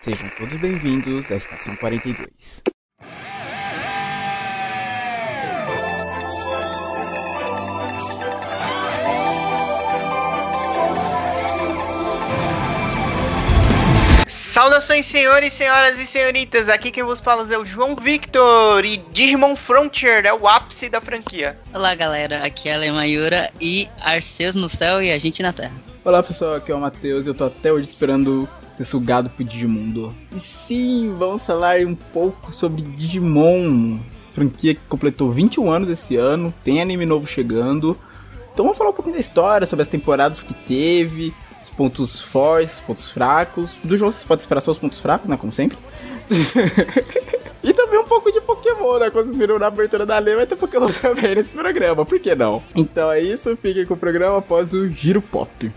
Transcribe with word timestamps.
Sejam 0.00 0.30
todos 0.38 0.56
bem-vindos 0.58 1.28
à 1.32 1.34
Estação 1.34 1.74
42. 1.74 2.62
Saudações, 14.28 15.04
senhores, 15.04 15.52
senhoras 15.52 15.98
e 15.98 16.06
senhoritas. 16.06 16.68
Aqui 16.68 16.92
quem 16.92 17.02
vos 17.02 17.20
fala 17.20 17.52
é 17.52 17.58
o 17.58 17.64
João 17.64 17.96
Victor 17.96 18.84
e 18.84 18.98
Digimon 19.12 19.56
Frontier 19.56 20.24
é 20.24 20.32
o 20.32 20.46
ápice 20.46 20.88
da 20.88 21.00
franquia. 21.00 21.58
Olá, 21.74 21.96
galera. 21.96 22.44
Aqui 22.44 22.68
é 22.68 22.74
a 22.74 22.78
Lemayura 22.78 23.50
e 23.60 23.88
Arceus 24.00 24.54
no 24.54 24.68
céu 24.68 25.02
e 25.02 25.10
a 25.10 25.18
gente 25.18 25.42
na 25.42 25.52
terra. 25.52 25.74
Olá, 26.04 26.22
pessoal. 26.22 26.54
Aqui 26.54 26.70
é 26.70 26.74
o 26.74 26.80
Matheus 26.80 27.26
e 27.26 27.30
eu 27.30 27.34
tô 27.34 27.46
até 27.46 27.72
hoje 27.72 27.88
esperando 27.88 28.48
ser 28.78 28.84
sugado 28.84 29.28
pro 29.30 29.44
Digimundo. 29.44 30.14
E 30.34 30.38
sim, 30.38 31.12
vamos 31.18 31.44
falar 31.44 31.80
um 31.80 31.96
pouco 31.96 32.52
sobre 32.52 32.80
Digimon, 32.80 33.98
franquia 34.32 34.74
que 34.74 34.80
completou 34.88 35.32
21 35.32 35.68
anos 35.68 35.88
esse 35.88 36.14
ano, 36.14 36.54
tem 36.62 36.80
anime 36.80 37.04
novo 37.04 37.26
chegando. 37.26 37.98
Então 38.52 38.64
vamos 38.64 38.78
falar 38.78 38.90
um 38.90 38.92
pouquinho 38.92 39.16
da 39.16 39.20
história, 39.20 39.66
sobre 39.66 39.82
as 39.82 39.88
temporadas 39.88 40.44
que 40.44 40.54
teve, 40.54 41.34
os 41.60 41.68
pontos 41.70 42.22
fortes, 42.22 42.74
os 42.74 42.80
pontos 42.80 43.10
fracos. 43.10 43.76
Do 43.82 43.96
jogo 43.96 44.12
vocês 44.12 44.24
podem 44.24 44.42
esperar 44.42 44.60
só 44.60 44.70
os 44.70 44.78
pontos 44.78 45.00
fracos, 45.00 45.28
né? 45.28 45.36
Como 45.36 45.52
sempre. 45.52 45.76
e 47.64 47.72
também 47.72 47.98
um 47.98 48.04
pouco 48.04 48.30
de 48.30 48.40
Pokémon, 48.40 48.98
né? 48.98 49.10
Quando 49.10 49.26
vocês 49.26 49.36
viram 49.36 49.58
na 49.58 49.66
abertura 49.66 50.06
da 50.06 50.18
lei, 50.20 50.36
vai 50.36 50.46
ter 50.46 50.54
Pokémon 50.54 50.86
também 51.02 51.34
nesse 51.34 51.48
programa, 51.48 52.06
por 52.06 52.20
que 52.20 52.32
não? 52.36 52.62
Então 52.76 53.10
é 53.10 53.20
isso, 53.20 53.56
fiquem 53.56 53.84
com 53.84 53.94
o 53.94 53.96
programa 53.96 54.38
após 54.38 54.72
o 54.72 54.88
Giro 54.88 55.20
Pop. 55.20 55.68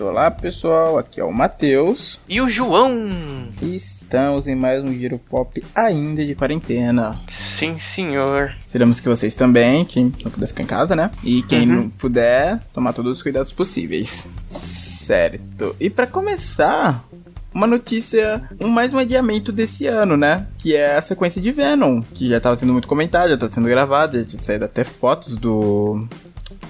Olá 0.00 0.28
pessoal, 0.30 0.98
aqui 0.98 1.20
é 1.20 1.24
o 1.24 1.32
Matheus. 1.32 2.18
E 2.28 2.40
o 2.40 2.48
João. 2.48 3.08
E 3.62 3.74
estamos 3.76 4.48
em 4.48 4.54
mais 4.54 4.82
um 4.82 4.92
Giro 4.92 5.18
Pop 5.18 5.62
ainda 5.74 6.24
de 6.24 6.34
quarentena. 6.34 7.16
Sim, 7.28 7.78
senhor. 7.78 8.54
Esperamos 8.66 8.98
que 9.00 9.08
vocês 9.08 9.34
também, 9.34 9.84
quem 9.84 10.12
não 10.24 10.30
puder 10.30 10.48
ficar 10.48 10.62
em 10.64 10.66
casa, 10.66 10.96
né? 10.96 11.10
E 11.22 11.42
quem 11.44 11.68
Uhum. 11.68 11.76
não 11.76 11.90
puder, 11.90 12.60
tomar 12.72 12.92
todos 12.92 13.12
os 13.12 13.22
cuidados 13.22 13.52
possíveis. 13.52 14.26
Certo. 14.50 15.76
E 15.78 15.88
pra 15.88 16.06
começar, 16.08 17.04
uma 17.54 17.66
notícia, 17.66 18.42
um 18.60 18.68
mais 18.68 18.92
um 18.92 18.98
adiamento 18.98 19.52
desse 19.52 19.86
ano, 19.86 20.16
né? 20.16 20.46
Que 20.58 20.74
é 20.74 20.96
a 20.96 21.02
sequência 21.02 21.40
de 21.40 21.52
Venom, 21.52 22.02
que 22.14 22.28
já 22.28 22.40
tava 22.40 22.56
sendo 22.56 22.72
muito 22.72 22.88
comentada, 22.88 23.28
já 23.28 23.38
tava 23.38 23.52
sendo 23.52 23.68
gravada, 23.68 24.18
já 24.20 24.24
tinha 24.24 24.42
saído 24.42 24.64
até 24.64 24.82
fotos 24.82 25.36
do. 25.36 26.06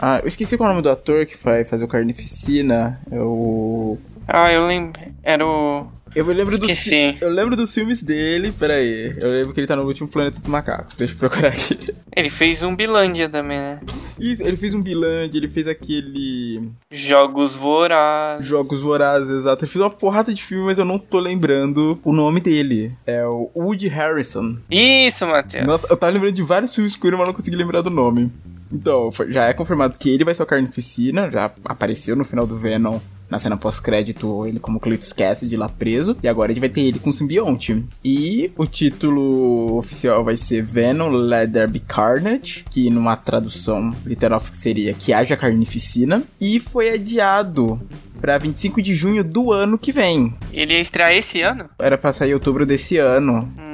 Ah, 0.01 0.21
eu 0.23 0.29
esqueci 0.29 0.57
qual 0.57 0.69
é 0.69 0.71
o 0.71 0.75
nome 0.75 0.83
do 0.83 0.91
ator 0.91 1.25
que 1.27 1.37
vai 1.37 1.65
fazer 1.65 1.85
o 1.85 1.89
Carnificina. 1.89 3.01
É 3.11 3.19
o. 3.21 3.99
Ah, 4.27 4.53
eu 4.53 4.67
lembro. 4.67 5.01
Era 5.23 5.47
o. 5.47 5.87
Eu 6.15 6.25
me 6.25 6.33
lembro 6.33 6.57
dos 6.57 6.71
Esqueci. 6.71 6.91
fi- 6.91 7.19
Eu 7.21 7.29
lembro 7.31 7.57
dos 7.57 7.75
filmes 7.75 8.03
dele, 8.03 8.53
peraí. 8.53 9.15
Eu 9.19 9.31
lembro 9.31 9.53
que 9.53 9.61
ele 9.61 9.67
tá 9.67 9.75
no 9.75 9.83
último 9.83 10.09
Planeta 10.09 10.39
dos 10.39 10.47
Macacos. 10.49 10.97
Deixa 10.97 11.15
eu 11.15 11.19
procurar 11.19 11.49
aqui. 11.49 11.93
Ele 12.17 12.31
fez 12.31 12.63
um 12.63 12.77
Bilândia 12.77 13.29
também, 13.29 13.59
né? 13.59 13.81
Isso, 14.21 14.43
ele 14.45 14.57
fez 14.57 14.75
um 14.75 14.81
Biland, 14.83 15.37
ele 15.37 15.49
fez 15.49 15.67
aquele. 15.67 16.69
Jogos 16.91 17.57
Vorazes. 17.57 18.47
Jogos 18.47 18.81
Vorazes, 18.81 19.29
exato. 19.29 19.65
Ele 19.65 19.71
fez 19.73 19.83
uma 19.83 19.91
porrada 19.91 20.33
de 20.33 20.43
filme, 20.43 20.67
mas 20.67 20.79
eu 20.79 20.85
não 20.85 20.99
tô 20.99 21.19
lembrando 21.19 21.99
o 22.05 22.13
nome 22.13 22.41
dele. 22.41 22.93
É 23.07 23.27
o 23.27 23.51
Woody 23.57 23.89
Harrison. 23.89 24.57
Isso, 24.71 25.27
Matheus. 25.27 25.67
Nossa, 25.67 25.89
eu 25.91 25.97
tava 25.97 26.13
lembrando 26.13 26.35
de 26.35 26.43
vários 26.43 26.73
filmes 26.75 26.93
escuros, 26.93 27.19
mas 27.19 27.27
não 27.27 27.35
consegui 27.35 27.57
lembrar 27.57 27.81
do 27.83 27.91
nome. 27.91 28.31
Então, 28.73 29.11
já 29.29 29.45
é 29.47 29.53
confirmado 29.53 29.97
que 29.99 30.11
ele 30.11 30.25
vai 30.25 30.35
ser 30.35 30.43
o 30.43 30.47
Carnificina, 30.47 31.31
já 31.31 31.51
apareceu 31.65 32.15
no 32.17 32.25
final 32.25 32.47
do 32.47 32.57
Venom. 32.59 32.99
Na 33.29 33.39
cena 33.39 33.57
pós-crédito, 33.57 34.47
ele 34.47 34.61
como 34.61 34.79
Cletus 34.79 35.13
Cassidy 35.13 35.57
lá 35.57 35.69
preso. 35.69 36.17
E 36.23 36.29
agora 36.29 36.51
a 36.51 36.55
gente 36.55 36.61
vai 36.61 36.69
ter 36.69 36.83
ele 36.83 36.99
com 36.99 37.11
o 37.11 37.13
simbionte. 37.13 37.85
E 38.05 38.53
o 38.57 38.67
título 38.67 39.77
oficial 39.79 40.25
vai 40.25 40.37
ser 40.37 40.63
Venom 40.63 41.09
Let 41.09 41.51
There 41.51 41.71
Be 41.71 41.81
Carnage, 41.81 42.65
que 42.71 42.91
numa 42.91 43.17
tradução 43.17 43.95
literal 44.05 44.41
seria 44.53 44.95
Que 44.95 45.13
Haja 45.13 45.37
Carnificina. 45.37 46.23
E 46.41 46.61
foi 46.61 46.91
adiado 46.91 47.81
pra 48.21 48.39
25 48.39 48.81
de 48.81 48.95
junho 48.95 49.23
do 49.23 49.53
ano 49.53 49.79
que 49.79 49.93
vem. 49.93 50.35
Ele 50.53 50.75
ia 50.75 50.81
estrear 50.81 51.13
esse 51.13 51.43
ano? 51.43 51.69
Era 51.79 51.99
pra 51.99 52.13
sair 52.13 52.31
em 52.31 52.35
outubro 52.35 52.65
desse 52.65 52.97
ano. 52.99 53.53
Hum. 53.59 53.74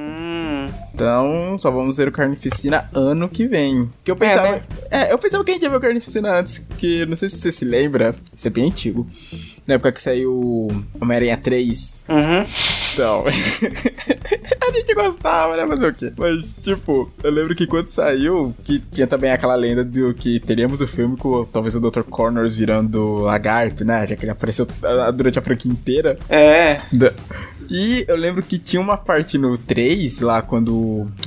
Então, 1.01 1.57
só 1.59 1.71
vamos 1.71 1.97
ver 1.97 2.09
o 2.09 2.13
Carnificina 2.13 2.87
ano 2.93 3.27
que 3.27 3.47
vem. 3.47 3.91
Que 4.05 4.11
eu 4.11 4.17
pensava. 4.17 4.57
né? 4.57 4.63
É, 4.91 5.11
eu 5.11 5.19
pensava 5.19 5.43
que 5.43 5.51
a 5.51 5.55
gente 5.55 5.63
ia 5.63 5.71
ver 5.71 5.77
o 5.77 5.81
Carnificina 5.81 6.39
antes, 6.39 6.59
que 6.77 7.07
não 7.07 7.17
sei 7.17 7.31
se 7.31 7.39
você 7.39 7.51
se 7.51 7.65
lembra. 7.65 8.15
Isso 8.37 8.47
é 8.47 8.51
bem 8.51 8.67
antigo. 8.67 9.07
Na 9.67 9.77
época 9.77 9.93
que 9.93 10.03
saiu 10.03 10.69
Homem-Aranha 11.01 11.39
3. 11.39 12.01
Uhum. 12.07 12.47
Então. 13.01 13.25
a 14.69 14.73
gente 14.73 14.95
gostava, 14.95 15.57
né? 15.57 15.67
Fazer 15.67 15.87
o 15.89 15.95
quê? 15.95 16.13
Mas, 16.17 16.57
tipo, 16.63 17.11
eu 17.23 17.31
lembro 17.31 17.55
que 17.55 17.67
quando 17.67 17.87
saiu, 17.87 18.55
que 18.65 18.79
tinha 18.79 19.07
também 19.07 19.31
aquela 19.31 19.55
lenda 19.55 19.83
do 19.85 20.13
que 20.15 20.39
teríamos 20.41 20.81
o 20.81 20.87
filme 20.87 21.17
com 21.17 21.45
talvez 21.47 21.75
o 21.75 21.81
Dr. 21.81 22.03
Connors 22.03 22.57
virando 22.57 23.19
lagarto, 23.21 23.85
né? 23.85 24.07
Já 24.07 24.17
que 24.17 24.25
ele 24.25 24.33
apareceu 24.33 24.67
ah, 24.83 25.11
durante 25.11 25.39
a 25.39 25.43
franquia 25.43 25.71
inteira. 25.73 26.19
É. 26.29 26.81
Da- 26.93 27.13
E 27.73 28.05
eu 28.09 28.17
lembro 28.17 28.43
que 28.43 28.59
tinha 28.59 28.83
uma 28.83 28.97
parte 28.97 29.39
no 29.39 29.57
3, 29.57 30.19
lá 30.21 30.43
quando 30.43 30.75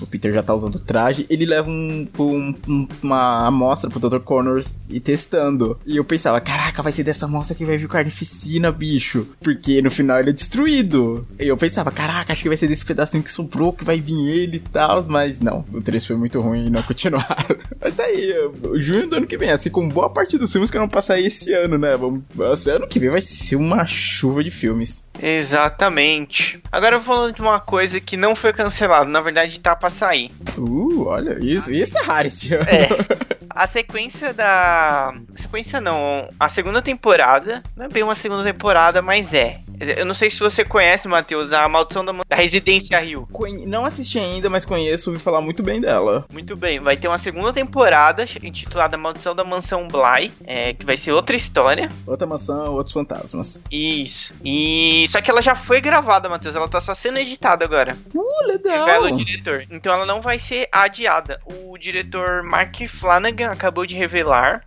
o 0.02 0.08
Peter 0.12 0.34
já 0.34 0.44
tá 0.44 0.54
usando 0.54 0.76
o 0.76 0.80
traje, 0.80 1.26
ele 1.30 1.46
leva 1.46 1.70
um, 1.70 2.06
um- 2.20 2.56
um- 2.68 2.88
uma 3.02 3.48
amostra 3.48 3.90
pro 3.90 3.98
Dr. 4.00 4.20
Connors 4.20 4.78
e 4.90 5.00
testando. 5.00 5.80
E 5.86 5.96
eu 5.96 6.04
pensava, 6.04 6.42
caraca, 6.42 6.84
vai 6.84 6.92
ser 6.92 7.04
dessa 7.04 7.26
amostra 7.28 7.56
que 7.56 7.64
vai 7.66 7.78
vir 7.78 7.88
Carnificina, 7.88 8.72
bicho. 8.74 9.26
Porque 9.42 9.82
no 9.82 9.90
final 9.90 10.20
ele 10.20 10.32
é 10.32 10.34
destruído. 10.34 11.26
E 11.40 11.48
eu 11.48 11.56
pensava, 11.64 11.92
caraca, 11.92 12.34
acho 12.34 12.42
que 12.42 12.50
vai 12.50 12.58
ser 12.58 12.68
desse 12.68 12.84
pedacinho 12.84 13.24
que 13.24 13.32
sobrou 13.32 13.72
que 13.72 13.86
vai 13.86 14.00
vir 14.00 14.28
ele 14.28 14.58
e 14.58 14.60
tal. 14.60 15.04
Mas 15.04 15.40
não, 15.40 15.64
o 15.72 15.82
3 15.82 16.06
foi 16.06 16.16
muito 16.18 16.42
ruim 16.42 16.68
e 16.68 16.70
não 16.70 16.82
continuaram. 16.84 17.58
Mas 17.80 17.96
tá 17.96 18.04
aí, 18.04 18.34
o 18.64 18.80
junho 18.80 19.10
do 19.10 19.16
ano 19.16 19.28
que 19.28 19.38
vem, 19.38 19.50
assim 19.50 19.70
como 19.70 19.90
boa 19.90 20.10
parte 20.10 20.38
dos 20.38 20.52
filmes 20.52 20.70
que 20.70 20.78
não 20.78 20.90
passar 20.90 21.14
aí 21.16 21.28
esse 21.28 21.54
ano, 21.54 21.78
né? 21.78 21.96
Vamos, 21.96 22.68
ano 22.68 22.88
que 22.88 23.00
vem 23.00 23.10
vai 23.10 23.22
ser 23.22 23.56
uma 23.56 23.86
chuva 23.86 24.44
de 24.44 24.50
filmes. 24.50 25.08
Exatamente. 25.22 26.62
Agora 26.72 27.00
falando 27.00 27.34
de 27.34 27.42
uma 27.42 27.60
coisa 27.60 28.00
que 28.00 28.18
não 28.18 28.36
foi 28.36 28.52
cancelada, 28.54 29.10
na 29.10 29.22
verdade 29.22 29.60
tá 29.60 29.76
pra 29.76 29.90
sair. 29.90 30.32
Uh, 30.58 31.06
olha, 31.08 31.38
isso, 31.40 31.74
isso 31.74 31.98
é 31.98 32.04
raro 32.04 32.28
esse 32.28 32.54
ano. 32.54 32.66
É. 32.70 33.34
A 33.56 33.68
sequência 33.68 34.34
da. 34.34 35.14
Sequência 35.36 35.80
não. 35.80 36.28
A 36.40 36.50
segunda 36.50 36.82
temporada. 36.82 37.62
Não 37.78 37.86
é 37.86 37.88
bem 37.88 38.02
uma 38.02 38.16
segunda 38.16 38.44
temporada, 38.44 39.00
mas 39.00 39.32
é. 39.32 39.60
Eu 39.80 40.06
não 40.08 40.16
sei 40.16 40.32
se 40.32 40.40
você 40.40 40.66
conhece, 40.66 41.08
Matheus, 41.08 41.52
a 41.52 41.68
Maldição 41.70 42.04
da, 42.04 42.14
da 42.28 42.36
Residência 42.36 43.00
Rio. 43.00 43.28
Conhe- 43.32 43.68
Não 43.68 43.86
assisti 43.86 44.18
ainda, 44.18 44.50
mas 44.50 44.66
conheço, 44.66 45.12
ouvi 45.12 45.22
falar 45.22 45.40
muito 45.40 45.62
bem 45.62 45.80
dela. 45.80 46.26
Muito 46.34 46.56
bem, 46.56 46.80
vai 46.80 46.98
ter 46.98 47.08
uma 47.08 47.18
segunda 47.20 47.54
temporada 47.54 48.26
intitulada 48.42 48.98
Maldição 48.98 49.36
da 49.36 49.44
Mansão 49.44 49.88
Bly, 49.88 50.32
é, 50.46 50.74
que 50.74 50.86
vai 50.86 50.98
ser 50.98 51.12
outra 51.12 51.36
história. 51.36 51.92
Outra 52.08 52.26
maçã, 52.26 52.64
outros 52.70 52.94
fantasmas. 52.94 53.64
Isso. 53.72 54.34
E 54.44 55.03
só 55.08 55.22
que 55.22 55.30
ela 55.30 55.42
já 55.42 55.56
foi 55.56 55.82
gravada, 55.82 56.30
Matheus. 56.30 56.56
Ela 56.56 56.68
tá 56.68 56.80
só 56.80 56.94
sendo 56.94 57.18
editada 57.18 57.66
agora. 57.66 57.98
Uh, 58.14 58.48
legal. 58.48 58.86
Revela 58.86 59.12
o 59.12 59.16
diretor. 59.16 59.66
Então 59.70 59.94
ela 59.94 60.06
não 60.06 60.22
vai 60.22 60.38
ser 60.40 60.68
adiada. 60.72 61.40
O 61.46 61.78
diretor 61.78 62.44
Mark 62.44 62.76
Flanagan 62.88 63.52
acabou 63.52 63.86
de 63.86 63.96
revelar 63.96 64.64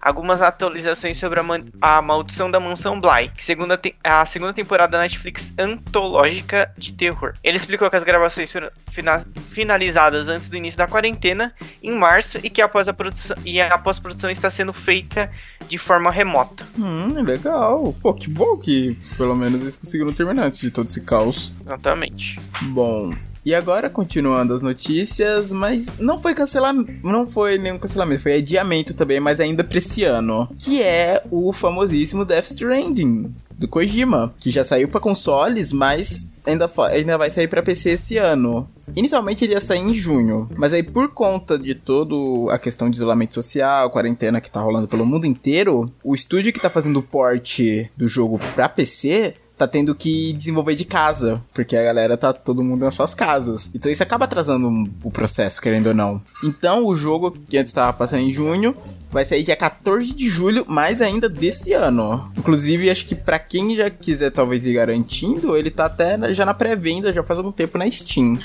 algumas 0.00 0.42
atualizações 0.42 1.18
sobre 1.18 1.40
a, 1.40 1.44
a 1.80 2.02
Maldição 2.02 2.50
da 2.50 2.60
Mansão 2.60 3.00
Bly, 3.00 3.30
que 3.34 3.44
segunda 3.44 3.80
a 4.04 4.24
segunda 4.26 4.52
temporada 4.52 4.92
da 4.92 4.98
Netflix 5.02 5.52
antológica 5.58 6.72
de 6.76 6.92
terror. 6.92 7.34
Ele 7.42 7.56
explicou 7.56 7.88
que 7.90 7.96
as 7.96 8.02
gravações 8.02 8.50
foram 8.50 8.70
fina- 8.90 9.24
finalizadas 9.50 10.28
antes 10.28 10.48
do 10.48 10.56
início 10.56 10.78
da 10.78 10.86
quarentena, 10.86 11.52
em 11.82 11.96
março, 11.96 12.38
e 12.42 12.50
que 12.50 12.62
após 12.62 12.88
a 12.88 12.92
produção 12.92 13.36
e 13.44 13.60
a 13.60 13.76
pós-produção 13.78 14.30
está 14.30 14.50
sendo 14.50 14.72
feita 14.72 15.30
de 15.68 15.78
forma 15.78 16.10
remota. 16.10 16.66
Hum, 16.78 17.22
legal. 17.22 17.94
Pô, 18.00 18.14
que 18.14 18.28
bom 18.28 18.56
que 18.56 18.96
pelo 19.16 19.34
menos 19.34 19.60
eles 19.60 19.76
conseguiram 19.76 20.12
terminar 20.12 20.44
antes 20.44 20.60
de 20.60 20.70
todo 20.70 20.86
esse 20.88 21.02
caos. 21.02 21.52
Exatamente. 21.64 22.40
Bom, 22.62 23.14
e 23.48 23.54
agora 23.54 23.88
continuando 23.88 24.52
as 24.52 24.60
notícias, 24.60 25.50
mas 25.50 25.86
não 25.98 26.18
foi 26.18 26.34
cancelamento, 26.34 26.92
não 27.02 27.26
foi 27.26 27.56
nenhum 27.56 27.78
cancelamento, 27.78 28.20
foi 28.20 28.34
adiamento 28.34 28.92
também, 28.92 29.20
mas 29.20 29.40
ainda 29.40 29.64
pra 29.64 29.78
esse 29.78 30.04
ano, 30.04 30.46
que 30.58 30.82
é 30.82 31.22
o 31.30 31.50
famosíssimo 31.50 32.26
Death 32.26 32.44
Stranding 32.44 33.34
do 33.52 33.66
Kojima, 33.66 34.34
que 34.38 34.50
já 34.50 34.62
saiu 34.62 34.86
pra 34.88 35.00
consoles, 35.00 35.72
mas 35.72 36.28
ainda, 36.44 36.70
ainda 36.90 37.16
vai 37.16 37.30
sair 37.30 37.48
pra 37.48 37.62
PC 37.62 37.92
esse 37.92 38.18
ano. 38.18 38.68
Inicialmente 38.94 39.46
ele 39.46 39.54
ia 39.54 39.62
sair 39.62 39.80
em 39.80 39.94
junho, 39.94 40.46
mas 40.54 40.74
aí 40.74 40.82
por 40.82 41.08
conta 41.14 41.58
de 41.58 41.74
toda 41.74 42.52
a 42.52 42.58
questão 42.58 42.90
de 42.90 42.96
isolamento 42.96 43.32
social, 43.32 43.90
quarentena 43.90 44.42
que 44.42 44.50
tá 44.50 44.60
rolando 44.60 44.86
pelo 44.86 45.06
mundo 45.06 45.26
inteiro, 45.26 45.86
o 46.04 46.14
estúdio 46.14 46.52
que 46.52 46.60
tá 46.60 46.68
fazendo 46.68 46.98
o 46.98 47.02
port 47.02 47.60
do 47.96 48.06
jogo 48.06 48.38
pra 48.54 48.68
PC 48.68 49.34
tá 49.58 49.66
tendo 49.66 49.94
que 49.94 50.32
desenvolver 50.32 50.76
de 50.76 50.84
casa, 50.84 51.42
porque 51.52 51.76
a 51.76 51.82
galera 51.82 52.16
tá 52.16 52.32
todo 52.32 52.62
mundo 52.62 52.84
nas 52.84 52.94
suas 52.94 53.14
casas. 53.14 53.70
Então 53.74 53.90
isso 53.90 54.02
acaba 54.02 54.24
atrasando 54.24 54.88
o 55.02 55.10
processo, 55.10 55.60
querendo 55.60 55.88
ou 55.88 55.94
não. 55.94 56.22
Então 56.44 56.86
o 56.86 56.94
jogo 56.94 57.32
que 57.32 57.58
antes 57.58 57.70
estava 57.70 57.92
passando 57.92 58.22
em 58.22 58.32
junho 58.32 58.74
vai 59.10 59.24
sair 59.24 59.42
dia 59.42 59.56
14 59.56 60.14
de 60.14 60.28
julho, 60.28 60.64
mais 60.68 61.00
ainda 61.00 61.28
desse 61.28 61.72
ano. 61.72 62.30
Inclusive, 62.36 62.90
acho 62.90 63.06
que 63.06 63.14
para 63.14 63.38
quem 63.38 63.76
já 63.76 63.90
quiser 63.90 64.30
talvez 64.30 64.64
ir 64.64 64.74
garantindo, 64.74 65.56
ele 65.56 65.70
tá 65.70 65.86
até 65.86 66.32
já 66.34 66.44
na 66.44 66.54
pré-venda, 66.54 67.12
já 67.12 67.22
faz 67.22 67.38
algum 67.38 67.52
tempo 67.52 67.78
na 67.78 67.90
Steam. 67.90 68.38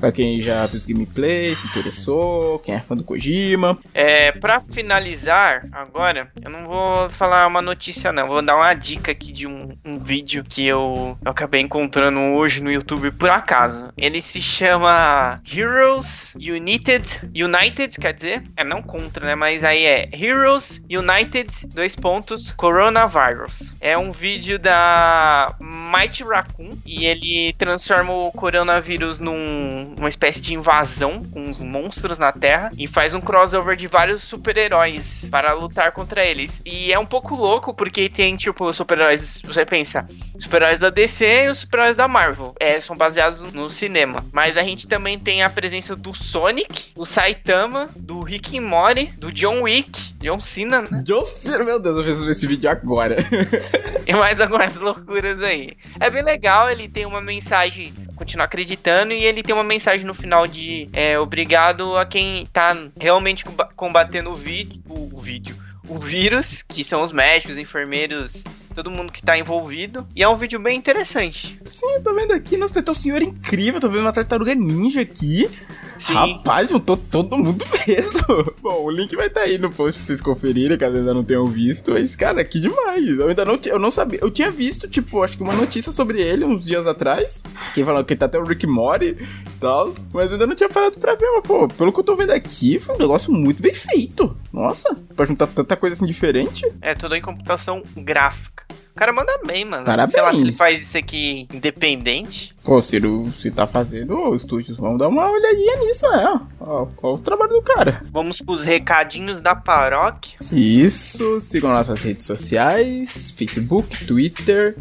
Pra 0.00 0.12
quem 0.12 0.40
já 0.40 0.66
viu 0.66 0.76
os 0.76 0.86
gameplays, 0.86 1.58
se 1.58 1.68
interessou, 1.68 2.58
quem 2.58 2.74
é 2.74 2.80
fã 2.80 2.96
do 2.96 3.04
Kojima. 3.04 3.78
É, 3.94 4.32
pra 4.32 4.60
finalizar, 4.60 5.66
agora, 5.72 6.30
eu 6.42 6.50
não 6.50 6.66
vou 6.66 7.10
falar 7.10 7.46
uma 7.46 7.62
notícia 7.62 8.12
não, 8.12 8.28
vou 8.28 8.42
dar 8.42 8.56
uma 8.56 8.74
dica 8.74 9.12
aqui 9.12 9.32
de 9.32 9.46
um, 9.46 9.68
um 9.84 9.98
vídeo 9.98 10.44
que 10.44 10.57
eu, 10.66 11.16
eu 11.24 11.30
acabei 11.30 11.60
encontrando 11.60 12.18
hoje 12.18 12.60
no 12.60 12.70
YouTube 12.70 13.10
por 13.12 13.30
acaso. 13.30 13.92
Ele 13.96 14.20
se 14.20 14.40
chama 14.40 15.40
Heroes 15.50 16.34
United, 16.34 17.20
United, 17.34 17.96
quer 17.98 18.14
dizer, 18.14 18.42
é 18.56 18.64
não 18.64 18.82
contra, 18.82 19.24
né, 19.24 19.34
mas 19.34 19.64
aí 19.64 19.84
é 19.84 20.08
Heroes 20.12 20.80
United, 20.90 21.66
dois 21.68 21.94
pontos, 21.96 22.52
Coronavirus. 22.52 23.74
É 23.80 23.96
um 23.96 24.10
vídeo 24.10 24.58
da 24.58 25.54
Mighty 25.60 26.24
Raccoon 26.24 26.76
e 26.84 27.06
ele 27.06 27.52
transforma 27.54 28.12
o 28.12 28.32
coronavírus 28.32 29.18
num, 29.18 29.94
numa 29.96 30.08
espécie 30.08 30.40
de 30.40 30.54
invasão 30.54 31.24
com 31.24 31.48
uns 31.48 31.62
monstros 31.62 32.18
na 32.18 32.32
Terra 32.32 32.70
e 32.76 32.86
faz 32.86 33.14
um 33.14 33.20
crossover 33.20 33.76
de 33.76 33.86
vários 33.86 34.22
super-heróis 34.22 35.26
para 35.30 35.52
lutar 35.52 35.92
contra 35.92 36.24
eles. 36.24 36.62
E 36.64 36.92
é 36.92 36.98
um 36.98 37.06
pouco 37.06 37.34
louco 37.34 37.74
porque 37.74 38.08
tem, 38.08 38.36
tipo, 38.36 38.72
super-heróis, 38.72 39.40
você 39.44 39.64
pensa, 39.64 40.08
super-heróis 40.48 40.78
da 40.78 40.88
DC 40.88 41.44
e 41.44 41.48
os 41.50 41.58
super-heróis 41.58 41.94
da 41.94 42.08
Marvel. 42.08 42.54
É, 42.58 42.80
são 42.80 42.96
baseados 42.96 43.52
no 43.52 43.68
cinema. 43.68 44.24
Mas 44.32 44.56
a 44.56 44.62
gente 44.62 44.88
também 44.88 45.18
tem 45.18 45.42
a 45.42 45.50
presença 45.50 45.94
do 45.94 46.14
Sonic, 46.14 46.94
do 46.94 47.04
Saitama, 47.04 47.90
do 47.94 48.22
Rick 48.22 48.58
and 48.58 48.62
Morty, 48.62 49.12
do 49.18 49.30
John 49.30 49.62
Wick, 49.62 50.14
John 50.18 50.40
Cena, 50.40 50.80
né? 50.80 51.02
John 51.04 51.24
Cena, 51.24 51.64
meu 51.64 51.78
Deus, 51.78 51.98
eu 51.98 52.02
fiz 52.02 52.26
esse 52.26 52.46
vídeo 52.46 52.70
agora. 52.70 53.16
e 54.06 54.12
mais 54.14 54.40
algumas 54.40 54.74
loucuras 54.76 55.42
aí. 55.42 55.76
É 56.00 56.08
bem 56.08 56.22
legal, 56.22 56.70
ele 56.70 56.88
tem 56.88 57.04
uma 57.04 57.20
mensagem 57.20 57.92
continuar 58.16 58.46
acreditando 58.46 59.12
e 59.12 59.24
ele 59.24 59.42
tem 59.42 59.54
uma 59.54 59.62
mensagem 59.62 60.06
no 60.06 60.14
final 60.14 60.46
de 60.46 60.88
é, 60.94 61.18
obrigado 61.18 61.94
a 61.96 62.06
quem 62.06 62.46
tá 62.46 62.76
realmente 62.98 63.44
combatendo 63.76 64.30
o 64.30 64.34
vídeo, 64.34 64.80
o, 64.88 65.14
o 65.14 65.20
vídeo, 65.20 65.56
o 65.86 65.98
vírus, 65.98 66.62
que 66.62 66.82
são 66.82 67.02
os 67.02 67.12
médicos, 67.12 67.56
enfermeiros, 67.56 68.44
todo 68.78 68.92
mundo 68.92 69.12
que 69.12 69.20
tá 69.20 69.36
envolvido. 69.36 70.06
E 70.14 70.22
é 70.22 70.28
um 70.28 70.36
vídeo 70.36 70.60
bem 70.60 70.78
interessante. 70.78 71.58
Sim, 71.64 71.94
eu 71.94 72.02
tô 72.02 72.14
vendo 72.14 72.32
aqui, 72.32 72.56
nossa, 72.56 72.80
tem 72.80 72.90
um 72.92 72.94
senhor 72.94 73.20
incrível, 73.20 73.80
tô 73.80 73.88
vendo 73.88 74.02
uma 74.02 74.12
tartaruga 74.12 74.54
ninja 74.54 75.00
aqui. 75.00 75.50
Sim. 75.98 76.12
Rapaz, 76.12 76.68
juntou 76.68 76.96
todo 76.96 77.36
mundo 77.36 77.64
mesmo. 77.86 78.52
Bom, 78.62 78.84
o 78.84 78.90
link 78.90 79.14
vai 79.16 79.26
estar 79.26 79.40
tá 79.40 79.46
aí 79.46 79.58
no 79.58 79.70
post 79.70 79.98
pra 79.98 80.06
vocês 80.06 80.20
conferirem, 80.20 80.78
caso 80.78 80.96
ainda 80.96 81.14
não 81.14 81.24
tenham 81.24 81.46
visto. 81.46 81.92
Mas, 81.92 82.14
cara, 82.14 82.44
que 82.44 82.60
demais. 82.60 83.06
Eu 83.06 83.28
ainda 83.28 83.44
não, 83.44 83.58
eu 83.64 83.78
não 83.78 83.90
sabia. 83.90 84.20
Eu 84.22 84.30
tinha 84.30 84.50
visto, 84.50 84.88
tipo, 84.88 85.22
acho 85.22 85.36
que 85.36 85.42
uma 85.42 85.54
notícia 85.54 85.92
sobre 85.92 86.20
ele 86.20 86.44
uns 86.44 86.64
dias 86.64 86.86
atrás. 86.86 87.42
Que 87.74 87.84
falou 87.84 88.04
que 88.04 88.16
tá 88.16 88.26
até 88.26 88.38
o 88.38 88.44
Rick 88.44 88.66
Mori 88.66 89.16
e 89.18 89.58
tal. 89.60 89.92
Mas 90.12 90.32
ainda 90.32 90.46
não 90.46 90.54
tinha 90.54 90.68
falado 90.68 90.98
pra 90.98 91.14
ver. 91.14 91.28
Mas, 91.36 91.46
pô, 91.46 91.68
pelo 91.68 91.92
que 91.92 92.00
eu 92.00 92.04
tô 92.04 92.16
vendo 92.16 92.30
aqui, 92.30 92.78
foi 92.78 92.94
um 92.94 92.98
negócio 92.98 93.32
muito 93.32 93.62
bem 93.62 93.74
feito. 93.74 94.36
Nossa, 94.52 94.96
pra 95.14 95.26
juntar 95.26 95.46
tanta 95.48 95.76
coisa 95.76 95.94
assim 95.94 96.06
diferente. 96.06 96.70
É, 96.80 96.94
tudo 96.94 97.14
em 97.14 97.22
computação 97.22 97.82
gráfica. 97.96 98.66
O 98.98 99.00
cara 99.00 99.12
manda 99.12 99.38
bem, 99.46 99.64
mano. 99.64 99.84
Parabéns. 99.84 100.10
Sei 100.10 100.20
lá 100.20 100.32
se 100.32 100.40
ele 100.40 100.52
faz 100.52 100.82
isso 100.82 100.98
aqui 100.98 101.46
independente. 101.54 102.52
Pô, 102.64 102.82
se, 102.82 102.96
ele, 102.96 103.30
se 103.30 103.48
tá 103.48 103.64
fazendo, 103.64 104.30
os 104.30 104.42
estúdios, 104.42 104.76
vamos 104.76 104.98
dar 104.98 105.06
uma 105.06 105.30
olhadinha 105.30 105.76
nisso, 105.76 106.10
né? 106.10 106.40
Ó, 106.58 106.88
ó, 107.00 107.14
o 107.14 107.18
trabalho 107.18 107.52
do 107.52 107.62
cara. 107.62 108.02
Vamos 108.10 108.40
pros 108.40 108.64
recadinhos 108.64 109.40
da 109.40 109.54
paróquia. 109.54 110.36
Isso, 110.50 111.40
sigam 111.40 111.70
nossas 111.70 112.02
redes 112.02 112.26
sociais, 112.26 113.30
Facebook, 113.30 114.04
Twitter, 114.04 114.76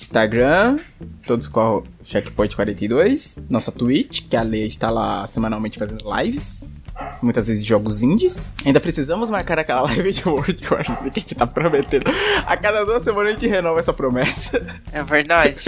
Instagram, 0.00 0.78
todos 1.26 1.48
com 1.48 1.60
a 1.60 1.82
Checkpoint 2.04 2.54
42, 2.54 3.40
nossa 3.50 3.72
Twitch, 3.72 4.28
que 4.30 4.36
a 4.36 4.42
Lei 4.42 4.66
está 4.66 4.88
lá 4.88 5.26
semanalmente 5.26 5.80
fazendo 5.80 6.04
lives 6.16 6.64
muitas 7.22 7.48
vezes 7.48 7.64
jogos 7.64 8.02
indies. 8.02 8.42
Ainda 8.64 8.80
precisamos 8.80 9.30
marcar 9.30 9.58
aquela 9.58 9.82
live 9.88 10.12
de 10.12 10.28
World 10.28 10.62
War 10.70 10.84
Z 10.84 11.10
que 11.10 11.20
a 11.20 11.22
gente 11.22 11.34
tá 11.34 11.46
prometendo. 11.46 12.10
A 12.46 12.56
cada 12.56 12.84
duas 12.84 13.02
semanas 13.02 13.30
a 13.30 13.32
gente 13.32 13.46
renova 13.48 13.80
essa 13.80 13.92
promessa. 13.92 14.64
É 14.92 15.02
verdade. 15.02 15.64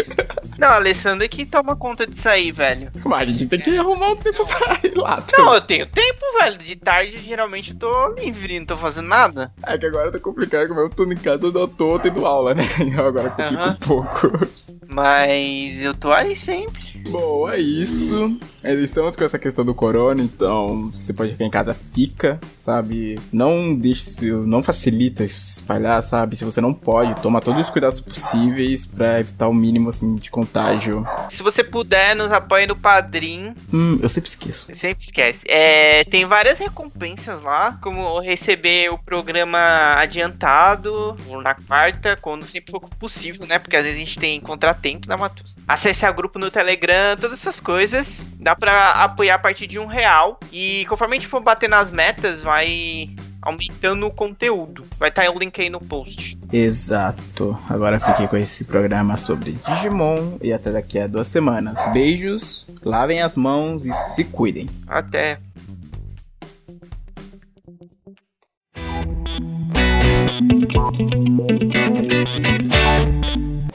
Não, 0.59 0.69
Alessandro 0.69 1.25
é 1.25 1.29
que 1.29 1.47
toma 1.47 1.77
conta 1.77 2.06
disso 2.06 2.29
aí, 2.29 2.53
velho. 2.53 2.91
Mas 3.05 3.29
a 3.29 3.32
gente 3.32 3.47
tem 3.47 3.61
que 3.61 3.77
arrumar 3.77 4.11
um 4.11 4.17
tempo 4.17 4.47
pra 4.47 4.81
ir 4.82 4.97
lá. 4.97 5.21
Tá? 5.21 5.38
Não, 5.38 5.55
eu 5.55 5.61
tenho 5.61 5.87
tempo, 5.87 6.21
velho. 6.38 6.59
De 6.59 6.77
tarde, 6.77 7.19
geralmente, 7.19 7.73
eu 7.73 7.79
tô 7.79 8.09
livre, 8.15 8.59
não 8.59 8.67
tô 8.67 8.76
fazendo 8.76 9.09
nada. 9.09 9.53
É 9.62 9.79
que 9.79 9.87
agora 9.87 10.11
tá 10.11 10.19
complicado, 10.19 10.69
como 10.69 10.81
eu 10.81 10.91
tô 10.91 11.05
em 11.11 11.17
casa, 11.17 11.47
eu 11.47 11.69
tô 11.69 11.99
tendo 11.99 12.26
aula, 12.26 12.55
né? 12.55 12.62
Então 12.81 13.06
agora 13.06 13.31
complica 13.31 13.71
um 13.71 13.75
pouco. 13.75 14.49
Mas 14.90 15.81
eu 15.81 15.94
tô 15.94 16.10
aí 16.10 16.34
sempre. 16.34 16.90
Bom, 17.08 17.48
é 17.48 17.58
isso. 17.58 18.37
Estamos 18.62 19.16
com 19.16 19.25
essa 19.25 19.38
questão 19.38 19.64
do 19.64 19.75
corona, 19.75 20.22
então 20.22 20.90
você 20.90 21.12
pode 21.12 21.32
ficar 21.32 21.44
em 21.44 21.50
casa, 21.50 21.72
fica, 21.72 22.38
sabe? 22.60 23.19
Não 23.32 23.75
deixe 23.75 24.02
isso, 24.02 24.46
não 24.46 24.62
facilita 24.62 25.25
isso 25.25 25.40
se 25.40 25.60
espalhar, 25.60 26.02
sabe? 26.02 26.37
Se 26.37 26.44
você 26.44 26.60
não 26.60 26.75
pode, 26.75 27.20
toma 27.22 27.40
todos 27.40 27.60
os 27.60 27.70
cuidados 27.70 28.00
possíveis 28.00 28.84
para 28.84 29.20
evitar 29.20 29.48
o 29.48 29.54
mínimo 29.54 29.88
assim 29.88 30.14
de 30.16 30.31
contágio. 30.31 31.06
Se 31.28 31.42
você 31.42 31.64
puder, 31.64 32.14
nos 32.14 32.32
apoie 32.32 32.66
no 32.66 32.76
Padrim. 32.76 33.54
Hum, 33.72 33.96
eu 34.02 34.08
sempre 34.08 34.28
esqueço. 34.28 34.66
Você 34.66 34.75
sempre 34.75 35.04
esquece. 35.04 35.44
É, 35.48 36.04
tem 36.04 36.26
várias 36.26 36.58
recompensas 36.58 37.40
lá, 37.40 37.78
como 37.81 38.20
receber 38.20 38.90
o 38.90 38.98
programa 38.98 39.94
adiantado 39.96 41.16
na 41.42 41.54
quarta, 41.54 42.16
quando 42.20 42.46
sempre 42.46 42.72
for 42.72 42.81
possível, 42.98 43.46
né? 43.46 43.58
Porque 43.58 43.76
às 43.76 43.84
vezes 43.84 44.00
a 44.00 44.04
gente 44.04 44.19
tem 44.19 44.38
contratempo 44.81 45.06
na 45.06 45.17
Matus. 45.17 45.56
Acessar 45.69 46.15
grupo 46.15 46.38
no 46.38 46.50
Telegram, 46.50 47.17
todas 47.21 47.38
essas 47.38 47.61
coisas. 47.61 48.25
Dá 48.38 48.56
pra 48.56 49.05
apoiar 49.05 49.35
a 49.35 49.38
partir 49.38 49.67
de 49.67 49.79
um 49.79 49.87
real. 49.87 50.41
E 50.50 50.87
conforme 50.88 51.17
a 51.17 51.21
gente 51.21 51.29
for 51.29 51.43
bater 51.43 51.69
nas 51.69 51.91
metas, 51.91 52.41
vai 52.41 53.11
aumentando 53.43 54.06
o 54.06 54.11
conteúdo. 54.11 54.87
Vai 54.99 55.11
estar 55.11 55.25
tá 55.25 55.31
o 55.31 55.38
link 55.38 55.61
aí 55.61 55.71
no 55.71 55.81
post. 55.81 56.38
Exato. 56.53 57.59
Agora 57.69 58.00
fiquei 58.00 58.27
com 58.27 58.37
esse 58.37 58.65
programa 58.65 59.17
sobre 59.17 59.59
Digimon 59.67 60.38
e 60.43 60.53
até 60.53 60.73
daqui 60.73 60.99
a 60.99 61.06
duas 61.06 61.26
semanas. 61.26 61.79
Beijos, 61.93 62.67
lavem 62.83 63.23
as 63.23 63.37
mãos 63.37 63.85
e 63.87 63.93
se 63.93 64.25
cuidem. 64.25 64.69
Até. 64.87 65.38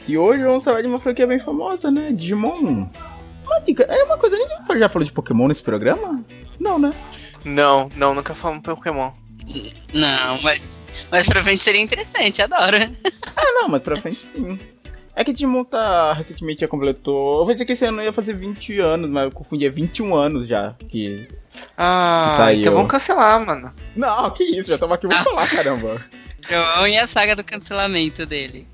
E 0.08 0.18
hoje 0.18 0.44
vamos 0.44 0.64
falar 0.64 0.82
de 0.82 0.88
uma 0.88 1.00
franquia 1.00 1.26
bem 1.26 1.40
famosa, 1.40 1.90
né? 1.90 2.08
Digimon. 2.12 2.88
Uma 3.44 3.60
dica, 3.66 3.84
é 3.84 4.04
uma 4.04 4.18
coisa, 4.18 4.38
ninguém 4.38 4.80
já 4.80 4.90
falou 4.90 5.04
de 5.04 5.12
Pokémon 5.12 5.48
nesse 5.48 5.64
programa? 5.64 6.24
Não, 6.60 6.78
né? 6.78 6.94
Não, 7.44 7.90
não, 7.96 8.14
nunca 8.14 8.36
falamos 8.36 8.64
Pokémon. 8.64 9.12
Não, 9.94 10.42
mas, 10.44 10.82
mas 11.12 11.28
pra 11.28 11.44
frente 11.44 11.64
seria 11.64 11.82
interessante, 11.82 12.42
adoro. 12.42 12.78
ah, 13.36 13.62
não, 13.62 13.70
mas 13.70 13.82
pra 13.82 13.96
frente 13.96 14.18
sim. 14.18 14.60
É 15.16 15.24
que 15.24 15.34
Digimon 15.34 15.64
tá 15.64 16.14
recentemente 16.14 16.62
já 16.62 16.68
completou. 16.68 17.40
Eu 17.40 17.48
pensei 17.48 17.66
que 17.66 17.72
esse 17.72 17.86
ano 17.86 18.02
ia 18.02 18.14
fazer 18.14 18.34
20 18.34 18.80
anos, 18.80 19.10
mas 19.10 19.26
eu 19.26 19.32
confundi, 19.32 19.66
é 19.66 19.70
21 19.70 20.14
anos 20.14 20.48
já 20.48 20.76
que. 20.90 21.28
Ah, 21.78 22.28
que 22.30 22.38
saiu. 22.38 22.62
então 22.62 22.74
vamos 22.74 22.92
cancelar, 22.92 23.44
mano. 23.44 23.72
Não, 23.96 24.30
que 24.32 24.44
isso, 24.44 24.70
já 24.70 24.78
tava 24.78 24.96
aqui, 24.96 25.08
vamos 25.08 25.24
falar, 25.24 25.48
caramba. 25.48 26.06
Eu 26.50 26.88
e 26.88 26.98
a 26.98 27.08
saga 27.08 27.36
do 27.36 27.44
cancelamento 27.44 28.26
dele. 28.26 28.68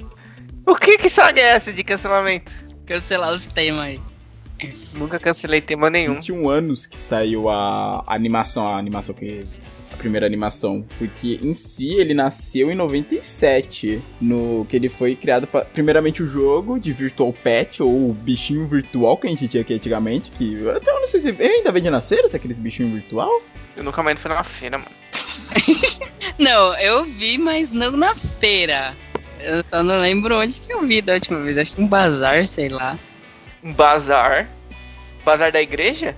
O 0.65 0.75
que 0.75 0.97
que 0.97 1.09
saga 1.09 1.41
é 1.41 1.45
essa 1.45 1.73
de 1.73 1.83
cancelamento? 1.83 2.51
Cancelar 2.85 3.33
os 3.33 3.45
temas 3.45 3.83
aí. 3.83 4.01
Nunca 4.95 5.17
cancelei 5.19 5.59
tema 5.59 5.89
nenhum. 5.89 6.15
21 6.15 6.49
anos 6.49 6.85
que 6.85 6.97
saiu 6.97 7.49
a 7.49 8.01
animação, 8.07 8.67
a 8.67 8.77
animação 8.77 9.15
que 9.15 9.47
a 9.91 9.97
primeira 9.97 10.25
animação, 10.25 10.85
porque 10.97 11.39
em 11.41 11.53
si 11.53 11.89
ele 11.95 12.13
nasceu 12.13 12.71
em 12.71 12.75
97, 12.75 14.01
no 14.21 14.65
que 14.65 14.75
ele 14.75 14.87
foi 14.87 15.15
criado 15.15 15.47
para 15.47 15.65
primeiramente 15.65 16.23
o 16.23 16.27
jogo 16.27 16.79
de 16.79 16.91
Virtual 16.91 17.33
Pet 17.33 17.81
ou 17.81 18.09
o 18.09 18.13
bichinho 18.13 18.67
virtual 18.67 19.17
que 19.17 19.27
a 19.27 19.29
gente 19.29 19.47
tinha 19.47 19.61
aqui 19.61 19.73
antigamente, 19.73 20.31
que 20.31 20.69
até 20.69 20.91
eu 20.91 20.99
não 20.99 21.07
sei 21.07 21.19
se 21.19 21.29
eu 21.29 21.35
ainda 21.39 21.71
vende 21.71 21.89
nas 21.89 22.07
feiras 22.07 22.33
aqueles 22.33 22.57
bichinhos 22.57 22.93
virtual. 22.93 23.41
Eu 23.75 23.83
nunca 23.83 24.03
mais 24.03 24.19
fui 24.19 24.29
na 24.29 24.43
feira, 24.43 24.77
mano. 24.77 24.91
não, 26.39 26.73
eu 26.77 27.03
vi, 27.03 27.37
mas 27.37 27.71
não 27.71 27.91
na 27.91 28.15
feira. 28.15 28.95
Eu 29.43 29.63
só 29.69 29.83
não 29.83 29.99
lembro 29.99 30.39
onde 30.39 30.59
que 30.59 30.71
eu 30.71 30.81
vi 30.81 31.01
da 31.01 31.13
última 31.13 31.39
vez. 31.41 31.57
Acho 31.57 31.75
que 31.75 31.81
um 31.81 31.87
bazar, 31.87 32.45
sei 32.45 32.69
lá. 32.69 32.97
Um 33.63 33.73
bazar? 33.73 34.49
Bazar 35.25 35.51
da 35.51 35.61
igreja? 35.61 36.15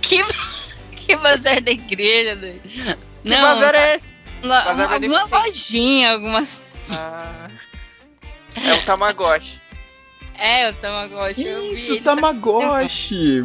Que, 0.00 0.22
que 0.94 1.16
bazar 1.16 1.60
da 1.60 1.70
igreja? 1.70 2.36
Doido? 2.36 2.60
Que 2.60 3.28
não, 3.28 3.40
bazar 3.40 3.74
é 3.74 3.96
esse? 3.96 4.12
La, 4.42 4.72
uma, 4.72 4.94
alguma 4.94 5.24
lojinha, 5.24 6.12
algumas. 6.12 6.62
Ah, 6.90 7.48
é 8.66 8.74
o 8.74 8.82
Tamagotchi. 8.84 9.60
É, 10.38 10.70
o 10.70 10.74
Tamagotchi. 10.74 11.72
Isso, 11.72 12.00
Tamagotchi! 12.02 13.42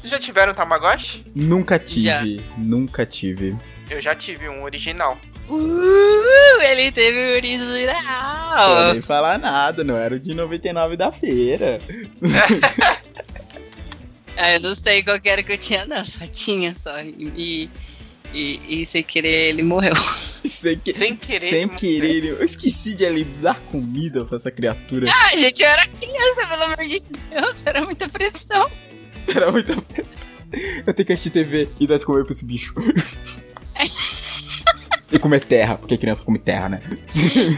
Vocês 0.00 0.10
já 0.10 0.18
tiveram 0.18 0.54
Tamagotchi? 0.54 1.24
Nunca 1.34 1.78
tive, 1.78 2.44
nunca 2.56 3.04
tive. 3.04 3.56
Eu 3.90 4.00
já 4.00 4.14
tive 4.14 4.48
um 4.48 4.62
original. 4.62 5.18
Uh, 5.48 6.62
ele 6.62 6.90
teve 6.90 7.18
o 7.18 7.24
Não 7.26 7.32
original. 7.34 8.92
nem 8.92 9.00
falar 9.02 9.38
nada, 9.38 9.84
não 9.84 9.96
era 9.96 10.14
o 10.14 10.18
de 10.18 10.34
99 10.34 10.96
da 10.96 11.12
feira. 11.12 11.80
Ah, 14.36 14.52
eu 14.54 14.60
não 14.62 14.74
sei 14.74 15.00
qual 15.04 15.20
que 15.20 15.28
era 15.28 15.44
que 15.44 15.52
eu 15.52 15.58
tinha, 15.58 15.86
não. 15.86 16.04
Só 16.04 16.26
tinha 16.26 16.74
só. 16.82 17.00
E, 17.00 17.70
e, 18.32 18.60
e 18.82 18.84
sem 18.84 19.00
querer 19.00 19.50
ele 19.50 19.62
morreu. 19.62 19.94
Sem, 20.44 20.76
que- 20.78 20.92
Sem 20.92 21.16
querer. 21.16 21.48
sem 21.50 21.68
querer, 21.68 22.24
eu 22.24 22.44
esqueci 22.44 22.94
de 22.96 23.06
ali 23.06 23.22
dar 23.24 23.58
comida 23.60 24.24
pra 24.24 24.36
essa 24.36 24.50
criatura. 24.50 25.08
Ah, 25.10 25.36
gente, 25.36 25.62
eu 25.62 25.68
era 25.68 25.86
criança, 25.86 26.46
pelo 26.48 26.62
amor 26.64 26.84
de 26.84 27.00
Deus. 27.30 27.62
Era 27.64 27.80
muita 27.82 28.08
pressão. 28.08 28.68
Era 29.34 29.50
muita 29.52 29.72
Eu 30.86 30.92
tenho 30.94 31.06
que 31.06 31.12
assistir 31.12 31.30
TV 31.30 31.68
e 31.80 31.86
dar 31.86 31.96
de 31.98 32.04
comer 32.04 32.24
pra 32.24 32.32
esse 32.34 32.44
bicho. 32.44 32.74
e 35.12 35.18
comer 35.18 35.44
terra, 35.44 35.76
porque 35.76 35.96
criança 35.98 36.22
come 36.22 36.38
terra, 36.38 36.68
né? 36.68 36.80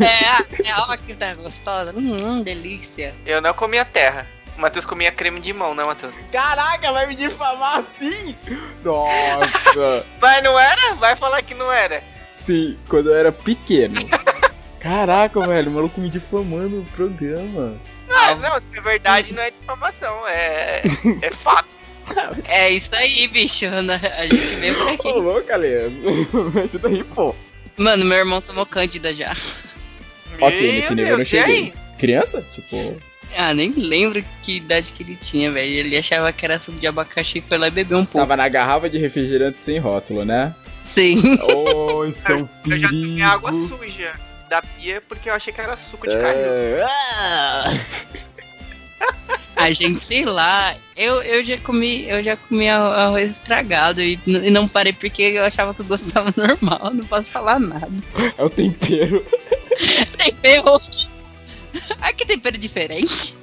É, 0.00 0.62
é 0.68 0.74
ó 0.76 0.96
que 0.96 1.14
tá 1.14 1.34
gostosa. 1.34 1.94
Hum, 1.96 2.42
delícia. 2.42 3.14
Eu 3.24 3.40
não 3.40 3.54
comia 3.54 3.84
terra. 3.84 4.26
O 4.56 4.60
Matheus 4.60 4.86
comia 4.86 5.12
creme 5.12 5.40
de 5.40 5.52
mão, 5.52 5.74
né, 5.74 5.84
Matheus? 5.84 6.16
Caraca, 6.32 6.90
vai 6.92 7.06
me 7.06 7.14
difamar 7.14 7.78
assim? 7.78 8.34
Nossa. 8.82 10.06
Mas 10.20 10.42
não 10.42 10.58
era? 10.58 10.94
Vai 10.94 11.14
falar 11.14 11.42
que 11.42 11.54
não 11.54 11.70
era. 11.70 12.02
Sim, 12.26 12.76
quando 12.88 13.10
eu 13.10 13.16
era 13.16 13.30
pequeno. 13.30 13.94
Caraca, 14.80 15.46
velho, 15.46 15.70
o 15.70 15.74
maluco 15.74 16.00
me 16.00 16.08
difamando 16.08 16.76
no 16.76 16.84
programa. 16.86 17.76
Ah, 18.08 18.34
não, 18.36 18.60
se 18.70 18.78
é 18.78 18.80
verdade, 18.80 19.34
não 19.34 19.42
é 19.42 19.50
difamação. 19.50 20.28
É, 20.28 20.82
é 21.22 21.30
fato. 21.42 21.75
É 22.48 22.70
isso 22.70 22.90
aí, 22.94 23.28
bicho. 23.28 23.66
A 23.66 24.26
gente 24.26 24.54
veio 24.56 24.74
por 24.76 24.88
aqui. 24.88 25.08
Ô, 25.08 25.18
louco, 25.18 25.56
Leandro. 25.56 26.50
Me 26.54 26.60
ajuda 26.62 26.88
aí, 26.88 27.04
pô. 27.04 27.34
Mano, 27.78 28.04
meu 28.04 28.18
irmão 28.18 28.40
tomou 28.40 28.64
cândida 28.64 29.12
já. 29.12 29.32
Ok, 30.40 30.72
nesse 30.72 30.94
nível 30.94 31.12
eu 31.12 31.18
não 31.18 31.24
cheguei. 31.24 31.72
Criança? 31.98 32.42
Tipo. 32.54 32.96
Ah, 33.36 33.52
nem 33.52 33.70
lembro 33.70 34.24
que 34.42 34.56
idade 34.56 34.92
que 34.92 35.02
ele 35.02 35.16
tinha, 35.16 35.50
velho. 35.50 35.68
Ele 35.68 35.96
achava 35.96 36.32
que 36.32 36.44
era 36.44 36.60
suco 36.60 36.78
de 36.78 36.86
abacaxi 36.86 37.38
e 37.38 37.42
foi 37.42 37.58
lá 37.58 37.68
e 37.68 37.70
bebeu 37.70 37.98
um 37.98 38.04
pouco. 38.04 38.18
Tava 38.18 38.36
na 38.36 38.48
garrafa 38.48 38.88
de 38.88 38.98
refrigerante 38.98 39.58
sem 39.62 39.78
rótulo, 39.78 40.24
né? 40.24 40.54
Sim. 40.84 41.18
Oh, 41.52 42.04
isso 42.04 42.30
é 42.30 42.36
um 42.36 42.48
Eu 42.70 42.78
já 42.78 42.88
tomei 42.88 43.22
água 43.22 43.50
perigo. 43.50 43.78
suja 43.78 44.12
da 44.48 44.62
pia 44.62 45.02
porque 45.08 45.28
eu 45.28 45.34
achei 45.34 45.52
que 45.52 45.60
era 45.60 45.76
suco 45.76 46.06
de 46.06 46.14
carne. 46.16 46.40
É, 46.40 46.84
ah! 46.84 47.64
A 49.56 49.70
gente, 49.70 49.98
sei 50.00 50.24
lá, 50.26 50.76
eu, 50.96 51.22
eu 51.22 51.42
já 51.42 51.56
comi, 51.58 52.06
eu 52.08 52.22
já 52.22 52.36
comi 52.36 52.68
arro- 52.68 52.92
arroz 52.92 53.32
estragado 53.32 54.02
e, 54.02 54.18
e 54.26 54.50
não 54.50 54.68
parei 54.68 54.92
porque 54.92 55.22
eu 55.22 55.44
achava 55.44 55.72
que 55.72 55.80
o 55.80 55.84
gosto 55.84 56.10
tava 56.12 56.32
normal, 56.36 56.92
não 56.92 57.04
posso 57.06 57.32
falar 57.32 57.58
nada. 57.58 57.88
É 58.36 58.44
o 58.44 58.50
tempero. 58.50 59.24
Tempero. 60.18 60.80
Ai, 62.00 62.12
que 62.14 62.26
tempero 62.26 62.58
diferente. 62.58 63.36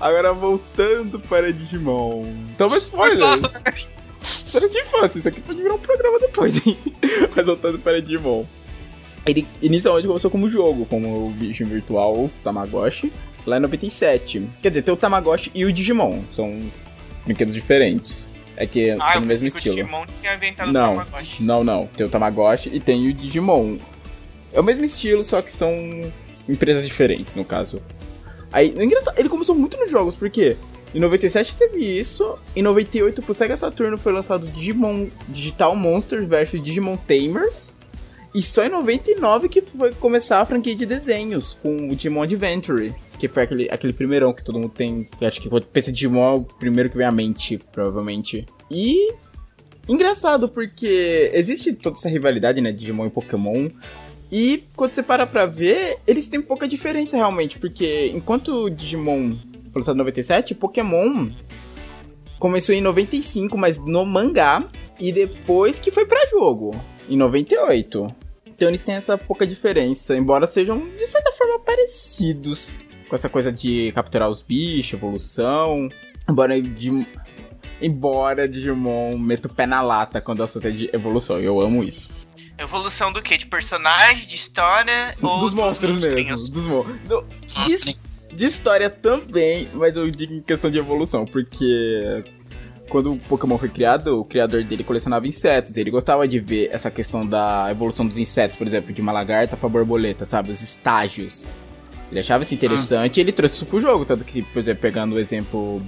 Agora 0.00 0.32
voltando 0.32 1.18
para 1.20 1.52
Digimon. 1.52 2.24
Toma 2.58 2.76
Por 2.76 2.82
spoilers. 2.82 3.40
favor. 3.52 3.74
História 4.22 4.68
de 4.68 4.78
infância, 4.78 5.18
isso 5.18 5.28
aqui 5.28 5.40
pode 5.40 5.62
virar 5.62 5.74
um 5.74 5.78
programa 5.78 6.18
depois, 6.18 6.66
hein? 6.66 6.78
Mas 7.34 7.46
voltando 7.46 7.78
para 7.78 8.00
Digimon. 8.00 8.44
Ele 9.26 9.46
inicialmente 9.62 10.06
começou 10.06 10.30
como 10.30 10.48
jogo, 10.48 10.86
como 10.86 11.26
o 11.26 11.30
bicho 11.30 11.64
virtual 11.66 12.30
Tamagotchi, 12.42 13.12
lá 13.46 13.56
em 13.56 13.60
97. 13.60 14.48
Quer 14.62 14.68
dizer, 14.70 14.82
tem 14.82 14.92
o 14.94 14.96
Tamagotchi 14.96 15.50
e 15.54 15.64
o 15.64 15.72
Digimon, 15.72 16.22
são 16.32 16.60
brinquedos 17.24 17.54
diferentes. 17.54 18.28
É 18.56 18.66
que 18.66 18.90
Ah, 18.92 19.12
são 19.12 19.20
no 19.22 19.26
mesmo 19.26 19.48
que 19.48 19.54
o 19.54 19.58
estilo. 19.58 19.76
Timon 19.76 20.04
tinha 20.20 20.34
inventado 20.34 20.72
Não. 20.72 20.94
o 20.94 20.96
Tamagotchi. 21.04 21.42
Não, 21.42 21.64
não. 21.64 21.86
Tem 21.88 22.06
o 22.06 22.08
Tamagotchi 22.08 22.70
e 22.72 22.78
tem 22.80 23.08
o 23.08 23.12
Digimon. 23.12 23.78
É 24.52 24.60
o 24.60 24.64
mesmo 24.64 24.84
estilo, 24.84 25.24
só 25.24 25.42
que 25.42 25.52
são 25.52 25.72
empresas 26.48 26.86
diferentes, 26.86 27.34
no 27.34 27.44
caso. 27.44 27.82
Aí, 28.52 28.68
engraçado, 28.78 29.18
ele 29.18 29.28
começou 29.28 29.54
muito 29.56 29.76
nos 29.76 29.90
jogos, 29.90 30.14
porque 30.14 30.56
em 30.94 31.00
97 31.00 31.56
teve 31.56 31.78
isso, 31.98 32.38
em 32.54 32.62
98 32.62 33.20
pro 33.22 33.34
Sega 33.34 33.56
Saturno 33.56 33.98
foi 33.98 34.12
lançado 34.12 34.46
Digimon 34.46 35.08
Digital 35.28 35.74
Monsters 35.74 36.24
vs 36.28 36.62
Digimon 36.62 36.96
Tamers, 36.96 37.72
e 38.34 38.42
só 38.42 38.64
em 38.64 38.68
99 38.68 39.48
que 39.48 39.60
foi 39.62 39.92
começar 39.94 40.40
a 40.40 40.46
franquia 40.46 40.74
de 40.74 40.84
desenhos, 40.84 41.52
com 41.62 41.88
o 41.88 41.94
Digimon 41.94 42.22
Adventure, 42.22 42.94
que 43.18 43.28
foi 43.28 43.44
aquele, 43.44 43.70
aquele 43.70 43.92
primeirão 43.92 44.32
que 44.32 44.44
todo 44.44 44.58
mundo 44.58 44.72
tem, 44.74 45.08
acho 45.20 45.40
que 45.40 45.48
quando 45.48 45.66
pensa 45.66 45.90
em 45.90 45.92
Digimon 45.92 46.24
é 46.24 46.38
o 46.38 46.44
primeiro 46.44 46.90
que 46.90 46.96
vem 46.96 47.06
à 47.06 47.12
mente, 47.12 47.58
provavelmente. 47.72 48.46
E 48.70 49.14
Engraçado, 49.88 50.48
porque 50.48 51.30
existe 51.34 51.74
toda 51.74 51.96
essa 51.96 52.08
rivalidade, 52.08 52.60
né, 52.60 52.72
Digimon 52.72 53.06
e 53.06 53.10
Pokémon. 53.10 53.68
E 54.32 54.64
quando 54.74 54.94
você 54.94 55.02
para 55.02 55.26
pra 55.26 55.44
ver, 55.46 55.98
eles 56.06 56.28
têm 56.28 56.40
pouca 56.40 56.66
diferença 56.66 57.16
realmente, 57.16 57.58
porque 57.58 58.10
enquanto 58.14 58.70
Digimon 58.70 59.36
foi 59.72 59.80
lançado 59.80 59.96
em 59.96 59.98
97, 59.98 60.54
Pokémon 60.54 61.30
começou 62.38 62.74
em 62.74 62.80
95, 62.80 63.56
mas 63.58 63.78
no 63.78 64.04
mangá, 64.06 64.66
e 64.98 65.12
depois 65.12 65.78
que 65.78 65.90
foi 65.90 66.06
pra 66.06 66.26
jogo, 66.30 66.74
em 67.08 67.16
98. 67.16 68.23
Então 68.56 68.68
eles 68.68 68.82
têm 68.84 68.94
essa 68.94 69.18
pouca 69.18 69.46
diferença, 69.46 70.16
embora 70.16 70.46
sejam 70.46 70.88
de 70.96 71.06
certa 71.06 71.32
forma 71.32 71.58
parecidos 71.60 72.80
com 73.08 73.14
essa 73.16 73.28
coisa 73.28 73.52
de 73.52 73.92
capturar 73.92 74.28
os 74.28 74.42
bichos, 74.42 74.94
evolução. 74.94 75.88
Embora 76.28 76.60
Digimon, 76.60 77.04
embora 77.82 78.48
Digimon 78.48 79.18
meta 79.18 79.48
o 79.48 79.52
pé 79.52 79.66
na 79.66 79.82
lata 79.82 80.20
quando 80.20 80.40
o 80.40 80.42
assunto 80.44 80.66
é 80.68 80.70
de 80.70 80.90
evolução, 80.92 81.38
eu 81.40 81.60
amo 81.60 81.82
isso. 81.82 82.10
Evolução 82.56 83.12
do 83.12 83.20
quê? 83.20 83.36
De 83.36 83.46
personagem, 83.46 84.26
de 84.26 84.36
história? 84.36 85.14
ou 85.20 85.38
dos 85.40 85.52
monstros 85.52 85.98
mesmo, 85.98 86.14
monstrinhos? 86.14 86.50
dos 86.50 86.66
mon 86.66 86.84
do- 87.08 87.26
de, 87.46 87.96
de 88.36 88.46
história 88.46 88.88
também, 88.88 89.68
mas 89.74 89.96
eu 89.96 90.08
digo 90.10 90.32
em 90.32 90.40
questão 90.40 90.70
de 90.70 90.78
evolução, 90.78 91.26
porque 91.26 92.24
quando 92.88 93.12
o 93.12 93.18
Pokémon 93.18 93.58
foi 93.58 93.68
criado, 93.68 94.20
o 94.20 94.24
criador 94.24 94.62
dele 94.64 94.84
colecionava 94.84 95.26
insetos, 95.26 95.76
ele 95.76 95.90
gostava 95.90 96.26
de 96.28 96.38
ver 96.38 96.68
essa 96.72 96.90
questão 96.90 97.26
da 97.26 97.68
evolução 97.70 98.06
dos 98.06 98.18
insetos, 98.18 98.56
por 98.56 98.66
exemplo, 98.66 98.92
de 98.92 99.00
uma 99.00 99.12
lagarta 99.12 99.56
pra 99.56 99.68
borboleta, 99.68 100.24
sabe, 100.24 100.50
os 100.50 100.62
estágios. 100.62 101.48
Ele 102.10 102.20
achava 102.20 102.42
isso 102.42 102.54
interessante 102.54 103.16
e 103.16 103.20
ele 103.20 103.32
trouxe 103.32 103.56
isso 103.56 103.66
pro 103.66 103.80
jogo, 103.80 104.04
tanto 104.04 104.24
que, 104.24 104.42
por 104.42 104.60
exemplo, 104.60 104.80
pegando 104.80 105.16
o 105.16 105.18
exemplo 105.18 105.82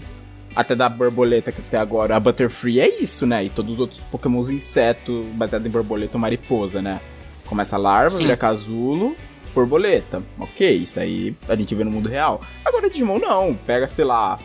até 0.55 0.75
da 0.75 0.89
borboleta 0.89 1.53
que 1.53 1.61
você 1.61 1.71
tem 1.71 1.79
agora, 1.79 2.17
a 2.17 2.21
Butterfree 2.21 2.81
é 2.81 3.01
isso, 3.01 3.27
né? 3.27 3.45
E 3.45 3.51
todos 3.51 3.75
os 3.75 3.81
outros 3.81 4.01
Pokémons 4.01 4.49
inseto 4.49 5.25
baseado 5.35 5.67
em 5.67 5.71
borboleta 5.71 6.17
ou 6.17 6.21
mariposa, 6.21 6.81
né? 6.81 7.01
Começa 7.45 7.77
a 7.77 7.79
larva, 7.79 8.11
Sim. 8.11 8.25
vira 8.25 8.37
casulo, 8.37 9.15
borboleta. 9.55 10.23
Ok, 10.41 10.69
isso 10.79 10.99
aí 10.99 11.37
a 11.47 11.55
gente 11.55 11.75
vê 11.75 11.85
no 11.85 11.91
mundo 11.91 12.09
real. 12.09 12.41
Agora 12.65 12.89
Digimon 12.89 13.19
não, 13.19 13.55
pega, 13.55 13.87
sei 13.87 14.07
lá, 14.07 14.39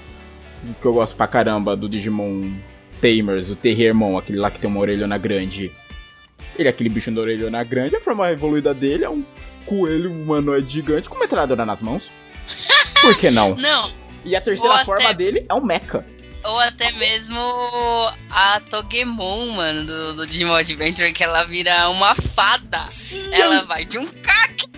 que 0.80 0.86
eu 0.86 0.94
gosto 0.94 1.16
pra 1.16 1.28
caramba 1.28 1.76
do 1.76 1.90
Digimon 1.90 2.52
Tamers, 3.02 3.50
o 3.50 3.56
Terriermon, 3.56 4.18
aquele 4.18 4.38
lá 4.38 4.52
que 4.52 4.60
tem 4.60 4.70
uma 4.70 4.80
orelhona 4.80 5.18
grande. 5.18 5.72
Ele 6.58 6.68
é 6.68 6.72
aquele 6.72 6.90
bicho 6.90 7.10
da 7.12 7.22
orelhona 7.22 7.64
grande, 7.64 7.96
a 7.96 8.02
forma 8.02 8.30
evoluída 8.32 8.74
dele 8.74 9.04
é 9.06 9.10
um 9.10 9.24
coelho 9.66 10.12
humanoide 10.12 10.70
gigante 10.72 11.10
com 11.10 11.18
metralhadora 11.20 11.66
nas 11.66 11.82
mãos. 11.82 12.12
Por 13.02 13.18
que 13.18 13.32
não? 13.32 13.56
Não, 13.56 13.92
E 14.26 14.36
a 14.36 14.42
terceira 14.42 14.70
Ou 14.74 14.76
até- 14.76 14.86
forma 14.86 15.14
dele 15.14 15.46
é 15.50 15.54
um 15.54 15.64
mecha. 15.66 16.06
ou 16.44 16.60
até 16.60 16.92
mesmo 16.94 17.40
a 18.30 18.60
Togemon, 18.70 19.48
mano, 19.56 19.86
do, 19.86 20.14
do 20.16 20.28
Digimon 20.28 20.56
Adventure, 20.56 21.12
que 21.14 21.24
ela 21.24 21.44
vira 21.46 21.90
uma 21.90 22.14
fada. 22.16 22.86
Ela 23.32 23.64
vai 23.64 23.86
de 23.86 23.98
um 23.98 24.06
cacto 24.08 24.70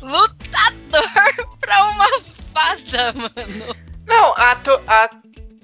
lutador 0.00 1.48
pra 1.60 1.84
uma 1.90 2.20
fada, 2.20 3.12
mano. 3.14 3.87
Não, 4.28 4.34
a, 4.36 4.54
to, 4.56 4.80
a 4.86 5.10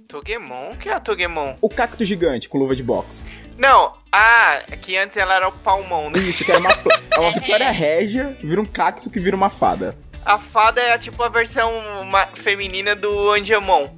Togemon? 0.09 0.71
O 0.73 0.77
que 0.79 0.89
é 0.89 0.95
a 0.95 1.01
Togemon? 1.01 1.59
O 1.61 1.69
cacto 1.69 2.03
gigante 2.03 2.49
com 2.49 2.57
luva 2.57 2.75
de 2.75 2.83
boxe. 2.83 3.31
Não, 3.59 3.93
ah, 4.11 4.59
que 4.81 4.97
antes 4.97 5.19
ela 5.19 5.35
era 5.35 5.49
o 5.49 5.53
Palmão, 5.53 6.09
né? 6.09 6.19
Isso, 6.19 6.47
que 6.47 6.51
era 6.51 6.59
uma, 6.59 6.71
é 7.13 7.21
uma 7.21 7.31
vitória 7.31 7.71
régia, 7.71 8.35
vira 8.43 8.59
um 8.59 8.65
cacto 8.65 9.11
que 9.11 9.21
vira 9.21 9.37
uma 9.37 9.51
fada. 9.51 9.95
A 10.25 10.39
fada 10.39 10.81
é 10.81 10.97
tipo 10.97 11.23
a 11.23 11.29
versão 11.29 11.71
feminina 12.37 12.97
do 12.97 13.33
Angemon. 13.33 13.91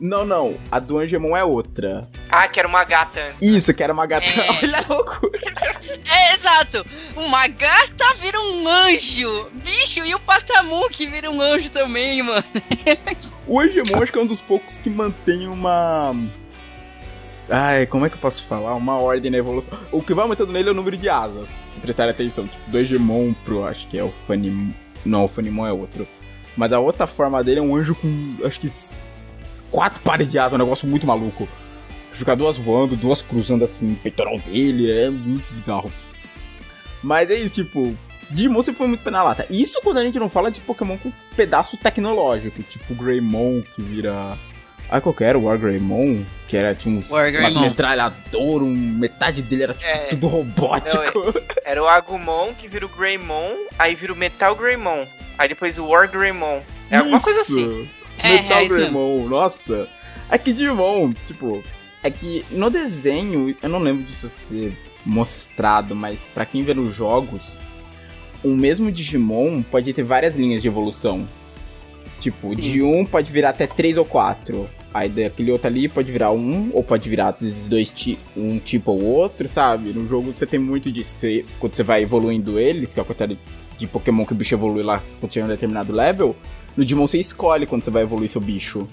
Não, 0.00 0.24
não, 0.24 0.56
a 0.70 0.78
do 0.78 0.98
Angemon 0.98 1.36
é 1.36 1.44
outra. 1.44 2.08
Ah, 2.30 2.48
que 2.48 2.58
era 2.58 2.66
uma 2.66 2.82
gata. 2.84 3.34
Isso, 3.40 3.74
que 3.74 3.82
era 3.82 3.92
uma 3.92 4.06
gata. 4.06 4.26
É. 4.26 4.64
Olha 4.64 4.78
a 4.78 4.92
loucura. 4.92 5.40
É, 6.12 6.34
exato. 6.34 6.84
Uma 7.16 7.46
gata 7.48 8.04
vira 8.16 8.38
um 8.38 8.68
anjo. 8.68 9.50
Bicho, 9.54 10.04
e 10.04 10.14
o 10.14 10.20
Patamon 10.20 10.88
que 10.88 11.06
vira 11.06 11.30
um 11.30 11.40
anjo 11.40 11.70
também, 11.70 12.22
mano. 12.22 12.44
O 13.46 13.60
Angemon 13.60 14.02
acho 14.02 14.12
que 14.12 14.18
é 14.18 14.22
um 14.22 14.26
dos 14.26 14.40
poucos 14.40 14.76
que 14.76 14.88
mantém 14.90 15.48
uma. 15.48 16.14
Ai, 17.48 17.86
como 17.86 18.06
é 18.06 18.08
que 18.08 18.16
eu 18.16 18.20
posso 18.20 18.44
falar? 18.44 18.74
Uma 18.74 18.98
ordem 18.98 19.30
na 19.30 19.38
evolução. 19.38 19.78
O 19.90 20.02
que 20.02 20.14
vai 20.14 20.22
aumentando 20.24 20.52
nele 20.52 20.68
é 20.68 20.72
o 20.72 20.74
número 20.74 20.96
de 20.96 21.08
asas. 21.08 21.50
Se 21.68 21.80
prestarem 21.80 22.12
atenção. 22.12 22.46
Tipo, 22.46 22.70
do 22.70 22.78
Angemon 22.78 23.32
pro, 23.44 23.64
acho 23.64 23.86
que 23.88 23.98
é 23.98 24.04
o 24.04 24.12
Fanimon. 24.26 24.72
Não, 25.04 25.24
o 25.24 25.28
Fanimon 25.28 25.66
é 25.66 25.72
outro. 25.72 26.06
Mas 26.56 26.72
a 26.72 26.78
outra 26.78 27.06
forma 27.06 27.42
dele 27.42 27.60
é 27.60 27.62
um 27.62 27.74
anjo 27.74 27.94
com, 27.94 28.36
acho 28.44 28.60
que, 28.60 28.70
quatro 29.70 30.00
pares 30.02 30.30
de 30.30 30.38
asa, 30.38 30.54
um 30.54 30.58
negócio 30.58 30.86
muito 30.88 31.06
maluco. 31.06 31.48
Fica 32.12 32.34
duas 32.34 32.58
voando, 32.58 32.96
duas 32.96 33.22
cruzando 33.22 33.64
assim, 33.64 33.94
peitoral 33.94 34.38
dele, 34.38 34.90
é 34.90 35.08
muito 35.08 35.52
bizarro. 35.54 35.92
Mas 37.02 37.30
é 37.30 37.34
isso, 37.34 37.64
tipo, 37.64 37.96
Digimon 38.30 38.62
sempre 38.62 38.78
foi 38.78 38.88
muito 38.88 39.02
pé 39.02 39.10
na 39.10 39.22
lata. 39.22 39.46
Isso 39.50 39.80
quando 39.82 39.98
a 39.98 40.04
gente 40.04 40.18
não 40.18 40.28
fala 40.28 40.50
de 40.50 40.60
Pokémon 40.60 40.96
com 40.96 41.12
pedaço 41.36 41.76
tecnológico, 41.76 42.62
tipo 42.62 42.94
Greymon, 42.94 43.62
que 43.62 43.82
vira. 43.82 44.38
Ah, 44.88 45.00
qual 45.00 45.14
que 45.14 45.22
era? 45.22 45.38
O 45.38 45.44
War 45.44 45.58
Greymon? 45.58 46.24
Que 46.48 46.56
era, 46.56 46.74
tinha 46.74 46.96
uns, 46.96 47.10
umas 47.10 47.56
metralhador, 47.60 48.62
um, 48.62 48.74
metade 48.74 49.40
dele 49.42 49.64
era 49.64 49.74
tipo 49.74 49.88
é, 49.88 50.06
tudo 50.06 50.26
robótico. 50.26 51.18
Não, 51.18 51.42
era 51.64 51.82
o 51.82 51.86
Agumon 51.86 52.52
que 52.54 52.66
vira 52.66 52.86
o 52.86 52.88
Greymon, 52.88 53.54
aí 53.78 53.94
vira 53.94 54.12
o 54.12 54.16
Metal 54.16 54.54
Greymon. 54.56 55.06
Aí 55.38 55.48
depois 55.48 55.78
o 55.78 55.86
War 55.86 56.10
Greymon. 56.10 56.60
É 56.90 56.96
alguma 56.96 57.20
coisa 57.20 57.40
assim. 57.42 57.88
Metal 58.22 58.58
é, 58.58 58.64
é 58.64 58.68
Greymon, 58.68 59.28
nossa. 59.28 59.88
É 60.30 60.38
que 60.38 60.52
Digimon, 60.52 61.12
tipo, 61.26 61.62
é 62.02 62.10
que 62.10 62.44
no 62.50 62.70
desenho, 62.70 63.54
eu 63.60 63.68
não 63.68 63.78
lembro 63.78 64.04
disso 64.04 64.28
ser 64.28 64.76
mostrado, 65.04 65.94
mas 65.94 66.28
para 66.32 66.46
quem 66.46 66.62
vê 66.62 66.72
nos 66.72 66.94
jogos, 66.94 67.58
o 68.44 68.50
mesmo 68.50 68.90
Digimon 68.92 69.62
pode 69.62 69.92
ter 69.92 70.02
várias 70.02 70.36
linhas 70.36 70.62
de 70.62 70.68
evolução. 70.68 71.26
Tipo, 72.20 72.54
Sim. 72.54 72.60
de 72.60 72.82
um 72.82 73.04
pode 73.04 73.32
virar 73.32 73.50
até 73.50 73.66
três 73.66 73.96
ou 73.96 74.04
quatro. 74.04 74.68
Aí 74.92 75.08
daquele 75.08 75.52
outro 75.52 75.68
ali 75.68 75.88
pode 75.88 76.10
virar 76.10 76.32
um, 76.32 76.70
ou 76.72 76.82
pode 76.82 77.08
virar 77.08 77.36
esses 77.40 77.68
dois 77.68 77.92
um 78.36 78.58
tipo 78.58 78.90
ou 78.90 79.02
outro, 79.02 79.48
sabe? 79.48 79.92
No 79.92 80.06
jogo 80.06 80.32
você 80.34 80.46
tem 80.46 80.60
muito 80.60 80.90
disso. 80.90 81.26
quando 81.58 81.74
você 81.74 81.82
vai 81.82 82.02
evoluindo 82.02 82.58
eles, 82.58 82.92
que 82.92 83.00
é 83.00 83.02
o 83.02 83.06
contrário 83.06 83.38
de 83.78 83.86
Pokémon 83.86 84.26
que 84.26 84.32
o 84.32 84.36
bicho 84.36 84.54
evolui 84.54 84.82
lá 84.82 85.00
quando 85.18 85.32
chega 85.32 85.46
um 85.46 85.48
determinado 85.48 85.92
level, 85.92 86.36
no 86.76 86.84
Digimon 86.84 87.06
você 87.06 87.18
escolhe 87.18 87.66
quando 87.66 87.84
você 87.84 87.90
vai 87.90 88.02
evoluir 88.02 88.28
seu 88.28 88.40
bicho. 88.40 88.88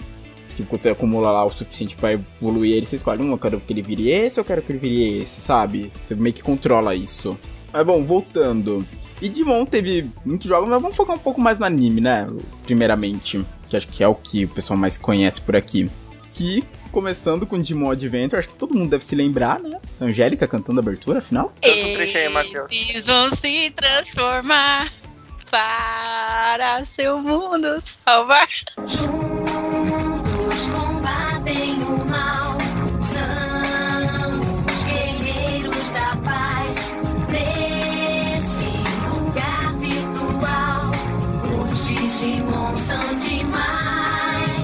Tipo, 0.56 0.70
quando 0.70 0.82
você 0.82 0.88
acumula 0.88 1.30
lá 1.30 1.44
o 1.44 1.50
suficiente 1.50 1.94
para 1.94 2.14
evoluir 2.14 2.76
ele, 2.76 2.86
você 2.86 2.96
escolhe, 2.96 3.22
um, 3.22 3.30
eu 3.30 3.38
quero 3.38 3.60
que 3.60 3.72
ele 3.72 3.82
vire 3.82 4.10
esse, 4.10 4.40
ou 4.40 4.42
eu 4.42 4.44
quero 4.44 4.60
que 4.60 4.72
ele 4.72 4.78
vire 4.78 5.22
esse, 5.22 5.40
sabe? 5.40 5.92
Você 6.00 6.16
meio 6.16 6.34
que 6.34 6.42
controla 6.42 6.94
isso. 6.94 7.38
Mas 7.72 7.86
bom, 7.86 8.04
voltando. 8.04 8.86
E 9.20 9.28
Digimon 9.28 9.64
teve 9.64 10.10
muitos 10.24 10.48
jogos, 10.48 10.68
mas 10.68 10.80
vamos 10.80 10.96
focar 10.96 11.14
um 11.14 11.18
pouco 11.18 11.40
mais 11.40 11.58
no 11.58 11.66
anime, 11.66 12.00
né? 12.00 12.26
Primeiramente, 12.64 13.44
que 13.68 13.76
acho 13.76 13.88
que 13.88 14.02
é 14.02 14.08
o 14.08 14.14
que 14.14 14.44
o 14.44 14.48
pessoal 14.48 14.76
mais 14.76 14.96
conhece 14.96 15.40
por 15.40 15.54
aqui. 15.54 15.90
Que, 16.32 16.64
começando 16.90 17.46
com 17.46 17.60
Digimon 17.60 17.90
Adventure, 17.90 18.38
acho 18.38 18.48
que 18.48 18.54
todo 18.54 18.74
mundo 18.74 18.90
deve 18.90 19.04
se 19.04 19.14
lembrar, 19.14 19.60
né? 19.60 19.80
Angélica 20.00 20.46
cantando 20.46 20.80
a 20.80 20.82
abertura, 20.82 21.18
afinal. 21.18 21.52
Eles 22.70 23.06
vão 23.06 23.32
se 23.32 23.70
transformar 23.70 24.88
para 25.50 26.84
seu 26.84 27.18
mundo 27.18 27.80
salvar. 27.80 28.48
Juntos 28.86 30.66
combatem 30.72 31.82
o 31.82 31.98
Digimon 42.18 42.76
são 42.76 43.16
demais. 43.18 44.54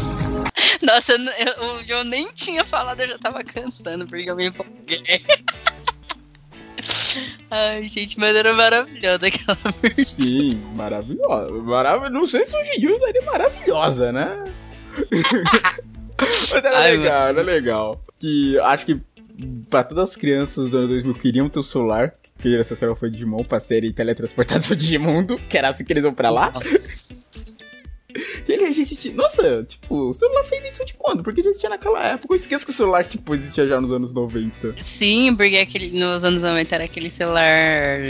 Nossa, 0.82 1.12
eu, 1.12 1.76
o 1.76 1.84
João 1.84 2.02
nem 2.02 2.26
tinha 2.32 2.66
falado, 2.66 3.00
eu 3.00 3.06
já 3.06 3.18
tava 3.18 3.44
cantando, 3.44 4.08
porque 4.08 4.28
eu 4.28 4.34
me 4.34 4.48
empolguei. 4.48 5.24
Ai, 7.50 7.86
gente, 7.88 8.18
mas 8.18 8.34
era 8.34 8.52
maravilhosa 8.52 9.26
aquela 9.26 9.56
versão. 9.82 10.04
Sim, 10.04 10.50
maravilhosa. 10.74 11.50
Marav 11.62 12.08
não 12.10 12.26
sei 12.26 12.44
se 12.44 12.56
hoje 12.56 12.70
em 12.76 12.80
dia 12.80 12.94
usaria 12.96 13.22
maravilhosa, 13.22 14.10
né? 14.12 14.52
mas 16.18 16.52
era 16.54 16.78
Ai, 16.78 16.96
legal, 16.96 17.26
mano. 17.26 17.28
era 17.38 17.42
legal. 17.42 18.04
Que 18.18 18.58
acho 18.60 18.86
que 18.86 19.00
pra 19.68 19.84
todas 19.84 20.10
as 20.10 20.16
crianças 20.16 20.64
dos 20.66 20.74
anos 20.74 20.88
2000 20.88 21.14
queriam 21.14 21.48
ter 21.48 21.58
um 21.60 21.62
celular, 21.64 22.14
que 22.38 22.56
essas 22.56 22.78
caras 22.78 22.98
foi 22.98 23.10
Digimon 23.10 23.44
pra 23.44 23.60
serem 23.60 23.92
teletransportados 23.92 24.66
pro 24.66 24.76
Digimundo, 24.76 25.38
que 25.48 25.58
era 25.58 25.68
assim 25.68 25.84
que 25.84 25.92
eles 25.92 26.04
vão 26.04 26.14
pra 26.14 26.30
lá. 26.30 26.50
Nossa. 26.52 27.26
E 28.48 28.52
ele, 28.52 28.64
a 28.64 28.72
gente. 28.72 29.10
Nossa, 29.10 29.64
tipo, 29.64 30.08
o 30.08 30.12
celular 30.12 30.44
foi 30.44 30.58
isso 30.68 30.84
de 30.84 30.94
quando? 30.94 31.22
Porque 31.22 31.42
já 31.42 31.48
existia 31.48 31.70
naquela 31.70 32.02
época. 32.06 32.32
Eu 32.32 32.36
esqueço 32.36 32.64
que 32.64 32.70
o 32.70 32.74
celular, 32.74 33.04
tipo, 33.04 33.34
existia 33.34 33.66
já 33.66 33.80
nos 33.80 33.92
anos 33.92 34.12
90. 34.12 34.76
Sim, 34.80 35.34
porque 35.34 35.56
aquele, 35.56 35.98
nos 35.98 36.24
anos 36.24 36.42
90 36.42 36.74
era 36.74 36.84
aquele 36.84 37.10
celular, 37.10 38.00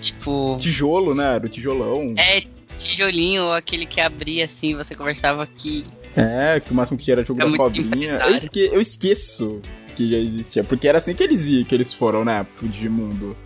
tipo. 0.00 0.56
Tijolo, 0.58 1.14
né? 1.14 1.34
Era 1.34 1.46
o 1.46 1.48
tijolão. 1.48 2.14
É, 2.16 2.42
tijolinho, 2.76 3.44
ou 3.44 3.52
aquele 3.52 3.86
que 3.86 4.00
abria 4.00 4.44
assim, 4.44 4.74
você 4.74 4.94
conversava 4.94 5.42
aqui. 5.42 5.84
É, 6.16 6.60
que 6.60 6.72
o 6.72 6.74
máximo 6.74 6.98
que 6.98 7.04
tinha 7.04 7.14
era 7.14 7.24
jogo 7.24 7.40
é 7.40 7.50
da 7.50 7.56
cobrinha. 7.56 8.18
Eu, 8.18 8.34
esque 8.34 8.70
eu 8.72 8.80
esqueço 8.80 9.60
que 9.94 10.10
já 10.10 10.18
existia. 10.18 10.64
Porque 10.64 10.88
era 10.88 10.98
assim 10.98 11.14
que 11.14 11.22
eles 11.22 11.46
iam, 11.46 11.64
que 11.64 11.74
eles 11.74 11.92
foram, 11.92 12.24
né? 12.24 12.46
Pro 12.54 12.68
Digimundo. 12.68 13.36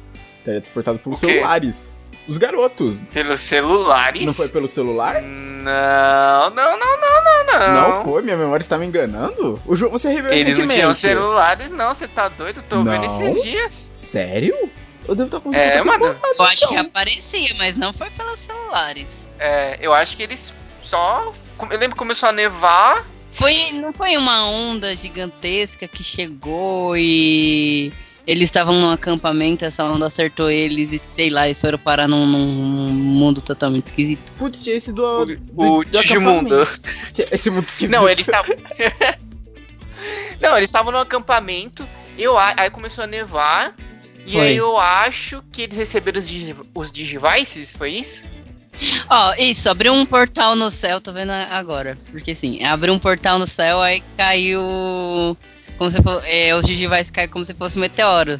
Teletransportado 0.44 0.98
por 0.98 1.16
celulares. 1.18 1.93
Os 2.26 2.38
garotos. 2.38 3.02
Pelos 3.12 3.40
celulares? 3.40 4.24
Não 4.24 4.32
foi 4.32 4.48
pelo 4.48 4.66
celular? 4.66 5.20
Não, 5.20 6.50
não, 6.50 6.78
não, 6.78 7.00
não, 7.00 7.24
não, 7.24 7.46
não. 7.46 7.74
Não 7.74 8.04
foi? 8.04 8.22
Minha 8.22 8.36
memória 8.36 8.62
está 8.62 8.78
me 8.78 8.86
enganando? 8.86 9.60
O 9.66 9.76
jogo 9.76 9.98
você 9.98 10.08
revelou 10.08 10.36
Eles 10.36 10.58
não 10.58 10.68
tinham 10.68 10.94
celulares, 10.94 11.70
não. 11.70 11.94
Você 11.94 12.08
tá 12.08 12.28
doido? 12.28 12.62
Tô 12.68 12.76
não? 12.76 12.84
vendo 12.84 13.04
esses 13.06 13.42
dias. 13.42 13.90
Sério? 13.92 14.54
Eu 15.06 15.14
devo 15.14 15.26
estar 15.26 15.40
com 15.40 15.54
É, 15.54 15.82
mano. 15.82 16.06
eu 16.06 16.16
então. 16.32 16.46
acho 16.46 16.68
que 16.68 16.76
aparecia, 16.76 17.54
mas 17.58 17.76
não 17.76 17.92
foi 17.92 18.08
pelos 18.10 18.38
celulares. 18.38 19.28
É, 19.38 19.78
eu 19.80 19.92
acho 19.92 20.16
que 20.16 20.22
eles 20.22 20.52
só. 20.82 21.32
Eu 21.60 21.78
lembro 21.78 21.90
que 21.90 21.96
começou 21.96 22.28
a 22.28 22.32
nevar. 22.32 23.06
Foi, 23.32 23.72
não 23.72 23.92
foi 23.92 24.16
uma 24.16 24.46
onda 24.46 24.94
gigantesca 24.94 25.88
que 25.88 26.02
chegou 26.04 26.96
e 26.96 27.92
eles 28.26 28.44
estavam 28.44 28.74
num 28.74 28.90
acampamento, 28.90 29.64
essa 29.64 29.84
onda 29.84 30.06
acertou 30.06 30.50
eles 30.50 30.92
e 30.92 30.98
sei 30.98 31.28
lá, 31.28 31.46
eles 31.46 31.60
foram 31.60 31.78
parar 31.78 32.08
num, 32.08 32.26
num 32.26 32.92
mundo 32.92 33.40
totalmente 33.40 33.88
esquisito. 33.88 34.32
Putz, 34.36 34.62
tinha 34.62 34.76
esse 34.76 34.92
do. 34.92 35.04
O, 35.04 35.26
do, 35.26 35.36
o 35.56 35.84
do 35.84 36.00
Digimundo. 36.00 36.66
Esse 37.30 37.50
mundo 37.50 37.66
esquisito. 37.68 37.90
Não, 37.90 38.08
eles 38.08 38.26
estavam. 38.26 38.56
Não, 40.40 40.56
eles 40.56 40.68
estavam 40.68 40.92
no 40.92 40.98
acampamento, 40.98 41.86
eu, 42.18 42.36
aí 42.38 42.68
começou 42.70 43.04
a 43.04 43.06
nevar. 43.06 43.74
Foi. 44.26 44.40
E 44.40 44.40
aí 44.40 44.56
eu 44.56 44.78
acho 44.78 45.42
que 45.52 45.62
eles 45.62 45.76
receberam 45.76 46.18
os, 46.18 46.28
digi, 46.28 46.56
os 46.74 46.90
Digivices, 46.90 47.72
foi 47.72 47.92
isso? 47.92 48.22
Ó, 49.08 49.30
oh, 49.30 49.34
isso, 49.40 49.68
abriu 49.68 49.92
um 49.92 50.04
portal 50.04 50.56
no 50.56 50.70
céu, 50.70 51.00
tô 51.00 51.12
vendo 51.12 51.30
agora. 51.30 51.96
Porque 52.10 52.32
assim, 52.32 52.64
abriu 52.64 52.92
um 52.92 52.98
portal 52.98 53.38
no 53.38 53.46
céu, 53.46 53.80
aí 53.80 54.02
caiu 54.16 55.36
como 55.76 55.90
se 55.90 56.02
fosse. 56.02 56.26
É, 56.26 56.54
os 56.54 56.66
Digivais 56.66 57.10
cair 57.10 57.28
como 57.28 57.44
se 57.44 57.54
fosse 57.54 57.78
um 57.78 57.80
meteoro. 57.80 58.38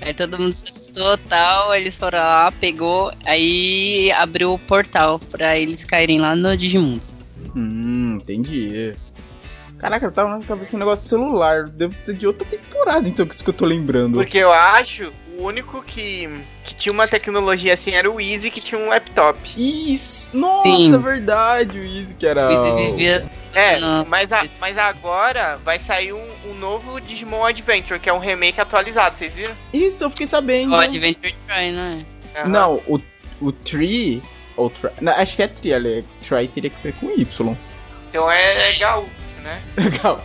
Aí 0.00 0.14
todo 0.14 0.38
mundo 0.38 0.52
se 0.52 0.64
assustou 0.64 1.18
tal, 1.28 1.74
eles 1.74 1.98
foram 1.98 2.18
lá, 2.18 2.50
pegou, 2.52 3.12
aí 3.26 4.10
abriu 4.12 4.54
o 4.54 4.58
portal 4.58 5.18
pra 5.18 5.58
eles 5.58 5.84
caírem 5.84 6.18
lá 6.18 6.34
no 6.34 6.56
Digimundo. 6.56 7.02
Hum, 7.54 8.16
entendi. 8.16 8.94
Caraca, 9.78 10.06
eu 10.06 10.12
tava 10.12 10.36
na 10.36 10.44
cabeça 10.44 10.76
um 10.76 10.78
negócio 10.78 11.02
de 11.02 11.10
celular. 11.10 11.68
Deve 11.68 11.96
ser 12.02 12.14
de 12.14 12.26
outra 12.26 12.46
temporada, 12.46 13.08
então, 13.08 13.26
que 13.26 13.34
isso 13.34 13.44
que 13.44 13.50
eu 13.50 13.54
tô 13.54 13.64
lembrando. 13.64 14.14
Porque 14.14 14.38
eu 14.38 14.52
acho 14.52 15.12
o 15.40 15.46
único 15.46 15.82
que, 15.82 16.28
que 16.62 16.74
tinha 16.74 16.92
uma 16.92 17.08
tecnologia 17.08 17.72
assim 17.72 17.92
era 17.92 18.10
o 18.10 18.20
Easy, 18.20 18.50
que 18.50 18.60
tinha 18.60 18.78
um 18.78 18.88
laptop. 18.88 19.38
Isso! 19.56 20.36
Nossa, 20.36 20.68
Sim. 20.68 20.98
verdade, 20.98 21.78
o 21.78 21.82
Easy 21.82 22.14
que 22.14 22.26
era. 22.26 22.46
O 22.48 22.52
Easy 22.52 22.90
vivia. 22.90 23.30
É, 23.54 23.78
mas, 24.06 24.30
a, 24.32 24.44
mas 24.60 24.78
agora 24.78 25.56
vai 25.64 25.78
sair 25.78 26.12
um, 26.12 26.30
um, 26.44 26.54
novo 26.54 27.00
Digimon 27.00 27.44
Adventure, 27.44 27.98
que 27.98 28.08
é 28.08 28.12
um 28.12 28.18
remake 28.18 28.60
atualizado, 28.60 29.18
vocês 29.18 29.34
viram? 29.34 29.56
Isso, 29.72 30.04
eu 30.04 30.10
fiquei 30.10 30.26
sabendo. 30.26 30.72
O 30.72 30.76
Adventure 30.76 31.34
Try, 31.46 31.72
né? 31.72 32.04
Uhum. 32.44 32.50
Não, 32.50 32.74
o, 32.86 33.00
o 33.40 33.50
Tree. 33.50 34.22
Ou 34.56 34.68
tri, 34.68 34.90
não, 35.00 35.12
acho 35.14 35.36
que 35.36 35.42
é 35.42 35.48
Tree, 35.48 35.72
ali. 35.72 36.04
Try 36.22 36.46
teria 36.48 36.70
que 36.70 36.78
ser 36.78 36.92
com 36.94 37.10
Y. 37.10 37.56
Então 38.08 38.30
é 38.30 38.54
legal, 38.68 39.08
né? 39.42 39.62
Legal. 39.76 40.22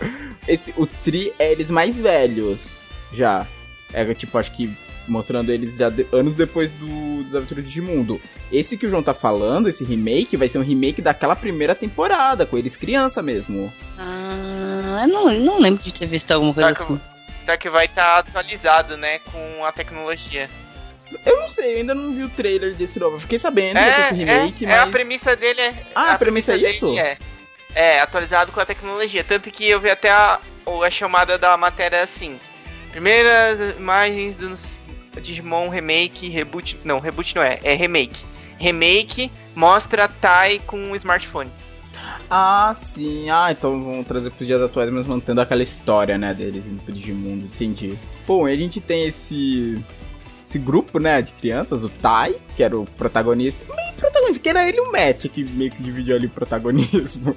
Esse, 0.47 0.73
o 0.77 0.85
Tree 0.85 1.33
é 1.39 1.51
eles 1.51 1.69
mais 1.69 1.99
velhos. 1.99 2.83
Já. 3.13 3.47
É 3.93 4.13
tipo, 4.13 4.37
acho 4.37 4.51
que 4.51 4.75
mostrando 5.07 5.51
eles 5.51 5.77
já 5.77 5.89
de, 5.89 6.05
anos 6.11 6.35
depois 6.35 6.71
do, 6.73 7.23
das 7.25 7.35
aventuras 7.35 7.63
de 7.63 7.69
Digimundo. 7.69 8.21
Esse 8.51 8.77
que 8.77 8.85
o 8.85 8.89
João 8.89 9.03
tá 9.03 9.13
falando, 9.13 9.67
esse 9.67 9.83
remake, 9.83 10.37
vai 10.37 10.47
ser 10.47 10.59
um 10.59 10.63
remake 10.63 11.01
daquela 11.01 11.35
primeira 11.35 11.75
temporada, 11.75 12.45
com 12.45 12.57
eles 12.57 12.75
criança 12.75 13.21
mesmo. 13.21 13.71
Ah, 13.97 15.01
eu 15.03 15.07
não, 15.07 15.31
não 15.31 15.59
lembro 15.59 15.83
de 15.83 15.93
ter 15.93 16.05
visto 16.07 16.31
alguma 16.31 16.53
coisa 16.53 16.73
só 16.73 16.83
assim. 16.83 17.01
Só 17.45 17.57
que 17.57 17.69
vai 17.69 17.85
estar 17.85 18.03
tá 18.03 18.19
atualizado, 18.19 18.97
né, 18.97 19.19
com 19.19 19.65
a 19.65 19.71
tecnologia. 19.71 20.49
Eu 21.25 21.39
não 21.41 21.47
sei, 21.47 21.73
eu 21.73 21.77
ainda 21.77 21.93
não 21.93 22.13
vi 22.13 22.23
o 22.23 22.29
trailer 22.29 22.75
desse 22.75 22.99
novo. 22.99 23.17
Eu 23.17 23.19
fiquei 23.19 23.37
sabendo 23.37 23.77
é, 23.77 23.97
desse 23.97 24.13
remake, 24.15 24.65
é, 24.65 24.67
mas... 24.67 24.77
É, 24.77 24.79
a 24.79 24.87
premissa 24.87 25.35
dele 25.35 25.61
é... 25.61 25.73
Ah, 25.93 26.01
a, 26.01 26.11
a 26.13 26.17
premissa, 26.17 26.53
premissa 26.53 26.67
é 26.67 26.71
isso? 26.71 26.97
É. 26.97 27.17
é, 27.75 27.99
atualizado 27.99 28.51
com 28.51 28.59
a 28.59 28.65
tecnologia. 28.65 29.23
Tanto 29.23 29.51
que 29.51 29.67
eu 29.67 29.79
vi 29.79 29.89
até 29.89 30.09
a, 30.09 30.39
a 30.83 30.89
chamada 30.89 31.37
da 31.37 31.55
matéria 31.55 32.01
assim... 32.01 32.39
Primeiras 32.95 33.75
imagens 33.77 34.37
do 34.37 34.55
Digimon 35.21 35.69
Remake, 35.69 36.29
Reboot. 36.29 36.77
Não, 36.83 36.99
Reboot 36.99 37.35
não 37.35 37.43
é, 37.43 37.59
é 37.63 37.73
Remake. 37.75 38.23
remake 38.57 39.31
mostra 39.55 40.07
Tai 40.07 40.59
com 40.65 40.77
um 40.77 40.95
smartphone. 40.95 41.49
Ah, 42.29 42.73
sim. 42.75 43.29
Ah, 43.29 43.51
então 43.51 43.81
vão 43.81 44.03
trazer 44.03 44.31
pros 44.31 44.47
dias 44.47 44.61
atuais, 44.61 44.89
mas 44.89 45.07
mantendo 45.07 45.41
aquela 45.41 45.63
história, 45.63 46.17
né, 46.17 46.33
deles 46.33 46.65
indo 46.65 46.81
pro 46.83 46.93
Digimundo. 46.93 47.45
Entendi. 47.45 47.97
Bom, 48.27 48.45
a 48.45 48.55
gente 48.55 48.81
tem 48.81 49.07
esse 49.07 49.83
esse 50.45 50.59
grupo, 50.59 50.99
né, 50.99 51.23
de 51.23 51.31
crianças, 51.31 51.83
o 51.83 51.89
Tai, 51.89 52.35
que 52.55 52.63
era 52.63 52.77
o 52.77 52.85
protagonista. 52.85 53.65
Meio 53.75 53.93
protagonista, 53.93 54.41
que 54.43 54.49
era 54.49 54.67
ele 54.67 54.77
e 54.77 54.81
o 54.81 54.91
Matt, 54.91 55.25
que 55.27 55.43
meio 55.43 55.71
que 55.71 55.81
dividiu 55.81 56.15
ali 56.15 56.27
o 56.27 56.29
protagonismo. 56.29 57.35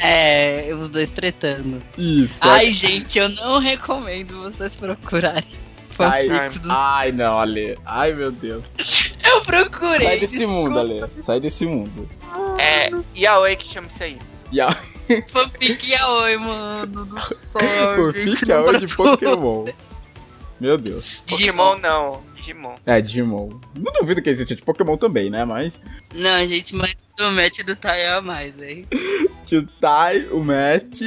É, 0.00 0.72
os 0.74 0.90
dois 0.90 1.10
tretando. 1.10 1.82
Isso. 1.96 2.38
Ai, 2.40 2.72
gente, 2.72 3.18
eu 3.18 3.28
não 3.28 3.58
recomendo 3.58 4.42
vocês 4.42 4.76
procurarem. 4.76 5.67
Ai, 6.00 6.48
dos- 6.48 6.70
ai, 6.70 7.12
não, 7.12 7.38
Ale. 7.38 7.78
Ai, 7.84 8.12
meu 8.12 8.30
Deus. 8.30 9.14
Eu 9.24 9.40
procurei. 9.42 10.06
Sai 10.06 10.18
desse 10.18 10.38
desculpa. 10.38 10.68
mundo, 10.70 10.78
Ale. 10.78 11.04
Sai 11.12 11.40
desse 11.40 11.66
mundo. 11.66 12.08
É, 12.58 12.90
Yaoi 13.16 13.56
que 13.56 13.66
chama 13.68 13.88
isso 13.88 14.02
aí. 14.02 14.18
E 14.50 14.60
a 14.60 14.70
Fanfic 14.72 15.90
Yaoi, 15.90 16.36
mano. 16.38 17.04
Do 17.04 17.20
céu, 17.34 17.62
não 18.64 18.64
hoje 18.64 18.86
de. 18.86 18.96
Pokémon. 18.96 19.66
Meu 20.60 20.76
Deus. 20.78 21.22
Pokémon 21.28 21.76
não, 21.78 22.20
Digimon. 22.34 22.74
É, 22.84 23.00
Digimon. 23.00 23.50
Não 23.74 23.92
duvido 23.92 24.20
que 24.22 24.30
existe 24.30 24.56
de 24.56 24.62
Pokémon 24.62 24.96
também, 24.96 25.30
né? 25.30 25.44
Mas. 25.44 25.82
Não, 26.14 26.46
gente, 26.46 26.74
mas 26.74 26.94
o 27.20 27.30
match 27.30 27.60
do 27.64 27.76
Tai 27.76 28.00
é 28.00 28.12
a 28.14 28.20
mais, 28.22 28.56
velho. 28.56 28.86
Tinha 29.44 29.60
o 29.62 29.66
Tai, 29.80 30.26
o 30.32 30.42
Matt, 30.42 31.00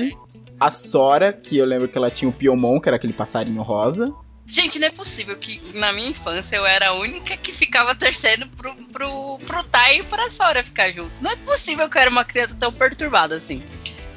a 0.59 0.71
Sora, 0.71 1.33
que 1.33 1.57
eu 1.57 1.65
lembro 1.65 1.87
que 1.89 1.97
ela 1.97 2.09
tinha 2.11 2.29
o 2.29 2.33
Piomon, 2.33 2.79
que 2.79 2.87
era 2.87 2.95
aquele 2.95 3.13
passarinho 3.13 3.61
rosa. 3.61 4.13
Gente, 4.51 4.79
não 4.79 4.87
é 4.87 4.91
possível 4.91 5.37
que 5.37 5.61
na 5.77 5.93
minha 5.93 6.09
infância 6.09 6.57
eu 6.57 6.65
era 6.65 6.89
a 6.89 6.91
única 6.91 7.37
que 7.37 7.53
ficava 7.53 7.95
torcendo 7.95 8.45
pro, 8.49 8.75
pro, 8.91 9.39
pro 9.39 9.63
Tai 9.63 9.99
e 9.99 10.03
pra 10.03 10.29
Sora 10.29 10.61
ficar 10.61 10.91
junto. 10.91 11.23
Não 11.23 11.31
é 11.31 11.37
possível 11.37 11.89
que 11.89 11.97
eu 11.97 12.01
era 12.01 12.11
uma 12.11 12.25
criança 12.25 12.57
tão 12.59 12.69
perturbada 12.69 13.33
assim. 13.33 13.63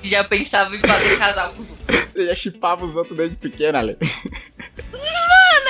Que 0.02 0.08
já 0.08 0.24
pensava 0.24 0.74
em 0.74 0.80
fazer 0.80 1.16
casal 1.16 1.54
com 1.54 1.60
os 1.60 1.70
outros. 1.70 1.98
Você 2.12 2.26
já 2.26 2.34
chipava 2.34 2.84
os 2.84 2.96
outros 2.96 3.16
desde 3.16 3.36
pequena, 3.36 3.78
Ale. 3.78 3.96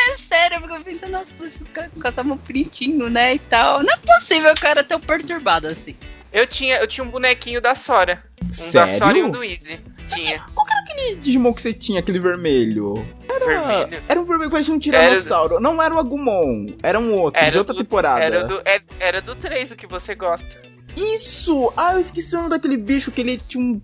É 0.07 0.17
sério, 0.17 0.65
eu 0.67 0.81
pensei, 0.83 1.09
nossa, 1.09 1.51
se 1.51 1.61
casal 2.01 2.25
mó 2.25 2.37
bonitinho, 2.37 3.11
né? 3.11 3.35
E 3.35 3.39
tal. 3.39 3.83
Não 3.83 3.93
é 3.93 3.97
possível 3.99 4.55
que 4.55 4.65
eu 4.65 4.71
era 4.71 4.83
tão 4.83 4.99
perturbada 4.99 5.69
assim. 5.69 5.95
Eu 6.35 6.47
tinha, 6.47 6.77
eu 6.79 6.87
tinha 6.89 7.05
um 7.05 7.09
bonequinho 7.11 7.61
da 7.61 7.75
Sora. 7.77 8.25
Um 8.43 8.49
da 8.49 8.53
Sério? 8.53 8.99
Sora 8.99 9.19
e 9.19 9.23
um 9.23 9.31
do 9.31 9.43
Easy. 9.45 9.79
Tinha. 10.07 10.45
Qual 10.55 10.67
que 10.67 10.73
era 10.73 10.81
aquele 10.83 11.15
Digimon 11.17 11.55
que 11.55 11.63
você 11.63 11.73
tinha, 11.73 12.01
aquele 12.01 12.19
vermelho? 12.19 13.07
Vermelho. 13.29 14.03
Era 14.09 14.21
um 14.21 14.25
vermelho 14.27 14.51
que 14.51 14.55
parecia 14.55 14.75
um 14.75 14.79
tiranossauro. 14.79 15.61
Não 15.61 15.81
era 15.83 15.95
o 15.95 15.99
Agumon, 15.99 16.67
era 16.83 16.99
um 16.99 17.13
outro, 17.15 17.41
Era 17.41 17.51
de 17.53 17.59
outra 17.59 17.75
do- 17.75 17.79
temporada. 17.79 18.21
Era 18.23 18.45
do, 18.45 18.61
é- 18.65 18.83
era 19.01 19.21
do 19.23 19.35
3 19.37 19.71
o 19.71 19.77
que 19.77 19.87
você 19.87 20.15
gosta. 20.15 20.49
Isso! 20.97 21.73
Ah, 21.77 21.95
eu 21.95 22.01
esqueci 22.01 22.35
o 22.35 22.39
nome 22.39 22.51
daquele 22.51 22.77
bicho 22.77 23.11
que 23.13 23.21
ele 23.21 23.39
tinha 23.49 23.63
um. 23.63 23.81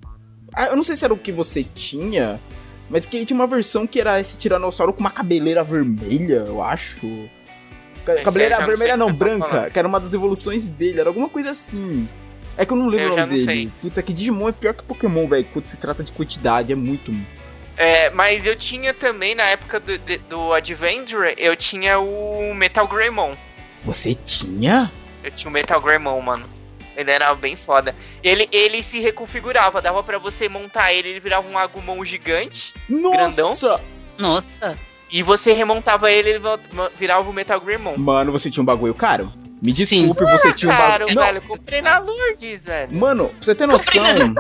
Ah, 0.54 0.66
eu 0.66 0.76
não 0.76 0.84
sei 0.84 0.96
se 0.96 1.04
era 1.04 1.14
o 1.14 1.18
que 1.18 1.30
você 1.32 1.62
tinha, 1.64 2.40
mas 2.88 3.06
que 3.06 3.16
ele 3.16 3.24
tinha 3.26 3.38
uma 3.38 3.46
versão 3.46 3.86
que 3.86 4.00
era 4.00 4.18
esse 4.20 4.36
tiranossauro 4.38 4.92
com 4.92 5.00
uma 5.00 5.10
cabeleira 5.10 5.62
vermelha, 5.62 6.44
eu 6.46 6.62
acho. 6.62 7.06
Cabeleira 8.24 8.64
vermelha 8.64 8.96
não, 8.96 9.08
tá 9.08 9.12
branca, 9.12 9.70
que 9.70 9.78
era 9.78 9.86
uma 9.86 10.00
das 10.00 10.12
evoluções 10.14 10.68
dele, 10.68 11.00
era 11.00 11.08
alguma 11.10 11.28
coisa 11.28 11.50
assim. 11.50 12.08
É 12.56 12.66
que 12.66 12.72
eu 12.72 12.76
não 12.76 12.88
lembro 12.88 13.06
Eu 13.06 13.12
o 13.12 13.16
já 13.16 13.26
nome 13.26 13.38
não 13.38 13.46
dele. 13.46 13.60
sei. 13.62 13.72
Putz, 13.80 13.98
é 13.98 14.02
que 14.02 14.12
Digimon 14.12 14.48
é 14.48 14.52
pior 14.52 14.74
que 14.74 14.82
Pokémon, 14.82 15.26
velho, 15.28 15.46
quando 15.52 15.66
se 15.66 15.76
trata 15.76 16.02
de 16.04 16.12
quantidade, 16.12 16.72
é 16.72 16.76
muito. 16.76 17.12
É, 17.76 18.10
mas 18.10 18.44
eu 18.44 18.54
tinha 18.56 18.92
também, 18.92 19.34
na 19.34 19.44
época 19.44 19.80
do, 19.80 19.96
do 20.28 20.52
Adventure, 20.52 21.34
eu 21.38 21.56
tinha 21.56 21.98
o 21.98 22.54
Metal 22.54 22.86
Greymon. 22.86 23.34
Você 23.84 24.14
tinha? 24.14 24.92
Eu 25.24 25.30
tinha 25.30 25.48
o 25.48 25.52
Metal 25.52 25.80
Greymon, 25.80 26.20
mano. 26.20 26.46
Ele 26.96 27.10
era 27.10 27.34
bem 27.34 27.56
foda. 27.56 27.94
Ele, 28.22 28.46
ele 28.52 28.82
se 28.82 28.98
reconfigurava, 29.00 29.80
dava 29.80 30.02
pra 30.02 30.18
você 30.18 30.48
montar 30.48 30.92
ele, 30.92 31.08
ele 31.08 31.20
virava 31.20 31.48
um 31.48 31.56
Agumon 31.56 32.04
gigante. 32.04 32.74
Nossa! 32.86 33.80
Nossa. 34.18 34.78
E 35.10 35.22
você 35.22 35.52
remontava 35.54 36.12
ele, 36.12 36.30
ele 36.30 36.40
virava 36.98 37.30
o 37.30 37.32
Metal 37.32 37.58
Greymon. 37.60 37.96
Mano, 37.96 38.30
você 38.30 38.50
tinha 38.50 38.62
um 38.62 38.66
bagulho 38.66 38.94
caro? 38.94 39.32
Me 39.62 39.75
Sim. 39.75 40.07
desculpe, 40.07 40.25
você 40.25 40.53
tinha 40.55 40.73
um 40.73 40.77
bagulho. 40.77 41.14
Não, 41.14 41.23
velho, 41.23 41.38
eu 41.38 41.42
comprei 41.42 41.83
na 41.83 41.99
Lourdes, 41.99 42.64
velho. 42.64 42.92
Mano, 42.94 43.29
pra 43.29 43.37
você 43.40 43.55
ter 43.55 43.66
noção. 43.66 44.35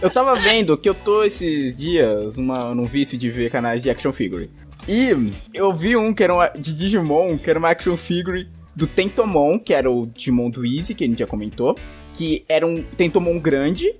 eu 0.00 0.10
tava 0.10 0.34
vendo 0.36 0.76
que 0.76 0.88
eu 0.88 0.94
tô 0.94 1.24
esses 1.24 1.76
dias 1.76 2.38
uma, 2.38 2.74
num 2.74 2.86
vício 2.86 3.18
de 3.18 3.30
ver 3.30 3.50
canais 3.50 3.82
de 3.82 3.90
action 3.90 4.12
figure. 4.12 4.50
E 4.86 5.10
eu 5.54 5.72
vi 5.72 5.96
um 5.96 6.12
que 6.12 6.22
era 6.22 6.34
uma, 6.34 6.48
de 6.48 6.74
Digimon, 6.74 7.38
que 7.38 7.50
era 7.50 7.58
uma 7.58 7.70
action 7.70 7.96
figure 7.96 8.48
do 8.74 8.86
Tentomon, 8.86 9.58
que 9.58 9.74
era 9.74 9.90
o 9.90 10.06
Digimon 10.06 10.50
do 10.50 10.64
Easy, 10.64 10.94
que 10.94 11.04
a 11.04 11.06
gente 11.06 11.18
já 11.18 11.26
comentou. 11.26 11.76
Que 12.14 12.44
era 12.48 12.66
um 12.66 12.82
Tentomon 12.82 13.38
grande. 13.40 13.94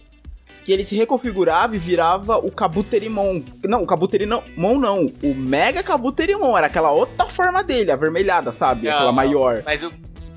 Que 0.65 0.73
ele 0.73 0.85
se 0.85 0.97
reconfigurava 0.97 1.75
e 1.75 1.79
virava 1.79 2.39
o 2.39 2.51
Kabuterimon. 2.51 3.43
Não, 3.65 3.83
o 3.83 3.87
Kabuterimon 3.87 4.43
não. 4.79 5.13
O 5.23 5.35
Mega 5.35 5.83
Kabuterimon. 5.83 6.57
Era 6.57 6.69
aquela 6.69 6.91
outra 6.93 7.27
forma 7.29 7.63
dele, 7.65 7.91
avermelhada, 7.91 8.53
sabe? 8.53 8.87
Não, 8.87 8.95
aquela 8.95 9.13
maior. 9.13 9.63
Mas 9.65 9.83
o, 9.83 9.91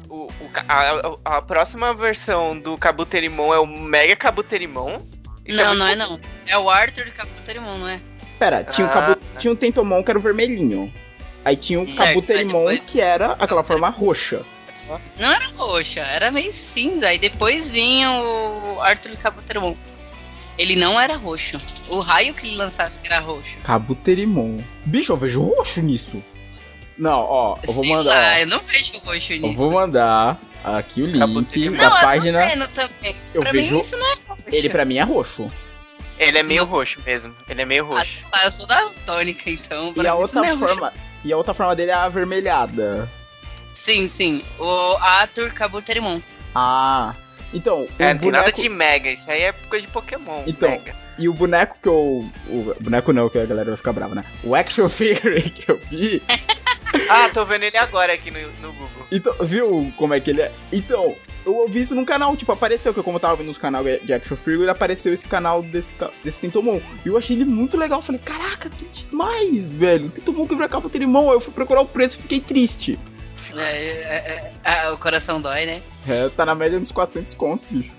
o, 0.10 0.24
o 0.26 0.32
a, 0.68 1.38
a 1.38 1.42
próxima 1.42 1.94
versão 1.94 2.60
do 2.60 2.76
Kabuterimon 2.78 3.54
é 3.54 3.60
o 3.60 3.68
Mega 3.68 4.16
Kabuterimon. 4.16 5.00
Isso 5.46 5.58
não, 5.60 5.68
muito 5.68 5.80
não 5.80 5.88
é 5.88 5.96
não. 5.96 6.20
É 6.48 6.58
o 6.58 6.68
Arthur 6.70 7.06
Caputerimon, 7.12 7.78
não 7.78 7.88
é? 7.88 8.02
Pera, 8.40 8.64
tinha, 8.64 8.88
o 8.88 8.90
Ah, 8.90 8.94
Kabu, 8.94 9.16
tá. 9.16 9.38
tinha 9.38 9.54
o 9.54 9.56
Tentomon 9.56 10.04
que 10.04 10.10
era 10.12 10.18
o 10.18 10.22
vermelhinho. 10.22 10.92
Aí 11.46 11.56
tinha 11.56 11.80
o 11.80 11.92
Certo, 11.92 12.08
Kabuterimon 12.16 12.68
aí 12.68 12.76
depois- 12.78 12.90
que 12.92 13.00
era 13.00 13.34
aquela 13.34 13.64
forma 13.64 13.90
roxa. 13.90 14.42
Não 15.20 15.32
era 15.32 15.46
roxa, 15.56 16.02
era 16.02 16.32
meio 16.32 16.52
cinza. 16.52 17.14
E 17.14 17.20
depois 17.20 17.70
vinha 17.70 18.12
o 18.12 18.82
Arthur 18.82 19.16
Caputerimon. 19.18 19.76
Ele 20.58 20.76
não 20.76 21.00
era 21.00 21.16
roxo. 21.18 21.58
O 21.90 22.00
raio 22.00 22.34
que 22.34 22.48
ele 22.48 22.56
lançava 22.56 22.92
era 23.04 23.20
roxo. 23.20 23.58
Kabuterimon. 23.64 24.60
Bicho, 24.86 25.12
eu 25.12 25.18
vejo 25.18 25.44
roxo 25.44 25.82
nisso. 25.82 26.24
Não, 26.98 27.20
ó, 27.20 27.58
eu 27.68 27.74
vou 27.74 27.84
Sei 27.84 27.94
mandar. 27.94 28.10
lá, 28.14 28.34
ó, 28.36 28.38
eu 28.40 28.48
não 28.48 28.60
vejo 28.62 28.94
roxo 29.04 29.34
nisso. 29.34 29.46
eu 29.46 29.54
vou 29.54 29.72
mandar 29.74 30.40
aqui 30.64 31.02
o 31.02 31.06
link 31.06 31.20
da 31.78 31.90
não, 31.90 32.02
página. 32.02 32.40
eu 32.42 32.48
tô 32.48 32.54
vendo 32.54 32.68
também. 32.70 33.16
Eu 33.34 33.42
pra 33.42 33.52
vejo- 33.52 33.74
mim 33.76 33.82
isso 33.82 33.98
não 33.98 34.08
é 34.08 34.16
roxo. 34.30 34.44
Ele 34.48 34.70
pra 34.70 34.86
mim 34.86 34.98
é 34.98 35.04
roxo. 35.04 35.52
Ele 36.18 36.38
é 36.38 36.44
meio 36.44 36.62
Não. 36.64 36.70
roxo 36.72 37.02
mesmo. 37.06 37.36
Ele 37.50 37.62
é 37.62 37.66
meio 37.66 37.84
Ah, 37.92 37.98
roxo. 38.00 38.18
lá, 38.32 38.46
eu 38.46 38.52
sou 38.52 38.66
daltônica, 38.66 39.50
então. 39.50 39.94
E 39.98 40.08
a 40.08 40.16
outra 40.16 40.40
não 40.42 40.48
é 40.48 40.54
roxo. 40.54 40.68
forma. 40.74 40.94
E 41.26 41.34
a 41.34 41.38
outra 41.38 41.54
forma 41.54 41.76
dele 41.76 41.92
é 41.92 41.94
a 41.94 42.04
avermelhada. 42.04 43.12
Sim, 43.74 44.08
sim. 44.08 44.42
O 44.58 44.96
Arthur 45.02 45.52
Cabuterimon. 45.52 46.22
Ah. 46.56 47.14
Então, 47.56 47.82
o 47.84 47.90
É, 47.98 48.14
não 48.14 48.20
tem 48.20 48.32
nada 48.32 48.44
boneco. 48.44 48.62
de 48.62 48.70
Mega. 48.70 49.10
Isso 49.10 49.32
aí 49.32 49.42
é 49.44 49.54
coisa 49.54 49.86
de 49.88 49.92
Pokémon. 49.92 50.44
Então, 50.46 50.70
Mega. 50.70 50.96
E 51.18 51.30
o 51.30 51.34
boneco 51.34 51.78
que 51.82 51.88
eu. 51.88 52.30
O 52.50 52.76
boneco 52.80 53.14
não, 53.14 53.30
que 53.30 53.40
a 53.40 53.46
galera 53.46 53.70
vai 53.70 53.78
ficar 53.78 53.94
brava, 53.94 54.14
né? 54.14 54.24
O 54.44 54.54
action 54.54 54.88
figure 54.90 55.42
que 55.42 55.72
eu 55.72 55.80
vi. 55.90 56.22
Ah, 57.10 57.30
tô 57.34 57.44
vendo 57.44 57.64
ele 57.64 57.76
agora 57.76 58.14
aqui 58.14 58.32
no, 58.32 58.40
no 58.62 58.72
Google. 58.72 59.06
Então, 59.12 59.36
viu 59.42 59.92
como 59.98 60.14
é 60.14 60.20
que 60.22 60.30
ele 60.30 60.42
é? 60.42 60.52
Então, 60.72 61.14
eu 61.46 61.54
ouvi 61.54 61.82
isso 61.82 61.94
num 61.94 62.06
canal, 62.06 62.36
tipo, 62.38 62.50
apareceu, 62.54 62.94
que 62.94 63.04
como 63.04 63.18
eu 63.18 63.20
tava 63.20 63.36
vendo 63.36 63.48
nos 63.48 63.58
canal 63.58 63.84
de 63.84 64.14
action 64.14 64.38
figure, 64.38 64.70
apareceu 64.70 65.12
esse 65.14 65.28
canal 65.28 65.62
desse, 65.62 65.94
desse 66.24 66.40
Tentomon. 66.40 66.80
E 67.06 67.10
eu 67.10 67.18
achei 67.18 67.36
ele 67.36 67.44
muito 67.44 67.76
legal. 67.78 68.02
Falei, 68.02 68.22
caraca, 68.24 68.70
que 68.70 68.86
demais, 69.08 69.74
velho. 69.74 70.10
Tentomon 70.10 70.48
quebra 70.48 70.70
capa 70.70 70.90
Tentomon. 70.90 71.30
Aí 71.30 71.36
eu 71.36 71.42
fui 71.42 71.54
procurar 71.54 71.82
o 71.82 71.86
preço 71.86 72.18
e 72.18 72.22
fiquei 72.22 72.40
triste. 72.40 72.98
É, 73.58 73.72
é, 73.72 74.52
é, 74.64 74.86
é, 74.86 74.90
o 74.92 74.98
coração 74.98 75.42
dói, 75.42 75.66
né? 75.66 75.82
É, 76.08 76.30
tá 76.30 76.46
na 76.46 76.56
média 76.56 76.80
dos 76.80 76.92
400 76.92 77.34
conto, 77.34 77.64
bicho. 77.70 77.92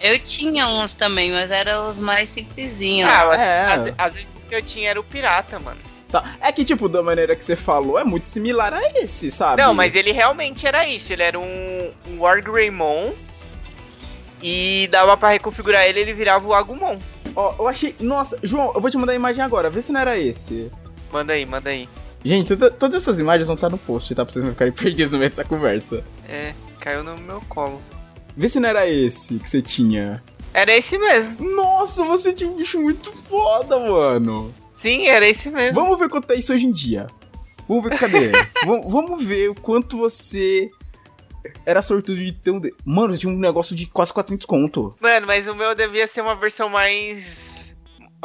Eu 0.00 0.18
tinha 0.18 0.68
uns 0.68 0.94
também, 0.94 1.32
mas 1.32 1.50
eram 1.50 1.88
os 1.88 1.98
mais 1.98 2.28
simplesinhos. 2.30 3.08
Ah, 3.10 3.34
É. 3.36 3.66
às, 3.72 3.94
às 3.98 4.14
vezes 4.14 4.28
o 4.36 4.40
que 4.48 4.54
eu 4.54 4.62
tinha 4.62 4.90
era 4.90 5.00
o 5.00 5.04
pirata, 5.04 5.58
mano. 5.58 5.80
Tá. 6.10 6.36
É 6.40 6.52
que, 6.52 6.64
tipo, 6.64 6.88
da 6.88 7.02
maneira 7.02 7.34
que 7.34 7.44
você 7.44 7.56
falou, 7.56 7.98
é 7.98 8.04
muito 8.04 8.26
similar 8.26 8.72
a 8.72 8.80
esse, 9.00 9.30
sabe? 9.30 9.60
Não, 9.60 9.74
mas 9.74 9.94
ele 9.94 10.12
realmente 10.12 10.66
era 10.66 10.86
isso. 10.86 11.12
Ele 11.12 11.22
era 11.22 11.38
um, 11.38 11.90
um 12.08 12.20
Wargreymon. 12.20 13.12
E 14.42 14.86
dava 14.90 15.16
pra 15.16 15.30
reconfigurar 15.30 15.84
ele, 15.86 16.00
ele 16.00 16.12
virava 16.14 16.46
o 16.46 16.54
Agumon. 16.54 16.98
Ó, 17.34 17.54
eu 17.58 17.68
achei. 17.68 17.96
Nossa, 17.98 18.38
João, 18.42 18.72
eu 18.74 18.80
vou 18.80 18.90
te 18.90 18.96
mandar 18.96 19.12
a 19.12 19.16
imagem 19.16 19.42
agora, 19.42 19.70
vê 19.70 19.80
se 19.80 19.90
não 19.92 20.00
era 20.00 20.16
esse. 20.18 20.70
Manda 21.10 21.32
aí, 21.32 21.46
manda 21.46 21.70
aí. 21.70 21.88
Gente, 22.24 22.48
toda- 22.48 22.70
todas 22.70 23.02
essas 23.02 23.18
imagens 23.18 23.46
vão 23.46 23.54
estar 23.54 23.68
no 23.68 23.78
post, 23.78 24.14
tá? 24.14 24.24
Pra 24.24 24.32
vocês 24.32 24.44
não 24.44 24.52
ficarem 24.52 24.72
perdidos 24.74 25.12
no 25.12 25.18
meio 25.18 25.30
dessa 25.30 25.44
conversa. 25.44 26.02
É, 26.28 26.54
caiu 26.80 27.04
no 27.04 27.16
meu 27.18 27.40
colo. 27.48 27.80
Vê 28.36 28.48
se 28.48 28.58
não 28.60 28.68
era 28.68 28.88
esse 28.88 29.38
que 29.38 29.48
você 29.48 29.62
tinha. 29.62 30.22
Era 30.52 30.74
esse 30.76 30.98
mesmo. 30.98 31.36
Nossa, 31.54 32.04
você 32.04 32.32
tinha 32.32 32.50
um 32.50 32.56
bicho 32.56 32.80
muito 32.80 33.12
foda, 33.12 33.78
mano. 33.78 34.54
Sim, 34.76 35.06
era 35.06 35.26
esse 35.28 35.50
mesmo. 35.50 35.74
Vamos 35.74 35.98
ver 35.98 36.08
quanto 36.08 36.30
é 36.32 36.36
isso 36.36 36.52
hoje 36.52 36.66
em 36.66 36.72
dia. 36.72 37.06
Vamos 37.68 37.84
ver, 37.84 37.98
cadê? 37.98 38.30
vamos, 38.64 38.92
vamos 38.92 39.24
ver 39.24 39.50
o 39.50 39.54
quanto 39.54 39.96
você 39.98 40.68
era 41.64 41.80
sortudo 41.82 42.18
de 42.18 42.32
ter 42.32 42.50
um... 42.50 42.58
de- 42.60 42.74
Mano, 42.84 43.16
tinha 43.16 43.32
um 43.32 43.38
negócio 43.38 43.74
de 43.76 43.86
quase 43.86 44.12
400 44.12 44.44
conto. 44.46 44.94
Mano, 45.00 45.26
mas 45.26 45.46
o 45.46 45.54
meu 45.54 45.74
devia 45.74 46.06
ser 46.06 46.20
uma 46.20 46.34
versão 46.34 46.68
mais. 46.68 47.45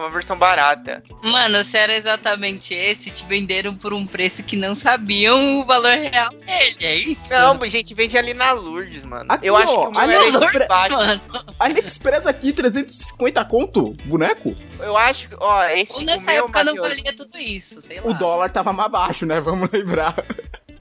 Uma 0.01 0.09
versão 0.09 0.37
barata. 0.37 1.03
Mano, 1.23 1.63
se 1.63 1.77
era 1.77 1.93
exatamente 1.93 2.73
esse, 2.73 3.11
te 3.11 3.25
venderam 3.25 3.73
por 3.75 3.93
um 3.93 4.05
preço 4.05 4.43
que 4.43 4.55
não 4.55 4.73
sabiam 4.75 5.59
o 5.61 5.65
valor 5.65 5.91
real 5.91 6.29
dele, 6.31 6.77
é 6.81 6.95
isso? 6.95 7.31
Não, 7.31 7.59
gente, 7.69 7.93
vende 7.93 8.17
ali 8.17 8.33
na 8.33 8.51
Lourdes, 8.51 9.03
mano. 9.03 9.25
Aqui, 9.29 9.47
eu 9.47 9.55
acho 9.55 9.71
ó, 9.73 9.89
que 9.91 9.97
o 9.97 10.01
meu 10.01 10.01
ali 10.01 10.13
era 10.13 10.19
na 10.19 10.27
esse 10.27 10.37
de 10.37 10.43
Lourdes, 10.45 10.67
baixo. 10.67 10.95
Mano, 10.97 11.21
AliExpress 11.59 12.27
aqui, 12.27 12.53
350 12.53 13.45
conto, 13.45 13.93
boneco. 14.05 14.55
Eu 14.79 14.97
acho 14.97 15.29
que, 15.29 15.35
ó, 15.39 15.63
esse 15.69 15.93
ou 15.93 15.99
o 16.01 16.03
nessa 16.03 16.31
meu, 16.31 16.43
época 16.43 16.63
não 16.63 16.75
valia 16.75 17.13
tudo 17.15 17.37
isso, 17.37 17.81
sei 17.81 17.99
lá. 18.01 18.07
O 18.09 18.13
dólar 18.13 18.49
tava 18.49 18.73
mais 18.73 18.91
baixo, 18.91 19.25
né? 19.25 19.39
Vamos 19.39 19.69
lembrar. 19.71 20.15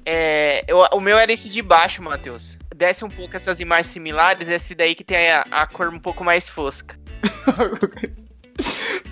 É, 0.04 0.64
eu- 0.66 0.86
o 0.92 1.00
meu 1.00 1.18
era 1.18 1.30
esse 1.32 1.48
de 1.48 1.60
baixo, 1.62 2.02
Matheus. 2.02 2.56
Desce 2.74 3.04
um 3.04 3.10
pouco 3.10 3.36
essas 3.36 3.60
imagens 3.60 3.88
similares, 3.88 4.48
esse 4.48 4.74
daí 4.74 4.94
que 4.94 5.04
tem 5.04 5.30
a, 5.30 5.44
a 5.50 5.66
cor 5.66 5.88
um 5.88 5.98
pouco 5.98 6.24
mais 6.24 6.48
fosca. 6.48 6.98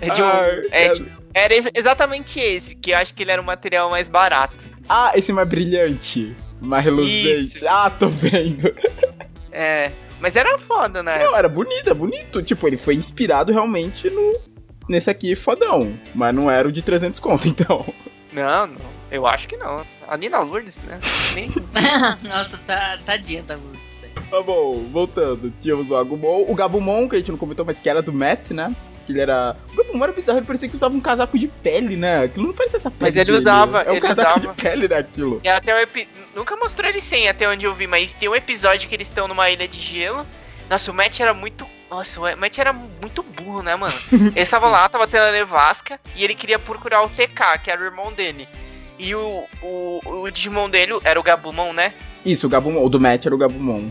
É 0.01 0.09
de 0.09 0.21
um- 0.21 0.25
Ai, 0.25 0.61
é 0.71 0.89
de- 0.89 1.11
era 1.33 1.53
ex- 1.55 1.71
exatamente 1.75 2.39
esse, 2.39 2.75
que 2.75 2.91
eu 2.91 2.97
acho 2.97 3.13
que 3.13 3.23
ele 3.23 3.31
era 3.31 3.41
um 3.41 3.45
material 3.45 3.89
mais 3.89 4.07
barato. 4.07 4.55
Ah, 4.87 5.11
esse 5.15 5.31
mais 5.33 5.47
brilhante. 5.47 6.35
Mais 6.61 6.83
reluzente. 6.83 7.55
Isso. 7.57 7.65
Ah, 7.69 7.89
tô 7.89 8.07
vendo. 8.09 8.73
É, 9.51 9.91
mas 10.19 10.35
era 10.35 10.57
foda, 10.59 11.01
né? 11.03 11.23
Não, 11.23 11.35
era 11.35 11.47
bonito, 11.47 11.89
é 11.89 11.93
bonito. 11.93 12.41
Tipo, 12.43 12.67
ele 12.67 12.77
foi 12.77 12.95
inspirado 12.95 13.51
realmente 13.51 14.09
no... 14.09 14.39
Nesse 14.89 15.09
aqui 15.09 15.35
fodão. 15.35 15.93
Mas 16.15 16.33
não 16.33 16.49
era 16.49 16.67
o 16.67 16.71
de 16.71 16.81
300 16.81 17.19
conto, 17.19 17.47
então. 17.47 17.85
Não, 18.33 18.67
não, 18.67 18.81
eu 19.11 19.25
acho 19.27 19.47
que 19.47 19.55
não. 19.57 19.85
Ali 20.07 20.27
na 20.29 20.39
Lourdes, 20.39 20.77
né? 20.83 20.99
Nem- 21.35 21.49
Nossa, 22.27 22.57
tá, 22.65 22.97
tadinha 23.05 23.43
da 23.43 23.55
Lourdes. 23.55 23.79
Tá 24.29 24.41
bom, 24.43 24.85
voltando. 24.91 25.51
Tínhamos 25.61 25.89
o 25.89 25.95
Agumon. 25.95 26.45
O 26.47 26.53
Gabumon, 26.55 27.07
que 27.09 27.15
a 27.15 27.19
gente 27.19 27.31
não 27.31 27.37
comentou, 27.37 27.65
mas 27.65 27.79
que 27.79 27.89
era 27.89 28.01
do 28.01 28.13
Matt, 28.13 28.51
né? 28.51 28.75
Que 29.09 29.13
ele 29.13 29.21
era... 29.21 29.55
O 29.73 29.75
Gabumon 29.75 30.03
era 30.03 30.13
bizarro, 30.13 30.37
ele 30.37 30.45
parecia 30.45 30.69
que 30.69 30.75
usava 30.75 30.93
um 30.95 31.01
casaco 31.01 31.35
de 31.39 31.47
pele, 31.47 31.95
né? 31.95 32.25
Aquilo 32.25 32.45
não 32.45 32.53
parecia 32.53 32.77
essa 32.77 32.91
pele 32.91 33.01
Mas 33.05 33.15
ele 33.15 33.25
dele. 33.25 33.37
usava, 33.39 33.81
É 33.81 33.91
um 33.91 33.99
casaco 33.99 34.37
usava. 34.37 34.53
de 34.53 34.61
pele 34.61 34.87
daquilo. 34.87 35.41
E 35.43 35.49
até 35.49 35.73
o 35.73 35.79
epi... 35.79 36.07
Nunca 36.35 36.55
mostrou 36.55 36.87
ele 36.87 37.01
sem, 37.01 37.27
até 37.27 37.49
onde 37.49 37.65
eu 37.65 37.73
vi, 37.73 37.87
mas 37.87 38.13
tem 38.13 38.29
um 38.29 38.35
episódio 38.35 38.87
que 38.87 38.93
eles 38.95 39.07
estão 39.07 39.27
numa 39.27 39.49
ilha 39.49 39.67
de 39.67 39.79
gelo. 39.79 40.23
Nossa, 40.69 40.91
o 40.91 40.93
Matt 40.93 41.19
era 41.19 41.33
muito. 41.33 41.65
Nossa, 41.89 42.19
o 42.21 42.37
Matt 42.37 42.59
era 42.59 42.71
muito 42.71 43.23
burro, 43.23 43.63
né, 43.63 43.75
mano? 43.75 43.91
Ele 44.35 44.45
tava 44.45 44.67
Sim. 44.67 44.71
lá, 44.71 44.87
tava 44.87 45.07
tendo 45.07 45.23
a 45.23 45.31
nevasca, 45.31 45.99
e 46.15 46.23
ele 46.23 46.35
queria 46.35 46.59
procurar 46.59 47.01
o 47.01 47.09
TK, 47.09 47.57
que 47.63 47.71
era 47.71 47.81
o 47.81 47.85
irmão 47.85 48.13
dele. 48.13 48.47
E 48.99 49.15
o, 49.15 49.43
o, 49.63 49.99
o 50.05 50.29
Digimon 50.29 50.69
dele 50.69 50.93
era 51.03 51.19
o 51.19 51.23
Gabumon, 51.23 51.73
né? 51.73 51.91
Isso, 52.23 52.45
o 52.45 52.49
Gabumon. 52.49 52.83
O 52.85 52.89
do 52.89 52.99
Matt 52.99 53.25
era 53.25 53.33
o 53.33 53.37
Gabumon. 53.39 53.89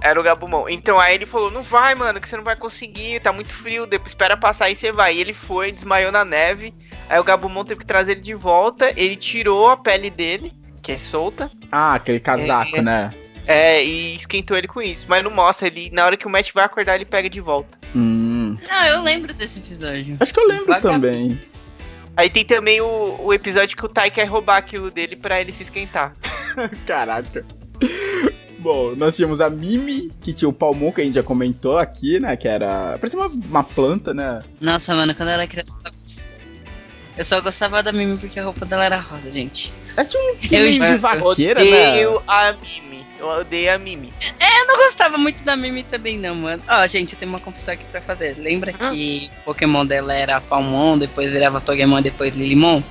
Era 0.00 0.18
o 0.20 0.22
Gabumon. 0.22 0.68
Então 0.68 0.98
aí 0.98 1.14
ele 1.14 1.26
falou: 1.26 1.50
Não 1.50 1.62
vai, 1.62 1.94
mano, 1.94 2.20
que 2.20 2.28
você 2.28 2.36
não 2.36 2.44
vai 2.44 2.56
conseguir, 2.56 3.20
tá 3.20 3.32
muito 3.32 3.52
frio, 3.52 3.86
depois 3.86 4.10
espera 4.10 4.36
passar 4.36 4.70
e 4.70 4.76
você 4.76 4.92
vai. 4.92 5.16
E 5.16 5.20
ele 5.20 5.32
foi, 5.32 5.72
desmaiou 5.72 6.12
na 6.12 6.24
neve. 6.24 6.72
Aí 7.08 7.18
o 7.18 7.24
Gabumon 7.24 7.64
teve 7.64 7.80
que 7.80 7.86
trazer 7.86 8.12
ele 8.12 8.20
de 8.20 8.34
volta. 8.34 8.92
Ele 8.96 9.16
tirou 9.16 9.68
a 9.68 9.76
pele 9.76 10.10
dele, 10.10 10.52
que 10.82 10.92
é 10.92 10.98
solta. 10.98 11.50
Ah, 11.72 11.94
aquele 11.94 12.20
casaco, 12.20 12.76
É. 12.76 12.82
né? 12.82 13.14
É, 13.46 13.82
e 13.82 14.14
esquentou 14.14 14.56
ele 14.58 14.68
com 14.68 14.82
isso. 14.82 15.06
Mas 15.08 15.24
não 15.24 15.30
mostra, 15.30 15.66
ele. 15.68 15.88
Na 15.90 16.04
hora 16.04 16.16
que 16.18 16.26
o 16.26 16.30
Matt 16.30 16.52
vai 16.52 16.64
acordar, 16.64 16.96
ele 16.96 17.06
pega 17.06 17.30
de 17.30 17.40
volta. 17.40 17.78
Hum. 17.96 18.56
Não, 18.68 18.84
eu 18.86 19.02
lembro 19.02 19.32
desse 19.32 19.58
episódio. 19.58 20.18
Acho 20.20 20.34
que 20.34 20.40
eu 20.40 20.46
lembro 20.46 20.78
também. 20.82 21.40
Aí 22.14 22.28
tem 22.28 22.44
também 22.44 22.80
o, 22.80 23.16
o 23.20 23.32
episódio 23.32 23.76
que 23.76 23.84
o 23.86 23.88
Tai 23.88 24.10
quer 24.10 24.24
roubar 24.24 24.58
aquilo 24.58 24.90
dele 24.90 25.16
pra 25.16 25.40
ele 25.40 25.52
se 25.52 25.62
esquentar. 25.62 26.12
Caraca. 26.86 27.44
Bom, 28.58 28.94
nós 28.96 29.14
tínhamos 29.14 29.40
a 29.40 29.48
Mimi, 29.48 30.10
que 30.20 30.32
tinha 30.32 30.48
o 30.48 30.52
Palmon, 30.52 30.90
que 30.92 31.00
a 31.00 31.04
gente 31.04 31.14
já 31.14 31.22
comentou 31.22 31.78
aqui, 31.78 32.18
né? 32.18 32.36
Que 32.36 32.48
era. 32.48 32.98
Parecia 32.98 33.18
uma, 33.18 33.28
uma 33.28 33.64
planta, 33.64 34.12
né? 34.12 34.42
Nossa, 34.60 34.94
mano, 34.94 35.14
quando 35.14 35.28
eu 35.28 35.34
era 35.34 35.46
criança, 35.46 35.76
eu 35.76 35.80
só 35.84 35.90
gostava- 35.90 36.28
eu 37.18 37.24
só 37.24 37.40
gostava 37.40 37.82
da 37.82 37.92
Mimi 37.92 38.16
porque 38.16 38.38
a 38.40 38.44
roupa 38.44 38.64
dela 38.66 38.84
era 38.84 38.98
rosa, 38.98 39.30
gente. 39.30 39.72
Ela 39.96 40.04
tinha 40.06 40.22
um 40.22 40.36
Eu 40.64 40.68
de 40.70 40.96
vaqueira, 40.96 41.60
eu 41.64 41.70
né? 41.70 41.90
odeio 41.92 42.22
a 42.26 42.52
Mimi. 42.52 43.06
Eu 43.18 43.26
odeio 43.28 43.74
a 43.74 43.78
Mimi. 43.78 44.12
Eu 44.40 44.66
não 44.66 44.76
gostava 44.76 45.18
muito 45.18 45.42
da 45.44 45.56
Mimi 45.56 45.82
também, 45.84 46.18
não, 46.18 46.34
mano. 46.34 46.62
Ó, 46.68 46.86
gente, 46.86 47.14
eu 47.14 47.18
tenho 47.18 47.30
uma 47.32 47.40
confissão 47.40 47.74
aqui 47.74 47.84
pra 47.86 48.00
fazer. 48.02 48.36
Lembra 48.38 48.72
que 48.72 49.30
o 49.40 49.44
Pokémon 49.46 49.84
dela 49.86 50.12
era 50.14 50.40
Palmon, 50.40 50.98
depois 50.98 51.30
virava 51.30 51.60
Togemon, 51.60 52.00
depois 52.02 52.36
Lilimon? 52.36 52.82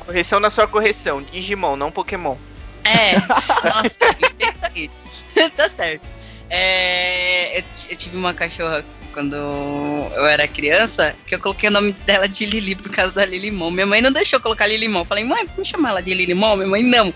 Correção 0.00 0.38
na 0.38 0.50
sua 0.50 0.66
correção. 0.68 1.22
Digimon, 1.22 1.76
não 1.76 1.90
Pokémon. 1.90 2.36
É, 2.84 3.16
nossa, 3.68 3.98
isso 4.40 4.64
aí. 4.74 4.90
tá 5.56 5.68
certo. 5.68 6.06
É, 6.50 7.58
eu, 7.58 7.96
tive 7.96 8.16
uma 8.16 8.34
cachorra 8.34 8.84
quando 9.12 9.34
eu 9.34 10.26
era 10.26 10.46
criança, 10.46 11.14
que 11.26 11.34
eu 11.34 11.40
coloquei 11.40 11.68
o 11.68 11.72
nome 11.72 11.92
dela 11.92 12.28
de 12.28 12.44
Lili 12.46 12.74
por 12.74 12.90
causa 12.92 13.12
da 13.12 13.24
Lilimon. 13.24 13.70
Minha 13.70 13.86
mãe 13.86 14.02
não 14.02 14.12
deixou 14.12 14.38
eu 14.38 14.42
colocar 14.42 14.66
Lilimon. 14.66 15.00
Eu 15.00 15.04
falei, 15.04 15.24
mãe, 15.24 15.46
vamos 15.46 15.68
chamar 15.68 15.90
ela 15.90 16.02
de 16.02 16.12
Lilimon? 16.12 16.56
Minha 16.56 16.68
mãe, 16.68 16.82
não. 16.82 17.12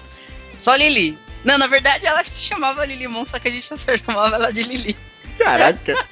Só 0.56 0.74
Lili. 0.74 1.18
Não, 1.44 1.56
na 1.58 1.66
verdade 1.66 2.06
ela 2.06 2.22
se 2.24 2.44
chamava 2.44 2.84
Lilimon, 2.84 3.24
só 3.24 3.38
que 3.38 3.48
a 3.48 3.50
gente 3.50 3.64
só 3.64 3.76
chamava 3.96 4.36
ela 4.36 4.52
de 4.52 4.62
Lili. 4.62 4.96
Caraca. 5.38 5.94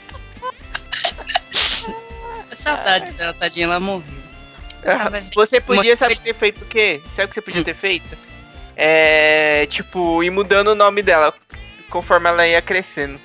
Saudade 2.53 3.13
dela, 3.13 3.33
tadinha, 3.35 3.65
ela 3.67 3.81
morreu. 3.81 4.05
Tava- 4.83 5.21
Você 5.35 5.61
podia, 5.61 5.93
Uma- 5.93 5.97
sabe, 5.97 6.17
ter 6.17 6.35
feito 6.35 6.63
o 6.63 6.67
quê? 6.67 7.03
Sabe 7.15 7.25
o 7.25 7.29
que 7.29 7.35
você 7.35 7.41
podia 7.43 7.65
ter 7.65 7.75
feito? 7.75 8.17
É. 8.77 9.67
Tipo, 9.67 10.23
ir 10.23 10.31
mudando 10.31 10.69
o 10.69 10.75
nome 10.75 11.03
dela 11.03 11.33
conforme 11.91 12.29
ela 12.29 12.47
ia 12.47 12.61
crescendo. 12.61 13.19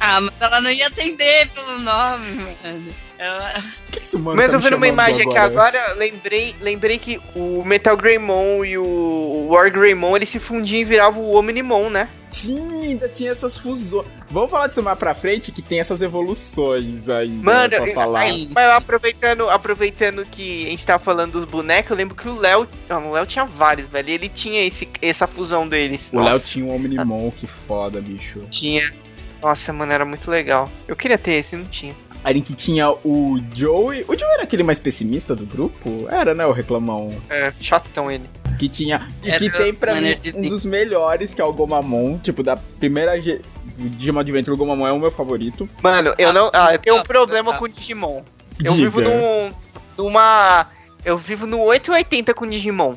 Ah, 0.00 0.20
mas 0.20 0.32
ela 0.40 0.60
não 0.60 0.70
ia 0.70 0.86
atender 0.86 1.48
pelo 1.48 1.78
nome, 1.78 2.30
mano. 2.62 2.94
Ela... 3.18 3.54
Que 3.90 4.16
mano 4.16 4.36
Mas 4.36 4.46
tá 4.46 4.52
eu 4.56 4.60
vendo 4.60 4.76
uma 4.76 4.86
imagem 4.86 5.26
aqui 5.26 5.36
agora, 5.36 5.94
lembrei, 5.94 6.54
lembrei 6.60 6.98
que 6.98 7.20
o 7.34 7.64
Metal 7.64 7.96
Greymon 7.96 8.64
e 8.64 8.78
o 8.78 9.48
War 9.48 9.72
Greymon, 9.72 10.16
eles 10.16 10.28
se 10.28 10.38
fundiam 10.38 10.80
e 10.80 10.84
viravam 10.84 11.22
o 11.22 11.36
Omnimon, 11.36 11.90
né? 11.90 12.08
Sim, 12.30 12.90
ainda 12.90 13.08
tinha 13.08 13.32
essas 13.32 13.56
fusões. 13.56 14.06
Vamos 14.30 14.50
falar 14.50 14.68
disso 14.68 14.82
mais 14.82 14.98
pra 14.98 15.14
frente, 15.14 15.50
que 15.50 15.62
tem 15.62 15.80
essas 15.80 16.02
evoluções 16.02 17.08
ainda 17.08 17.42
Mano, 17.42 17.76
pra 17.76 17.94
falar. 17.94 18.20
aí, 18.20 18.48
mas 18.54 18.70
aproveitando, 18.70 19.48
aproveitando 19.48 20.24
que 20.26 20.66
a 20.66 20.70
gente 20.70 20.86
tá 20.86 20.98
falando 20.98 21.32
dos 21.32 21.44
bonecos, 21.44 21.90
eu 21.90 21.96
lembro 21.96 22.14
que 22.14 22.28
o 22.28 22.38
Léo. 22.38 22.68
Não, 22.88 23.08
o 23.08 23.12
Léo 23.12 23.26
tinha 23.26 23.44
vários, 23.44 23.88
velho. 23.88 24.10
Ele 24.10 24.28
tinha 24.28 24.64
esse, 24.64 24.88
essa 25.00 25.26
fusão 25.26 25.66
deles. 25.66 26.10
O 26.12 26.20
Léo 26.20 26.38
tinha 26.38 26.64
um 26.64 26.74
Omnimon, 26.74 27.30
que 27.32 27.46
foda, 27.46 28.00
bicho. 28.00 28.42
tinha. 28.50 28.92
Nossa, 29.42 29.72
mano, 29.72 29.92
era 29.92 30.04
muito 30.04 30.30
legal. 30.30 30.68
Eu 30.86 30.96
queria 30.96 31.18
ter 31.18 31.32
esse, 31.32 31.56
não 31.56 31.64
tinha. 31.64 31.94
A 32.24 32.32
gente 32.32 32.54
tinha 32.54 32.90
o 32.90 33.38
Joey. 33.52 34.04
O 34.08 34.18
Joey 34.18 34.34
era 34.34 34.42
aquele 34.42 34.62
mais 34.62 34.78
pessimista 34.78 35.36
do 35.36 35.46
grupo? 35.46 36.06
Era, 36.10 36.34
né? 36.34 36.44
O 36.44 36.52
reclamão. 36.52 37.14
É, 37.30 37.52
chatão 37.60 38.10
ele. 38.10 38.28
Que 38.58 38.68
tinha. 38.68 39.08
E 39.22 39.30
Era 39.30 39.38
que 39.38 39.50
tem 39.50 39.72
pra 39.72 39.94
mim 39.94 40.18
um 40.34 40.48
dos 40.48 40.64
melhores, 40.64 41.32
que 41.32 41.40
é 41.40 41.44
o 41.44 41.52
Gomamon. 41.52 42.18
Tipo, 42.18 42.42
da 42.42 42.56
primeira 42.56 43.20
G... 43.20 43.40
Digimon 43.76 44.20
Adventure, 44.20 44.52
o 44.52 44.56
Gomamon 44.56 44.88
é 44.88 44.92
o 44.92 44.98
meu 44.98 45.12
favorito. 45.12 45.68
Mano, 45.80 46.12
eu 46.18 46.32
não. 46.32 46.50
Ah, 46.52 46.74
eu 46.74 46.78
tenho 46.80 46.96
um 46.96 47.00
ah, 47.00 47.04
problema 47.04 47.54
ah. 47.54 47.58
com 47.58 47.68
Digimon. 47.68 48.22
Eu 48.64 48.72
Diga. 48.72 48.90
vivo 48.90 49.00
num. 49.00 49.52
numa. 49.96 50.66
Eu 51.04 51.16
vivo 51.16 51.46
no 51.46 51.60
880 51.60 52.34
com 52.34 52.48
Digimon. 52.48 52.96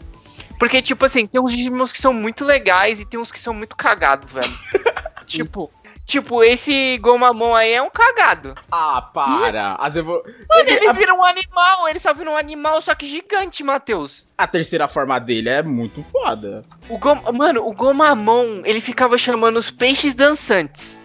Porque, 0.57 0.81
tipo 0.81 1.05
assim, 1.05 1.27
tem 1.27 1.39
uns 1.39 1.51
Digimons 1.51 1.91
que 1.91 2.01
são 2.01 2.11
muito 2.11 2.43
legais 2.43 2.99
e 2.99 3.05
tem 3.05 3.19
uns 3.19 3.31
que 3.31 3.39
são 3.39 3.53
muito 3.53 3.75
cagados, 3.75 4.31
velho. 4.31 4.51
tipo. 5.27 5.71
Tipo, 6.11 6.43
esse 6.43 6.97
Gomamon 6.97 7.55
aí 7.55 7.71
é 7.71 7.81
um 7.81 7.89
cagado. 7.89 8.53
Ah, 8.69 9.01
para! 9.13 9.75
As 9.79 9.95
evolu... 9.95 10.21
Mano, 10.25 10.61
Ele- 10.67 10.71
ele 10.71 10.87
a, 10.89 10.91
vira 10.91 11.13
um 11.13 11.23
animal, 11.23 11.87
ele 11.87 11.99
só 12.01 12.13
vira 12.13 12.29
um 12.29 12.35
animal, 12.35 12.81
só 12.81 12.93
que 12.93 13.07
gigante, 13.09 13.63
Matheus. 13.63 14.27
a 14.37 14.45
terceira 14.45 14.89
forma 14.89 15.17
dele 15.19 15.47
é 15.47 15.63
muito 15.63 16.03
foda. 16.03 16.63
O 16.89 16.97
Gom... 16.97 17.15
Mano, 17.33 17.65
o 17.65 17.73
Gomamon, 17.73 18.61
ele 18.65 18.81
ficava 18.81 19.17
chamando 19.17 19.55
os 19.55 19.71
peixes 19.71 20.13
dançantes. 20.13 20.99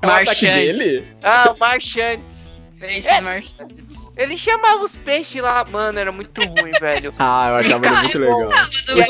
É 0.00 0.06
o 0.06 0.10
ataque 0.10 0.26
Marchante. 0.26 0.44
dele? 0.78 1.16
Ah, 1.24 1.54
marchantes. 1.58 2.40
Peixe 2.78 3.08
É. 3.10 3.20
marchantes. 3.20 4.12
Ele 4.16 4.36
chamava 4.36 4.84
os 4.84 4.94
peixes 4.94 5.42
lá, 5.42 5.64
mano, 5.64 5.98
era 5.98 6.12
muito 6.12 6.40
ruim, 6.40 6.70
velho. 6.80 7.12
Ah, 7.18 7.48
eu 7.50 7.56
achava 7.56 7.84
ele 7.84 7.96
muito 7.96 8.18
legal. 8.20 8.50
E 8.94 9.00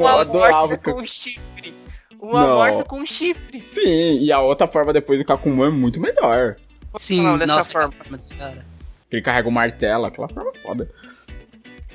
eu 0.00 0.06
adorava 0.06 0.78
com 0.78 1.04
chifre. 1.04 1.74
Uma 2.20 2.46
Não. 2.46 2.54
morsa 2.56 2.84
com 2.84 3.04
chifre. 3.06 3.60
Sim, 3.60 4.18
e 4.20 4.32
a 4.32 4.40
outra 4.40 4.66
forma 4.66 4.92
depois 4.92 5.18
do 5.18 5.24
Kakumon 5.24 5.66
é 5.66 5.70
muito 5.70 6.00
melhor. 6.00 6.56
Sim, 6.96 7.22
Não, 7.22 7.38
dessa 7.38 7.54
nossa, 7.54 7.70
forma. 7.70 7.88
aquela 7.88 8.18
forma 8.18 8.36
da 8.38 8.44
hora. 8.48 8.66
Ele 9.10 9.22
carrega 9.22 9.48
o 9.48 9.52
martelo, 9.52 10.04
aquela 10.06 10.28
forma 10.28 10.50
é 10.54 10.58
foda. 10.58 10.90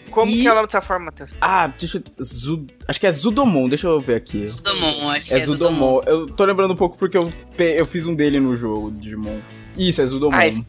Como 0.09 0.31
E- 0.31 0.41
que 0.41 0.47
é 0.47 0.51
o 0.51 0.55
nome 0.55 0.67
dessa 0.67 0.81
forma, 0.81 1.05
Matheus? 1.05 1.33
Ah, 1.41 1.67
deixa 1.67 1.97
eu... 1.97 2.23
Zu... 2.23 2.67
Acho 2.87 2.99
que 2.99 3.07
é 3.07 3.11
Zudomon, 3.11 3.67
deixa 3.67 3.87
eu 3.87 3.99
ver 3.99 4.15
aqui. 4.15 4.47
Zudomon, 4.47 5.09
acho 5.11 5.27
que 5.29 5.33
É 5.33 5.39
é 5.39 5.45
Zudomon. 5.45 5.99
Zudomon. 5.99 6.03
Eu 6.05 6.27
tô 6.27 6.45
lembrando 6.45 6.71
um 6.73 6.77
pouco 6.77 6.97
porque 6.97 7.17
eu, 7.17 7.33
pe- 7.57 7.75
eu 7.79 7.85
fiz 7.85 8.05
um 8.05 8.13
dele 8.15 8.39
no 8.39 8.55
jogo, 8.55 8.91
Digimon. 8.91 9.39
Isso, 9.75 10.01
é 10.01 10.05
Zudomon. 10.05 10.35
Ah, 10.35 10.45
esse- 10.47 10.65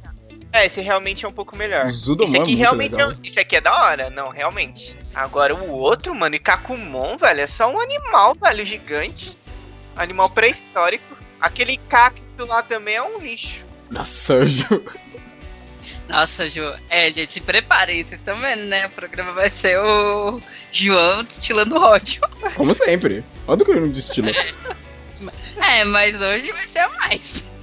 É, 0.50 0.64
esse 0.66 0.80
realmente 0.80 1.24
é 1.24 1.28
um 1.28 1.32
pouco 1.32 1.54
melhor. 1.56 1.90
Zudomon 1.90 2.26
Esse 2.28 2.36
é 2.36 2.40
aqui 2.40 2.50
muito 2.52 2.60
realmente 2.60 2.92
legal. 2.92 3.10
é, 3.12 3.16
Esse 3.22 3.40
aqui 3.40 3.56
é 3.56 3.60
da 3.60 3.84
hora, 3.84 4.08
não, 4.08 4.30
realmente. 4.30 4.96
Agora 5.14 5.54
o 5.54 5.70
outro, 5.72 6.14
mano, 6.14 6.34
e 6.36 6.38
Kakumon, 6.38 7.16
velho, 7.18 7.40
é 7.42 7.46
só 7.46 7.70
um 7.70 7.78
animal, 7.80 8.34
velho, 8.40 8.64
gigante. 8.64 9.36
Animal 9.96 10.30
pré-histórico. 10.30 11.16
Aquele 11.40 11.76
cacto 11.76 12.44
lá 12.46 12.62
também 12.62 12.96
é 12.96 13.02
um 13.02 13.18
lixo. 13.18 13.64
Nossa, 13.90 14.34
eu 14.34 14.46
juro. 14.46 14.84
Nossa, 16.08 16.48
Ju. 16.48 16.62
É, 16.90 17.10
gente, 17.10 17.32
se 17.32 17.40
preparem, 17.40 18.04
vocês 18.04 18.20
estão 18.20 18.36
vendo, 18.36 18.64
né? 18.64 18.86
O 18.86 18.90
programa 18.90 19.32
vai 19.32 19.48
ser 19.48 19.78
o 19.78 20.40
João 20.70 21.24
destilando 21.24 21.80
ódio. 21.80 22.20
Como 22.56 22.74
sempre. 22.74 23.24
Olha 23.46 23.62
o 23.62 23.64
que 23.64 23.70
ele 23.70 23.80
não 23.80 23.88
destila. 23.88 24.30
É, 25.56 25.84
mas 25.84 26.20
hoje 26.20 26.52
vai 26.52 26.66
ser 26.66 26.80
a 26.80 26.88
mais. 26.90 27.54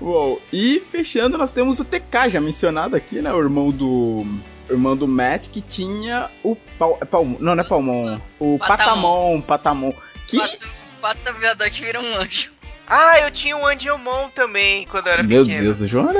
Uou. 0.00 0.42
E 0.52 0.80
fechando, 0.80 1.38
nós 1.38 1.52
temos 1.52 1.80
o 1.80 1.84
TK, 1.84 2.30
já 2.30 2.40
mencionado 2.40 2.96
aqui, 2.96 3.22
né? 3.22 3.32
O 3.32 3.40
irmão 3.40 3.70
do. 3.70 4.26
O 4.68 4.72
irmão 4.72 4.96
do 4.96 5.06
Matt 5.06 5.48
que 5.48 5.60
tinha 5.60 6.28
o. 6.42 6.56
Pal, 6.78 6.98
é 7.00 7.04
pal, 7.04 7.24
não, 7.24 7.54
não 7.54 7.64
é 7.64 7.66
Palmon. 7.66 8.20
O 8.38 8.58
Patamon. 8.58 9.40
Patamon. 9.40 9.94
Que. 10.26 10.38
Pato, 10.38 10.68
pato 10.96 11.20
aviador 11.28 11.68
que 11.70 11.80
vira 11.80 12.00
um 12.00 12.16
anjo. 12.18 12.52
Ah, 12.88 13.18
eu 13.20 13.30
tinha 13.32 13.56
um 13.56 13.66
Angelmon 13.66 14.28
também 14.30 14.86
quando 14.86 15.08
eu 15.08 15.14
era 15.14 15.22
Meu 15.22 15.44
pequeno. 15.44 15.64
Deus, 15.64 15.80
o 15.80 15.86
João 15.88 16.08
era. 16.08 16.18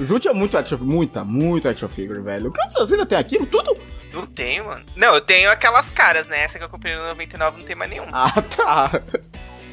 O 0.00 0.04
João 0.04 0.18
tinha 0.18 0.34
muito 0.34 0.58
action, 0.58 0.78
muita, 0.78 1.22
muito 1.22 1.68
action 1.68 1.88
figure, 1.88 2.20
velho. 2.20 2.48
O 2.48 2.52
que 2.52 2.60
você 2.72 2.94
ainda 2.94 3.06
tem 3.06 3.16
aquilo? 3.16 3.46
Tudo? 3.46 3.76
Não 4.12 4.26
tenho, 4.26 4.64
mano. 4.64 4.84
Não, 4.96 5.14
eu 5.14 5.20
tenho 5.20 5.48
aquelas 5.48 5.90
caras, 5.90 6.26
né? 6.26 6.42
Essa 6.42 6.58
que 6.58 6.64
eu 6.64 6.68
comprei 6.68 6.96
no 6.96 7.04
99 7.04 7.58
não 7.58 7.64
tem 7.64 7.76
mais 7.76 7.90
nenhuma. 7.90 8.10
Ah, 8.12 8.42
tá. 8.42 9.00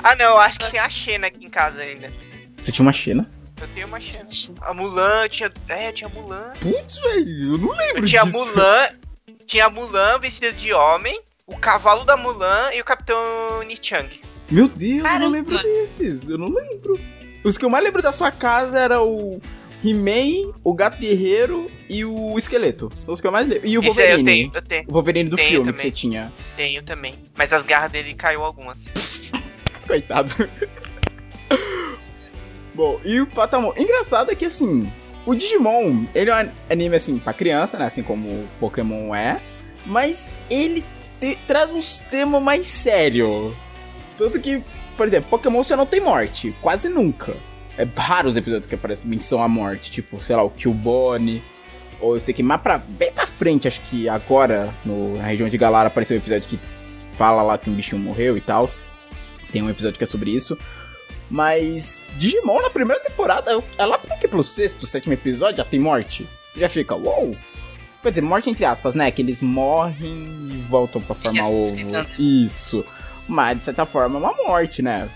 Ah, 0.03 0.15
não, 0.15 0.25
eu 0.25 0.37
acho 0.37 0.59
que 0.59 0.69
tem 0.69 0.79
a 0.79 0.87
Xena 0.87 1.25
aqui 1.27 1.45
em 1.45 1.49
casa 1.49 1.81
ainda. 1.81 2.13
Você 2.61 2.71
tinha 2.71 2.85
uma 2.85 2.93
Xena? 2.93 3.27
Eu 3.59 3.67
tenho 3.69 3.87
uma 3.87 3.99
Xena. 3.99 4.25
A 4.61 4.71
Mulan, 4.71 5.23
eu 5.23 5.29
tinha. 5.29 5.51
É, 5.67 5.89
eu 5.89 5.93
tinha 5.93 6.09
Mulan. 6.09 6.53
Putz, 6.59 6.97
velho, 6.99 7.53
eu 7.53 7.57
não 7.57 7.71
lembro 7.71 8.03
Eu 8.03 8.05
tinha 8.05 8.23
disso. 8.23 8.37
Mulan. 8.37 8.89
Tinha 9.47 9.65
a 9.65 9.69
Mulan 9.69 10.19
vestida 10.19 10.53
de 10.53 10.71
homem, 10.73 11.19
o 11.47 11.57
cavalo 11.57 12.03
da 12.03 12.15
Mulan 12.15 12.71
e 12.73 12.81
o 12.81 12.85
Capitão 12.85 13.17
Nichang. 13.65 14.21
Meu 14.49 14.67
Deus, 14.67 14.97
eu 14.99 15.03
Caramba. 15.03 15.25
não 15.25 15.31
lembro 15.31 15.57
desses. 15.61 16.29
Eu 16.29 16.37
não 16.37 16.49
lembro. 16.49 16.99
Os 17.43 17.57
que 17.57 17.65
eu 17.65 17.69
mais 17.69 17.83
lembro 17.83 18.01
da 18.01 18.11
sua 18.13 18.31
casa 18.31 18.79
era 18.79 19.01
o 19.03 19.39
He-Man, 19.83 20.53
o 20.63 20.73
Gato 20.73 20.97
Guerreiro 20.99 21.69
e 21.89 22.03
o 22.05 22.37
Esqueleto. 22.37 22.91
Os 23.07 23.21
que 23.21 23.27
eu 23.27 23.31
mais 23.31 23.47
lembro. 23.47 23.67
E 23.67 23.77
o 23.77 23.81
Isso 23.83 23.99
aí 23.99 24.05
eu 24.11 24.17
Wolverine. 24.17 24.23
tenho, 24.25 24.51
eu 24.55 24.61
tenho, 24.61 24.85
O 24.87 24.91
Wolverine 24.93 25.29
do 25.29 25.35
Tenho 25.35 25.49
filme 25.49 25.65
que 25.65 25.71
também. 25.73 25.91
você 25.91 25.91
tinha. 25.91 26.33
tenho 26.57 26.83
também. 26.83 27.15
Mas 27.37 27.53
as 27.53 27.63
garras 27.63 27.91
dele 27.91 28.13
caiu 28.15 28.43
algumas. 28.43 28.85
Coitado. 29.85 30.33
Bom, 32.73 32.99
e 33.05 33.21
o 33.21 33.27
Patamon. 33.27 33.73
Engraçado 33.77 34.31
é 34.31 34.35
que 34.35 34.45
assim, 34.45 34.91
o 35.25 35.33
Digimon, 35.33 36.05
ele 36.13 36.29
é 36.29 36.43
um 36.45 36.51
anime 36.69 36.95
assim 36.95 37.17
pra 37.19 37.33
criança, 37.33 37.77
né? 37.77 37.85
Assim 37.85 38.03
como 38.03 38.27
o 38.27 38.47
Pokémon 38.59 39.15
é. 39.15 39.39
Mas 39.85 40.31
ele 40.49 40.83
te- 41.19 41.37
traz 41.47 41.69
uns 41.69 41.99
temas 41.99 42.41
mais 42.41 42.65
sérios. 42.67 43.53
Tanto 44.17 44.39
que, 44.39 44.63
por 44.95 45.07
exemplo, 45.07 45.29
Pokémon 45.29 45.63
você 45.63 45.75
não 45.75 45.85
tem 45.85 45.99
morte. 45.99 46.55
Quase 46.61 46.89
nunca. 46.89 47.35
É 47.77 47.87
raros 47.97 48.31
os 48.31 48.37
episódios 48.37 48.67
que 48.67 48.75
aparece 48.75 49.07
menção 49.07 49.41
à 49.41 49.47
morte. 49.47 49.91
Tipo, 49.91 50.19
sei 50.19 50.35
lá, 50.35 50.43
o 50.43 50.49
Killbone. 50.49 51.43
Ou 51.99 52.15
eu 52.15 52.19
sei 52.19 52.33
que 52.33 52.43
mais 52.43 52.61
pra, 52.61 52.77
bem 52.77 53.11
pra 53.11 53.25
frente, 53.25 53.67
acho 53.67 53.81
que 53.81 54.07
agora, 54.09 54.73
no, 54.83 55.17
na 55.17 55.23
região 55.23 55.47
de 55.47 55.57
Galara, 55.57 55.87
apareceu 55.87 56.17
um 56.17 56.19
episódio 56.19 56.47
que 56.47 56.59
fala 57.13 57.41
lá 57.41 57.57
que 57.57 57.69
um 57.69 57.73
bichinho 57.73 58.01
morreu 58.01 58.37
e 58.37 58.41
tal. 58.41 58.69
Tem 59.51 59.61
um 59.61 59.69
episódio 59.69 59.97
que 59.97 60.03
é 60.03 60.07
sobre 60.07 60.31
isso. 60.31 60.57
Mas 61.29 62.01
Digimon 62.17 62.61
na 62.61 62.69
primeira 62.69 63.01
temporada, 63.01 63.51
é 63.77 63.85
lá 63.85 63.97
pra 63.97 64.17
que 64.17 64.27
pelo 64.27 64.43
sexto, 64.43 64.85
sétimo 64.85 65.13
episódio, 65.13 65.57
já 65.57 65.63
tem 65.63 65.79
morte. 65.79 66.27
Já 66.55 66.69
fica, 66.69 66.95
uou. 66.95 67.35
Quer 68.03 68.09
dizer, 68.09 68.21
morte 68.21 68.49
entre 68.49 68.63
aspas, 68.65 68.93
né? 68.93 69.09
Que 69.09 69.23
eles 69.23 69.41
morrem 69.41 70.11
e 70.11 70.65
voltam 70.69 71.01
pra 71.01 71.15
formar 71.15 71.43
ovo. 71.45 71.57
Ressuscitando. 71.57 72.09
Isso. 72.19 72.85
Mas 73.27 73.57
de 73.57 73.63
certa 73.63 73.85
forma 73.85 74.17
é 74.17 74.19
uma 74.21 74.33
morte, 74.47 74.81
né? 74.81 75.09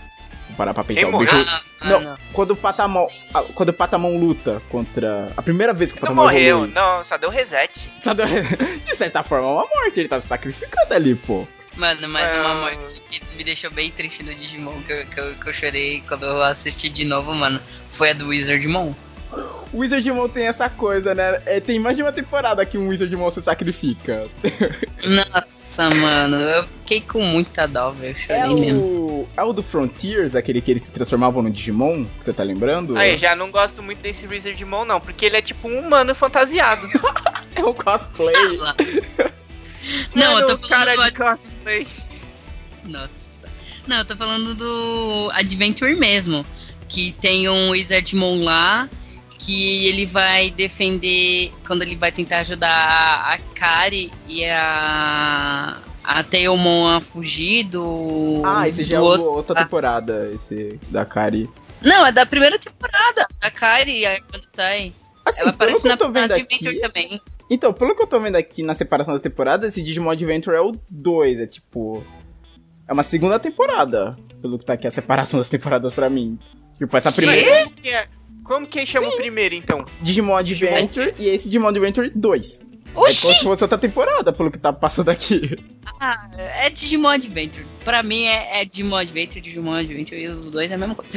Vou 0.48 0.56
parar 0.56 0.74
pra 0.74 0.82
pensar. 0.84 1.00
Quem 1.02 1.14
o 1.14 1.18
bicho-? 1.18 1.34
Ah, 1.48 1.62
ah, 1.80 1.88
Não, 1.88 2.00
não. 2.00 2.18
quando 2.32 2.50
o 2.52 2.56
Patamon. 2.56 3.06
ah, 3.32 3.42
Quando 3.54 3.68
o 3.68 3.72
Patamon 3.72 4.18
luta 4.18 4.60
contra. 4.68 5.32
A 5.36 5.42
primeira 5.42 5.72
vez 5.72 5.92
que 5.92 5.98
o 5.98 6.00
Não 6.00 6.08
Patamon 6.08 6.22
morreu, 6.24 6.56
evolui, 6.58 6.74
não, 6.74 7.04
só 7.04 7.16
deu 7.16 7.30
reset. 7.30 7.70
só 8.00 8.12
deu- 8.12 8.26
De 8.84 8.96
certa 8.96 9.22
forma 9.22 9.46
é 9.48 9.50
uma 9.52 9.66
morte, 9.66 10.00
ele 10.00 10.08
tá 10.08 10.20
se 10.20 10.26
sacrificando 10.26 10.92
ali, 10.92 11.14
pô. 11.14 11.46
Mano, 11.76 12.08
mas 12.08 12.32
uma 12.32 12.50
Ah. 12.50 12.54
morte 12.54 13.00
que 13.08 13.20
me 13.36 13.44
deixou 13.44 13.70
bem 13.70 13.90
triste 13.92 14.24
do 14.24 14.34
Digimon, 14.34 14.82
que 14.82 14.92
eu, 14.92 15.06
que 15.06 15.20
eu, 15.20 15.34
que 15.36 15.46
eu 15.48 15.52
chorei 15.52 16.02
quando 16.08 16.26
eu 16.26 16.42
assisti 16.42 16.88
de 16.88 17.04
novo, 17.04 17.32
mano, 17.32 17.60
foi 17.90 18.10
a 18.10 18.12
do 18.12 18.26
Wizardmon. 18.28 18.92
O 19.72 19.78
Wizardmon 19.78 20.28
tem 20.28 20.46
essa 20.46 20.68
coisa, 20.68 21.14
né? 21.14 21.40
É, 21.46 21.60
tem 21.60 21.78
mais 21.78 21.96
de 21.96 22.02
uma 22.02 22.10
temporada 22.12 22.64
que 22.66 22.76
um 22.76 22.88
Wizardmon 22.88 23.30
se 23.30 23.40
sacrifica. 23.42 24.28
Nossa, 25.06 25.88
mano, 25.90 26.36
eu 26.36 26.64
fiquei 26.64 27.00
com 27.00 27.22
muita 27.22 27.66
dó, 27.68 27.90
velho, 27.92 28.12
eu 28.12 28.16
chorei 28.16 28.42
É 28.42 28.48
mesmo. 28.48 28.80
o, 28.82 29.28
é 29.36 29.42
o 29.44 29.52
do 29.52 29.62
Frontiers, 29.62 30.34
aquele 30.34 30.60
que 30.60 30.70
eles 30.72 30.82
se 30.82 30.90
transformavam 30.90 31.40
no 31.42 31.50
Digimon, 31.50 32.04
que 32.04 32.24
você 32.24 32.32
tá 32.32 32.42
lembrando? 32.42 32.96
Aí, 32.96 33.16
já 33.16 33.36
não 33.36 33.50
gosto 33.50 33.80
muito 33.82 34.00
desse 34.00 34.26
Wizardmon, 34.26 34.84
não, 34.84 35.00
porque 35.00 35.26
ele 35.26 35.36
é 35.36 35.42
tipo 35.42 35.68
um 35.68 35.78
humano 35.78 36.14
fantasiado. 36.14 36.82
É 37.56 37.64
o 37.64 37.74
cosplay. 37.74 38.32
Fala. 38.58 38.76
Não, 40.14 40.38
eu 40.38 40.46
tô 40.46 40.52
Mano, 40.52 40.58
falando 40.58 40.68
cara 40.68 40.96
do 40.96 41.02
de 41.02 41.12
cosplay. 41.18 41.86
Nossa. 42.84 43.48
Não, 43.88 43.98
eu 43.98 44.04
tô 44.04 44.16
falando 44.16 44.54
do 44.54 45.30
Adventure 45.34 45.94
mesmo. 45.96 46.46
Que 46.88 47.12
tem 47.20 47.48
um 47.48 47.70
Wizardmon 47.70 48.44
lá 48.44 48.88
que 49.40 49.86
ele 49.88 50.04
vai 50.06 50.50
defender 50.50 51.52
quando 51.66 51.82
ele 51.82 51.96
vai 51.96 52.12
tentar 52.12 52.38
ajudar 52.40 52.68
a, 52.70 53.32
a 53.34 53.38
Kari 53.38 54.12
e 54.28 54.44
a. 54.44 55.78
A 56.02 56.24
Tailmon 56.24 56.88
a 56.88 57.00
fugir 57.00 57.64
do. 57.64 58.42
Ah, 58.44 58.66
esse 58.68 58.84
já 58.84 58.96
é 58.96 59.00
outro- 59.00 59.26
outra 59.26 59.54
temporada, 59.54 60.30
esse 60.34 60.80
da 60.88 61.04
Kari. 61.04 61.48
Não, 61.82 62.06
é 62.06 62.10
da 62.10 62.26
primeira 62.26 62.58
temporada. 62.58 63.26
A 63.40 63.50
Kari 63.50 64.00
e 64.00 64.06
a 64.06 64.14
irmã 64.14 64.26
do 64.32 64.48
Tai. 64.50 64.92
Assim, 65.24 65.42
Ela 65.42 65.50
aparece 65.50 65.82
que 65.82 65.88
na, 65.88 65.96
na 65.96 66.34
Adventure 66.34 66.68
aqui... 66.68 66.80
também. 66.80 67.20
Então, 67.50 67.72
pelo 67.72 67.94
que 67.94 68.02
eu 68.02 68.06
tô 68.06 68.18
vendo 68.18 68.36
aqui 68.36 68.62
na 68.62 68.74
separação 68.74 69.12
das 69.12 69.22
temporadas, 69.22 69.72
esse 69.72 69.82
Digimon 69.82 70.10
Adventure 70.10 70.56
é 70.56 70.60
o 70.60 70.72
2, 70.90 71.40
é 71.40 71.46
tipo... 71.46 72.02
É 72.88 72.92
uma 72.92 73.02
segunda 73.02 73.38
temporada, 73.38 74.16
pelo 74.40 74.58
que 74.58 74.64
tá 74.64 74.72
aqui 74.72 74.86
a 74.86 74.90
separação 74.90 75.38
das 75.38 75.48
temporadas 75.48 75.92
pra 75.92 76.08
mim. 76.08 76.38
Tipo, 76.78 76.96
essa 76.96 77.12
primeira... 77.12 77.66
Como 78.50 78.66
que, 78.66 78.80
é? 78.80 78.82
Como 78.82 78.86
que 78.86 78.92
chama 78.92 79.06
o 79.06 79.16
primeiro, 79.16 79.54
então? 79.54 79.86
Digimon 80.02 80.34
Adventure 80.34 81.14
e 81.16 81.28
esse 81.28 81.48
Digimon 81.48 81.68
Adventure 81.68 82.10
2. 82.12 82.60
É 82.60 82.92
como 82.92 83.06
Oxi! 83.06 83.34
se 83.34 83.44
fosse 83.44 83.62
outra 83.62 83.78
temporada, 83.78 84.32
pelo 84.32 84.50
que 84.50 84.58
tá 84.58 84.72
passando 84.72 85.08
aqui. 85.08 85.56
Ah, 86.00 86.28
é 86.64 86.68
Digimon 86.68 87.10
Adventure. 87.10 87.64
Pra 87.84 88.02
mim 88.02 88.24
é, 88.24 88.60
é 88.60 88.64
Digimon 88.64 88.96
Adventure, 88.96 89.40
Digimon 89.40 89.74
Adventure 89.74 90.20
e 90.20 90.26
os 90.26 90.50
dois 90.50 90.68
é 90.68 90.74
a 90.74 90.78
mesma 90.78 90.96
coisa. 90.96 91.16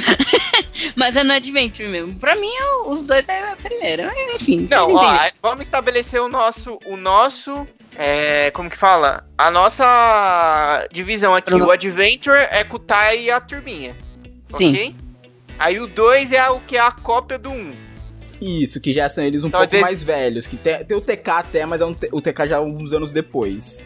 Mas 0.96 1.16
é 1.16 1.24
no 1.24 1.34
Adventure 1.34 1.90
mesmo. 1.90 2.20
Pra 2.20 2.36
mim 2.36 2.52
é- 2.52 2.88
os 2.90 3.02
dois 3.02 3.28
é 3.28 3.50
a 3.52 3.56
primeira. 3.56 4.14
Enfim, 4.36 4.68
Não, 4.70 4.92
vocês 4.92 5.34
ó, 5.42 5.50
vamos 5.50 5.66
estabelecer 5.66 6.22
o 6.22 6.30
nosso, 6.30 6.78
o 6.86 6.96
nosso, 6.96 7.68
é, 7.98 8.52
como 8.52 8.70
que 8.70 8.78
fala? 8.78 9.28
A 9.36 9.50
nossa 9.50 10.88
divisão 10.92 11.34
aqui. 11.34 11.50
Bruno. 11.50 11.66
O 11.66 11.72
Adventure 11.72 12.38
é 12.52 12.64
com 12.64 12.76
o 12.76 12.80
Tai 12.80 13.20
e 13.24 13.32
a 13.32 13.42
turminha. 13.42 13.98
Sim. 14.50 14.70
ok? 14.70 14.96
Aí 15.60 15.80
o 15.80 15.88
2 15.88 16.32
é 16.32 16.50
o 16.50 16.60
que 16.62 16.76
é 16.78 16.80
a 16.82 16.92
cópia 16.92 17.38
do 17.40 17.50
1. 17.50 17.54
Um. 17.54 17.76
Isso, 18.42 18.82
que 18.82 18.92
já 18.92 19.08
são 19.08 19.24
eles 19.24 19.44
um 19.44 19.48
Então, 19.48 19.62
pouco 19.62 19.72
desse- 19.72 19.84
mais 19.84 20.04
velhos. 20.04 20.46
Que 20.48 20.58
tem, 20.58 20.84
tem 20.84 20.98
o 20.98 21.02
TK 21.02 21.30
até, 21.32 21.66
mas 21.66 21.80
é 21.82 21.86
um 21.86 21.96
o 22.12 22.22
TK 22.22 22.48
já 22.48 22.60
uns 22.62 22.92
anos 22.92 23.12
depois. 23.14 23.86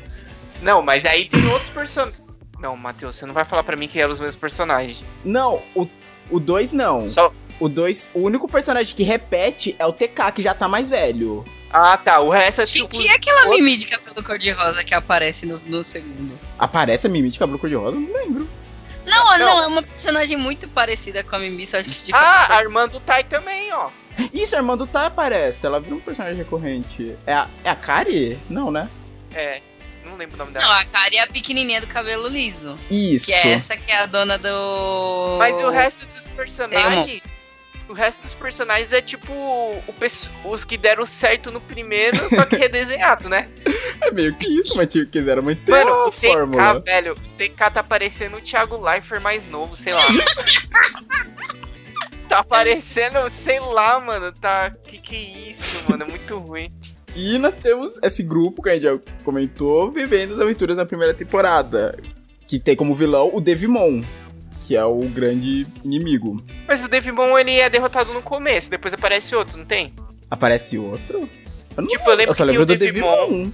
Não, 0.62 0.82
mas 0.82 1.06
aí 1.06 1.30
tem 1.30 1.45
outros 1.47 1.69
personagens. 1.69 2.19
Não, 2.60 2.75
Matheus, 2.75 3.15
você 3.15 3.25
não 3.27 3.36
vai 3.36 3.45
falar 3.45 3.62
pra 3.63 3.75
mim 3.75 3.88
que 3.88 3.99
eram 3.99 4.13
os 4.13 4.19
mesmos 4.19 4.36
personagens. 4.36 5.03
Não, 5.23 5.62
o, 5.75 5.88
o 6.32 6.39
2 6.39 6.73
não. 6.73 7.08
Só. 7.08 7.32
O 7.60 7.69
2, 7.69 8.12
o 8.15 8.19
único 8.21 8.47
personagem 8.47 8.95
que 8.95 9.03
repete 9.03 9.75
é 9.77 9.86
o 9.86 9.93
TK, 9.93 10.32
que 10.34 10.41
já 10.41 10.56
tá 10.56 10.67
mais 10.67 10.89
velho. 10.89 11.45
Ah, 11.71 11.95
tá. 11.97 12.19
O 12.21 12.30
resto 12.30 12.62
é 12.62 12.65
tipo. 12.65 12.91
Gente, 12.95 13.06
e 13.08 13.10
aquela 13.12 13.41
outro- 13.47 13.58
Mimi 13.60 13.77
de 13.77 13.86
cabelo 13.88 14.23
cor-de-rosa 14.23 14.84
que 14.84 14.95
aparece 14.95 15.45
no, 15.45 15.60
no 15.67 15.84
segundo? 15.84 16.38
Aparece 16.58 17.06
a 17.06 17.10
Mimi 17.12 17.30
de 17.30 17.38
cabelo 17.38 17.60
cor-de-rosa? 17.60 17.95
Não 17.95 18.12
lembro. 18.13 18.47
Não, 19.07 19.37
não, 19.37 19.45
Não. 19.45 19.63
é 19.63 19.67
uma 19.67 19.81
personagem 19.83 20.37
muito 20.37 20.67
parecida 20.69 21.23
com 21.23 21.35
a 21.35 21.39
Mimi, 21.39 21.65
só 21.65 21.77
que 21.81 21.89
de 21.89 22.13
Ah, 22.13 22.57
a 22.57 22.61
irmã 22.61 22.87
do 22.87 22.99
Tai 22.99 23.23
também, 23.23 23.71
ó. 23.73 23.89
Isso, 24.33 24.55
a 24.55 24.59
irmã 24.59 24.75
do 24.75 24.85
Tai 24.87 25.05
aparece. 25.07 25.65
Ela 25.65 25.79
vira 25.79 25.95
um 25.95 25.99
personagem 25.99 26.37
recorrente. 26.37 27.15
É 27.25 27.33
a, 27.33 27.47
é 27.63 27.69
a 27.69 27.75
Kari? 27.75 28.39
Não, 28.49 28.69
né? 28.71 28.89
É. 29.33 29.61
Não 30.05 30.15
lembro 30.15 30.35
o 30.35 30.37
nome 30.39 30.51
Não, 30.51 30.59
dela. 30.59 30.79
a 30.79 30.85
Kari 30.85 31.17
é 31.17 31.21
a 31.23 31.27
pequenininha 31.27 31.81
do 31.81 31.87
cabelo 31.87 32.27
liso. 32.27 32.77
Isso. 32.89 33.25
Que 33.27 33.33
é 33.33 33.49
essa 33.53 33.77
que 33.77 33.91
é 33.91 33.97
a 33.99 34.05
dona 34.05 34.37
do... 34.37 35.35
Mas 35.37 35.55
o 35.57 35.69
resto 35.69 36.05
dos 36.07 36.25
personagens. 36.27 37.23
O 37.89 37.93
resto 37.93 38.21
dos 38.21 38.34
personagens 38.34 38.92
é 38.92 39.02
tipo 39.02 39.31
o 39.31 39.81
os 40.46 40.65
que 40.65 40.77
deram 40.77 41.06
certo 41.06 41.52
no 41.52 41.62
primeiro, 41.62 42.17
só 42.29 42.46
que 42.46 42.58
redesenhado, 42.58 43.29
né? 43.29 43.50
É 44.00 44.12
meio 44.12 44.33
que 44.38 44.60
isso, 44.60 44.77
mas 44.77 44.90
tipo, 44.90 45.10
quiseram 45.12 45.42
manter 45.42 45.71
Mano, 45.71 45.92
a 45.92 46.08
o 46.08 46.12
TK, 46.12 46.31
fórmula. 46.31 46.79
velho, 46.79 47.13
o 47.13 47.38
TK 47.38 47.71
tá 47.73 47.83
parecendo 47.83 48.38
o 48.38 48.42
Thiago 48.42 48.77
Leifert 48.77 49.21
mais 49.21 49.44
novo, 49.50 49.75
sei 49.75 49.94
lá. 49.94 50.00
tá 52.29 52.44
parecendo, 52.44 53.29
sei 53.29 53.60
lá, 53.60 54.00
mano, 54.00 54.31
tá. 54.31 54.71
Que 54.85 54.98
que 54.98 55.15
é 55.15 55.50
isso, 55.52 55.90
mano? 55.90 56.04
É 56.04 56.08
muito 56.08 56.38
ruim. 56.38 56.71
E 57.15 57.38
nós 57.38 57.56
temos 57.56 57.98
esse 58.04 58.21
grupo 58.21 58.62
que 58.62 58.69
a 58.69 58.73
gente 58.75 58.83
já 58.83 58.98
comentou, 59.23 59.92
vivendo 59.92 60.35
as 60.35 60.40
aventuras 60.40 60.77
na 60.77 60.85
primeira 60.85 61.13
temporada. 61.13 61.98
Que 62.48 62.60
tem 62.60 62.75
como 62.75 62.96
vilão 62.96 63.29
o 63.33 63.42
Devimon, 63.42 64.04
que 64.67 64.75
é 64.75 64.83
o 64.83 64.99
grande 65.07 65.65
inimigo. 65.83 66.43
Mas 66.67 66.83
o 66.83 66.87
Devimon, 66.89 67.37
ele 67.39 67.57
é 67.57 67.69
derrotado 67.69 68.13
no 68.13 68.21
começo, 68.21 68.69
depois 68.69 68.93
aparece 68.93 69.33
outro, 69.35 69.57
não 69.57 69.65
tem? 69.65 69.93
Aparece 70.29 70.77
outro? 70.77 71.29
Eu 71.75 71.83
não 71.83 71.87
Tipo, 71.87 72.09
eu 72.09 72.15
lembro 72.15 72.31
eu 72.31 72.35
só 72.35 72.43
lembro 72.43 72.65
do 72.65 72.75
Devimon. 72.75 73.15
Devimon. 73.27 73.51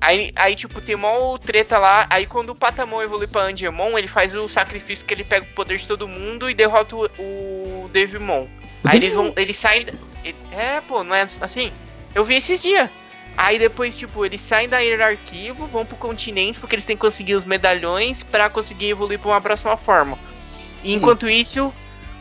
Aí, 0.00 0.32
aí, 0.36 0.54
tipo, 0.54 0.82
tem 0.82 0.96
mó 0.96 1.38
treta 1.38 1.78
lá. 1.78 2.06
Aí, 2.10 2.26
quando 2.26 2.50
o 2.50 2.54
Patamon 2.54 3.00
evolui 3.02 3.26
pra 3.26 3.44
Angemon, 3.44 3.96
ele 3.96 4.06
faz 4.08 4.34
o 4.36 4.46
sacrifício 4.48 5.06
que 5.06 5.14
ele 5.14 5.24
pega 5.24 5.46
o 5.50 5.54
poder 5.54 5.78
de 5.78 5.86
todo 5.86 6.06
mundo 6.06 6.50
e 6.50 6.52
derrota 6.54 6.94
o, 6.94 7.04
o 7.18 7.88
Devimon. 7.90 8.42
O 8.42 8.48
Aí 8.84 8.98
eles 8.98 9.00
Devimon- 9.08 9.22
vão. 9.24 9.32
Eles 9.36 9.56
saem. 9.56 9.86
ele- 10.22 10.36
é, 10.52 10.82
pô, 10.82 11.02
não 11.02 11.14
é 11.14 11.22
assim? 11.40 11.72
Eu 12.14 12.22
vi 12.22 12.34
esses 12.34 12.60
dias. 12.60 12.90
Aí 13.36 13.58
depois, 13.58 13.96
tipo, 13.96 14.24
eles 14.24 14.40
saem 14.40 14.68
da 14.68 14.78
hierarquia, 14.78 15.52
vão 15.54 15.84
pro 15.84 15.96
continente 15.96 16.58
porque 16.60 16.74
eles 16.76 16.84
têm 16.84 16.96
que 16.96 17.00
conseguir 17.00 17.34
os 17.34 17.44
medalhões 17.44 18.22
pra 18.22 18.48
conseguir 18.48 18.90
evoluir 18.90 19.18
pra 19.18 19.30
uma 19.32 19.40
próxima 19.40 19.76
forma. 19.76 20.18
E 20.84 20.94
enquanto 20.94 21.28
isso, 21.28 21.72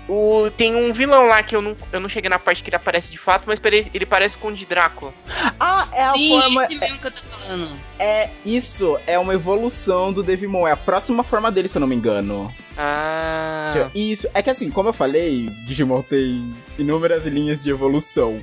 o, 0.08 0.50
tem 0.58 0.76
um 0.76 0.92
vilão 0.92 1.28
lá 1.28 1.44
que 1.44 1.56
eu 1.56 1.62
não, 1.62 1.78
eu 1.92 2.00
não 2.00 2.10
cheguei 2.10 2.30
na 2.30 2.40
parte 2.40 2.64
que 2.64 2.70
ele 2.70 2.76
aparece 2.78 3.12
de 3.12 3.18
fato, 3.18 3.44
mas 3.46 3.60
parece- 3.60 3.92
ele 3.94 4.06
parece 4.06 4.36
com 4.38 4.48
o 4.48 4.54
de 4.54 4.66
Drácula. 4.66 5.14
Ah, 5.60 5.88
é 5.94 6.04
a 6.04 6.14
Sim, 6.14 6.30
forma. 6.42 6.66
esse 6.66 6.76
mesmo 6.76 7.00
que 7.00 7.08
eu 7.08 7.12
tô 7.12 7.22
falando. 7.24 7.78
É 8.00 8.30
isso, 8.46 8.98
é 9.06 9.20
uma 9.20 9.34
evolução 9.34 10.12
do 10.12 10.24
Devimon. 10.24 10.68
É 10.68 10.72
a 10.72 10.78
próxima 10.78 11.24
forma 11.24 11.52
dele, 11.52 11.70
se 11.70 11.78
eu 11.78 11.80
não 11.82 11.88
me 11.88 11.96
engano. 11.96 12.54
Ah. 12.78 13.90
Isso, 13.94 14.28
é 14.34 14.42
que 14.42 14.50
assim, 14.50 14.72
como 14.72 14.90
eu 14.90 14.94
falei, 14.94 15.50
Digimon 15.68 16.02
tem 16.02 16.54
inúmeras 16.78 17.26
linhas 17.28 17.64
de 17.64 17.70
evolução. 17.70 18.42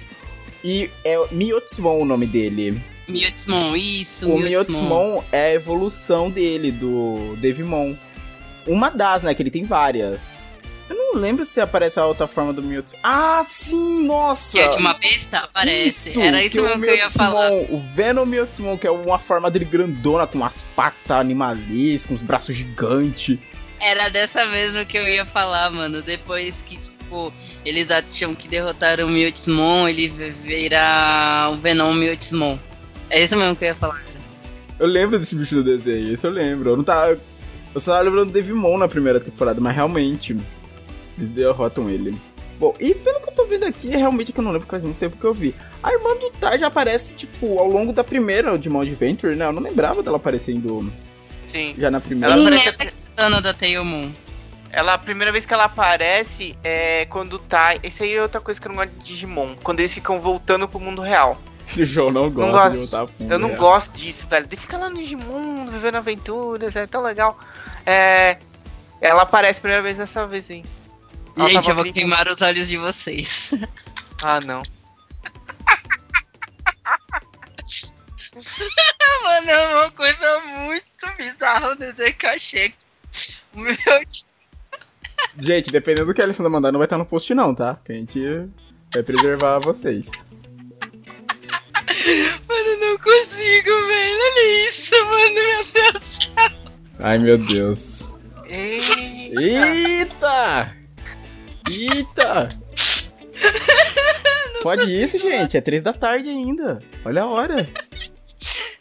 E 0.62 0.90
é 1.04 1.16
Miotsumon 1.30 2.00
o 2.00 2.04
nome 2.04 2.26
dele. 2.26 2.80
Miotsumon, 3.08 3.74
isso, 3.76 4.30
o 4.30 4.38
Miotsumon. 4.38 4.48
Miotsumon 4.48 5.24
é 5.32 5.46
a 5.46 5.54
evolução 5.54 6.30
dele, 6.30 6.70
do 6.70 7.36
Devimon. 7.38 7.96
Uma 8.66 8.90
das, 8.90 9.22
né? 9.22 9.34
Que 9.34 9.42
ele 9.42 9.50
tem 9.50 9.64
várias. 9.64 10.50
Eu 10.88 10.96
não 10.96 11.14
lembro 11.20 11.44
se 11.44 11.60
aparece 11.60 11.98
a 11.98 12.06
outra 12.06 12.26
forma 12.26 12.52
do 12.52 12.62
Miotsumon. 12.62 13.00
Ah, 13.02 13.44
sim, 13.48 14.06
nossa! 14.06 14.52
Que 14.52 14.60
é 14.60 14.68
de 14.68 14.76
uma 14.76 14.94
besta? 14.94 15.38
Aparece. 15.38 16.20
Era 16.20 16.40
isso 16.40 16.50
que 16.50 16.58
é 16.58 16.60
o 16.60 16.64
mesmo 16.64 16.82
que 16.82 16.90
eu 16.90 16.96
ia 16.96 17.10
falar. 17.10 17.52
O 17.52 17.82
Venom 17.94 18.26
Miotsumon, 18.26 18.76
que 18.76 18.86
é 18.86 18.90
uma 18.90 19.18
forma 19.18 19.50
dele 19.50 19.64
grandona, 19.64 20.26
com 20.26 20.38
umas 20.38 20.62
patas 20.76 21.10
animalescas, 21.10 22.06
com 22.06 22.14
os 22.14 22.22
braços 22.22 22.54
gigantes. 22.54 23.38
Era 23.80 24.08
dessa 24.08 24.44
mesmo 24.46 24.84
que 24.84 24.98
eu 24.98 25.08
ia 25.08 25.24
falar, 25.24 25.70
mano. 25.70 26.02
Depois 26.02 26.60
que, 26.62 26.78
tipo, 27.10 27.32
eles 27.64 27.90
acham 27.90 28.34
que 28.34 28.48
derrotaram 28.48 29.06
o 29.06 29.10
Miotsumon, 29.10 29.88
ele 29.88 30.08
vira 30.08 31.50
o 31.52 31.56
Venom 31.56 31.92
Miotsumon. 31.92 32.58
É 33.10 33.24
isso 33.24 33.36
mesmo 33.36 33.56
que 33.56 33.64
eu 33.64 33.68
ia 33.68 33.74
falar. 33.74 34.00
Eu 34.78 34.86
lembro 34.86 35.18
desse 35.18 35.34
bicho 35.34 35.56
do 35.56 35.64
desenho, 35.64 36.14
isso 36.14 36.26
eu 36.26 36.30
lembro. 36.30 36.70
Eu 36.70 36.76
não 36.76 36.84
tava. 36.84 37.18
Eu 37.74 37.80
só 37.80 37.92
tava 37.92 38.04
lembrando 38.04 38.28
do 38.28 38.32
Devimon 38.32 38.78
na 38.78 38.88
primeira 38.88 39.20
temporada, 39.20 39.60
mas 39.60 39.74
realmente. 39.74 40.36
Eles 41.18 41.28
derrotam 41.30 41.90
ele. 41.90 42.18
Bom, 42.58 42.74
e 42.80 42.94
pelo 42.94 43.20
que 43.20 43.28
eu 43.28 43.34
tô 43.34 43.46
vendo 43.46 43.64
aqui, 43.64 43.90
é 43.92 43.96
realmente 43.96 44.32
que 44.32 44.40
eu 44.40 44.44
não 44.44 44.52
lembro, 44.52 44.66
faz 44.68 44.84
muito 44.84 44.98
tempo 44.98 45.16
que 45.16 45.24
eu 45.24 45.34
vi. 45.34 45.54
A 45.82 45.92
irmã 45.92 46.16
do 46.16 46.30
Tai 46.30 46.58
já 46.58 46.68
aparece, 46.68 47.14
tipo, 47.14 47.58
ao 47.58 47.66
longo 47.66 47.92
da 47.92 48.04
primeira 48.04 48.56
Digimon 48.56 48.82
Adventure, 48.82 49.34
né? 49.34 49.46
Eu 49.46 49.52
não 49.52 49.62
lembrava 49.62 50.02
dela 50.02 50.16
aparecendo 50.16 50.90
Sim. 51.46 51.74
já 51.76 51.90
na 51.90 52.00
primeira. 52.00 52.34
Ela 52.34 52.42
Sim, 52.42 52.76
parece 52.76 53.10
ela 53.16 53.36
é 53.36 53.38
a 53.38 53.40
da 53.40 53.52
Tailmoon. 53.52 54.12
Ela, 54.72 54.94
a 54.94 54.98
primeira 54.98 55.32
vez 55.32 55.44
que 55.44 55.52
ela 55.52 55.64
aparece 55.64 56.56
é 56.62 57.04
quando 57.06 57.38
tá. 57.38 57.74
Isso 57.82 58.02
aí 58.02 58.14
é 58.14 58.22
outra 58.22 58.40
coisa 58.40 58.60
que 58.60 58.66
eu 58.68 58.70
não 58.72 58.76
gosto 58.76 58.92
de 58.98 59.02
Digimon. 59.04 59.56
Quando 59.62 59.80
eles 59.80 59.92
ficam 59.92 60.20
voltando 60.20 60.68
pro 60.68 60.78
mundo 60.80 61.02
real. 61.02 61.40
O 61.78 61.84
João 61.84 62.10
não 62.10 62.28
gosta 62.30 62.50
gosto. 62.52 62.72
de 62.72 62.78
voltar 62.78 63.06
pro 63.06 63.22
mundo 63.22 63.32
Eu 63.32 63.38
não 63.38 63.48
real. 63.50 63.60
gosto 63.60 63.92
disso, 63.96 64.26
velho. 64.26 64.46
De 64.48 64.56
ficar 64.56 64.78
lá 64.78 64.90
no 64.90 64.96
Digimon, 64.96 65.68
vivendo 65.70 65.96
aventuras, 65.96 66.74
é 66.74 66.84
tão 66.86 67.00
legal. 67.02 67.38
É. 67.86 68.38
Ela 69.00 69.22
aparece 69.22 69.58
a 69.58 69.62
primeira 69.62 69.82
vez 69.82 69.96
dessa 69.98 70.26
vez, 70.26 70.50
hein? 70.50 70.64
Ela 71.36 71.48
Gente, 71.48 71.68
eu 71.68 71.74
vou 71.74 71.84
gritando. 71.84 72.00
queimar 72.00 72.28
os 72.28 72.40
olhos 72.42 72.68
de 72.68 72.76
vocês. 72.76 73.54
Ah, 74.22 74.38
não. 74.38 74.62
Mano, 79.24 79.50
é 79.50 79.74
uma 79.76 79.90
coisa 79.92 80.40
muito 80.40 81.16
bizarra 81.16 81.70
o 81.70 81.74
desenho 81.74 82.14
que 82.14 82.26
eu 82.26 82.30
achei. 82.30 82.74
O 83.54 83.60
meu 83.60 83.74
Gente, 85.38 85.70
dependendo 85.70 86.06
do 86.06 86.14
que 86.14 86.20
a 86.20 86.24
Alessandra 86.24 86.50
mandar, 86.50 86.72
não 86.72 86.78
vai 86.78 86.86
estar 86.86 86.98
no 86.98 87.06
post, 87.06 87.32
não, 87.34 87.54
tá? 87.54 87.78
Que 87.84 87.92
a 87.92 87.94
gente 87.94 88.20
vai 88.92 89.02
preservar 89.02 89.58
vocês. 89.60 90.10
Mano, 92.48 92.68
eu 92.68 92.80
não 92.80 92.98
consigo, 92.98 93.70
velho. 93.86 94.18
Olha 94.20 94.68
isso, 94.68 94.94
mano, 95.04 95.34
meu 95.34 95.64
Deus. 95.72 96.30
Ai, 96.98 97.18
meu 97.18 97.38
Deus. 97.38 98.08
Ei, 98.46 99.32
Eita! 99.38 100.76
Eita! 101.70 102.48
Pode 104.62 105.02
isso, 105.02 105.18
gente. 105.18 105.56
É 105.56 105.60
três 105.60 105.82
da 105.82 105.92
tarde 105.92 106.28
ainda. 106.28 106.82
Olha 107.04 107.22
a 107.22 107.26
hora. 107.26 107.68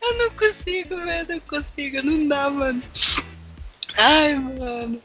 Eu 0.01 0.17
não 0.17 0.29
consigo, 0.31 0.97
velho. 0.97 1.27
Não 1.29 1.39
consigo, 1.41 2.01
não 2.03 2.27
dá, 2.27 2.49
mano. 2.49 2.81
Ai, 3.99 4.35
mano. 4.35 5.01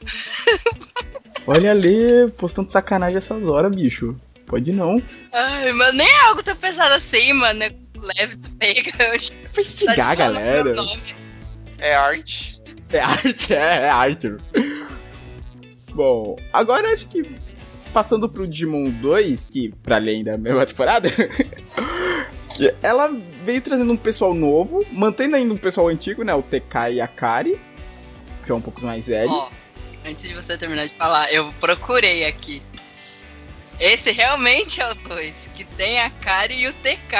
Olha 1.46 1.72
ali, 1.72 2.30
postando 2.38 2.70
sacanagem 2.70 3.16
essas 3.16 3.42
horas, 3.42 3.74
bicho. 3.74 4.16
Pode 4.46 4.72
não. 4.72 5.02
Ai, 5.32 5.72
mano, 5.72 5.98
nem 5.98 6.06
é 6.06 6.20
algo 6.26 6.42
tão 6.42 6.54
pesado 6.54 6.94
assim, 6.94 7.32
mano. 7.32 7.62
É 7.62 7.74
leve, 8.18 8.36
pega. 8.58 8.90
Eu 9.04 9.20
Pra 9.52 9.62
instigar 9.62 10.10
a 10.10 10.14
galera. 10.14 10.74
É 11.78 11.94
arte. 11.94 12.62
É 12.90 13.00
arte, 13.00 13.54
é, 13.54 13.56
é 13.56 13.88
arte. 13.88 14.36
Bom, 15.94 16.36
agora 16.52 16.92
acho 16.92 17.08
que 17.08 17.24
passando 17.92 18.28
pro 18.28 18.46
Digimon 18.46 18.90
2, 18.90 19.48
que 19.50 19.72
pra 19.82 19.96
além 19.96 20.24
da 20.24 20.36
mesma 20.36 20.66
temporada, 20.66 21.08
ela 22.82 23.08
veio 23.44 23.60
trazendo 23.60 23.92
um 23.92 23.96
pessoal 23.96 24.34
novo, 24.34 24.84
mantendo 24.92 25.36
ainda 25.36 25.54
um 25.54 25.56
pessoal 25.56 25.88
antigo, 25.88 26.24
né? 26.24 26.34
O 26.34 26.42
TK 26.42 26.94
e 26.94 27.00
a 27.00 27.06
Kari, 27.06 27.60
já 28.46 28.54
um 28.54 28.60
pouco 28.60 28.84
mais 28.84 29.06
velhos. 29.06 29.32
Ó, 29.32 29.50
antes 30.06 30.28
de 30.28 30.34
você 30.34 30.56
terminar 30.56 30.86
de 30.86 30.94
falar, 30.94 31.32
eu 31.32 31.52
procurei 31.60 32.24
aqui. 32.24 32.62
Esse 33.80 34.12
realmente 34.12 34.80
é 34.80 34.88
o 34.88 34.94
2, 34.94 35.50
que 35.52 35.64
tem 35.64 36.00
a 36.00 36.10
Kari 36.10 36.60
e 36.60 36.68
o 36.68 36.72
TK. 36.74 37.16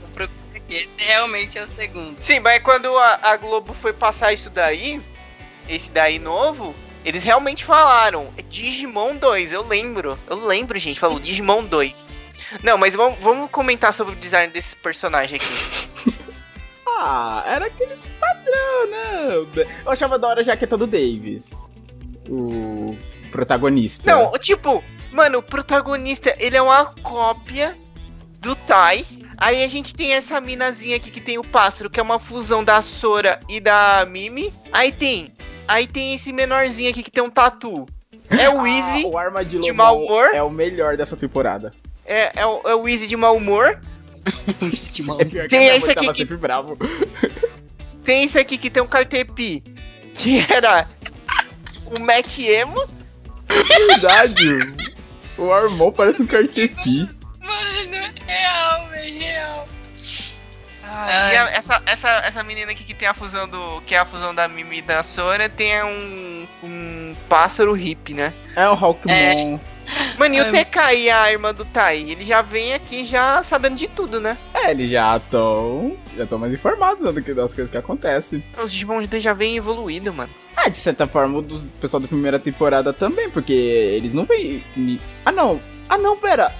Eu 0.00 0.08
procurei 0.12 0.56
aqui, 0.56 0.74
esse 0.74 1.02
realmente 1.04 1.58
é 1.58 1.64
o 1.64 1.68
segundo. 1.68 2.16
Sim, 2.22 2.40
mas 2.40 2.62
quando 2.62 2.96
a, 2.96 3.18
a 3.22 3.36
Globo 3.36 3.74
foi 3.74 3.92
passar 3.92 4.32
isso 4.32 4.48
daí, 4.50 5.02
esse 5.68 5.90
daí 5.90 6.18
novo, 6.18 6.74
eles 7.04 7.22
realmente 7.22 7.64
falaram 7.64 8.32
é 8.36 8.42
Digimon 8.42 9.16
2, 9.16 9.52
eu 9.52 9.66
lembro. 9.66 10.18
Eu 10.28 10.46
lembro, 10.46 10.78
gente, 10.78 11.00
falou 11.00 11.18
Digimon 11.20 11.64
2. 11.64 12.14
Não, 12.62 12.78
mas 12.78 12.94
vamos, 12.94 13.18
vamos 13.20 13.50
comentar 13.50 13.92
sobre 13.92 14.14
o 14.14 14.16
design 14.16 14.52
desse 14.52 14.76
personagem 14.76 15.36
aqui. 15.36 16.14
Ah, 16.96 17.42
era 17.46 17.66
aquele 17.66 17.96
padrão, 18.20 18.90
né? 18.90 19.66
Eu 19.84 19.90
achava 19.90 20.18
da 20.18 20.28
hora 20.28 20.40
a 20.40 20.44
jaqueta 20.44 20.76
do 20.76 20.86
Davis. 20.86 21.68
O 22.28 22.96
protagonista. 23.30 24.14
Não, 24.14 24.32
tipo, 24.38 24.82
mano, 25.12 25.38
o 25.38 25.42
protagonista, 25.42 26.34
ele 26.38 26.56
é 26.56 26.62
uma 26.62 26.86
cópia 27.02 27.76
do 28.38 28.54
Tai. 28.54 29.04
Aí 29.36 29.64
a 29.64 29.68
gente 29.68 29.94
tem 29.94 30.12
essa 30.12 30.40
minazinha 30.40 30.96
aqui 30.96 31.10
que 31.10 31.20
tem 31.20 31.38
o 31.38 31.42
pássaro, 31.42 31.90
que 31.90 31.98
é 31.98 32.02
uma 32.02 32.18
fusão 32.18 32.62
da 32.62 32.80
Sora 32.80 33.40
e 33.48 33.58
da 33.58 34.06
Mimi. 34.08 34.52
Aí 34.72 34.92
tem, 34.92 35.32
aí 35.66 35.86
tem 35.86 36.14
esse 36.14 36.32
menorzinho 36.32 36.90
aqui 36.90 37.02
que 37.02 37.10
tem 37.10 37.22
um 37.22 37.30
tatu. 37.30 37.86
É 38.30 38.48
o 38.48 38.66
Easy. 38.66 39.04
Ah, 39.14 39.40
o 39.40 39.44
de 39.44 39.72
mau 39.72 40.02
humor. 40.02 40.30
é 40.32 40.42
o 40.42 40.50
melhor 40.50 40.96
dessa 40.96 41.16
temporada. 41.16 41.72
É, 42.06 42.40
é, 42.40 42.46
o, 42.46 42.60
é 42.64 42.74
o 42.74 42.88
Easy 42.88 43.06
de 43.06 43.16
mau 43.16 43.36
humor. 43.36 43.80
É 45.20 45.24
pior 45.24 45.42
que 45.44 45.48
Tem 45.48 45.66
esse 45.68 45.86
mãe 45.86 45.94
tava 45.94 46.06
aqui 46.10 46.12
que- 46.12 46.22
sempre 46.22 46.36
bravo. 46.36 46.78
Tem 48.04 48.24
esse 48.24 48.38
aqui 48.38 48.58
que 48.58 48.70
tem 48.70 48.82
um 48.82 48.86
Cartepi, 48.86 49.62
que 50.14 50.44
era 50.52 50.86
o 51.86 52.00
Matt 52.00 52.38
Emo. 52.38 52.84
Verdade. 53.48 54.58
o 55.38 55.52
Armon 55.52 55.90
parece 55.92 56.22
um 56.22 56.26
cartepi. 56.26 57.08
Mano, 57.40 57.94
é 57.94 58.12
real, 58.26 58.88
velho, 58.88 59.18
real. 59.18 59.68
e 61.32 61.36
a- 61.36 61.50
essa, 61.50 61.82
essa, 61.86 62.08
essa 62.24 62.42
menina 62.44 62.72
aqui 62.72 62.84
que 62.84 62.94
tem 62.94 63.08
a 63.08 63.14
fusão 63.14 63.48
do. 63.48 63.80
Que 63.82 63.94
é 63.94 63.98
a 63.98 64.06
fusão 64.06 64.34
da 64.34 64.46
Mimi 64.48 64.78
e 64.78 64.82
da 64.82 65.02
Sora 65.02 65.48
tem 65.48 65.82
um. 65.84 66.46
um 66.62 67.16
pássaro 67.28 67.72
hippie, 67.72 68.14
né? 68.14 68.32
É 68.56 68.68
um 68.68 68.72
Hawkmon. 68.74 69.60
Mano, 70.18 70.34
e 70.34 70.40
o 70.40 70.44
TK 70.52 70.78
e 70.96 71.10
a 71.10 71.30
irmã 71.32 71.52
do 71.52 71.64
Tai? 71.64 71.98
Ele 71.98 72.24
já 72.24 72.42
vem 72.42 72.72
aqui 72.74 73.04
já 73.04 73.42
sabendo 73.42 73.76
de 73.76 73.88
tudo, 73.88 74.20
né? 74.20 74.36
É, 74.54 74.70
eles 74.70 74.90
já 74.90 75.16
estão. 75.16 75.96
Já 76.16 76.24
estão 76.24 76.38
mais 76.38 76.52
informados 76.52 77.04
né, 77.04 77.12
do 77.12 77.22
que 77.22 77.34
das 77.34 77.54
coisas 77.54 77.70
que 77.70 77.76
acontecem. 77.76 78.42
Os 78.62 78.72
Digimon 78.72 79.02
já 79.20 79.32
vem 79.32 79.56
evoluído, 79.56 80.12
mano. 80.12 80.30
Ah, 80.56 80.68
de 80.68 80.76
certa 80.78 81.06
forma, 81.06 81.38
o 81.38 81.42
do 81.42 81.58
pessoal 81.80 82.00
da 82.00 82.08
primeira 82.08 82.38
temporada 82.38 82.92
também, 82.92 83.28
porque 83.30 83.52
eles 83.52 84.14
não 84.14 84.24
vêm. 84.24 84.62
ni- 84.76 85.00
Ah, 85.24 85.32
não. 85.32 85.60
Ah, 85.88 85.98
não, 85.98 86.16
pera. 86.16 86.50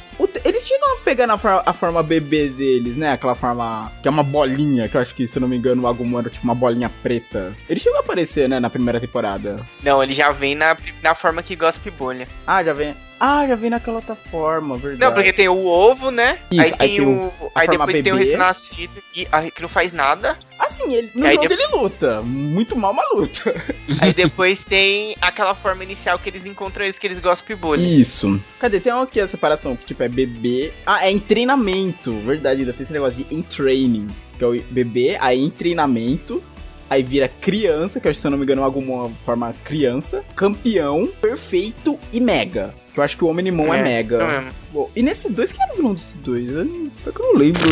Eles 0.45 0.65
chegam 0.67 0.95
a 0.95 1.01
pegar 1.01 1.27
na 1.27 1.35
a 1.67 1.73
forma 1.73 2.01
bebê 2.03 2.49
deles, 2.49 2.97
né? 2.97 3.13
Aquela 3.13 3.35
forma. 3.35 3.91
Que 4.01 4.07
é 4.07 4.11
uma 4.11 4.23
bolinha, 4.23 4.89
que 4.89 4.97
eu 4.97 5.01
acho 5.01 5.15
que, 5.15 5.27
se 5.27 5.39
eu 5.39 5.41
não 5.41 5.49
me 5.49 5.57
engano, 5.57 5.83
o 5.83 5.87
Agumon 5.89 6.21
era 6.21 6.31
tipo 6.31 6.45
uma 6.45 6.55
bolinha 6.55 6.89
preta. 7.03 7.53
Ele 7.69 7.81
chegou 7.81 7.99
a 7.99 8.01
aparecer, 8.01 8.49
né, 8.49 8.61
na 8.61 8.71
primeira 8.71 9.01
temporada. 9.01 9.59
Não, 9.83 10.03
ele 10.03 10.15
já 10.15 10.31
vem 10.31 10.55
na, 10.55 10.77
na 11.03 11.15
forma 11.15 11.43
que 11.43 11.57
gospe 11.57 11.91
bolha. 11.91 12.29
Ah, 12.47 12.63
já 12.63 12.73
vem. 12.73 12.95
Ah, 13.19 13.47
já 13.47 13.55
vem 13.55 13.71
naquela 13.71 13.97
outra 13.97 14.15
forma, 14.15 14.77
verdade. 14.77 15.01
Não, 15.01 15.13
porque 15.15 15.33
tem 15.33 15.49
o 15.49 15.67
ovo, 15.67 16.11
né? 16.11 16.39
Isso, 16.51 16.75
aí 16.79 16.97
tem, 16.97 17.01
o. 17.01 17.33
a 17.55 17.61
Aí 17.61 17.67
forma 17.67 17.87
depois 17.87 18.03
tem 18.03 18.13
o 18.13 18.17
bebê. 18.17 18.25
recém-nascido 18.25 19.03
que, 19.13 19.27
que 19.55 19.63
não 19.63 19.69
faz 19.69 19.93
nada. 19.93 20.37
Assim, 20.59 20.95
ele, 20.95 21.11
no 21.15 21.25
Aí 21.27 21.35
jogo 21.37 21.49
depois- 21.49 21.69
ele 21.73 21.83
luta. 21.83 22.21
Muito 22.23 22.77
mal, 22.77 22.93
mas 22.93 23.07
luta. 23.15 23.55
Aí 24.03 24.13
depois 24.13 24.65
tem 24.65 25.17
aquela 25.21 25.55
forma 25.55 25.85
inicial 25.85 26.19
que 26.19 26.29
eles 26.29 26.45
encontram 26.45 26.85
eles 26.85 26.99
que 26.99 27.07
eles 27.07 27.19
gostam 27.19 27.57
bullying. 27.57 27.99
Isso. 28.01 28.41
Cadê? 28.59 28.81
Tem 28.81 28.93
aqui 28.93 29.21
a 29.21 29.27
separação, 29.29 29.77
que 29.77 29.85
tipo 29.87 30.03
é 30.03 30.09
bebê. 30.09 30.73
Ah, 30.85 31.07
é 31.07 31.11
em 31.11 31.19
treinamento. 31.19 32.13
Verdade, 32.21 32.61
ainda 32.61 32.73
tem 32.73 32.83
esse 32.83 32.93
negócio 32.93 33.25
de 33.25 33.35
em 33.35 33.43
training. 33.43 34.09
Que 34.39 34.45
é 34.45 34.47
o 34.49 34.61
bebê, 34.71 35.17
aí 35.21 35.41
em 35.41 35.51
treinamento. 35.51 36.43
Aí 36.91 37.03
vira 37.03 37.27
criança, 37.29 37.99
que 37.99 38.07
eu 38.07 38.11
acho 38.11 38.19
que 38.19 38.21
se 38.21 38.27
eu 38.27 38.31
não 38.31 38.39
me 38.39 38.45
engano 38.45 38.63
alguma 38.63 39.09
forma 39.17 39.55
criança. 39.65 40.23
Campeão, 40.37 41.09
perfeito 41.21 41.99
e 42.13 42.21
mega. 42.21 42.75
Que 42.95 43.01
eu 43.01 43.05
acho 43.05 43.17
que 43.17 43.25
o 43.25 43.29
Omnimon 43.29 43.75
é, 43.75 43.81
É, 43.81 43.83
mega. 43.83 44.25
Mesmo. 44.27 44.53
Bom, 44.73 44.91
e 44.97 45.03
nesse 45.03 45.29
dois, 45.31 45.53
quem 45.53 45.63
era 45.63 45.73
o 45.73 45.77
vilão 45.77 45.95
desse 45.95 46.17
dois? 46.19 46.49
Eu 46.49 46.65
não, 46.65 46.91
é 47.07 47.11
que 47.11 47.21
eu 47.21 47.33
não 47.33 47.39
lembro. 47.39 47.69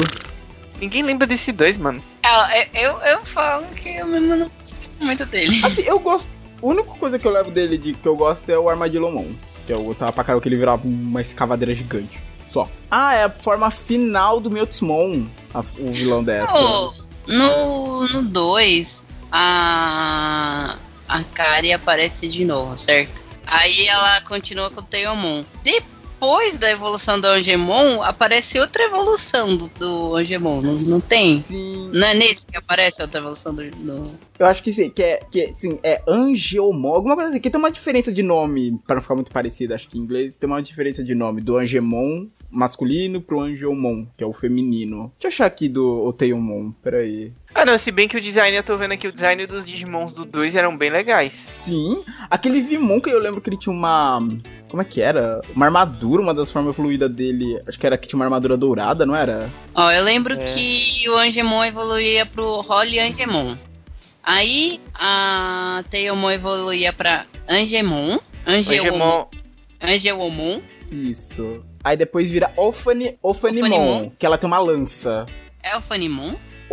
Ninguém 0.80 1.02
lembra 1.04 1.26
desse 1.26 1.52
dois, 1.52 1.78
mano. 1.78 2.02
É, 2.52 2.68
eu, 2.86 2.98
eu 2.98 3.24
falo 3.24 3.64
que 3.68 3.88
eu 3.96 4.06
mesmo 4.06 4.34
não 4.36 4.50
gosto 4.60 4.90
muito 5.00 5.24
dele. 5.26 5.54
Assim, 5.64 5.82
eu 5.82 5.98
gosto. 6.00 6.30
A 6.60 6.66
única 6.66 6.90
coisa 6.94 7.18
que 7.18 7.26
eu 7.26 7.30
levo 7.32 7.50
dele 7.52 7.78
de, 7.78 7.94
que 7.94 8.06
eu 8.06 8.16
gosto 8.16 8.50
é 8.50 8.58
o 8.58 8.68
Armadillomon. 8.68 9.26
Que 9.66 9.72
eu 9.72 9.82
gostava 9.84 10.12
pra 10.12 10.24
caramba 10.24 10.42
que 10.42 10.48
ele 10.48 10.56
virava 10.56 10.86
uma 10.86 11.20
escavadeira 11.20 11.72
gigante. 11.72 12.20
Só. 12.48 12.68
Ah, 12.90 13.14
é 13.14 13.24
a 13.24 13.30
forma 13.30 13.70
final 13.70 14.40
do 14.40 14.50
Mewtwo 14.50 15.28
a 15.54 15.60
o 15.78 15.92
vilão 15.92 16.22
dessa. 16.24 16.52
No- 16.52 16.92
No 18.08 18.22
2, 18.24 19.06
a. 19.30 20.76
A 21.08 21.22
Kari 21.34 21.72
aparece 21.72 22.26
de 22.26 22.44
novo, 22.44 22.76
certo? 22.76 23.22
Aí 23.52 23.86
ela 23.86 24.20
continua 24.22 24.70
com 24.70 24.80
o 24.80 24.84
Teomon. 24.84 25.44
Depois 25.62 26.56
da 26.56 26.70
evolução 26.70 27.20
do 27.20 27.26
Angemon, 27.26 28.00
aparece 28.02 28.58
outra 28.60 28.84
evolução 28.84 29.56
do, 29.56 29.68
do 29.68 30.16
Angemon, 30.16 30.60
não, 30.62 30.72
não 30.74 31.00
tem? 31.00 31.40
Sim. 31.42 31.90
Não 31.92 32.06
é 32.06 32.14
nesse 32.14 32.46
que 32.46 32.56
aparece 32.56 33.00
a 33.00 33.04
outra 33.04 33.20
evolução 33.20 33.54
do. 33.54 33.68
do- 33.70 34.10
Eu 34.38 34.46
acho 34.46 34.62
que 34.62 34.72
sim, 34.72 34.88
que 34.88 35.02
é, 35.02 35.20
que 35.30 35.54
sim, 35.58 35.78
é 35.82 36.00
Angeomon, 36.08 36.94
alguma 36.94 37.14
coisa 37.16 37.30
assim. 37.30 37.40
Que 37.40 37.50
tem 37.50 37.58
uma 37.58 37.70
diferença 37.72 38.12
de 38.12 38.22
nome, 38.22 38.78
pra 38.86 38.94
não 38.96 39.02
ficar 39.02 39.14
muito 39.16 39.30
parecido, 39.32 39.74
acho 39.74 39.88
que 39.88 39.98
em 39.98 40.00
inglês 40.00 40.36
tem 40.36 40.48
uma 40.48 40.62
diferença 40.62 41.02
de 41.02 41.14
nome 41.14 41.40
do 41.40 41.56
Angemon 41.58 42.26
masculino 42.50 43.20
pro 43.20 43.40
Angeomon, 43.40 44.06
que 44.16 44.22
é 44.22 44.26
o 44.26 44.32
feminino. 44.32 45.10
Deixa 45.18 45.24
eu 45.24 45.28
achar 45.28 45.46
aqui 45.46 45.68
do 45.68 46.04
Oteomon, 46.06 46.70
peraí. 46.82 47.32
Ah, 47.54 47.66
não, 47.66 47.76
se 47.76 47.90
bem 47.92 48.08
que 48.08 48.16
o 48.16 48.20
design, 48.20 48.56
eu 48.56 48.62
tô 48.62 48.76
vendo 48.78 48.92
aqui, 48.92 49.06
o 49.06 49.12
design 49.12 49.46
dos 49.46 49.66
Digimons 49.66 50.14
do 50.14 50.24
2 50.24 50.54
eram 50.54 50.76
bem 50.76 50.90
legais. 50.90 51.46
Sim, 51.50 52.02
aquele 52.30 52.62
Vimon 52.62 52.98
que 53.00 53.10
eu 53.10 53.18
lembro 53.18 53.40
que 53.42 53.50
ele 53.50 53.58
tinha 53.58 53.74
uma. 53.74 54.26
Como 54.70 54.80
é 54.80 54.84
que 54.86 55.02
era? 55.02 55.42
Uma 55.54 55.66
armadura, 55.66 56.22
uma 56.22 56.32
das 56.32 56.50
formas 56.50 56.74
fluídas 56.74 57.10
dele. 57.10 57.60
Acho 57.68 57.78
que 57.78 57.86
era 57.86 57.98
que 57.98 58.08
tinha 58.08 58.18
uma 58.18 58.24
armadura 58.24 58.56
dourada, 58.56 59.04
não 59.04 59.14
era? 59.14 59.50
Ó, 59.74 59.90
eu 59.92 60.02
lembro 60.02 60.34
É. 60.34 60.44
que 60.44 61.08
o 61.10 61.16
Angemon 61.18 61.62
evoluía 61.64 62.24
pro 62.24 62.64
Holy 62.66 62.98
Angemon. 62.98 63.56
Aí 64.24 64.80
a 64.94 65.84
Teomon 65.90 66.30
evoluía 66.30 66.92
pra 66.92 67.26
Angemon. 67.48 68.18
Angemon. 68.46 69.26
Angeomon. 69.80 70.60
Isso. 70.90 71.62
Aí 71.84 71.96
depois 71.96 72.30
vira 72.30 72.52
Ofani, 72.56 73.14
Ofanimon, 73.22 73.66
Ofanimon. 73.68 74.12
que 74.18 74.24
ela 74.24 74.38
tem 74.38 74.46
uma 74.46 74.58
lança. 74.58 75.26
É 75.62 75.76
o 75.76 75.82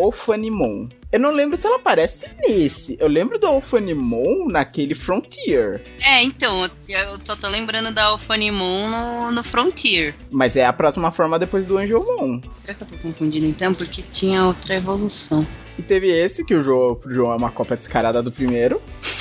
Ofanimon. 0.08 0.90
Eu 1.12 1.20
não 1.20 1.32
lembro 1.32 1.58
se 1.58 1.66
ela 1.66 1.78
aparece 1.78 2.28
nesse. 2.40 2.96
Eu 3.00 3.08
lembro 3.08 3.40
do 3.40 3.50
Ofanimon 3.52 4.48
naquele 4.48 4.94
Frontier. 4.94 5.82
É, 6.00 6.24
então, 6.24 6.64
eu 6.88 7.18
só 7.24 7.36
tô 7.36 7.48
lembrando 7.48 7.92
da 7.92 8.06
Alphanimon 8.06 8.88
no, 8.90 9.32
no 9.32 9.44
Frontier. 9.44 10.14
Mas 10.30 10.56
é 10.56 10.66
a 10.66 10.74
próxima 10.74 11.10
forma 11.12 11.40
depois 11.40 11.66
do 11.66 11.78
Angelmon. 11.78 12.42
Será 12.58 12.74
que 12.76 12.84
eu 12.84 12.88
tô 12.88 12.98
confundindo 12.98 13.46
então? 13.46 13.74
Porque 13.74 14.04
tinha 14.04 14.46
outra 14.46 14.76
evolução. 14.76 15.46
E 15.78 15.82
teve 15.82 16.10
esse, 16.10 16.46
que 16.46 16.54
o 16.54 16.62
João, 16.62 17.00
o 17.04 17.12
João 17.12 17.32
é 17.34 17.36
uma 17.36 17.52
cópia 17.52 17.76
descarada 17.76 18.22
do 18.22 18.32
primeiro. 18.32 18.82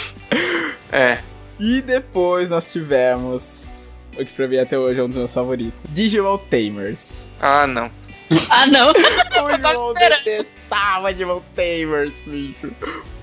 É. 0.91 1.19
E 1.61 1.83
depois 1.83 2.49
nós 2.49 2.73
tivemos. 2.73 3.93
O 4.19 4.25
que 4.25 4.33
pra 4.33 4.49
mim 4.49 4.59
até 4.59 4.79
hoje 4.79 4.99
é 4.99 5.03
um 5.03 5.07
dos 5.07 5.17
meus 5.17 5.35
favoritos. 5.35 5.85
Digimon 5.91 6.39
Tamers. 6.39 7.31
Ah, 7.39 7.67
não. 7.67 7.91
Ah, 8.51 8.67
não! 8.67 8.91
O 8.91 9.73
João 9.73 9.95
detestava 9.95 11.13
Digimon 11.13 11.41
Tamers, 11.55 12.25
bicho. 12.27 12.71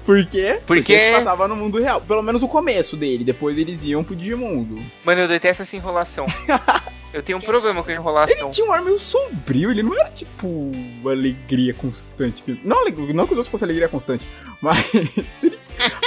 Por 0.06 0.24
quê? 0.26 0.60
Porque- 0.66 0.94
eles 0.94 1.18
passavam 1.18 1.48
no 1.48 1.56
mundo 1.56 1.80
real. 1.80 2.00
Pelo 2.02 2.22
menos 2.22 2.44
o 2.44 2.48
começo 2.48 2.96
dele. 2.96 3.24
Depois 3.24 3.58
eles 3.58 3.84
iam 3.84 4.04
pro 4.04 4.16
Digimundo. 4.16 4.84
Mano, 5.04 5.22
eu 5.22 5.28
detesto 5.28 5.64
essa 5.64 5.76
enrolação. 5.76 6.26
eu 7.12 7.24
tenho 7.24 7.40
um 7.40 7.42
problema 7.42 7.82
com 7.84 7.90
a 7.90 7.94
enrolação. 7.94 8.38
Ele 8.38 8.50
tinha 8.50 8.68
um 8.68 8.72
ar 8.72 8.84
meio 8.84 9.00
sombrio. 9.00 9.72
Ele 9.72 9.82
não 9.82 10.00
era 10.00 10.12
tipo 10.12 10.72
alegria 11.06 11.74
constante. 11.74 12.44
Não, 12.64 12.86
não 12.86 13.26
que 13.26 13.34
os 13.34 13.38
outros 13.38 13.48
fossem 13.48 13.66
alegria 13.66 13.90
constante. 13.90 14.28
Mas. 14.62 14.92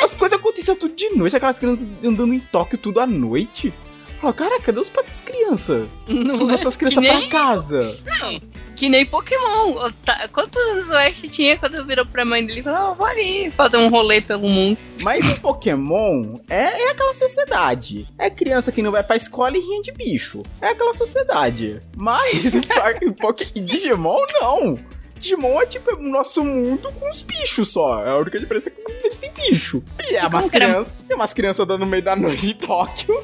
As 0.03 0.15
coisas 0.15 0.39
aconteciam 0.39 0.77
tudo 0.77 0.95
de 0.95 1.11
noite. 1.11 1.37
Aquelas 1.37 1.59
crianças 1.59 1.89
andando 2.05 2.33
em 2.33 2.41
Tóquio 2.41 2.79
tudo 2.79 3.01
à 3.01 3.07
noite. 3.07 3.75
Fala, 4.21 4.33
cara, 4.33 4.61
cadê 4.61 4.81
os 4.81 4.91
pais 4.91 5.07
das 5.09 5.21
crianças? 5.21 5.87
Não 6.09 6.51
é 6.51 6.59
suas 6.59 6.77
que 6.77 6.85
crianças 6.87 7.05
nem, 7.12 7.29
pra 7.29 7.39
casa. 7.39 7.97
não, 8.21 8.41
que 8.75 8.89
nem 8.89 9.07
Pokémon. 9.07 9.71
O 9.73 9.93
ta- 9.93 10.27
Quantos 10.33 10.61
anos 10.61 10.89
o 10.91 10.95
Ash 10.97 11.23
tinha 11.31 11.57
quando 11.57 11.85
virou 11.87 12.05
pra 12.05 12.25
mãe 12.25 12.45
dele 12.45 12.59
e 12.61 12.62
falou: 12.64 12.91
oh, 12.91 12.95
vou 12.97 13.07
ali 13.07 13.51
fazer 13.53 13.77
um 13.77 13.89
rolê 13.89 14.21
pelo 14.21 14.49
mundo? 14.49 14.77
Mas 15.05 15.25
em 15.39 15.41
Pokémon 15.41 16.37
é, 16.51 16.62
é 16.83 16.91
aquela 16.91 17.14
sociedade. 17.14 18.09
É 18.19 18.29
criança 18.29 18.73
que 18.73 18.83
não 18.83 18.91
vai 18.91 19.05
pra 19.05 19.14
escola 19.16 19.57
e 19.57 19.61
rinha 19.61 19.83
de 19.83 19.93
bicho. 19.93 20.43
É 20.61 20.69
aquela 20.71 20.95
sociedade. 20.95 21.81
Mas 21.97 22.55
em, 22.55 22.62
Par- 22.62 22.99
em 23.03 23.12
Poké- 23.12 23.47
em 23.55 23.64
Digimon, 23.64 24.19
não. 24.41 24.79
Digimon 25.16 25.61
é 25.62 25.66
tipo 25.66 25.95
o 25.95 26.03
nosso 26.11 26.45
mundo 26.45 26.93
com 26.93 27.09
os 27.11 27.23
bichos 27.23 27.71
só. 27.73 28.05
É 28.05 28.11
a 28.11 28.16
única 28.16 28.39
diferença 28.41 28.69
é 28.69 28.73
que 28.73 29.07
eles 29.07 29.16
têm 29.19 29.33
bicho. 29.33 29.83
E 30.11 30.14
é 30.16 30.27
umas 30.27 30.51
crianças. 30.51 30.99
E 31.09 31.14
umas 31.14 31.33
crianças 31.33 31.61
andando 31.61 31.81
no 31.81 31.87
meio 31.87 32.03
da 32.03 32.16
noite 32.16 32.51
em 32.51 32.55
Tóquio. 32.55 33.21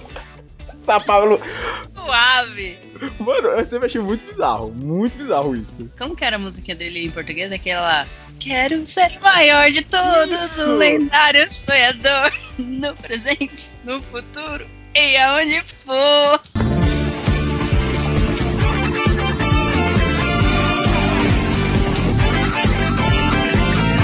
Sapalo. 0.85 1.41
Suave! 1.95 2.79
Mano, 3.19 3.49
eu 3.49 3.65
sempre 3.67 3.87
achei 3.87 4.01
muito 4.01 4.25
bizarro. 4.25 4.71
Muito 4.71 5.17
bizarro 5.17 5.55
isso. 5.55 5.91
Como 5.99 6.15
que 6.15 6.25
era 6.25 6.37
a 6.37 6.39
música 6.39 6.75
dele 6.75 7.05
em 7.05 7.11
português? 7.11 7.51
Aquela. 7.53 8.07
Quero 8.39 8.85
ser 8.85 9.11
o 9.19 9.23
maior 9.23 9.71
de 9.71 9.85
todos, 9.85 10.31
Isso. 10.33 10.63
um 10.73 10.77
lendário 10.77 11.51
sonhador, 11.51 12.31
no 12.59 12.95
presente, 12.97 13.71
no 13.85 14.01
futuro 14.03 14.67
e 14.95 15.17
aonde 15.17 15.61
for. 15.63 16.41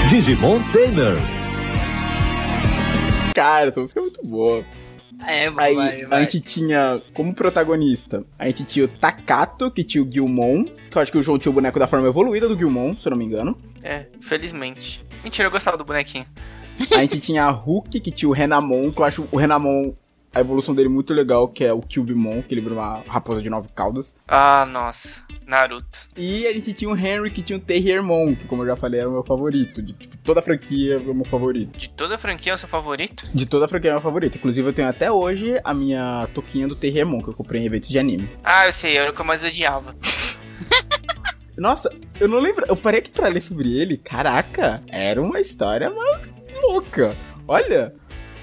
Digimon 0.09 0.61
Tamers. 0.71 1.21
Cara, 3.35 3.69
essa 3.69 3.79
música 3.79 3.99
é 3.99 4.03
muito 4.03 4.21
boa. 4.25 4.65
É, 5.25 5.47
Aí 5.47 5.49
vai, 5.49 6.03
a 6.03 6.07
vai. 6.07 6.21
gente 6.23 6.39
tinha 6.39 7.01
como 7.13 7.33
protagonista, 7.33 8.23
a 8.37 8.45
gente 8.47 8.65
tinha 8.65 8.85
o 8.85 8.87
Takato, 8.87 9.69
que 9.71 9.83
tinha 9.83 10.03
o 10.03 10.11
Gilmon, 10.11 10.65
que 10.89 10.97
eu 10.97 11.01
acho 11.01 11.11
que 11.11 11.17
o 11.17 11.21
João 11.21 11.37
tinha 11.37 11.51
o 11.51 11.53
boneco 11.53 11.77
da 11.79 11.87
forma 11.87 12.07
evoluída 12.07 12.47
do 12.47 12.57
Gilmon, 12.57 12.97
se 12.97 13.07
eu 13.07 13.11
não 13.11 13.17
me 13.17 13.25
engano. 13.25 13.57
É, 13.83 14.07
felizmente. 14.21 15.05
Mentira, 15.23 15.47
eu 15.47 15.51
gostava 15.51 15.77
do 15.77 15.85
bonequinho. 15.85 16.25
A 16.95 17.01
gente 17.01 17.19
tinha 17.21 17.43
a 17.45 17.51
Hulk, 17.51 17.99
que 17.99 18.11
tinha 18.11 18.29
o 18.29 18.33
Renamon, 18.33 18.91
que 18.91 18.99
eu 19.01 19.05
acho 19.05 19.27
o 19.31 19.37
Renamon, 19.37 19.93
a 20.33 20.39
evolução 20.39 20.73
dele 20.73 20.89
muito 20.89 21.13
legal, 21.13 21.47
que 21.47 21.63
é 21.63 21.71
o 21.73 21.81
Cubemon, 21.81 22.41
que 22.41 22.53
ele 22.53 22.61
vira 22.61 22.73
uma 22.73 23.03
raposa 23.07 23.41
de 23.41 23.49
nove 23.49 23.69
caudas. 23.75 24.15
Ah, 24.27 24.65
nossa. 24.65 25.21
Naruto. 25.51 26.07
E 26.15 26.47
a 26.47 26.53
gente 26.53 26.71
tinha 26.71 26.89
o 26.89 26.95
Henry, 26.97 27.29
que 27.29 27.43
tinha 27.43 27.57
o 27.57 27.61
Terriermon, 27.61 28.33
que 28.35 28.47
como 28.47 28.63
eu 28.63 28.67
já 28.67 28.75
falei 28.77 29.01
era 29.01 29.09
o 29.09 29.11
meu 29.11 29.23
favorito. 29.23 29.81
De 29.81 29.91
tipo, 29.91 30.15
toda 30.19 30.39
a 30.39 30.41
franquia 30.41 30.93
é 30.95 30.97
o 30.97 31.13
meu 31.13 31.25
favorito. 31.25 31.77
De 31.77 31.89
toda 31.89 32.15
a 32.15 32.17
franquia 32.17 32.53
é 32.53 32.55
o 32.55 32.57
seu 32.57 32.69
favorito? 32.69 33.27
De 33.33 33.45
toda 33.45 33.65
a 33.65 33.67
franquia 33.67 33.89
é 33.89 33.93
o 33.93 33.95
meu 33.97 34.01
favorito. 34.03 34.37
Inclusive 34.37 34.69
eu 34.69 34.73
tenho 34.73 34.87
até 34.87 35.11
hoje 35.11 35.59
a 35.63 35.73
minha 35.73 36.27
toquinha 36.33 36.67
do 36.69 36.75
Terriermon, 36.75 37.21
que 37.21 37.27
eu 37.29 37.33
comprei 37.33 37.61
em 37.61 37.65
eventos 37.65 37.89
de 37.89 37.99
anime. 37.99 38.29
Ah, 38.43 38.65
eu 38.65 38.71
sei, 38.71 38.95
era 38.97 39.11
o 39.11 39.13
que 39.13 39.19
eu 39.19 39.25
mais 39.25 39.43
odiava. 39.43 39.93
Nossa, 41.57 41.93
eu 42.19 42.27
não 42.27 42.39
lembro. 42.39 42.65
Eu 42.67 42.75
parei 42.77 42.99
aqui 43.01 43.11
pra 43.11 43.27
ler 43.27 43.41
sobre 43.41 43.77
ele. 43.77 43.97
Caraca, 43.97 44.81
era 44.87 45.21
uma 45.21 45.39
história 45.39 45.89
mal- 45.89 46.21
louca. 46.63 47.15
Olha, 47.47 47.93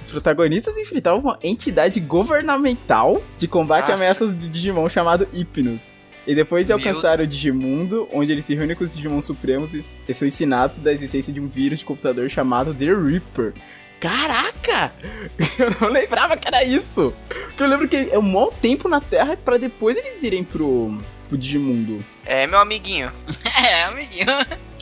os 0.01 0.09
protagonistas 0.09 0.77
enfrentavam 0.77 1.21
uma 1.21 1.39
entidade 1.43 1.99
governamental 2.01 3.23
de 3.39 3.49
combate 3.49 3.87
a 3.87 3.93
Nossa. 3.93 3.95
ameaças 3.95 4.39
de 4.39 4.49
Digimon 4.49 4.89
chamado 4.89 5.27
Hypnos. 5.33 5.97
E 6.29 6.35
depois 6.35 6.67
de 6.67 6.75
Meu- 6.75 6.79
alcançar 6.87 7.21
o 7.23 7.27
Digimundo, 7.27 8.07
onde 8.13 8.31
ele 8.31 8.43
se 8.43 8.55
reúne 8.55 8.75
com 8.75 8.85
os 8.85 8.95
Digimon 8.95 9.23
Supremos, 9.23 9.73
eles 9.73 9.99
eles 10.07 10.17
são 10.19 10.29
ensinados 10.29 10.77
da 10.83 10.93
existência 10.93 11.33
de 11.33 11.41
um 11.41 11.47
vírus 11.49 11.79
de 11.79 11.87
computador 11.87 12.29
chamado 12.29 12.75
The 12.75 12.85
Reaper. 12.85 13.55
Caraca! 13.99 14.93
Eu 15.59 15.71
não 15.81 15.89
lembrava 15.89 16.37
que 16.37 16.47
era 16.47 16.63
isso! 16.65 17.13
Porque 17.29 17.63
eu 17.63 17.67
lembro 17.67 17.89
que 17.89 17.97
é 18.13 18.19
um 18.19 18.23
mau 18.23 18.53
tempo 18.53 18.89
na 18.89 19.01
Terra 19.01 19.37
pra 19.37 19.57
depois 19.57 19.97
eles 19.97 20.23
irem 20.23 20.45
pro, 20.45 20.99
pro 21.29 21.37
Digimundo. 21.39 22.05
É, 22.25 22.47
meu 22.47 22.59
amiguinho. 22.59 23.11
É, 23.67 23.85
amiguinho. 23.85 24.27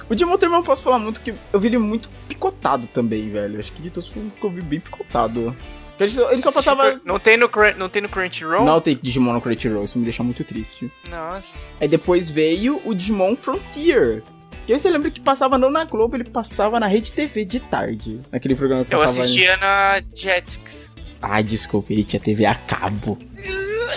O 0.09 0.15
Digimon 0.15 0.37
Turbo 0.37 0.55
eu 0.55 0.59
não 0.59 0.63
posso 0.65 0.85
falar 0.85 0.99
muito, 0.99 1.21
que 1.21 1.33
eu 1.53 1.59
vi 1.61 1.69
ele 1.69 1.79
muito 1.79 2.11
picotado 2.29 2.87
também, 2.89 3.31
velho. 3.31 3.59
Acho 3.59 3.73
que 3.73 3.81
de 3.83 3.91
todos 3.91 4.09
foi 4.09 4.23
um 4.23 4.31
que 4.31 4.45
eu 4.45 4.51
vi 4.51 4.61
bem 4.61 4.79
picotado. 4.81 5.57
Porque 5.97 6.05
Ele 6.05 6.13
só, 6.13 6.31
ele 6.33 6.43
só 6.43 6.53
passava. 6.53 7.01
Não 7.05 7.19
tem 7.19 7.37
no, 7.39 7.51
não 7.79 7.89
tem 7.89 8.03
no 8.03 8.09
Crunchyroll? 8.09 8.65
Não 8.65 8.81
tem 8.81 8.99
Digimon 9.01 9.33
no 9.33 9.41
Crunchyroll, 9.41 9.85
isso 9.85 9.99
me 9.99 10.05
deixa 10.05 10.23
muito 10.23 10.45
triste. 10.45 10.93
Nossa. 11.09 11.57
Aí 11.81 11.89
depois 11.89 12.29
veio 12.29 12.81
o 12.85 12.95
Digimon 12.95 13.35
Frontier. 13.35 14.23
E 14.69 14.73
aí 14.75 14.81
você 14.81 14.91
lembra 14.91 15.11
que 15.11 15.21
passava 15.21 15.57
não 15.57 15.71
na 15.71 15.85
Globo, 15.85 16.17
ele 16.17 16.25
passava 16.25 16.79
na 16.81 16.87
Rede 16.87 17.13
TV 17.13 17.45
de 17.45 17.61
tarde. 17.61 18.21
Naquele 18.33 18.55
programa 18.55 18.85
que 18.85 18.93
Eu 18.95 18.99
passava. 18.99 19.21
assistia 19.21 19.57
na 19.59 20.03
Jetix. 20.15 20.91
Ai, 21.23 21.43
desculpa, 21.43 21.93
ele 21.93 22.05
tinha 22.05 22.21
TV 22.21 22.45
a 22.45 22.55
cabo. 22.55 23.19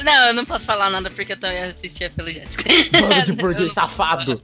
Não, 0.04 0.28
eu 0.28 0.34
não 0.36 0.46
posso 0.46 0.66
falar 0.68 0.90
nada 0.90 1.10
porque 1.12 1.34
eu 1.34 1.38
também 1.38 1.64
assistia 1.64 2.10
pelo 2.12 2.30
Jetix. 2.32 2.64
Bando 2.92 3.24
de 3.26 3.32
Eu 3.32 3.36
burguês 3.36 3.68
não- 3.68 3.74
safado. 3.74 4.42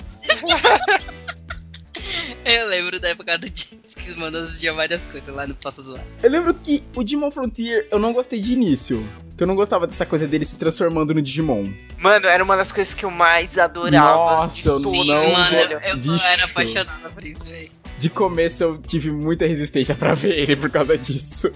Eu 2.45 2.67
lembro 2.67 2.99
da 2.99 3.09
época 3.09 3.37
do 3.39 3.47
Jetix, 3.47 4.15
mano, 4.15 4.37
eu 4.37 4.43
assistia 4.43 4.71
várias 4.71 5.05
coisas 5.07 5.33
lá, 5.35 5.47
não 5.47 5.55
posso 5.55 5.83
zoar. 5.83 6.03
Eu 6.21 6.29
lembro 6.29 6.53
que 6.53 6.83
o 6.95 7.03
Digimon 7.03 7.31
Frontier 7.31 7.87
eu 7.91 7.97
não 7.97 8.13
gostei 8.13 8.39
de 8.39 8.53
início. 8.53 9.07
Que 9.35 9.43
eu 9.43 9.47
não 9.47 9.55
gostava 9.55 9.85
dessa 9.85 10.05
coisa 10.05 10.25
dele 10.25 10.45
se 10.45 10.55
transformando 10.55 11.13
no 11.13 11.21
Digimon. 11.21 11.73
Mano, 11.97 12.27
era 12.27 12.41
uma 12.41 12.55
das 12.55 12.71
coisas 12.71 12.93
que 12.93 13.03
eu 13.03 13.11
mais 13.11 13.57
adorava. 13.57 14.15
Nossa, 14.15 14.69
eu 14.69 14.75
tudo, 14.75 14.89
Sim, 14.91 15.07
não, 15.07 15.31
mano, 15.33 15.55
eu, 15.55 15.79
eu 15.79 15.97
bicho. 15.97 16.25
era 16.25 16.45
apaixonada 16.45 17.09
por 17.09 17.25
isso, 17.25 17.43
velho. 17.43 17.69
De 17.97 18.09
começo 18.09 18.63
eu 18.63 18.77
tive 18.77 19.09
muita 19.11 19.45
resistência 19.45 19.95
pra 19.95 20.13
ver 20.13 20.37
ele 20.39 20.55
por 20.55 20.69
causa 20.69 20.97
disso. 20.97 21.51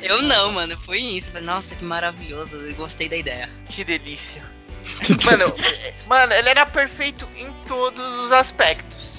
Eu 0.00 0.22
não, 0.22 0.52
mano, 0.52 0.76
foi 0.76 0.98
isso. 0.98 1.32
Nossa, 1.40 1.74
que 1.74 1.84
maravilhoso, 1.84 2.56
eu 2.56 2.74
gostei 2.76 3.08
da 3.08 3.16
ideia. 3.16 3.48
Que 3.68 3.82
delícia. 3.82 4.42
Mano, 5.24 5.54
mano, 6.06 6.32
ele 6.32 6.48
era 6.48 6.64
perfeito 6.66 7.26
em 7.36 7.52
todos 7.66 8.04
os 8.20 8.30
aspectos. 8.30 9.15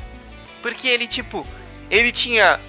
Porque 0.68 0.86
ele, 0.86 1.08
tipo, 1.08 1.48
ele 1.90 2.12
tinha. 2.12 2.60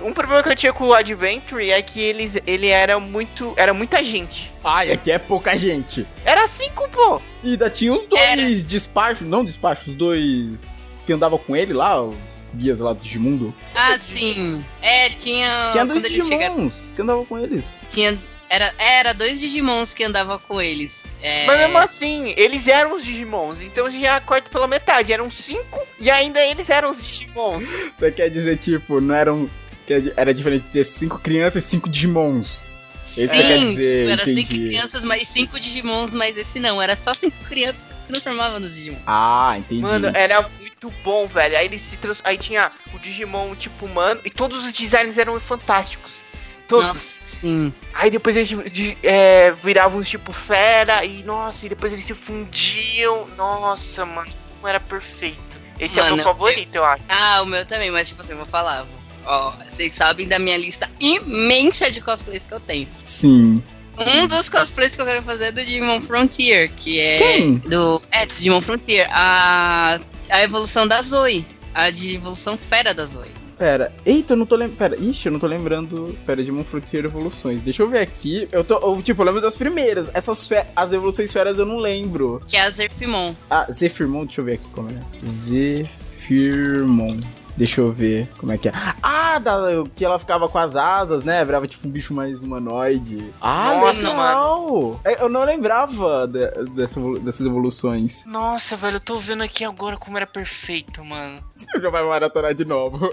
Um 0.00 0.12
problema 0.12 0.42
que 0.42 0.48
eu 0.48 0.56
tinha 0.56 0.72
com 0.72 0.88
o 0.88 0.92
Adventure 0.92 1.70
é 1.70 1.80
que 1.80 2.00
eles, 2.00 2.36
ele 2.44 2.66
era 2.66 2.98
muito. 2.98 3.54
Era 3.56 3.72
muita 3.72 4.02
gente. 4.02 4.52
Ai, 4.64 4.90
aqui 4.90 5.12
é 5.12 5.18
pouca 5.18 5.56
gente. 5.56 6.04
Era 6.24 6.48
cinco, 6.48 6.88
pô! 6.88 7.22
E 7.44 7.52
ainda 7.52 7.70
tinha 7.70 7.92
os 7.92 8.04
dois 8.08 8.64
despachos, 8.64 9.26
não 9.28 9.44
despachos, 9.44 9.86
os 9.86 9.94
dois 9.94 10.98
que 11.06 11.12
andavam 11.12 11.38
com 11.38 11.54
ele 11.54 11.72
lá, 11.72 12.02
os 12.02 12.16
guias 12.52 12.80
lá 12.80 12.92
do 12.92 13.00
Digimundo. 13.00 13.54
Ah, 13.76 13.96
sim. 13.96 14.64
É, 14.82 15.10
tinha. 15.10 15.68
tinha 15.70 15.86
dois 15.86 16.02
eles 16.02 16.26
chegaram, 16.26 16.54
Digimons 16.56 16.92
que 16.96 17.02
andavam 17.02 17.24
com 17.24 17.38
eles. 17.38 17.76
tinha. 17.88 18.18
Era, 18.48 18.72
era 18.78 19.12
dois 19.12 19.40
Digimons 19.40 19.92
que 19.92 20.04
andavam 20.04 20.38
com 20.38 20.60
eles. 20.62 21.04
É, 21.20 21.46
Mas 21.46 21.58
mesmo 21.58 21.78
assim, 21.78 22.34
eles 22.36 22.66
eram 22.68 22.94
os 22.96 23.04
Digimons. 23.04 23.60
Então 23.60 23.90
já 23.90 24.20
corta 24.20 24.48
pela 24.50 24.66
metade. 24.68 25.12
Eram 25.12 25.30
cinco 25.30 25.80
e 26.00 26.10
ainda 26.10 26.40
eles 26.40 26.70
eram 26.70 26.90
os 26.90 27.04
Digimons. 27.04 27.64
Você 27.98 28.12
quer 28.12 28.30
dizer, 28.30 28.56
tipo, 28.58 29.00
não 29.00 29.14
eram. 29.14 29.50
que 29.86 30.12
Era 30.16 30.32
diferente 30.32 30.64
de 30.64 30.70
ter 30.70 30.84
cinco 30.84 31.18
crianças 31.18 31.64
e 31.64 31.68
cinco 31.68 31.88
Digimons. 31.88 32.64
Sim, 33.02 33.24
você 33.26 33.36
quer 33.38 33.58
dizer, 33.60 34.00
tipo, 34.00 34.12
era 34.12 34.24
cinco 34.24 34.40
entendi. 34.40 34.66
crianças, 34.66 35.04
mais 35.04 35.28
cinco 35.28 35.60
Digimons, 35.60 36.12
mas 36.12 36.36
esse 36.36 36.58
não, 36.58 36.82
era 36.82 36.96
só 36.96 37.14
cinco 37.14 37.36
crianças 37.44 37.86
que 37.86 37.94
se 37.94 38.04
transformavam 38.04 38.58
nos 38.58 38.74
Digimon. 38.74 38.98
Ah, 39.06 39.54
entendi. 39.58 39.82
Mano, 39.82 40.10
era 40.12 40.48
muito 40.60 40.90
bom, 41.04 41.28
velho. 41.28 41.56
Aí 41.56 41.66
eles 41.66 41.82
se 41.82 41.96
trans... 41.96 42.20
Aí 42.24 42.36
tinha 42.36 42.72
o 42.92 42.98
Digimon 42.98 43.54
tipo 43.54 43.86
humano 43.86 44.20
e 44.24 44.30
todos 44.30 44.64
os 44.64 44.72
designs 44.72 45.18
eram 45.18 45.38
fantásticos. 45.38 46.25
Todos. 46.68 46.86
Nossa, 46.86 47.20
sim. 47.20 47.72
Aí 47.94 48.10
depois 48.10 48.34
eles 48.36 48.48
de- 48.72 48.96
é, 49.02 49.52
viravam 49.62 50.02
tipo 50.02 50.32
fera 50.32 51.04
e 51.04 51.22
nossa, 51.22 51.66
e 51.66 51.68
depois 51.68 51.92
eles 51.92 52.04
se 52.04 52.14
fundiam. 52.14 53.26
Nossa, 53.36 54.04
mano, 54.04 54.32
como 54.54 54.66
era 54.68 54.80
perfeito. 54.80 55.60
Esse 55.78 55.98
é 55.98 56.02
o 56.02 56.04
Mano, 56.06 56.16
meu 56.16 56.24
favorito, 56.24 56.74
eu 56.74 56.84
acho. 56.84 57.04
Ah, 57.08 57.42
o 57.42 57.46
meu 57.46 57.64
também, 57.66 57.90
mas 57.90 58.08
tipo 58.08 58.20
assim, 58.22 58.32
eu 58.32 58.38
vou 58.38 58.46
falar. 58.46 58.86
Ó, 59.24 59.52
vocês 59.68 59.92
sabem 59.92 60.26
da 60.26 60.38
minha 60.38 60.56
lista 60.56 60.90
imensa 61.00 61.90
de 61.90 62.00
cosplays 62.00 62.46
que 62.46 62.54
eu 62.54 62.60
tenho. 62.60 62.88
Sim. 63.04 63.62
Um 63.98 64.26
dos 64.26 64.48
cosplays 64.48 64.94
que 64.94 65.00
eu 65.02 65.06
quero 65.06 65.22
fazer 65.22 65.46
é 65.46 65.52
do 65.52 65.64
Digimon 65.64 66.00
Frontier, 66.00 66.70
que 66.76 67.00
é 67.00 67.16
Quem? 67.18 67.56
do. 67.58 68.02
É, 68.10 68.26
do 68.26 68.34
Digimon 68.34 68.60
Frontier. 68.60 69.08
A, 69.10 69.98
a 70.30 70.42
evolução 70.42 70.86
da 70.86 71.00
Zoe. 71.02 71.44
A 71.74 71.90
de 71.90 72.16
evolução 72.16 72.56
fera 72.56 72.94
da 72.94 73.04
Zoe. 73.04 73.30
Pera, 73.58 73.92
eita, 74.04 74.34
eu 74.34 74.36
não 74.36 74.44
tô 74.46 74.54
lembrando. 74.54 74.78
Pera, 74.78 74.96
ixi, 74.96 75.28
eu 75.28 75.32
não 75.32 75.40
tô 75.40 75.46
lembrando. 75.46 76.16
Pera, 76.26 76.40
Digimon 76.40 76.64
Frontier 76.64 77.04
Evoluções. 77.06 77.62
Deixa 77.62 77.82
eu 77.82 77.88
ver 77.88 78.00
aqui. 78.00 78.48
Eu 78.52 78.62
tô. 78.62 78.76
eu, 78.78 79.02
tipo, 79.02 79.22
eu 79.22 79.26
lembro 79.26 79.40
das 79.40 79.56
primeiras. 79.56 80.10
Essas 80.12 80.46
fe... 80.46 80.64
As 80.74 80.92
evoluções 80.92 81.32
feras 81.32 81.58
eu 81.58 81.64
não 81.64 81.78
lembro. 81.78 82.40
Que 82.46 82.56
é 82.56 82.62
a 82.62 82.70
Zerfimon. 82.70 83.34
Ah, 83.48 83.66
Zephyrmon, 83.72 84.26
deixa 84.26 84.40
eu 84.40 84.44
ver 84.44 84.54
aqui 84.54 84.68
como 84.70 84.90
é. 84.90 85.00
Zephyrmon. 85.26 87.20
Deixa 87.56 87.80
eu 87.80 87.90
ver 87.90 88.28
como 88.38 88.52
é 88.52 88.58
que 88.58 88.68
é. 88.68 88.72
Ah, 89.02 89.38
da, 89.38 89.58
que 89.94 90.04
ela 90.04 90.18
ficava 90.18 90.48
com 90.48 90.58
as 90.58 90.76
asas, 90.76 91.24
né? 91.24 91.44
Virava 91.44 91.66
tipo 91.66 91.88
um 91.88 91.90
bicho 91.90 92.12
mais 92.12 92.42
humanoide. 92.42 93.32
Ah, 93.40 93.74
Nossa, 93.80 94.08
legal! 94.08 95.00
É, 95.04 95.22
Eu 95.22 95.28
não 95.28 95.42
lembrava 95.44 96.26
de- 96.26 96.70
dessa 96.74 97.00
dessas 97.20 97.46
evoluções. 97.46 98.24
Nossa, 98.26 98.76
velho, 98.76 98.96
eu 98.96 99.00
tô 99.00 99.18
vendo 99.18 99.42
aqui 99.42 99.64
agora 99.64 99.96
como 99.96 100.16
era 100.16 100.26
perfeito, 100.26 101.02
mano. 101.04 101.42
Já 101.80 101.88
vai 101.88 102.04
maratonar 102.04 102.54
de 102.54 102.64
novo. 102.64 103.10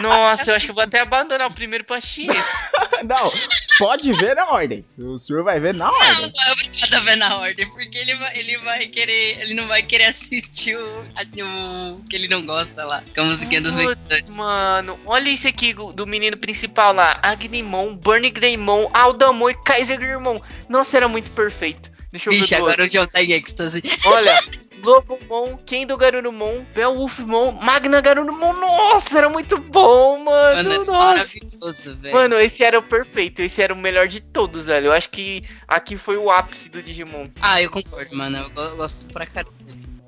Nossa, 0.00 0.50
eu 0.50 0.56
acho 0.56 0.66
que 0.66 0.70
eu 0.70 0.74
vou 0.74 0.84
até 0.84 1.00
abandonar 1.00 1.48
o 1.50 1.54
primeiro 1.54 1.84
pra 1.84 1.98
esse. 1.98 2.26
não, 3.04 3.30
pode 3.78 4.12
ver 4.12 4.34
na 4.34 4.46
ordem. 4.50 4.84
O 4.98 5.18
senhor 5.18 5.42
vai 5.44 5.60
ver 5.60 5.72
na 5.74 5.86
Não, 5.86 5.94
ordem. 5.94 6.32
não 6.34 6.44
é 6.48 6.52
obrigado 6.52 6.94
a 6.94 7.00
ver 7.00 7.16
na 7.16 7.36
ordem, 7.38 7.68
porque 7.70 7.96
ele 7.98 8.14
vai, 8.16 8.38
ele 8.38 8.58
vai 8.58 8.86
querer. 8.86 9.40
Ele 9.40 9.54
não 9.54 9.66
vai 9.66 9.82
querer 9.82 10.06
assistir 10.06 10.76
o, 10.76 11.00
o 11.94 12.00
que 12.08 12.16
ele 12.16 12.28
não 12.28 12.44
gosta 12.44 12.84
lá. 12.84 13.02
Com 13.16 13.22
a 13.22 13.24
musiquinha 13.24 13.60
dos 13.62 13.74
Venturantes. 13.74 14.36
Mano, 14.36 15.00
olha 15.06 15.30
esse 15.30 15.48
aqui 15.48 15.72
do 15.72 16.06
menino 16.06 16.36
principal 16.36 16.92
lá. 16.92 17.18
Agnimon, 17.22 17.96
Burnie 17.96 18.30
Greymon, 18.30 18.90
Aldamon 18.92 19.50
e 19.50 19.54
Kaiser 19.64 19.98
Greymon. 19.98 20.40
Nossa, 20.68 20.96
era 20.98 21.08
muito 21.08 21.30
perfeito. 21.30 21.90
Deixa 22.12 22.28
eu 22.28 22.32
Vixe, 22.32 22.50
ver 22.50 22.56
agora 22.56 22.82
outro. 22.82 22.84
o 22.84 22.88
John 22.88 23.06
tá 23.06 23.22
em 23.22 23.32
êxtase. 23.32 23.82
Olha, 24.06 24.38
Lobomon, 24.84 25.58
Kendo 25.66 25.96
Garurumon, 25.96 26.64
Beowulfmon, 26.74 27.52
Magna 27.52 28.00
Garurumon. 28.00 28.52
Nossa, 28.52 29.18
era 29.18 29.28
muito 29.28 29.58
bom, 29.58 30.18
mano. 30.24 30.56
Mano, 30.56 30.72
é 30.72 30.78
nossa. 30.78 30.92
maravilhoso, 30.92 31.96
velho. 31.96 32.14
Mano, 32.14 32.38
esse 32.38 32.62
era 32.62 32.78
o 32.78 32.82
perfeito, 32.82 33.40
esse 33.42 33.60
era 33.60 33.74
o 33.74 33.76
melhor 33.76 34.06
de 34.08 34.20
todos, 34.20 34.66
velho. 34.66 34.86
Eu 34.86 34.92
acho 34.92 35.10
que 35.10 35.42
aqui 35.66 35.96
foi 35.96 36.16
o 36.16 36.30
ápice 36.30 36.68
do 36.68 36.82
Digimon. 36.82 37.28
Ah, 37.40 37.60
eu 37.60 37.70
concordo, 37.70 38.14
mano. 38.16 38.36
Eu 38.38 38.50
go- 38.50 38.76
gosto 38.76 39.08
pra 39.08 39.26
caralho. 39.26 39.52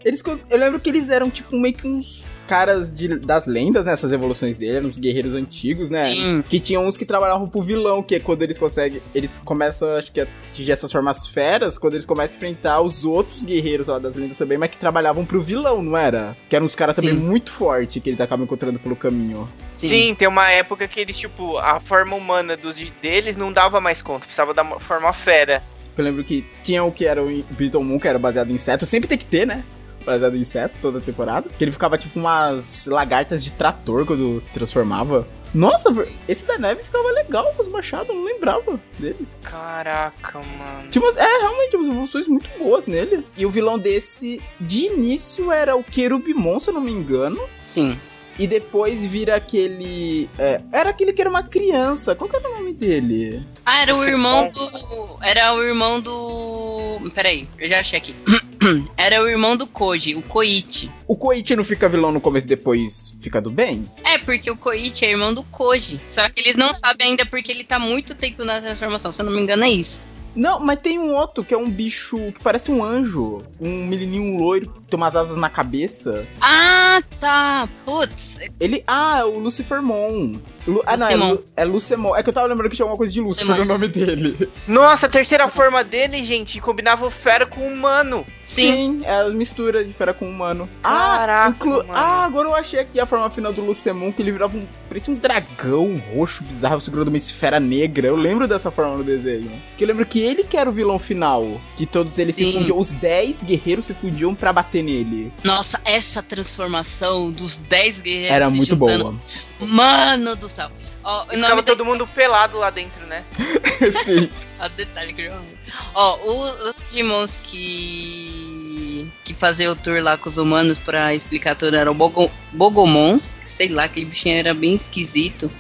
Eles, 0.05 0.23
eu 0.49 0.59
lembro 0.59 0.79
que 0.79 0.89
eles 0.91 1.11
eram 1.11 1.29
tipo 1.29 1.57
meio 1.59 1.75
que 1.75 1.87
uns 1.87 2.27
caras 2.49 2.93
de- 2.93 3.19
das 3.19 3.47
lendas, 3.47 3.85
né? 3.87 3.93
Essas 3.93 4.11
evoluções 4.11 4.59
dele, 4.59 4.77
eram 4.79 4.89
uns 4.89 4.99
guerreiros 4.99 5.35
antigos, 5.35 5.91
né? 5.91 6.05
Sim. 6.07 6.43
Que 6.49 6.59
tinham 6.59 6.87
uns 6.87 6.97
que 6.97 7.05
trabalhavam 7.05 7.49
pro 7.49 7.61
vilão, 7.61 8.03
que 8.03 8.15
é 8.15 8.21
quando 8.21 8.43
eles 8.43 8.57
conseguem. 8.59 9.01
Eles 9.15 9.39
começam, 9.45 9.89
acho 9.97 10.11
que, 10.11 10.21
a 10.23 10.27
atingir 10.51 10.73
essas 10.73 10.91
formas 10.91 11.27
feras, 11.29 11.79
quando 11.79 11.93
eles 11.95 12.07
começam 12.07 12.35
a 12.35 12.37
enfrentar 12.39 12.81
os 12.81 13.05
outros 13.05 13.45
guerreiros 13.45 13.87
lá 13.89 13.99
das 13.99 14.17
lendas 14.17 14.39
também, 14.39 14.57
mas 14.59 14.71
que 14.71 14.77
trabalhavam 14.79 15.25
pro 15.25 15.41
vilão, 15.41 15.83
não 15.83 15.97
era? 15.97 16.37
Que 16.49 16.57
eram 16.57 16.67
uns 16.67 16.75
caras 16.75 16.97
também 16.97 17.15
muito 17.15 17.53
fortes 17.53 18.03
que 18.03 18.09
eles 18.11 18.21
acabam 18.21 18.45
encontrando 18.45 18.79
pelo 18.79 18.97
caminho. 18.97 19.49
Sim. 19.73 19.89
Sim. 19.89 20.15
tem 20.15 20.27
uma 20.27 20.51
época 20.51 20.89
que 20.89 20.99
eles, 20.99 21.17
tipo, 21.17 21.57
a 21.59 21.79
forma 21.79 22.17
humana 22.17 22.57
dos, 22.57 22.77
deles 23.01 23.37
não 23.37 23.53
dava 23.53 23.81
mais 23.81 24.03
conta, 24.03 24.21
precisava 24.25 24.53
da 24.55 24.65
forma 24.81 25.13
fera. 25.13 25.63
Eu 25.97 26.05
lembro 26.05 26.23
que 26.25 26.45
tinha 26.63 26.83
o 26.85 26.93
que 26.93 27.05
era 27.05 27.23
o 27.23 27.27
Beetle 27.51 27.83
Moon, 27.83 27.99
que 27.99 28.07
era 28.09 28.19
baseado 28.19 28.51
em 28.51 28.55
inseto. 28.55 28.87
Sempre 28.87 29.09
tem 29.09 29.19
que 29.19 29.25
ter, 29.25 29.45
né? 29.47 29.65
Baseado 30.09 30.37
em 30.37 30.41
inseto, 30.41 30.75
toda 30.81 31.01
temporada. 31.03 31.51
Que 31.59 31.63
ele 31.65 31.71
ficava 31.71 31.99
tipo 31.99 32.19
umas 32.19 32.87
lagartas 32.87 33.45
de 33.45 33.51
trator 33.53 34.07
quando 34.07 34.41
se 34.41 34.51
transformava. 34.51 35.29
Nossa, 35.53 35.91
esse 36.27 36.47
da 36.47 36.57
neve 36.59 36.83
ficava 36.83 37.09
legal 37.11 37.53
com 37.55 37.63
os 37.63 37.69
machados, 37.69 38.09
eu 38.09 38.15
não 38.15 38.25
lembrava 38.25 38.81
dele. 38.99 39.29
Caraca, 39.43 40.39
mano. 40.39 40.89
Tinha 40.91 41.05
uma- 41.05 41.21
é, 41.21 41.39
realmente, 41.41 41.77
umas 41.77 41.89
evoluções 41.89 42.27
muito 42.29 42.49
boas 42.59 42.87
nele. 42.87 43.23
E 43.37 43.45
o 43.45 43.51
vilão 43.51 43.79
desse, 43.79 44.41
de 44.59 44.87
início, 44.87 45.53
era 45.53 45.77
o 45.77 45.85
Querubimon, 45.85 46.59
se 46.59 46.71
eu 46.71 46.75
não 46.75 46.81
me 46.81 46.93
engano. 46.93 47.39
Sim. 47.59 47.99
E 48.39 48.47
depois 48.47 49.05
vira 49.05 49.35
aquele. 49.35 50.31
é, 50.39 50.61
era 50.73 50.91
aquele 50.91 51.13
que 51.13 51.21
era 51.21 51.29
uma 51.29 51.43
criança. 51.43 52.15
Qual 52.15 52.31
que 52.31 52.37
era 52.37 52.49
o 52.49 52.55
nome 52.55 52.73
dele? 52.73 53.45
Ah, 53.67 53.83
era 53.83 53.97
o 53.97 54.05
irmão 54.05 54.49
do. 54.51 55.19
Era 55.23 55.55
o 55.55 55.63
irmão 55.63 56.01
do. 56.01 57.11
Peraí, 57.15 57.49
eu 57.59 57.69
já 57.69 57.81
achei 57.81 57.99
aqui. 57.99 58.15
Era 58.97 59.23
o 59.23 59.29
irmão 59.29 59.57
do 59.57 59.67
Koji, 59.67 60.15
o 60.15 60.23
Koichi. 60.23 60.91
O 61.07 61.17
Koichi 61.17 61.55
não 61.55 61.65
fica 61.65 61.89
vilão 61.89 62.13
no 62.13 62.21
começo 62.21 62.47
e 62.47 62.49
depois 62.49 63.15
fica 63.21 63.41
do 63.41 63.51
bem? 63.51 63.85
É, 64.05 64.19
porque 64.19 64.51
o 64.51 64.57
Koichi 64.57 65.05
é 65.05 65.11
irmão 65.11 65.33
do 65.33 65.43
Koji. 65.45 66.01
Só 66.07 66.29
que 66.29 66.41
eles 66.41 66.57
não 66.57 66.73
sabem 66.73 67.11
ainda 67.11 67.25
porque 67.25 67.53
ele 67.53 67.65
tá 67.65 67.79
muito 67.79 68.15
tempo 68.15 68.45
na 68.45 68.61
transformação. 68.61 69.13
Se 69.13 69.23
eu 69.23 69.27
não 69.27 69.33
me 69.33 69.41
engano, 69.41 69.65
é 69.65 69.71
isso. 69.71 70.03
Não, 70.35 70.61
mas 70.61 70.79
tem 70.81 70.99
um 70.99 71.15
outro 71.15 71.43
que 71.43 71.55
é 71.55 71.59
um 71.59 71.71
bicho 71.71 72.17
que 72.33 72.41
parece 72.43 72.71
um 72.71 72.85
anjo. 72.85 73.43
Um 73.61 73.87
menininho 73.87 74.39
loiro 74.39 74.71
que 74.71 74.83
tem 74.83 74.97
umas 74.97 75.17
asas 75.17 75.37
na 75.37 75.51
cabeça. 75.51 76.27
Ah, 76.41 77.01
tá. 77.19 77.69
Putz. 77.85 78.39
Ele. 78.61 78.85
Ah, 78.87 79.19
é 79.21 79.25
o 79.25 79.39
Lucifermon. 79.39 80.37
Lu, 80.69 80.83
ah, 80.87 80.97
não, 80.97 81.07
é, 81.07 81.15
Lucemon. 81.15 81.31
Lu, 81.33 81.45
é 81.57 81.65
Lucemon. 81.65 82.17
É 82.17 82.23
que 82.23 82.29
eu 82.29 82.33
tava 82.35 82.47
lembrando 82.47 82.69
que 82.71 82.77
tinha 82.77 82.85
alguma 82.85 82.99
coisa 82.99 83.13
de 83.13 83.21
Lucifer 83.21 83.47
Lucemon. 83.49 83.65
no 83.67 83.73
nome 83.73 83.89
dele. 83.89 84.49
Nossa, 84.67 85.07
a 85.07 85.09
terceira 85.09 85.49
forma 85.49 85.83
dele, 85.83 86.23
gente, 86.25 86.61
combinava 86.61 87.07
o 87.07 87.11
fera 87.11 87.47
com 87.47 87.61
o 87.61 87.67
humano. 87.73 88.27
Sim. 88.43 89.03
é 89.05 89.21
a 89.23 89.29
mistura 89.31 89.85
de 89.85 89.93
fera 89.93 90.13
com 90.15 90.29
humano. 90.29 90.69
Caraca, 90.83 91.51
inclu- 91.57 91.79
mano. 91.79 91.93
ah, 91.93 92.25
agora 92.25 92.49
eu 92.49 92.55
achei 92.55 92.81
aqui 92.81 92.99
a 93.01 93.07
forma 93.07 93.29
final 93.31 93.53
do 93.53 93.63
Lucemon, 93.63 94.13
que 94.13 94.23
ele 94.23 94.33
virava 94.33 94.57
um 94.57 94.67
parecia 94.89 95.13
um 95.13 95.17
dragão 95.19 96.03
roxo 96.15 96.43
bizarro 96.43 96.81
segurando 96.81 97.09
uma 97.09 97.17
esfera 97.19 97.61
negra. 97.61 98.07
Eu 98.09 98.17
lembro 98.17 98.49
dessa 98.49 98.71
forma 98.71 98.97
no 98.97 99.05
desenho. 99.05 99.51
Que 99.77 99.85
eu 99.85 99.89
lembro 99.89 100.07
que 100.07 100.19
ele 100.19 100.45
que 100.45 100.57
era 100.57 100.69
o 100.69 100.73
vilão 100.73 100.99
final. 100.99 101.61
Que 101.77 101.85
todos 101.85 102.19
eles 102.19 102.35
se 102.35 102.45
Sim. 102.45 102.53
fundiam. 102.59 102.79
Os 102.79 102.91
10 102.93 103.43
guerreiros 103.43 103.85
se 103.85 103.93
fundiam 103.95 104.35
pra 104.35 104.51
bater 104.53 104.83
nele. 104.83 105.31
Nossa, 105.45 105.79
essa 105.85 106.23
transformação 106.23 107.31
dos 107.31 107.59
10 107.59 108.01
guerreiros 108.01 108.31
Era 108.35 108.49
se 108.51 108.57
muito 108.57 108.71
juntando. 108.77 109.05
boa. 109.05 109.15
Mano 109.61 110.37
do 110.37 110.49
céu. 110.49 110.71
Ó, 111.03 111.25
o 111.25 111.31
Ficava 111.31 111.49
nome 111.49 111.63
todo 111.63 111.79
da- 111.79 111.85
mundo 111.85 112.07
pelado 112.07 112.59
lá 112.59 112.71
dentro, 112.71 113.05
né? 113.07 113.25
Sim. 114.05 114.31
A 114.59 114.69
detalhe 114.69 115.13
que 115.13 115.23
eu 115.23 115.33
amo. 115.35 115.47
Ó, 115.95 116.17
o- 116.25 116.69
os 116.71 116.85
Digimons 116.91 117.37
que. 117.43 119.11
que 119.25 119.35
faziam 119.35 119.73
o 119.73 119.77
tour 119.77 120.03
lá 120.03 120.17
com 120.17 120.29
os 120.29 120.39
humanos 120.39 120.79
pra 120.79 121.15
explicar 121.15 121.55
tudo 121.55 121.77
era 121.77 121.91
o 121.91 121.95
Bogo, 121.95 122.31
Bogomon, 122.53 123.21
sei 123.45 123.69
lá, 123.69 123.85
aquele 123.85 124.07
bichinho 124.07 124.39
era 124.39 124.53
bem 124.55 124.75
esquisito. 124.75 125.51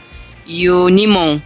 E 0.46 0.68
o 0.70 0.88
Nimon, 0.88 1.40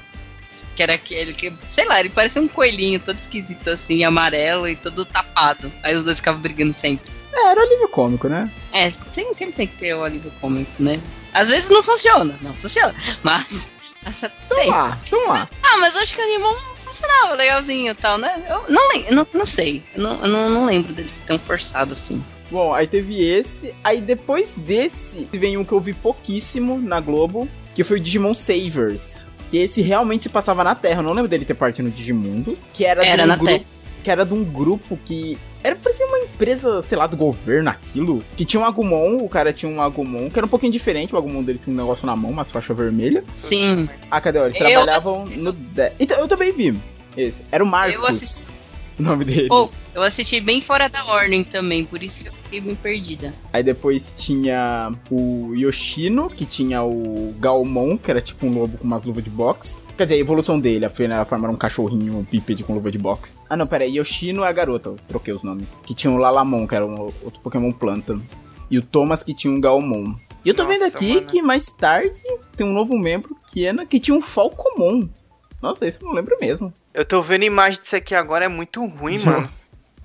que 0.76 0.82
era 0.82 0.94
aquele 0.94 1.32
que, 1.32 1.52
sei 1.68 1.84
lá, 1.86 1.98
ele 2.00 2.08
parecia 2.08 2.40
um 2.40 2.46
coelhinho 2.48 3.00
todo 3.00 3.18
esquisito 3.18 3.68
assim, 3.70 4.04
amarelo 4.04 4.68
e 4.68 4.76
todo 4.76 5.04
tapado. 5.04 5.72
Aí 5.82 5.94
os 5.96 6.04
dois 6.04 6.18
ficavam 6.18 6.40
brigando 6.40 6.72
sempre. 6.72 7.10
É, 7.32 7.50
era 7.50 7.60
alívio 7.62 7.88
cômico, 7.88 8.28
né? 8.28 8.50
É, 8.72 8.88
tem- 8.90 9.34
sempre 9.34 9.54
tem 9.54 9.66
que 9.66 9.76
ter 9.76 9.94
o 9.94 10.04
alívio 10.04 10.30
cômico, 10.40 10.70
né? 10.78 11.00
Às 11.32 11.48
vezes 11.48 11.70
não 11.70 11.82
funciona, 11.82 12.38
não 12.42 12.54
funciona, 12.54 12.94
mas. 13.22 13.70
Então 14.04 14.56
tem. 14.56 14.68
lá, 14.68 14.98
então 15.06 15.28
lá. 15.28 15.48
Ah, 15.62 15.78
mas 15.78 15.94
eu 15.94 16.00
acho 16.00 16.14
que 16.14 16.20
o 16.20 16.24
Animal 16.24 16.56
funcionava 16.78 17.34
legalzinho 17.34 17.92
e 17.92 17.94
tal, 17.94 18.18
né? 18.18 18.44
Eu 18.48 18.64
não, 18.68 18.88
não, 19.12 19.26
não 19.32 19.46
sei. 19.46 19.82
Eu 19.94 20.02
não, 20.02 20.20
eu 20.22 20.28
não, 20.28 20.50
não 20.50 20.66
lembro 20.66 20.92
dele 20.92 21.08
ser 21.08 21.24
tão 21.24 21.38
forçado 21.38 21.92
assim. 21.92 22.24
Bom, 22.50 22.74
aí 22.74 22.86
teve 22.86 23.24
esse. 23.24 23.74
Aí 23.82 24.00
depois 24.00 24.54
desse, 24.56 25.28
vem 25.32 25.56
um 25.56 25.64
que 25.64 25.72
eu 25.72 25.80
vi 25.80 25.94
pouquíssimo 25.94 26.80
na 26.80 27.00
Globo, 27.00 27.48
que 27.74 27.82
foi 27.82 27.96
o 27.96 28.00
Digimon 28.00 28.34
Savers. 28.34 29.26
Que 29.48 29.58
esse 29.58 29.80
realmente 29.80 30.24
se 30.24 30.28
passava 30.28 30.62
na 30.62 30.74
Terra. 30.74 31.00
Eu 31.00 31.04
não 31.04 31.12
lembro 31.12 31.28
dele 31.28 31.44
ter 31.44 31.54
parte 31.54 31.80
no 31.80 31.90
Digimundo. 31.90 32.58
Que 32.72 32.84
era, 32.84 33.04
Era 33.04 33.26
na 33.26 33.36
grupo, 33.36 33.50
Terra. 33.50 33.64
Que 34.02 34.10
era 34.10 34.24
de 34.24 34.34
um 34.34 34.44
grupo 34.44 34.98
que. 35.04 35.38
Era 35.64 35.76
parecia 35.76 36.04
uma 36.06 36.18
empresa, 36.18 36.82
sei 36.82 36.98
lá, 36.98 37.06
do 37.06 37.16
governo, 37.16 37.70
aquilo. 37.70 38.24
Que 38.36 38.44
tinha 38.44 38.60
um 38.60 38.64
Agumon, 38.66 39.18
o 39.18 39.28
cara 39.28 39.52
tinha 39.52 39.70
um 39.70 39.80
Agumon, 39.80 40.28
que 40.28 40.36
era 40.38 40.44
um 40.44 40.48
pouquinho 40.48 40.72
diferente. 40.72 41.14
O 41.14 41.16
Agumon 41.18 41.42
dele 41.42 41.60
tinha 41.62 41.72
um 41.72 41.76
negócio 41.76 42.04
na 42.04 42.16
mão, 42.16 42.30
umas 42.32 42.50
faixas 42.50 42.76
vermelhas. 42.76 43.22
Sim. 43.32 43.88
Ah, 44.10 44.20
cadê? 44.20 44.40
Eles 44.40 44.60
Eu 44.60 44.66
trabalhavam 44.66 45.26
no. 45.26 45.52
de- 45.52 45.92
Então, 46.00 46.18
eu 46.18 46.26
também 46.26 46.52
vi. 46.52 46.76
Esse. 47.16 47.42
Era 47.52 47.62
o 47.62 47.66
Marcos. 47.66 48.04
assisti- 48.08 48.50
O 48.98 49.02
nome 49.04 49.24
dele. 49.24 49.48
Pô, 49.48 49.70
eu 49.94 50.02
assisti 50.02 50.40
bem 50.40 50.60
fora 50.60 50.88
da 50.88 51.04
ordem 51.04 51.44
também, 51.44 51.84
por 51.84 52.02
isso 52.02 52.22
que 52.22 52.28
eu 52.28 52.32
fiquei 52.44 52.60
bem 52.60 52.74
perdida. 52.74 53.34
Aí 53.52 53.62
depois 53.62 54.12
tinha 54.16 54.92
o 55.10 55.54
Yoshino, 55.54 56.28
que 56.30 56.46
tinha 56.46 56.82
o 56.82 57.34
Galmon, 57.38 57.98
que 57.98 58.10
era 58.10 58.20
tipo 58.20 58.46
um 58.46 58.52
lobo 58.52 58.78
com 58.78 58.84
umas 58.84 59.04
luvas 59.04 59.22
de 59.22 59.30
boxe. 59.30 59.82
Quer 59.96 60.04
dizer, 60.04 60.14
a 60.14 60.18
evolução 60.18 60.58
dele, 60.58 60.84
a 60.84 60.90
primeira 60.90 61.24
forma 61.24 61.46
era 61.46 61.54
um 61.54 61.58
cachorrinho 61.58 62.26
bípede 62.30 62.64
com 62.64 62.74
luva 62.74 62.90
de 62.90 62.98
boxe. 62.98 63.36
Ah 63.48 63.56
não, 63.56 63.66
pera 63.66 63.84
aí, 63.84 63.96
Yoshino 63.96 64.44
é 64.44 64.48
a 64.48 64.52
garota, 64.52 64.90
eu 64.90 64.98
troquei 65.08 65.32
os 65.34 65.42
nomes. 65.42 65.82
Que 65.84 65.94
tinha 65.94 66.12
o 66.12 66.16
Lalamon, 66.16 66.66
que 66.66 66.74
era 66.74 66.86
um 66.86 66.98
outro 66.98 67.40
Pokémon 67.42 67.72
planta. 67.72 68.18
E 68.70 68.78
o 68.78 68.82
Thomas, 68.82 69.22
que 69.22 69.34
tinha 69.34 69.52
um 69.52 69.60
Galmon. 69.60 70.14
E 70.44 70.48
eu 70.48 70.54
tô 70.54 70.64
Nossa, 70.64 70.74
vendo 70.74 70.84
aqui 70.86 71.14
mano. 71.14 71.26
que 71.26 71.42
mais 71.42 71.66
tarde 71.66 72.20
tem 72.56 72.66
um 72.66 72.72
novo 72.72 72.98
membro, 72.98 73.36
Kiena, 73.46 73.86
que 73.86 74.00
tinha 74.00 74.16
um 74.16 74.22
Falcomon. 74.22 75.08
Nossa, 75.60 75.86
isso 75.86 76.00
eu 76.02 76.08
não 76.08 76.14
lembro 76.14 76.36
mesmo. 76.40 76.72
Eu 76.92 77.04
tô 77.04 77.22
vendo 77.22 77.44
imagem 77.44 77.80
disso 77.80 77.94
aqui 77.94 78.14
agora, 78.14 78.46
é 78.46 78.48
muito 78.48 78.84
ruim, 78.84 79.18
mano. 79.18 79.46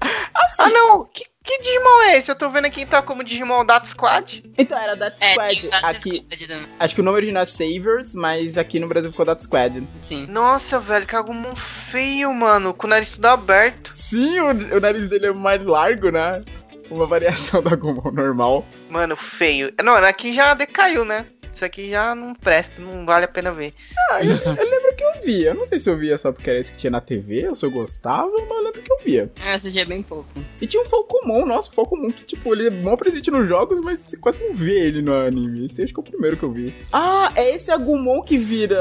Nossa. 0.01 0.63
Ah, 0.63 0.69
não! 0.69 1.05
Que, 1.05 1.25
que 1.43 1.61
Digimon 1.61 2.01
é 2.03 2.17
esse? 2.17 2.29
Eu 2.29 2.35
tô 2.35 2.49
vendo 2.49 2.65
aqui 2.65 2.85
tá 2.85 3.01
como 3.01 3.23
Digimon 3.23 3.65
Data 3.65 3.85
Squad. 3.87 4.43
Então, 4.57 4.77
era 4.77 4.95
That 4.97 5.17
É, 5.23 5.31
Squad. 5.31 5.69
Data 5.69 5.87
aqui, 5.87 6.15
Squad 6.17 6.47
também. 6.47 6.67
acho 6.79 6.95
que 6.95 7.01
o 7.01 7.03
nome 7.03 7.17
original 7.17 7.43
é 7.43 7.45
Savers, 7.45 8.13
mas 8.15 8.57
aqui 8.57 8.79
no 8.79 8.87
Brasil 8.87 9.11
ficou 9.11 9.25
That 9.25 9.43
Squad. 9.43 9.87
Sim. 9.95 10.27
Nossa, 10.27 10.79
velho, 10.79 11.07
que 11.07 11.15
Agumon 11.15 11.55
feio, 11.55 12.33
mano. 12.33 12.73
Com 12.73 12.87
o 12.87 12.89
nariz 12.89 13.09
tudo 13.11 13.25
aberto. 13.25 13.89
Sim, 13.93 14.39
o, 14.41 14.77
o 14.77 14.79
nariz 14.79 15.07
dele 15.09 15.27
é 15.27 15.33
mais 15.33 15.63
largo, 15.63 16.11
né? 16.11 16.43
Uma 16.89 17.05
variação 17.05 17.61
do 17.63 17.69
Agumon 17.69 18.11
normal. 18.11 18.65
Mano, 18.89 19.15
feio. 19.15 19.73
Não, 19.83 19.95
aqui 19.95 20.33
já 20.33 20.53
decaiu, 20.53 21.03
né? 21.03 21.25
Isso 21.53 21.65
aqui 21.65 21.89
já 21.89 22.13
não 22.13 22.33
presta, 22.35 22.81
não 22.81 23.05
vale 23.05 23.25
a 23.25 23.27
pena 23.27 23.51
ver. 23.51 23.73
Ah, 24.11 24.19
eu, 24.23 24.29
eu 24.31 24.69
lembro 24.69 24.95
que 24.95 25.03
eu 25.03 25.21
via. 25.23 25.49
Eu 25.49 25.55
não 25.55 25.65
sei 25.65 25.79
se 25.79 25.89
eu 25.89 25.97
via 25.97 26.17
só 26.17 26.31
porque 26.31 26.49
era 26.49 26.59
isso 26.59 26.71
que 26.71 26.77
tinha 26.77 26.91
na 26.91 27.01
TV 27.01 27.47
ou 27.49 27.55
se 27.55 27.65
eu 27.65 27.71
gostava, 27.71 28.31
mas 28.31 28.49
eu 28.49 28.63
lembro 28.63 28.81
que 28.81 28.91
eu 28.91 28.97
via. 29.03 29.31
Eu 29.45 29.53
assisti 29.53 29.83
bem 29.85 30.03
pouco. 30.03 30.27
E 30.61 30.67
tinha 30.67 30.81
um 30.81 30.85
Falcomon, 30.85 31.45
nossa, 31.45 31.69
o 31.69 31.73
Falcomon 31.73 32.11
que, 32.11 32.23
tipo, 32.23 32.53
ele 32.53 32.67
é 32.67 32.69
mó 32.69 32.95
presente 32.95 33.31
nos 33.31 33.47
jogos, 33.47 33.79
mas 33.81 33.99
você 33.99 34.17
quase 34.17 34.43
não 34.43 34.53
vê 34.53 34.87
ele 34.87 35.01
no 35.01 35.13
anime. 35.13 35.65
Esse 35.65 35.83
acho 35.83 35.93
que 35.93 35.99
é 35.99 36.01
o 36.01 36.03
primeiro 36.03 36.37
que 36.37 36.43
eu 36.43 36.51
vi. 36.51 36.73
Ah, 36.91 37.31
é 37.35 37.53
esse 37.55 37.71
Agumon 37.71 38.21
que 38.21 38.37
vira. 38.37 38.77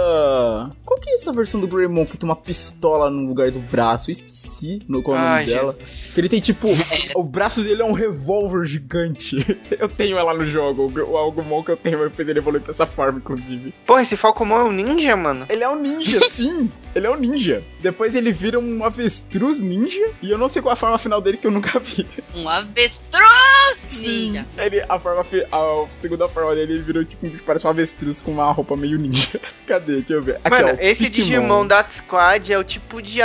Qual 0.85 1.01
que 1.01 1.11
é 1.11 1.15
essa 1.15 1.33
versão 1.33 1.61
do 1.61 1.67
Greymon 1.67 2.07
que 2.07 2.17
tem 2.17 2.29
uma 2.29 2.37
pistola 2.37 3.11
no 3.11 3.27
lugar 3.27 3.51
do 3.51 3.59
braço? 3.59 4.11
Eu 4.11 4.13
esqueci 4.13 4.83
no 4.89 5.03
qual 5.03 5.17
é 5.17 5.21
o 5.21 5.23
nome 5.23 5.35
Ai, 5.35 5.47
dela. 5.47 5.73
Jesus. 5.79 6.13
Que 6.15 6.21
ele 6.21 6.29
tem 6.29 6.41
tipo. 6.41 6.69
o 7.15 7.25
braço 7.25 7.63
dele 7.63 7.83
é 7.83 7.85
um 7.85 7.93
revólver 7.93 8.67
gigante. 8.67 9.37
Eu 9.79 9.89
tenho 9.89 10.19
ela 10.19 10.35
no 10.35 10.45
jogo. 10.45 10.87
O 10.87 11.07
o 11.07 11.19
Agumon 11.19 11.63
que 11.63 11.71
eu 11.71 11.77
tenho 11.77 12.11
fez 12.11 12.29
ele 12.29 12.39
evoluir 12.39 12.56
dessa 12.61 12.87
forma, 12.87 13.19
inclusive. 13.19 13.73
Porra, 13.87 14.03
esse 14.03 14.17
Falcomon 14.17 14.59
é 14.59 14.65
um 14.65 14.73
ninja, 14.73 15.15
mano. 15.17 15.47
Ele 15.49 15.63
é 15.65 15.69
um 15.69 15.81
ninja, 15.81 16.21
sim. 16.29 16.71
Ele 16.95 17.07
é 17.07 17.11
um 17.11 17.17
ninja. 17.17 17.63
Depois 17.81 18.15
ele 18.15 18.33
vira 18.33 18.59
um 18.59 18.85
avestruz 18.85 19.61
ninja. 19.61 20.11
E 20.23 20.31
eu 20.31 20.39
não 20.39 20.49
sei 20.49 20.63
qual 20.63 20.73
a 20.73 20.77
forma 20.77 20.97
final 20.99 21.21
dele 21.21 21.37
que 21.37 21.47
eu 21.47 21.51
nunca 21.51 21.79
vi. 21.79 22.07
Um 22.35 22.49
avestruz 22.49 23.99
ninja. 24.01 24.47
Ele, 24.57 24.83
a 24.89 24.99
forma 24.99 25.23
fi- 25.23 25.47
a 25.53 25.87
segunda 26.01 26.29
forma 26.29 26.55
dele, 26.55 26.75
ele 26.75 26.83
virou 26.83 27.05
tipo 27.05 27.27
um 27.27 27.31
que 27.31 27.39
parece 27.39 27.67
um 27.67 27.71
avestruz 27.71 28.21
com 28.21 28.31
uma 28.33 28.51
roupa 28.51 28.77
meio 28.77 28.99
ninja. 28.99 29.41
Cadê? 29.67 29.97
Deixa 29.99 30.15
eu 30.15 30.23
ver. 30.23 30.41
Aqui, 30.43 30.51
Mano, 30.63 30.69
ó, 30.69 30.77
esse 30.81 31.05
Pikmon. 31.11 31.25
Digimon 31.25 31.67
Data 31.67 31.93
Squad 31.93 32.53
é 32.53 32.59
o 32.59 32.65
tipo 32.65 33.03
de 33.03 33.21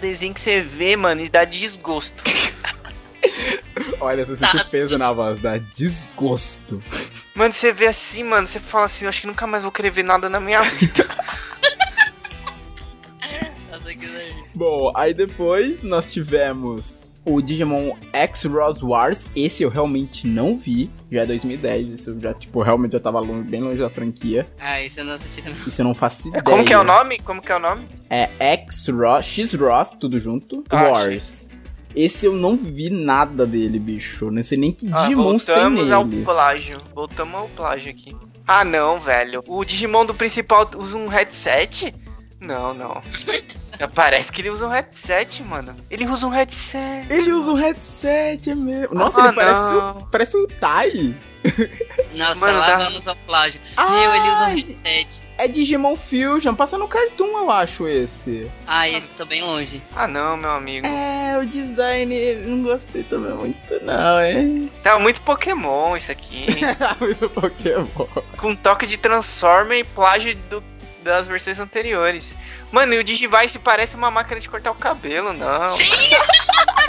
desenho 0.00 0.32
que 0.34 0.40
você 0.40 0.60
vê, 0.60 0.94
mano, 0.96 1.20
e 1.20 1.28
dá 1.28 1.44
desgosto. 1.44 2.22
Olha, 4.00 4.24
você 4.24 4.36
Tá, 4.36 4.50
sente 4.52 4.70
peso 4.70 4.98
na 4.98 5.12
voz, 5.12 5.40
dá 5.40 5.58
desgosto. 5.58 6.82
Mano, 7.38 7.54
você 7.54 7.72
vê 7.72 7.86
assim, 7.86 8.24
mano, 8.24 8.48
você 8.48 8.58
fala 8.58 8.86
assim, 8.86 9.04
eu 9.04 9.08
acho 9.08 9.20
que 9.20 9.26
nunca 9.28 9.46
mais 9.46 9.62
vou 9.62 9.70
querer 9.70 9.90
ver 9.90 10.02
nada 10.02 10.28
na 10.28 10.40
minha 10.40 10.60
vida. 10.60 11.06
Bom, 14.54 14.90
aí 14.96 15.14
depois 15.14 15.84
nós 15.84 16.12
tivemos 16.12 17.12
o 17.24 17.40
Digimon 17.40 17.94
X 18.12 18.42
Rose 18.44 18.84
Wars. 18.84 19.28
Esse 19.36 19.62
eu 19.62 19.68
realmente 19.68 20.26
não 20.26 20.58
vi. 20.58 20.90
Já 21.12 21.22
é 21.22 21.26
2010. 21.26 21.88
Isso 21.90 22.10
eu 22.10 22.20
já, 22.20 22.34
tipo, 22.34 22.60
realmente 22.60 22.92
já 22.92 23.00
tava 23.00 23.20
longe- 23.20 23.42
bem 23.48 23.60
longe 23.60 23.78
da 23.78 23.88
franquia. 23.88 24.46
Ah, 24.58 24.82
isso 24.82 24.98
eu 24.98 25.04
não 25.04 25.14
assisti 25.14 25.42
também. 25.42 25.60
Isso 25.64 25.80
eu 25.80 25.84
não 25.84 25.94
faço 25.94 26.26
ideia. 26.28 26.42
Como 26.42 26.64
que 26.64 26.72
é 26.72 26.78
o 26.78 26.82
nome? 26.82 27.20
Como 27.20 27.40
que 27.40 27.52
é 27.52 27.56
o 27.56 27.60
nome? 27.60 27.88
É 28.10 28.30
X 28.40 28.88
Ross, 28.88 29.26
X 29.26 29.54
Ross, 29.54 29.92
tudo 29.92 30.18
junto. 30.18 30.64
Ah, 30.70 30.90
Wars. 30.90 31.48
Esse 31.94 32.26
eu 32.26 32.34
não 32.34 32.56
vi 32.56 32.90
nada 32.90 33.46
dele, 33.46 33.78
bicho. 33.78 34.26
Eu 34.26 34.30
Não 34.30 34.42
sei 34.42 34.58
nem 34.58 34.72
que 34.72 34.88
Ah, 34.92 35.02
Digimons 35.02 35.44
tem 35.44 35.54
voltamos 35.54 35.90
ao 35.90 36.06
plágio. 36.06 36.80
Voltamos 36.94 37.34
ao 37.34 37.48
plágio 37.48 37.90
aqui. 37.90 38.14
Ah, 38.46 38.64
não, 38.64 39.00
velho. 39.00 39.42
O 39.46 39.64
Digimon 39.64 40.06
do 40.06 40.14
principal 40.14 40.70
usa 40.76 40.96
um 40.96 41.08
headset? 41.08 41.94
Não, 42.40 42.72
não. 42.72 43.02
Parece 43.94 44.32
que 44.32 44.40
ele 44.40 44.50
usa 44.50 44.66
um 44.66 44.70
headset, 44.70 45.42
mano. 45.42 45.74
Ele 45.90 46.06
usa 46.06 46.26
um 46.26 46.30
headset. 46.30 47.06
Ele 47.12 47.32
usa 47.32 47.52
um 47.52 47.54
headset, 47.54 48.50
é 48.50 48.54
mesmo. 48.54 48.94
Nossa, 48.94 49.22
Ah, 49.22 49.26
ele 49.26 49.34
parece 49.34 49.74
o, 49.74 50.06
parece 50.10 50.36
o 50.36 50.46
Tai. 50.60 51.16
Nossa, 52.14 52.40
Mano, 52.40 52.58
lá 52.58 52.66
dá- 52.66 52.78
vamos 52.84 53.06
ao 53.08 53.16
plágio. 53.16 53.60
Ah, 53.76 53.90
Meu, 53.90 54.14
ele 54.14 54.28
usa 54.28 54.44
um 54.44 54.48
headset. 54.48 55.28
É 55.38 55.46
Digimon 55.48 55.96
Fusion. 55.96 56.54
Passa 56.54 56.76
no 56.78 56.88
Cartoon, 56.88 57.38
eu 57.38 57.50
acho, 57.50 57.86
esse. 57.86 58.50
Ah, 58.66 58.88
esse 58.88 59.10
tô 59.12 59.24
bem 59.24 59.42
longe. 59.42 59.82
Ah, 59.94 60.08
não, 60.08 60.36
meu 60.36 60.50
amigo. 60.50 60.86
É, 60.86 61.38
o 61.38 61.46
design 61.46 62.34
não 62.46 62.62
gostei 62.62 63.02
também 63.04 63.32
muito, 63.34 63.84
não, 63.84 64.20
hein? 64.22 64.70
Tá 64.82 64.98
muito 64.98 65.20
Pokémon 65.22 65.96
isso 65.96 66.10
aqui. 66.10 66.46
Muito 67.00 67.28
Pokémon. 67.30 67.86
com 68.36 68.54
toque 68.56 68.86
de 68.86 68.96
Transformer 68.96 69.78
e 69.80 69.84
plágio 69.84 70.34
do- 70.50 70.64
das 71.04 71.26
versões 71.26 71.58
anteriores. 71.60 72.36
Mano, 72.72 72.92
e 72.94 72.98
o 72.98 73.04
Digivice 73.04 73.58
parece 73.58 73.94
uma 73.96 74.10
máquina 74.10 74.40
de 74.40 74.48
cortar 74.48 74.70
o 74.72 74.74
cabelo, 74.74 75.32
não. 75.32 75.68
Sim! 75.68 75.84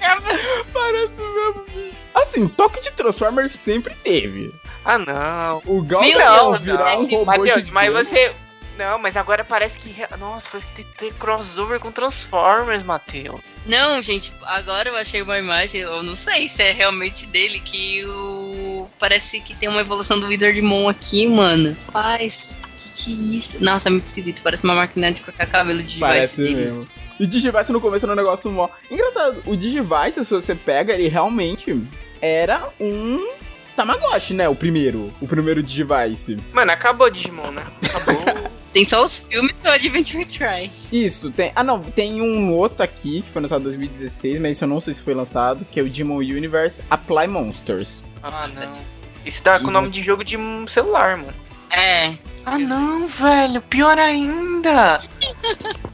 Parece 0.72 1.12
mesmo, 1.16 1.64
bicho. 1.66 1.98
Assim, 2.14 2.48
toque 2.48 2.80
de 2.80 2.90
Transformer 2.92 3.48
sempre 3.48 3.94
teve. 3.94 4.52
Ah, 4.84 4.98
não. 4.98 5.62
O 5.66 5.82
Gal 5.82 6.00
Meu 6.02 6.18
não, 6.18 6.50
Deus, 6.52 6.62
virar 6.62 6.96
um 6.96 7.02
esse- 7.02 7.14
robô 7.14 7.24
Matheus, 7.26 7.68
mas 7.70 7.86
gigante. 7.88 8.08
você. 8.10 8.32
Não, 8.78 8.98
mas 8.98 9.14
agora 9.14 9.44
parece 9.44 9.78
que. 9.78 9.94
Nossa, 10.18 10.48
parece 10.50 10.66
que 10.68 10.74
tem, 10.82 10.86
tem 10.98 11.12
crossover 11.12 11.78
com 11.78 11.92
Transformers, 11.92 12.82
Matheus. 12.82 13.40
Não, 13.66 14.00
gente, 14.02 14.32
agora 14.42 14.88
eu 14.88 14.96
achei 14.96 15.20
uma 15.20 15.36
imagem, 15.38 15.82
eu 15.82 16.02
não 16.02 16.16
sei 16.16 16.48
se 16.48 16.62
é 16.62 16.72
realmente 16.72 17.26
dele, 17.26 17.60
que 17.60 18.02
o. 18.06 18.88
Parece 18.98 19.40
que 19.40 19.54
tem 19.54 19.68
uma 19.68 19.82
evolução 19.82 20.18
do 20.18 20.26
Wizardmon 20.28 20.88
aqui, 20.88 21.26
mano. 21.26 21.76
Paz, 21.92 22.58
que 22.78 22.90
que 22.90 23.10
é 23.12 23.36
isso? 23.36 23.62
Nossa, 23.62 23.88
é 23.88 23.92
muito 23.92 24.06
esquisito, 24.06 24.40
parece 24.42 24.64
uma 24.64 24.74
máquina 24.74 25.12
de 25.12 25.20
cortar 25.20 25.44
cabelo 25.46 25.82
de 25.82 25.98
Parece 25.98 26.38
device 26.42 26.54
dele. 26.54 26.88
E 27.20 27.24
o 27.24 27.26
Digivice 27.26 27.70
no 27.70 27.82
começo 27.82 28.06
era 28.06 28.14
um 28.14 28.16
negócio 28.16 28.50
mó. 28.50 28.66
Engraçado, 28.90 29.42
o 29.44 29.54
Digivice, 29.54 30.24
se 30.24 30.32
você 30.32 30.54
pega, 30.54 30.94
ele 30.94 31.06
realmente 31.06 31.78
era 32.18 32.70
um 32.80 33.34
Tamagotchi, 33.76 34.32
né? 34.32 34.48
O 34.48 34.54
primeiro. 34.54 35.12
O 35.20 35.26
primeiro 35.26 35.62
Digivice. 35.62 36.38
Mano, 36.50 36.72
acabou 36.72 37.10
Digimon, 37.10 37.50
né? 37.50 37.66
Acabou. 37.94 38.50
Tem 38.72 38.86
só 38.86 39.04
os 39.04 39.28
filmes 39.28 39.54
do 39.62 39.68
Adventure 39.68 40.24
Try. 40.24 40.70
Isso, 40.92 41.30
tem. 41.32 41.50
Ah, 41.56 41.64
não, 41.64 41.80
tem 41.82 42.22
um 42.22 42.54
outro 42.54 42.84
aqui 42.84 43.20
que 43.20 43.28
foi 43.28 43.42
lançado 43.42 43.62
em 43.62 43.64
2016, 43.64 44.40
mas 44.40 44.52
isso 44.52 44.64
eu 44.64 44.68
não 44.68 44.80
sei 44.80 44.94
se 44.94 45.02
foi 45.02 45.12
lançado, 45.12 45.66
que 45.68 45.80
é 45.80 45.82
o 45.82 45.90
Digimon 45.90 46.18
Universe 46.18 46.80
Apply 46.88 47.26
Monsters. 47.26 48.04
ah, 48.22 48.46
não. 48.46 48.80
Isso 49.26 49.42
dá 49.42 49.58
com 49.58 49.66
o 49.66 49.70
nome 49.72 49.88
de 49.90 50.00
jogo 50.00 50.22
de 50.22 50.36
um 50.36 50.68
celular, 50.68 51.16
mano. 51.16 51.34
É. 51.70 52.12
Ah, 52.46 52.58
não, 52.58 53.08
velho. 53.08 53.60
Pior 53.62 53.98
ainda. 53.98 55.00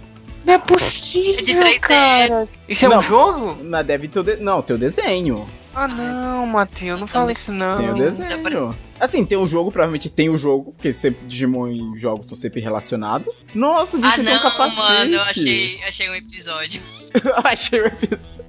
Não 0.46 0.54
é 0.54 0.58
possível, 0.58 1.40
É 1.40 1.42
de 1.42 1.54
3DS. 1.54 1.80
cara. 1.80 2.48
Isso 2.68 2.84
é 2.84 2.88
Não. 2.88 2.98
um 2.98 3.02
jogo? 3.02 3.64
Na 3.64 3.82
deve 3.82 4.06
ter 4.08 4.20
o 4.20 4.22
de... 4.22 4.36
Não, 4.36 4.62
tem 4.62 4.76
o 4.76 4.78
desenho. 4.78 5.46
Ah, 5.74 5.88
não, 5.88 6.46
Matheus. 6.46 7.00
Não 7.00 7.06
fala 7.06 7.32
isso, 7.32 7.52
não. 7.52 7.76
Tem 7.78 7.86
o 7.90 7.94
tá 7.94 8.02
desenho. 8.02 8.42
parecendo. 8.42 8.78
Assim, 8.98 9.24
tem 9.26 9.36
o 9.36 9.46
jogo, 9.46 9.70
provavelmente 9.70 10.08
tem 10.08 10.30
o 10.30 10.38
jogo, 10.38 10.72
porque 10.72 10.90
sempre 10.92 11.26
Digimon 11.26 11.68
e 11.68 11.98
jogos 11.98 12.24
estão 12.24 12.36
sempre 12.36 12.60
relacionados. 12.62 13.44
Nossa, 13.54 13.98
o 13.98 14.00
bicho 14.00 14.12
Ah, 14.12 14.24
tem 14.24 14.32
um 14.32 14.36
não, 14.36 14.42
capacete. 14.42 14.76
mano, 14.76 15.12
eu 15.14 15.20
achei, 15.22 15.80
achei 15.86 16.08
um 16.10 16.14
episódio. 16.14 16.80
Eu 17.24 17.34
achei 17.44 17.80
o 17.80 17.86
episódio. 17.86 18.44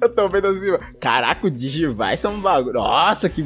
Eu 0.00 0.08
tô 0.14 0.28
vendo 0.28 0.46
assim. 0.48 0.94
Caraca, 1.00 1.46
o 1.46 1.50
Digivice 1.50 2.24
é 2.24 2.28
um 2.28 2.40
bagulho. 2.40 2.74
Nossa, 2.74 3.28
que. 3.28 3.44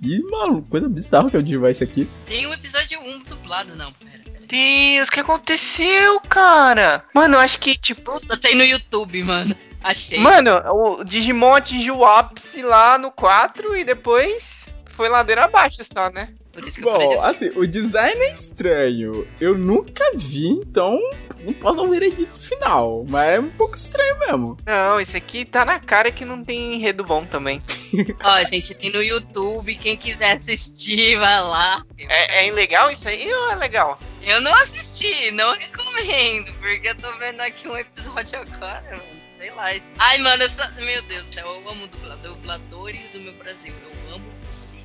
Que 0.00 0.22
maluco, 0.30 0.68
coisa 0.68 0.88
bizarra 0.88 1.30
que 1.30 1.36
é 1.36 1.38
o 1.38 1.42
Digivice 1.42 1.82
aqui. 1.82 2.08
Tem 2.26 2.46
um 2.46 2.52
episódio 2.52 2.98
1 3.00 3.20
dublado, 3.24 3.74
não, 3.76 3.92
pera. 3.94 4.24
Deus, 4.46 5.08
o 5.08 5.12
que 5.12 5.20
aconteceu, 5.20 6.20
cara? 6.20 7.04
Mano, 7.14 7.36
eu 7.36 7.40
acho 7.40 7.58
que, 7.58 7.76
tipo. 7.76 8.12
Puta, 8.12 8.36
tem 8.36 8.54
no 8.54 8.64
YouTube, 8.64 9.22
mano. 9.22 9.54
Achei. 9.82 10.18
Mano, 10.18 10.50
o 10.72 11.04
Digimon 11.04 11.54
atingiu 11.54 11.98
o 11.98 12.04
ápice 12.04 12.62
lá 12.62 12.98
no 12.98 13.10
4 13.12 13.76
e 13.76 13.84
depois 13.84 14.68
foi 14.92 15.08
ladeira 15.08 15.44
abaixo 15.44 15.84
só, 15.84 16.10
né? 16.10 16.30
Por 16.52 16.66
isso 16.66 16.80
que 16.80 16.88
eu 16.88 16.92
Bom, 16.92 17.06
assistir. 17.06 17.30
assim, 17.30 17.58
o 17.58 17.66
design 17.66 18.20
é 18.20 18.32
estranho. 18.32 19.28
Eu 19.40 19.56
nunca 19.56 20.02
vi, 20.14 20.48
então 20.48 20.98
não 21.46 21.52
posso 21.54 21.76
dar 21.76 21.82
um 21.82 21.90
veredito 21.90 22.40
final. 22.40 23.04
Mas 23.08 23.34
é 23.34 23.40
um 23.40 23.50
pouco 23.50 23.74
estranho 23.76 24.18
mesmo. 24.20 24.56
Não, 24.66 25.00
esse 25.00 25.16
aqui 25.16 25.44
tá 25.44 25.64
na 25.64 25.78
cara 25.80 26.10
que 26.10 26.24
não 26.24 26.44
tem 26.44 26.74
enredo 26.74 27.04
bom 27.04 27.24
também. 27.24 27.62
Ó, 28.22 28.44
gente, 28.44 28.76
tem 28.76 28.90
no 28.92 29.02
YouTube. 29.02 29.74
Quem 29.76 29.96
quiser 29.96 30.32
assistir, 30.36 31.16
vai 31.18 31.40
lá. 31.42 31.82
É, 31.98 32.40
é 32.40 32.48
ilegal 32.48 32.90
isso 32.90 33.08
aí 33.08 33.32
ou 33.32 33.50
é 33.50 33.56
legal? 33.56 33.98
Eu 34.22 34.40
não 34.40 34.52
assisti, 34.54 35.30
não 35.30 35.54
recomendo, 35.56 36.52
porque 36.60 36.88
eu 36.88 36.94
tô 36.96 37.12
vendo 37.18 37.40
aqui 37.40 37.68
um 37.68 37.76
episódio 37.76 38.40
agora, 38.40 38.82
mano. 38.90 39.16
Sei 39.38 39.50
lá. 39.52 39.66
Ai, 39.98 40.18
mano, 40.18 40.42
eu 40.42 40.50
só- 40.50 40.68
meu 40.80 41.00
Deus 41.02 41.22
do 41.22 41.28
céu, 41.28 41.46
eu 41.46 41.70
amo 41.70 41.86
dublador, 41.86 42.32
dubladores 42.34 43.08
do 43.10 43.20
meu 43.20 43.34
Brasil. 43.34 43.72
Eu 43.84 44.14
amo 44.16 44.24
vocês. 44.48 44.75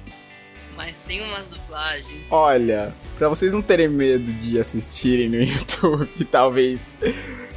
Mas 0.75 1.01
tem 1.01 1.21
umas 1.21 1.49
dublagens. 1.49 2.23
Olha, 2.29 2.93
pra 3.17 3.29
vocês 3.29 3.53
não 3.53 3.61
terem 3.61 3.87
medo 3.87 4.31
de 4.33 4.59
assistirem 4.59 5.29
no 5.29 5.37
YouTube 5.43 6.09
e 6.19 6.25
talvez. 6.25 6.95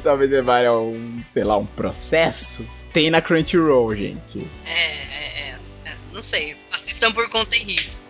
Talvez 0.03 0.31
levarem 0.31 0.67
a 0.69 0.75
um, 0.75 1.23
sei 1.31 1.45
lá, 1.45 1.57
um 1.57 1.65
processo. 1.67 2.67
Tem 2.93 3.11
na 3.11 3.23
Crunchyroll, 3.23 3.95
gente. 3.97 4.47
É, 4.67 4.93
é, 4.93 5.49
é, 5.49 5.59
é, 5.87 5.97
Não 6.12 6.21
sei. 6.23 6.57
Assistam 6.71 7.11
por 7.12 7.29
conta 7.31 7.57
e 7.57 7.61
risco. 7.61 8.03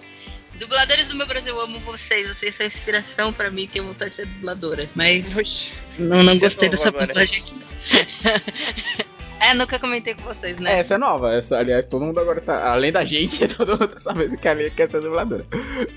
Dubladores 0.59 1.09
do 1.09 1.17
meu 1.17 1.27
Brasil, 1.27 1.55
eu 1.55 1.61
amo 1.61 1.79
vocês. 1.81 2.29
Vocês 2.29 2.55
são 2.55 2.67
inspiração 2.67 3.33
pra 3.33 3.51
mim. 3.51 3.67
Tenho 3.67 3.87
vontade 3.87 4.11
de 4.11 4.17
ser 4.17 4.27
dubladora. 4.27 4.89
Mas 4.95 5.37
Oxi. 5.37 5.73
não, 5.99 6.23
não 6.23 6.39
gostei 6.39 6.69
dessa 6.69 6.91
dublagem 6.91 7.39
aqui. 7.39 9.05
é, 9.51 9.55
nunca 9.55 9.79
comentei 9.79 10.15
com 10.15 10.23
vocês, 10.25 10.57
né? 10.59 10.79
Essa 10.79 10.95
é 10.95 10.99
nova. 10.99 11.35
Essa, 11.35 11.59
aliás, 11.59 11.85
todo 11.85 12.05
mundo 12.05 12.19
agora 12.21 12.41
tá. 12.41 12.71
Além 12.73 12.91
da 12.93 13.05
gente, 13.05 13.47
todo 13.55 13.73
mundo 13.73 13.89
tá 13.89 13.99
sabendo 14.01 14.37
que 14.37 14.49
a 14.49 14.55
Lia 14.55 14.71
quer 14.71 14.91
ser 14.91 15.01
dubladora. 15.01 15.45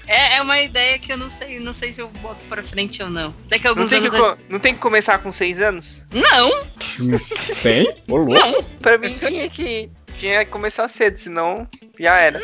É, 0.07 0.35
é 0.37 0.41
uma 0.41 0.59
ideia 0.61 0.97
que 0.99 1.11
eu 1.11 1.17
não 1.17 1.29
sei, 1.29 1.59
não 1.59 1.73
sei 1.73 1.91
se 1.93 2.01
eu 2.01 2.07
boto 2.09 2.45
pra 2.45 2.61
frente 2.63 3.01
ou 3.03 3.09
não. 3.09 3.33
Daqui 3.49 3.67
a 3.67 3.71
Não 3.71 3.77
alguns 3.81 3.89
tem, 3.89 4.01
que, 4.01 4.15
anos. 4.15 4.37
co- 4.37 4.43
não 4.49 4.59
tem 4.59 4.73
que 4.73 4.79
começar 4.79 5.17
com 5.19 5.31
6 5.31 5.59
anos? 5.61 6.03
Não, 6.11 6.65
Tem? 7.61 7.87
Ô, 8.07 8.17
louco. 8.17 8.63
Pra 8.81 8.97
mim 8.97 9.13
tinha 9.13 9.49
que, 9.49 9.89
tinha 10.17 10.45
que 10.45 10.51
começar 10.51 10.87
cedo, 10.87 11.17
senão 11.17 11.67
já 11.99 12.15
era. 12.17 12.39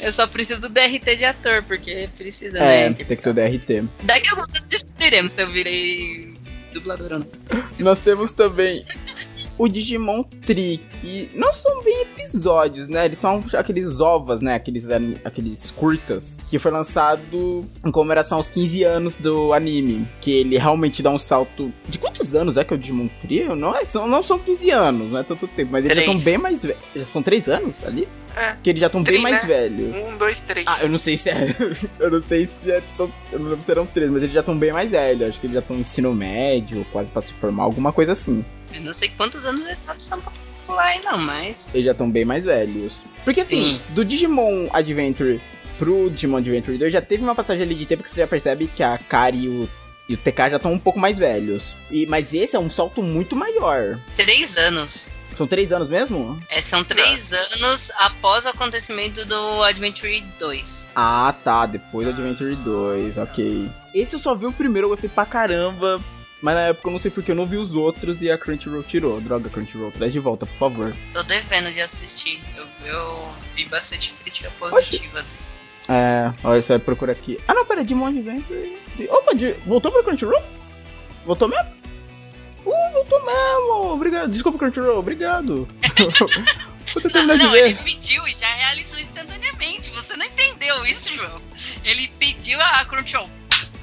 eu 0.00 0.12
só 0.12 0.26
preciso 0.26 0.60
do 0.60 0.68
DRT 0.68 1.16
de 1.16 1.24
ator, 1.24 1.62
porque 1.62 2.08
precisa, 2.16 2.58
É, 2.58 2.88
né? 2.88 2.94
tem 2.94 3.06
que 3.06 3.16
ter 3.16 3.30
o 3.30 3.34
DRT. 3.34 3.84
Daqui 4.02 4.28
a 4.28 4.30
alguns 4.32 4.48
anos 4.48 4.68
descobriremos 4.68 5.32
se 5.32 5.42
eu 5.42 5.48
virei 5.50 6.34
dublador 6.72 7.12
ou 7.12 7.18
não. 7.20 7.26
Nós 7.78 8.00
temos 8.00 8.32
também 8.32 8.84
o 9.58 9.68
Digimon 9.68 10.24
Trick. 10.44 11.30
Não 11.34 11.52
são 11.52 11.82
bem 11.82 12.02
episódios, 12.02 12.88
né? 12.88 13.06
Eles 13.06 13.18
são 13.18 13.42
aqueles 13.56 14.00
ovas, 14.00 14.40
né? 14.40 14.54
Aqueles, 14.54 14.86
aqueles 15.24 15.70
curtas. 15.70 16.38
Que 16.46 16.58
foi 16.58 16.70
lançado 16.70 17.64
em 17.84 17.90
comemoração 17.90 18.38
aos 18.38 18.50
15 18.50 18.82
anos 18.82 19.16
do 19.16 19.52
anime. 19.52 20.08
Que 20.20 20.32
ele 20.32 20.58
realmente 20.58 21.02
dá 21.02 21.10
um 21.10 21.18
salto. 21.18 21.72
De 21.88 21.98
quantos 21.98 22.34
anos 22.34 22.56
é 22.56 22.64
que 22.64 22.72
é 22.72 22.76
o 22.76 22.78
Digimon 22.78 23.08
Trio? 23.20 23.54
Não, 23.54 23.76
é, 23.76 23.84
são, 23.84 24.06
não 24.06 24.22
são 24.22 24.38
15 24.38 24.70
anos, 24.70 25.12
não 25.12 25.20
é 25.20 25.22
tanto 25.22 25.46
tempo. 25.48 25.72
Mas 25.72 25.84
eles 25.84 25.96
já 25.96 26.02
estão 26.02 26.18
bem 26.18 26.38
mais 26.38 26.62
velhos. 26.62 26.82
Já 26.94 27.04
são 27.04 27.22
3 27.22 27.48
anos 27.48 27.84
ali? 27.84 28.08
É. 28.36 28.56
Que 28.62 28.70
eles 28.70 28.80
já 28.80 28.86
estão 28.86 29.02
bem 29.02 29.14
Tri, 29.14 29.22
mais 29.22 29.42
né? 29.42 29.48
velhos. 29.48 29.96
Um, 29.96 30.16
dois, 30.16 30.40
três. 30.40 30.66
Ah, 30.68 30.78
eu 30.82 30.88
não 30.88 30.98
sei 30.98 31.16
se 31.16 31.30
é. 31.30 31.46
eu 32.00 32.10
não 32.10 32.20
sei 32.20 32.46
se 32.46 32.70
é. 32.70 32.82
São, 32.94 33.10
eu 33.30 33.38
não 33.38 33.50
lembro 33.50 33.64
se 33.64 33.70
eram 33.70 33.86
três, 33.86 34.10
mas 34.10 34.22
eles 34.22 34.34
já 34.34 34.40
estão 34.40 34.58
bem 34.58 34.72
mais 34.72 34.90
velhos. 34.90 35.28
Acho 35.28 35.40
que 35.40 35.46
eles 35.46 35.54
já 35.54 35.60
estão 35.60 35.76
no 35.76 35.80
ensino 35.80 36.12
médio, 36.12 36.84
quase 36.92 37.10
pra 37.10 37.22
se 37.22 37.32
formar, 37.32 37.62
alguma 37.62 37.92
coisa 37.92 38.12
assim. 38.12 38.44
Eu 38.74 38.80
não 38.82 38.92
sei 38.92 39.08
quantos 39.10 39.44
anos 39.44 39.64
eles 39.66 39.84
são 39.98 40.20
pra 40.20 40.32
pular 40.66 40.84
aí, 40.84 41.00
não, 41.02 41.18
mas. 41.18 41.74
Eles 41.74 41.86
já 41.86 41.92
estão 41.92 42.10
bem 42.10 42.24
mais 42.24 42.44
velhos. 42.44 43.04
Porque 43.24 43.40
assim, 43.40 43.78
Sim. 43.78 43.80
do 43.90 44.04
Digimon 44.04 44.68
Adventure 44.72 45.40
pro 45.78 46.10
Digimon 46.10 46.38
Adventure 46.38 46.78
2 46.78 46.92
já 46.92 47.02
teve 47.02 47.22
uma 47.22 47.34
passagem 47.34 47.62
ali 47.62 47.74
de 47.74 47.86
tempo 47.86 48.02
que 48.02 48.10
você 48.10 48.20
já 48.20 48.26
percebe 48.26 48.68
que 48.68 48.82
a 48.82 48.96
Kari 48.98 49.44
e 49.44 49.48
o, 49.48 49.68
e 50.08 50.14
o 50.14 50.18
TK 50.18 50.50
já 50.50 50.56
estão 50.56 50.72
um 50.72 50.78
pouco 50.78 50.98
mais 50.98 51.18
velhos. 51.18 51.76
E, 51.90 52.06
mas 52.06 52.34
esse 52.34 52.56
é 52.56 52.58
um 52.58 52.70
salto 52.70 53.02
muito 53.02 53.36
maior. 53.36 53.98
Três 54.14 54.56
anos. 54.56 55.08
São 55.34 55.48
três 55.48 55.72
anos 55.72 55.88
mesmo? 55.88 56.38
É, 56.48 56.60
são 56.60 56.84
três 56.84 57.32
anos 57.32 57.90
após 57.96 58.46
o 58.46 58.50
acontecimento 58.50 59.24
do 59.24 59.62
Adventure 59.64 60.24
2. 60.38 60.88
Ah, 60.94 61.34
tá. 61.42 61.66
Depois 61.66 62.06
do 62.06 62.12
Adventure 62.12 62.54
2, 62.54 63.18
ok. 63.18 63.68
Esse 63.92 64.14
eu 64.14 64.20
só 64.20 64.34
vi 64.36 64.46
o 64.46 64.52
primeiro, 64.52 64.86
eu 64.86 64.90
gostei 64.90 65.10
pra 65.10 65.26
caramba. 65.26 66.00
Mas 66.44 66.56
na 66.56 66.60
época 66.60 66.88
eu 66.88 66.92
não 66.92 66.98
sei 66.98 67.10
porque 67.10 67.30
eu 67.30 67.34
não 67.34 67.46
vi 67.46 67.56
os 67.56 67.74
outros 67.74 68.20
e 68.20 68.30
a 68.30 68.36
Crunchyroll 68.36 68.82
tirou. 68.82 69.18
Droga, 69.18 69.48
Crunchyroll, 69.48 69.90
traz 69.90 70.12
de 70.12 70.18
volta, 70.18 70.44
por 70.44 70.54
favor. 70.54 70.94
Tô 71.10 71.22
devendo 71.22 71.72
de 71.72 71.80
assistir. 71.80 72.38
Eu, 72.54 72.66
eu 72.86 73.28
vi 73.54 73.64
bastante 73.64 74.12
crítica 74.22 74.50
positiva. 74.58 75.24
É, 75.88 76.30
olha, 76.44 76.60
você 76.60 76.74
vai 76.74 76.78
procurar 76.80 77.12
aqui. 77.12 77.38
Ah, 77.48 77.54
não, 77.54 77.64
pera, 77.64 77.82
Digimon 77.82 78.08
Adventure. 78.08 78.78
Opa, 79.08 79.34
de- 79.34 79.54
voltou 79.66 79.90
pra 79.90 80.02
Crunchyroll? 80.02 80.42
Voltou 81.24 81.48
mesmo? 81.48 81.70
Uh, 82.66 82.92
voltou 82.92 83.24
mesmo! 83.24 83.94
Obrigado. 83.94 84.30
Desculpa, 84.30 84.58
Crunchyroll, 84.58 84.98
obrigado. 84.98 85.66
Vou 86.92 87.02
ter 87.02 87.24
Não, 87.24 87.36
de 87.38 87.42
não, 87.44 87.56
ele 87.56 87.72
ver. 87.72 87.82
pediu 87.82 88.28
e 88.28 88.34
já 88.34 88.46
realizou 88.46 89.00
instantaneamente. 89.00 89.90
Você 89.92 90.14
não 90.16 90.26
entendeu 90.26 90.84
isso, 90.84 91.14
João? 91.14 91.40
Ele 91.82 92.06
pediu 92.18 92.60
a 92.60 92.84
Crunchyroll. 92.84 93.30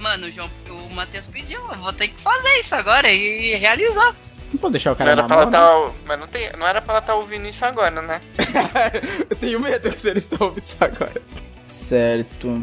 Mano, 0.02 0.28
o, 0.28 0.32
João, 0.32 0.49
o 0.70 0.93
Matheus 0.93 1.28
pediu. 1.28 1.62
Eu 1.72 1.78
vou 1.78 1.93
ter 1.93 2.08
que 2.08 2.20
fazer 2.20 2.60
isso 2.60 2.74
agora 2.76 3.12
e 3.12 3.56
realizar. 3.56 4.16
Não 4.52 4.60
posso 4.60 4.74
deixar 4.74 4.89
o 4.89 4.93
Não 4.93 4.97
cara 4.97 5.12
era 5.12 5.22
na 5.22 5.28
pra 5.28 5.36
mão, 5.38 5.43
ela 5.43 5.52
né? 5.52 5.88
tá, 5.88 5.93
mas 6.06 6.20
não, 6.20 6.28
tem, 6.28 6.52
não 6.58 6.68
era 6.68 6.82
pra 6.82 6.93
ela 6.95 6.99
estar 6.99 7.16
ouvindo 7.16 7.47
isso 7.47 7.64
agora, 7.64 8.02
né? 8.02 8.20
Eu 9.30 9.36
tenho 9.38 9.60
medo 9.60 9.89
que 9.91 10.08
eles 10.08 10.24
estão 10.24 10.47
ouvindo 10.47 10.66
isso 10.66 10.78
agora. 10.82 11.22
Certo. 11.64 12.62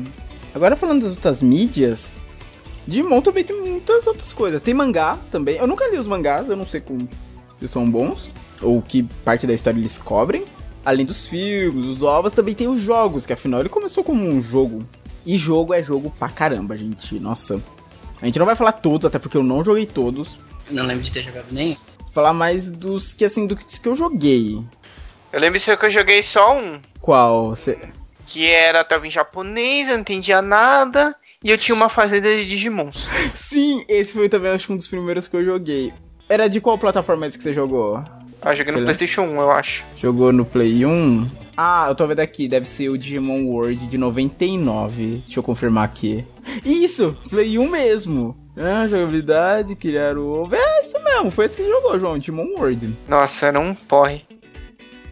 Agora 0.55 0.76
falando 0.76 1.03
das 1.03 1.12
outras 1.12 1.41
mídias, 1.43 2.16
Digimon 2.86 3.20
também 3.22 3.45
tem 3.45 3.59
muitas 3.59 4.07
outras 4.07 4.32
coisas. 4.32 4.61
Tem 4.61 4.74
mangá 4.74 5.18
também. 5.30 5.57
Eu 5.57 5.66
nunca 5.66 5.86
li 5.89 5.97
os 5.97 6.09
mangás, 6.09 6.49
eu 6.49 6.57
não 6.57 6.66
sei 6.66 6.80
como 6.80 7.09
eles 7.61 7.70
são 7.70 7.89
bons. 7.91 8.30
Ou 8.61 8.82
que 8.82 9.05
parte 9.24 9.47
da 9.47 9.55
história 9.55 9.78
eles 9.78 9.97
cobrem. 9.97 10.45
Além 10.84 11.07
dos 11.07 11.28
filmes, 11.28 11.86
os 11.86 12.03
ovos, 12.03 12.32
também 12.32 12.55
tem 12.55 12.66
os 12.66 12.80
jogos, 12.80 13.26
que 13.26 13.32
afinal 13.32 13.61
ele 13.61 13.68
começou 13.68 14.03
como 14.03 14.24
um 14.24 14.43
jogo. 14.43 14.82
E 15.29 15.37
jogo 15.37 15.74
é 15.74 15.83
jogo 15.83 16.11
pra 16.18 16.31
caramba, 16.31 16.74
gente. 16.74 17.20
Nossa. 17.20 17.62
A 18.22 18.24
gente 18.24 18.39
não 18.39 18.47
vai 18.47 18.57
falar 18.57 18.72
todos, 18.72 19.05
até 19.05 19.18
porque 19.18 19.37
eu 19.37 19.43
não 19.43 19.62
joguei 19.62 19.85
todos. 19.85 20.39
Eu 20.66 20.76
não 20.76 20.87
lembro 20.87 21.03
de 21.03 21.12
ter 21.12 21.22
jogado 21.22 21.49
nenhum. 21.53 21.76
Vou 22.01 22.12
falar 22.14 22.33
mais 22.33 22.72
dos 22.72 23.12
que 23.12 23.26
assim, 23.26 23.47
dos 23.47 23.76
que 23.76 23.87
eu 23.87 23.95
joguei. 23.95 24.59
Eu 25.31 25.39
lembro 25.39 25.59
isso 25.59 25.76
que 25.76 25.85
eu 25.85 25.91
joguei 25.91 26.22
só 26.22 26.57
um. 26.57 26.81
Qual? 27.03 27.51
Você. 27.51 27.79
Que 28.26 28.47
era, 28.47 28.83
tava 28.83 29.07
em 29.07 29.11
japonês, 29.11 29.89
eu 29.89 29.95
não 29.95 30.01
entendia 30.01 30.41
nada. 30.41 31.14
E 31.45 31.51
eu 31.51 31.59
tinha 31.59 31.74
uma 31.74 31.91
fazenda 31.91 32.35
de 32.35 32.49
Digimons. 32.49 33.07
Sim, 33.35 33.85
esse 33.87 34.14
foi 34.14 34.31
também 34.31 34.51
acho 34.53 34.66
que 34.66 34.72
um 34.72 34.79
dos 34.79 34.89
primeiros 34.89 35.29
que 35.29 35.37
eu 35.37 35.45
joguei. 35.45 35.93
Era 36.26 36.49
de 36.49 36.59
qual 36.59 36.79
plataforma 36.79 37.26
esse 37.26 37.37
que 37.37 37.45
você 37.45 37.53
jogou? 37.53 38.03
Ah, 38.41 38.53
eu 38.53 38.57
joguei 38.57 38.72
no 38.72 38.79
Sei 38.79 38.81
lá. 38.81 38.85
Playstation 38.87 39.22
1, 39.24 39.41
eu 39.43 39.51
acho. 39.51 39.85
Jogou 39.95 40.33
no 40.33 40.47
Play 40.47 40.87
1? 40.87 41.47
Ah, 41.61 41.87
eu 41.89 41.95
tô 41.97 42.07
vendo 42.07 42.21
aqui, 42.21 42.47
deve 42.47 42.69
ser 42.69 42.89
o 42.89 42.97
Digimon 42.97 43.47
World 43.47 43.89
de 43.89 43.99
99. 43.99 45.23
Deixa 45.27 45.41
eu 45.41 45.43
confirmar 45.43 45.87
aqui. 45.87 46.25
Isso, 46.65 47.17
Play 47.29 47.59
1 47.59 47.69
mesmo. 47.69 48.37
Ah, 48.57 48.87
jogabilidade, 48.87 49.75
criar 49.75 50.17
o 50.17 50.25
ovo. 50.25 50.55
É 50.55 50.83
isso 50.85 51.03
mesmo, 51.03 51.33
foi 51.33 51.47
esse 51.47 51.57
que 51.57 51.69
jogou, 51.69 51.99
João, 51.99 52.17
Digimon 52.17 52.47
World. 52.57 52.97
Nossa, 53.09 53.47
era 53.47 53.59
um 53.59 53.75
porre. 53.75 54.23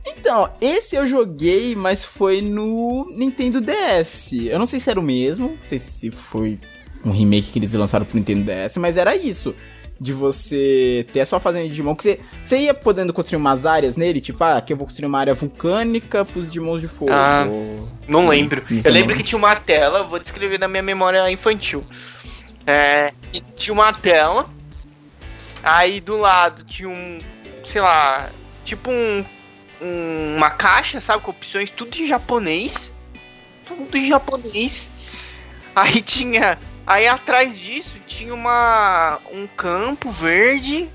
Então, 0.07 0.49
esse 0.61 0.95
eu 0.95 1.05
joguei, 1.05 1.75
mas 1.75 2.05
foi 2.05 2.41
no 2.41 3.09
Nintendo 3.11 3.61
DS. 3.61 4.35
Eu 4.45 4.61
não 4.61 4.67
sei 4.67 4.79
se 4.79 4.89
era 4.89 5.01
o 5.01 5.03
mesmo, 5.03 5.49
não 5.49 5.69
sei 5.69 5.81
se 5.81 6.13
foi 6.13 6.61
um 7.05 7.11
remake 7.11 7.51
que 7.51 7.59
eles 7.59 7.73
lançaram 7.73 8.07
pro 8.07 8.17
Nintendo 8.17 8.45
DS, 8.45 8.77
mas 8.77 8.97
era 8.97 9.17
isso. 9.17 9.53
De 9.99 10.13
você 10.13 11.07
ter 11.13 11.21
a 11.21 11.27
sua 11.27 11.41
fazenda 11.41 11.65
de 11.65 11.71
Digimon, 11.71 11.95
que 11.95 12.03
você, 12.03 12.21
você 12.45 12.59
ia 12.59 12.75
podendo 12.75 13.13
construir 13.15 13.39
umas 13.39 13.65
áreas 13.65 13.97
nele, 13.97 14.21
tipo, 14.21 14.45
ah, 14.45 14.59
aqui 14.59 14.73
eu 14.73 14.77
vou 14.77 14.87
construir 14.87 15.07
uma 15.07 15.19
área 15.19 15.33
vulcânica 15.33 16.23
pros 16.23 16.49
Digimons 16.49 16.83
de 16.83 16.89
fogo. 16.89 17.13
Ah, 17.13 17.47
não 18.07 18.23
Sim, 18.23 18.29
lembro. 18.29 18.63
Eu 18.71 18.77
não. 18.85 18.91
lembro 18.93 19.17
que 19.17 19.23
tinha 19.23 19.39
uma 19.39 19.57
tela, 19.57 20.03
vou 20.03 20.19
descrever 20.19 20.59
na 20.59 20.69
minha 20.69 20.83
memória 20.83 21.31
infantil. 21.31 21.83
É, 22.67 23.15
tinha 23.55 23.73
uma 23.73 23.91
tela, 23.93 24.51
aí 25.63 26.01
do 26.01 26.19
lado 26.19 26.63
tinha 26.65 26.89
um, 26.89 27.21
sei 27.65 27.81
lá, 27.81 28.29
tipo 28.65 28.91
um, 28.91 29.25
um- 29.81 30.37
uma 30.37 30.51
caixa, 30.51 31.01
sabe, 31.01 31.23
com 31.23 31.31
opções, 31.31 31.71
tudo 31.71 31.97
em 31.97 32.07
japonês. 32.07 32.93
Tudo 33.67 33.97
em 33.97 34.09
japonês. 34.09 34.93
Aí 35.75 36.01
tinha, 36.03 36.59
aí 36.87 37.07
atrás 37.09 37.59
disso 37.59 37.97
tinha 38.07 38.33
uma 38.35 39.19
um 39.33 39.47
campo 39.47 40.11
verde 40.11 40.89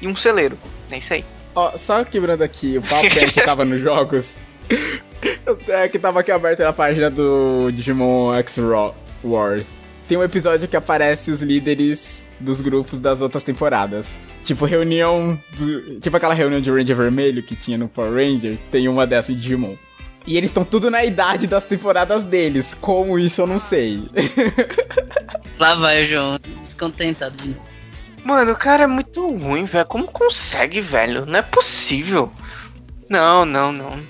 e 0.00 0.08
um 0.08 0.16
celeiro. 0.16 0.58
É 0.90 0.98
isso 0.98 1.12
aí. 1.14 1.24
Ó, 1.54 1.76
só 1.76 2.02
quebrando 2.04 2.42
aqui 2.42 2.78
o 2.78 2.82
papo 2.82 3.08
que 3.08 3.18
a 3.18 3.26
gente 3.26 3.40
tava 3.42 3.64
nos 3.64 3.80
jogos. 3.80 4.40
É 5.68 5.88
que 5.88 5.98
tava 5.98 6.20
aqui 6.20 6.30
aberto 6.32 6.60
na 6.60 6.72
página 6.72 7.10
do 7.10 7.70
Digimon 7.70 8.34
X 8.36 8.58
Wars. 9.22 9.76
Tem 10.08 10.18
um 10.18 10.22
episódio 10.22 10.68
que 10.68 10.76
aparece 10.76 11.30
os 11.30 11.40
líderes 11.40 12.28
dos 12.38 12.60
grupos 12.60 13.00
das 13.00 13.22
outras 13.22 13.42
temporadas. 13.42 14.20
Tipo, 14.42 14.66
reunião. 14.66 15.38
do- 15.56 15.98
tipo 16.00 16.14
aquela 16.16 16.34
reunião 16.34 16.60
de 16.60 16.70
Ranger 16.70 16.96
Vermelho 16.96 17.42
que 17.42 17.56
tinha 17.56 17.78
no 17.78 17.88
Power 17.88 18.12
Rangers. 18.12 18.60
Tem 18.70 18.86
uma 18.88 19.06
dessa 19.06 19.32
em 19.32 19.36
Digimon. 19.36 19.76
E 20.26 20.36
eles 20.36 20.50
estão 20.50 20.64
tudo 20.64 20.90
na 20.90 21.04
idade 21.04 21.46
das 21.46 21.66
temporadas 21.66 22.22
deles. 22.22 22.74
Como 22.74 23.18
isso 23.18 23.42
eu 23.42 23.46
não 23.46 23.58
sei. 23.58 24.08
Lá 25.58 25.74
vai 25.74 26.02
o 26.02 26.06
João, 26.06 26.38
descontentado. 26.60 27.36
Mano, 28.24 28.52
o 28.52 28.56
cara 28.56 28.84
é 28.84 28.86
muito 28.86 29.20
ruim, 29.20 29.66
velho. 29.66 29.86
Como 29.86 30.06
consegue, 30.06 30.80
velho? 30.80 31.26
Não 31.26 31.38
é 31.38 31.42
possível. 31.42 32.32
Não, 33.08 33.44
não, 33.44 33.70
não. 33.70 34.02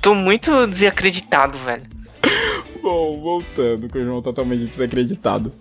Tô 0.00 0.14
muito 0.14 0.66
desacreditado, 0.66 1.56
velho. 1.58 1.84
Bom, 2.82 3.20
voltando, 3.20 3.88
que 3.88 3.98
o 3.98 4.04
João 4.04 4.20
totalmente 4.20 4.66
desacreditado. 4.66 5.52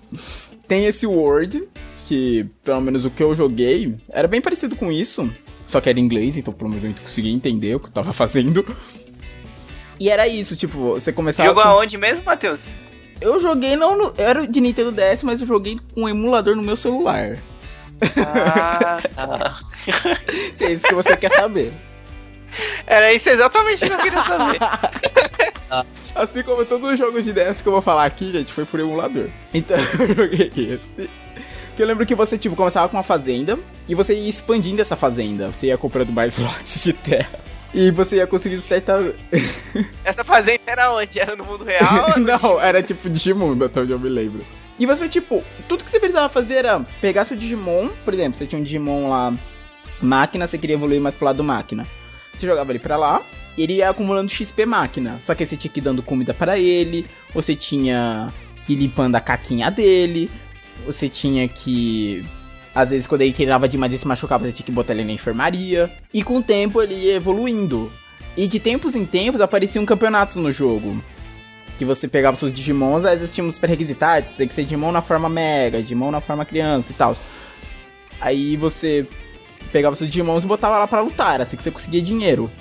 Tem 0.68 0.86
esse 0.86 1.06
Word, 1.06 1.64
que 2.08 2.46
pelo 2.64 2.82
menos 2.82 3.06
o 3.06 3.10
que 3.10 3.22
eu 3.22 3.36
joguei 3.36 3.96
era 4.10 4.28
bem 4.28 4.42
parecido 4.42 4.76
com 4.76 4.92
isso, 4.92 5.30
só 5.68 5.80
que 5.80 5.90
era 5.90 6.00
em 6.00 6.04
inglês, 6.04 6.38
então 6.38 6.54
pelo 6.54 6.70
menos 6.70 6.84
eu 6.84 6.94
consegui 7.04 7.30
entender 7.30 7.76
o 7.76 7.80
que 7.80 7.88
eu 7.88 7.92
tava 7.92 8.12
fazendo. 8.12 8.66
E 10.00 10.10
era 10.10 10.28
isso, 10.28 10.56
tipo, 10.56 10.94
você 10.94 11.12
começava. 11.12 11.50
Jogou 11.50 11.64
com- 11.64 11.70
aonde 11.70 11.98
mesmo, 11.98 12.24
Matheus? 12.24 12.62
Eu 13.20 13.40
joguei 13.40 13.76
não 13.76 13.98
no. 13.98 14.14
Era 14.18 14.48
de 14.48 14.62
Nintendo 14.62 14.92
DS, 14.94 15.24
mas 15.24 15.42
eu 15.42 15.48
joguei 15.48 15.78
com 15.94 16.04
um 16.04 16.10
emulador 16.10 16.56
no 16.56 16.62
meu 16.64 16.78
celular. 16.78 17.38
Ah, 18.26 19.02
tá. 19.16 19.60
Se 20.56 20.66
é 20.66 20.72
isso 20.72 20.88
que 20.88 20.94
você 20.96 21.18
quer 21.18 21.32
saber. 21.32 21.74
Era 22.88 23.14
isso 23.14 23.30
exatamente 23.30 23.86
que 23.86 23.92
eu 23.92 23.98
queria 23.98 24.24
saber. 24.24 24.60
Assim 26.16 26.42
como 26.44 26.66
todos 26.66 26.94
os 26.94 26.98
jogos 26.98 27.24
de 27.26 27.32
DS 27.34 27.62
que 27.62 27.68
eu 27.68 27.74
vou 27.74 27.82
falar 27.82 28.06
aqui, 28.06 28.32
gente, 28.32 28.52
foi 28.52 28.66
por 28.66 28.80
emulador. 28.80 29.30
Então 29.54 29.78
eu 30.00 30.16
joguei 30.16 30.52
esse. 30.74 31.10
Que 31.76 31.84
eu 31.84 31.86
lembro 31.88 32.06
que 32.06 32.16
você, 32.16 32.38
tipo, 32.38 32.56
começava 32.56 32.90
com 32.90 32.98
uma 32.98 33.04
fazenda 33.04 33.60
e 33.88 33.94
você 33.94 34.14
ia 34.16 34.28
expandindo 34.30 34.82
essa 34.82 34.96
fazenda. 34.96 35.50
Você 35.54 35.68
ia 35.68 35.78
comprando 35.78 36.12
mais 36.12 36.38
lotes 36.40 36.84
de 36.84 36.94
terra. 36.94 37.40
E 37.74 37.92
você 37.92 38.18
ia 38.18 38.28
conseguindo 38.28 38.62
certa. 38.62 39.16
Essa 40.04 40.24
fazenda 40.24 40.62
era 40.66 40.92
onde? 40.94 41.20
Era 41.20 41.36
no 41.36 41.44
mundo 41.44 41.64
real? 41.64 42.18
Não, 42.18 42.60
era 42.60 42.82
tipo 42.82 43.10
Digimundo, 43.10 43.66
até 43.66 43.82
onde 43.82 43.92
eu 43.92 44.00
me 44.00 44.10
lembro. 44.10 44.44
E 44.80 44.86
você, 44.86 45.10
tipo, 45.10 45.44
tudo 45.68 45.84
que 45.84 45.92
você 45.92 46.00
precisava 46.00 46.30
fazer 46.30 46.56
era 46.56 46.80
pegar 47.02 47.26
seu 47.26 47.36
Digimon, 47.36 47.90
por 48.06 48.14
exemplo, 48.14 48.36
você 48.36 48.48
tinha 48.48 48.60
um 48.60 48.64
Digimon 48.64 49.10
lá, 49.10 49.34
máquina, 50.02 50.48
você 50.48 50.58
queria 50.58 50.76
evoluir 50.76 51.02
mais 51.02 51.16
pro 51.16 51.26
lado 51.26 51.44
máquina. 51.44 51.86
Você 52.36 52.48
jogava 52.48 52.72
ele 52.72 52.80
pra 52.80 52.96
lá, 52.96 53.22
e 53.58 53.64
ele 53.64 53.74
ia 53.74 53.90
acumulando 53.90 54.32
XP 54.32 54.66
máquina. 54.66 55.18
Só 55.20 55.36
que 55.36 55.46
você 55.46 55.58
tinha 55.58 55.72
que 55.72 55.82
ir 55.82 55.84
dando 55.84 56.02
comida 56.02 56.34
para 56.34 56.58
ele, 56.58 57.06
você 57.34 57.58
tinha 57.58 58.32
que 58.66 58.72
ir 58.72 58.78
limpando 58.78 59.16
a 59.16 59.20
caquinha 59.20 59.70
dele, 59.70 60.32
você 60.86 61.10
tinha 61.10 61.46
que. 61.48 62.26
Às 62.80 62.92
vezes, 62.92 63.08
quando 63.08 63.22
ele 63.22 63.34
treinava 63.34 63.68
demais 63.68 63.92
e 63.92 63.98
se 63.98 64.08
machucava, 64.08 64.46
você 64.46 64.54
tinha 64.54 64.66
que 64.66 64.72
botar 64.72 64.94
ele 64.94 65.04
na 65.04 65.12
enfermaria. 65.12 65.92
E 66.14 66.24
com 66.24 66.38
o 66.38 66.42
tempo 66.42 66.82
ele 66.82 66.96
ia 66.96 67.16
evoluindo. 67.16 67.92
E 68.38 68.48
de 68.48 68.58
tempos 68.58 68.96
em 68.96 69.06
tempos 69.06 69.42
apareciam 69.42 69.86
campeonatos 69.86 70.38
no 70.38 70.52
jogo 70.52 71.04
que 71.78 71.86
você 71.86 72.10
pegava 72.10 72.36
seus 72.36 72.54
Digimons, 72.54 73.06
às 73.06 73.20
vezes 73.20 73.34
tinha 73.34 73.48
uns 73.48 73.58
pré-requisitos, 73.58 74.36
tem 74.36 74.46
que 74.46 74.54
ser 74.54 74.64
Digimon 74.64 74.92
na 74.92 75.02
forma 75.02 75.30
Mega, 75.30 75.82
Digimon 75.82 76.12
na 76.12 76.20
forma 76.20 76.44
criança 76.44 76.92
e 76.92 76.96
tal. 76.96 77.16
Aí 78.20 78.58
você 78.58 79.08
pegava 79.72 79.96
seus 79.96 80.10
Digimons 80.10 80.44
e 80.44 80.48
botava 80.48 80.78
lá 80.78 80.86
pra 80.88 81.00
lutar, 81.00 81.40
assim 81.40 81.56
que 81.56 81.64
você 81.64 81.72
conseguia 81.72 82.02
dinheiro. 82.02 82.52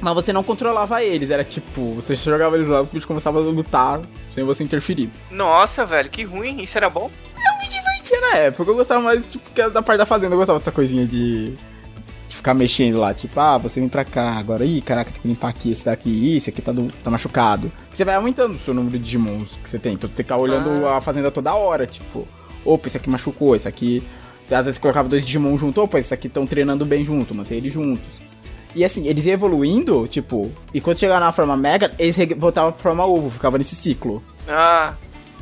Mas 0.00 0.14
você 0.14 0.32
não 0.32 0.42
controlava 0.42 1.04
eles, 1.04 1.28
era 1.28 1.44
tipo, 1.44 1.92
você 1.92 2.14
jogava 2.14 2.56
eles 2.56 2.66
lá, 2.66 2.80
os 2.80 2.90
bichos 2.90 3.04
começavam 3.04 3.42
a 3.42 3.44
lutar 3.44 4.00
sem 4.30 4.42
você 4.42 4.64
interferir. 4.64 5.10
Nossa, 5.30 5.84
velho, 5.84 6.08
que 6.08 6.24
ruim. 6.24 6.62
Isso 6.62 6.78
era 6.78 6.88
bom? 6.88 7.10
Divertia 8.10 8.20
na 8.20 8.36
época, 8.38 8.70
eu 8.70 8.74
gostava 8.74 9.00
mais, 9.02 9.24
tipo, 9.28 9.48
da 9.70 9.82
parte 9.82 9.98
da 9.98 10.06
fazenda, 10.06 10.34
eu 10.34 10.38
gostava 10.38 10.58
dessa 10.58 10.72
coisinha 10.72 11.06
de, 11.06 11.50
de 12.28 12.36
ficar 12.36 12.54
mexendo 12.54 12.98
lá, 12.98 13.14
tipo, 13.14 13.38
ah, 13.38 13.56
você 13.56 13.78
vem 13.80 13.88
pra 13.88 14.04
cá, 14.04 14.32
agora, 14.32 14.64
ih, 14.64 14.80
caraca, 14.80 15.10
tem 15.12 15.22
que 15.22 15.28
limpar 15.28 15.48
aqui, 15.48 15.70
esse 15.70 15.84
daqui, 15.84 16.10
ih, 16.10 16.36
esse 16.36 16.50
aqui 16.50 16.60
tá, 16.60 16.72
do- 16.72 16.92
tá 17.04 17.10
machucado. 17.10 17.70
Você 17.92 18.04
vai 18.04 18.16
aumentando 18.16 18.54
o 18.54 18.58
seu 18.58 18.74
número 18.74 18.98
de 18.98 19.04
Digimons 19.04 19.58
que 19.62 19.68
você 19.68 19.78
tem, 19.78 19.94
então 19.94 20.10
você 20.10 20.16
ficar 20.24 20.36
olhando 20.38 20.86
a 20.88 21.00
fazenda 21.00 21.30
toda 21.30 21.54
hora, 21.54 21.86
tipo, 21.86 22.26
opa, 22.64 22.88
esse 22.88 22.96
aqui 22.96 23.08
machucou, 23.08 23.54
esse 23.54 23.68
aqui... 23.68 24.02
Às 24.50 24.64
vezes 24.64 24.78
colocava 24.80 25.08
dois 25.08 25.24
Digimon 25.24 25.56
junto, 25.56 25.80
opa, 25.80 25.96
esses 26.00 26.10
aqui 26.10 26.26
estão 26.26 26.44
treinando 26.44 26.84
bem 26.84 27.04
junto, 27.04 27.32
manter 27.32 27.54
eles 27.54 27.72
juntos. 27.72 28.20
E 28.74 28.84
assim, 28.84 29.06
eles 29.06 29.24
iam 29.24 29.34
evoluindo, 29.34 30.08
tipo, 30.08 30.50
e 30.74 30.80
quando 30.80 30.98
chegava 30.98 31.20
na 31.20 31.30
forma 31.30 31.56
Mega, 31.56 31.92
eles 31.96 32.16
voltavam 32.36 32.72
pra 32.72 32.82
forma 32.82 33.04
ovo, 33.06 33.30
ficava 33.30 33.56
nesse 33.58 33.76
ciclo. 33.76 34.20
Ah, 34.48 34.94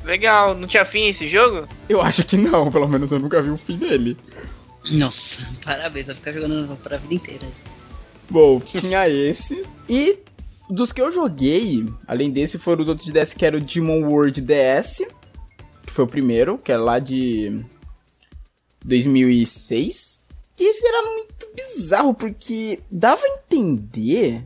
legal. 0.08 0.54
Não 0.54 0.66
tinha 0.66 0.84
fim 0.84 1.08
esse 1.08 1.28
jogo? 1.28 1.68
Eu 1.88 2.02
acho 2.02 2.24
que 2.24 2.36
não, 2.36 2.70
pelo 2.70 2.88
menos 2.88 3.12
eu 3.12 3.18
nunca 3.18 3.40
vi 3.40 3.50
o 3.50 3.56
fim 3.56 3.76
dele. 3.76 4.16
Nossa, 4.92 5.48
parabéns, 5.64 6.06
vai 6.06 6.16
ficar 6.16 6.32
jogando 6.32 6.76
pra 6.78 6.96
vida 6.96 7.14
inteira. 7.14 7.46
Bom, 8.28 8.60
tinha 8.60 9.08
esse. 9.08 9.64
E 9.88 10.18
dos 10.68 10.92
que 10.92 11.00
eu 11.00 11.10
joguei, 11.10 11.86
além 12.06 12.30
desse, 12.30 12.58
foram 12.58 12.82
os 12.82 12.88
outros 12.88 13.06
de 13.06 13.12
DS, 13.12 13.34
que 13.34 13.46
era 13.46 13.56
o 13.56 13.60
Demon 13.60 14.04
World 14.04 14.40
DS, 14.40 15.06
que 15.86 15.92
foi 15.92 16.04
o 16.04 16.08
primeiro, 16.08 16.58
que 16.58 16.72
é 16.72 16.76
lá 16.76 16.98
de 16.98 17.64
2006. 18.84 20.26
E 20.60 20.70
esse 20.70 20.86
era 20.86 21.02
muito 21.02 21.48
bizarro, 21.54 22.14
porque 22.14 22.80
dava 22.90 23.22
a 23.22 23.38
entender... 23.38 24.44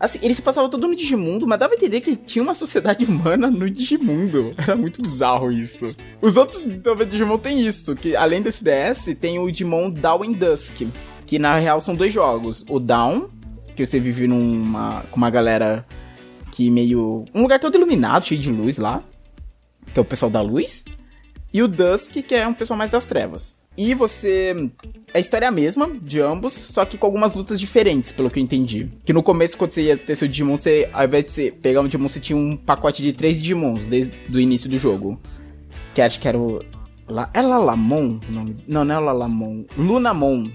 Assim, 0.00 0.18
ele 0.22 0.34
se 0.34 0.40
passava 0.40 0.66
todo 0.70 0.88
no 0.88 0.96
Digimundo, 0.96 1.46
mas 1.46 1.58
dava 1.58 1.74
a 1.74 1.76
entender 1.76 2.00
que 2.00 2.16
tinha 2.16 2.42
uma 2.42 2.54
sociedade 2.54 3.04
humana 3.06 3.50
no 3.50 3.68
Digimundo. 3.68 4.54
Era 4.56 4.74
muito 4.74 5.02
bizarro 5.02 5.52
isso. 5.52 5.94
Os 6.22 6.38
outros 6.38 6.62
também 6.82 7.06
Digimon 7.06 7.36
tem 7.36 7.66
isso, 7.66 7.94
que 7.94 8.16
além 8.16 8.40
desse 8.40 8.64
DS, 8.64 9.14
tem 9.20 9.38
o 9.38 9.50
Digimon 9.50 9.88
and 9.88 10.32
Dusk, 10.32 10.86
que 11.26 11.38
na 11.38 11.58
real 11.58 11.82
são 11.82 11.94
dois 11.94 12.14
jogos. 12.14 12.64
O 12.66 12.80
Down, 12.80 13.28
que 13.76 13.84
você 13.84 14.00
vive 14.00 14.26
numa 14.26 15.04
com 15.10 15.18
uma 15.18 15.28
galera 15.28 15.86
que 16.50 16.70
meio 16.70 17.26
um 17.34 17.42
lugar 17.42 17.60
todo 17.60 17.74
iluminado, 17.74 18.24
cheio 18.24 18.40
de 18.40 18.50
luz 18.50 18.78
lá, 18.78 19.04
que 19.92 19.98
é 19.98 20.02
o 20.02 20.04
pessoal 20.04 20.30
da 20.30 20.40
luz, 20.40 20.82
e 21.52 21.62
o 21.62 21.68
Dusk, 21.68 22.12
que 22.26 22.34
é 22.34 22.48
um 22.48 22.54
pessoal 22.54 22.78
mais 22.78 22.90
das 22.90 23.04
trevas. 23.04 23.59
E 23.76 23.94
você 23.94 24.70
a 25.12 25.18
história 25.18 25.46
é 25.46 25.48
a 25.48 25.52
mesma 25.52 25.90
de 26.00 26.20
ambos, 26.20 26.52
só 26.52 26.84
que 26.84 26.96
com 26.96 27.06
algumas 27.06 27.34
lutas 27.34 27.58
diferentes, 27.58 28.12
pelo 28.12 28.30
que 28.30 28.38
eu 28.38 28.42
entendi. 28.42 28.88
Que 29.04 29.12
no 29.12 29.22
começo, 29.22 29.56
quando 29.56 29.72
você 29.72 29.82
ia 29.82 29.96
ter 29.96 30.14
seu 30.14 30.28
Digimon, 30.28 30.56
você, 30.56 30.88
ao 30.92 31.04
invés 31.04 31.24
de 31.24 31.30
você 31.32 31.50
pegar 31.50 31.80
um 31.80 31.86
Digimon, 31.86 32.08
você 32.08 32.20
tinha 32.20 32.36
um 32.36 32.56
pacote 32.56 33.02
de 33.02 33.12
três 33.12 33.42
Digimons 33.42 33.86
desde 33.86 34.12
o 34.32 34.38
início 34.38 34.70
do 34.70 34.78
jogo. 34.78 35.20
Que 35.94 36.02
acho 36.02 36.20
que 36.20 36.28
era 36.28 36.38
o. 36.38 36.62
La, 37.08 37.28
é 37.34 37.42
Lalamon? 37.42 38.20
Não, 38.28 38.84
não 38.84 38.94
é 38.94 38.98
Lalamon. 38.98 39.64
Lunamon. 39.76 40.48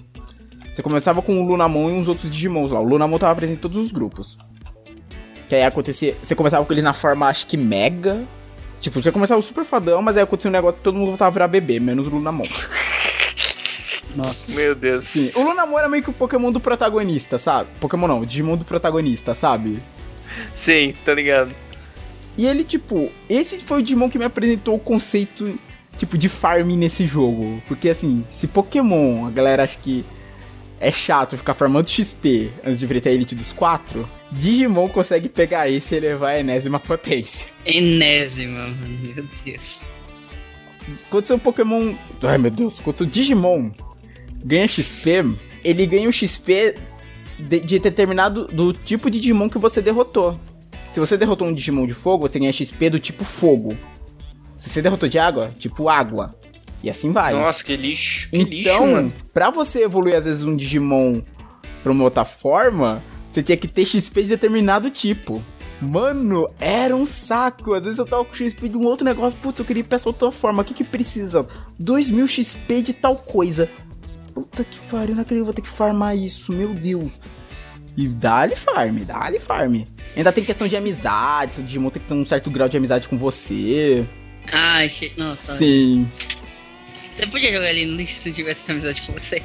Você 0.74 0.82
começava 0.82 1.22
com 1.22 1.42
o 1.42 1.46
Lunamon 1.46 1.90
e 1.90 1.94
uns 1.94 2.08
outros 2.08 2.30
Digimons 2.30 2.72
lá. 2.72 2.80
O 2.80 2.86
Lunamon 2.86 3.18
tava 3.18 3.36
presente 3.36 3.58
em 3.58 3.62
todos 3.62 3.78
os 3.78 3.92
grupos. 3.92 4.38
Que 5.50 5.56
aí 5.56 5.64
acontecia. 5.64 6.16
Você 6.24 6.34
começava 6.34 6.66
com 6.66 6.72
eles 6.72 6.84
na 6.84 6.94
forma, 6.94 7.28
acho 7.28 7.46
que 7.46 7.58
Mega. 7.58 8.24
Tipo, 8.80 9.02
já 9.02 9.12
começava 9.12 9.42
super 9.42 9.66
fadão, 9.66 10.02
mas 10.02 10.16
aí 10.16 10.24
acontecia 10.24 10.50
um 10.50 10.54
negócio 10.54 10.78
que 10.78 10.84
todo 10.84 10.96
mundo 10.96 11.08
voltava 11.08 11.30
a 11.30 11.34
virar 11.34 11.48
bebê, 11.48 11.80
menos 11.80 12.08
o 12.08 12.10
Lunamon. 12.10 12.48
Nossa. 14.16 14.62
Meu 14.62 14.76
Deus. 14.76 15.04
Sim, 15.04 15.32
o 15.36 15.42
Lunamon 15.42 15.80
era 15.80 15.90
meio 15.90 16.04
que 16.04 16.10
o 16.10 16.14
Pokémon 16.14 16.52
do 16.52 16.60
protagonista, 16.60 17.38
sabe? 17.38 17.70
Pokémon 17.80 18.08
não, 18.08 18.22
o 18.22 18.26
Digimon 18.26 18.58
do 18.58 18.66
protagonista, 18.66 19.34
sabe? 19.34 19.84
Sim, 20.54 20.96
tá 21.04 21.14
ligado. 21.14 21.54
E 22.38 22.46
ele, 22.46 22.64
tipo, 22.64 23.12
esse 23.30 23.60
foi 23.60 23.80
o 23.80 23.84
Digimon 23.84 24.10
que 24.10 24.18
me 24.18 24.26
apresentou 24.26 24.76
o 24.76 24.80
conceito, 24.80 25.58
tipo, 25.98 26.18
de 26.18 26.28
farming 26.28 26.78
nesse 26.78 27.06
jogo. 27.06 27.62
Porque, 27.68 27.90
assim, 27.90 28.26
se 28.32 28.48
Pokémon, 28.48 29.26
a 29.26 29.32
galera 29.32 29.64
acha 29.64 29.78
que 29.78 30.06
é 30.80 30.92
chato 30.92 31.38
ficar 31.38 31.54
farmando 31.54 31.90
XP 31.90 32.52
antes 32.64 32.80
de 32.80 32.86
enfrentar 32.86 33.10
a 33.10 33.14
Elite 33.14 33.36
dos 33.36 33.54
quatro, 33.54 34.08
Digimon 34.32 34.90
consegue 34.90 35.30
pegar 35.30 35.70
esse 35.70 35.96
e 35.96 35.98
elevar 35.98 36.32
a 36.32 36.40
enésima 36.40 36.80
potência. 36.80 37.48
Enésima, 37.66 38.60
mano. 38.60 39.00
Meu 39.16 39.26
Deus. 39.46 39.86
Quando 41.10 41.26
seu 41.26 41.40
Pokémon. 41.40 41.96
Ai 42.22 42.38
meu 42.38 42.52
Deus, 42.52 42.80
quando 42.80 42.98
seu 42.98 43.08
Digimon 43.08 43.72
ganha 44.46 44.68
XP, 44.68 45.36
ele 45.64 45.86
ganha 45.88 46.08
o 46.08 46.14
XP 46.14 46.76
de, 47.40 47.60
de 47.60 47.80
determinado 47.80 48.46
do 48.48 48.72
tipo 48.72 49.10
de 49.10 49.20
Digimon 49.20 49.50
que 49.50 49.58
você 49.58 49.82
derrotou. 49.82 50.40
Se 50.94 51.00
você 51.00 51.18
derrotou 51.18 51.48
um 51.48 51.54
Digimon 51.54 51.88
de 51.88 51.94
fogo, 51.94 52.28
você 52.28 52.40
ganha 52.40 52.54
XP 52.54 52.92
do 52.92 53.00
tipo 53.00 53.26
fogo. 53.26 53.76
Se 54.58 54.70
você 54.70 54.82
derrotou 54.82 55.10
de 55.10 55.18
água, 55.18 55.54
tipo 55.58 55.90
água. 55.90 56.34
E 56.82 56.90
assim 56.90 57.12
vai. 57.12 57.34
Nossa, 57.34 57.64
que 57.64 57.76
lixo. 57.76 58.30
Que 58.30 58.38
então, 58.38 58.86
lixo, 58.86 58.96
mano. 58.96 59.14
pra 59.34 59.50
você 59.50 59.84
evoluir 59.84 60.16
às 60.16 60.24
vezes 60.24 60.44
um 60.44 60.56
Digimon 60.56 61.22
pra 61.82 61.92
uma 61.92 62.04
outra 62.04 62.24
forma, 62.24 63.04
você 63.28 63.42
tinha 63.42 63.58
que 63.58 63.68
ter 63.68 63.86
XP 63.86 64.22
de 64.22 64.30
determinado 64.30 64.90
tipo. 64.90 65.44
Mano, 65.82 66.48
era 66.60 66.96
um 66.96 67.06
saco. 67.06 67.74
Às 67.74 67.84
vezes 67.84 68.00
eu 68.00 68.06
tava 68.06 68.24
com 68.24 68.34
XP 68.34 68.70
de 68.70 68.78
um 68.78 68.86
outro 68.86 69.04
negócio. 69.04 69.38
Putz, 69.42 69.60
eu 69.60 69.66
queria 69.66 69.82
ir 69.82 69.84
pra 69.84 69.98
essa 69.98 70.08
outra 70.08 70.32
forma. 70.32 70.62
O 70.62 70.66
que 70.66 70.74
que 70.74 70.84
precisa? 70.84 71.46
2000 71.78 72.28
XP 72.28 72.82
de 72.82 72.94
tal 72.94 73.18
coisa. 73.18 73.70
Puta 74.36 74.66
que 74.66 74.78
pariu, 74.92 75.16
não 75.16 75.22
acredito 75.22 75.30
que 75.30 75.36
eu 75.36 75.46
vou 75.46 75.54
ter 75.54 75.62
que 75.62 75.70
farmar 75.70 76.16
isso. 76.18 76.52
Meu 76.52 76.74
Deus. 76.74 77.14
E 77.96 78.06
dá-lhe 78.10 78.54
farm, 78.54 78.98
dá-lhe 79.06 79.40
farm. 79.40 79.84
Ainda 80.14 80.32
tem 80.34 80.44
questão 80.44 80.68
de 80.68 80.76
amizade. 80.76 81.62
O 81.62 81.64
Digimon 81.64 81.90
tem 81.90 82.02
que 82.02 82.10
ter 82.10 82.14
um 82.14 82.26
certo 82.26 82.52
grau 82.52 82.68
de 82.68 82.76
amizade 82.76 83.08
com 83.08 83.18
você. 83.18 84.06
Ai, 84.52 84.90
che... 84.90 85.14
nossa. 85.16 85.54
Sim. 85.54 86.06
Você 87.14 87.28
podia 87.28 87.50
jogar 87.54 87.70
ali 87.70 87.86
no 87.86 87.96
lixo 87.96 88.14
se 88.14 88.30
eu 88.30 88.34
tivesse 88.34 88.70
amizade 88.70 89.04
com 89.04 89.14
você. 89.14 89.42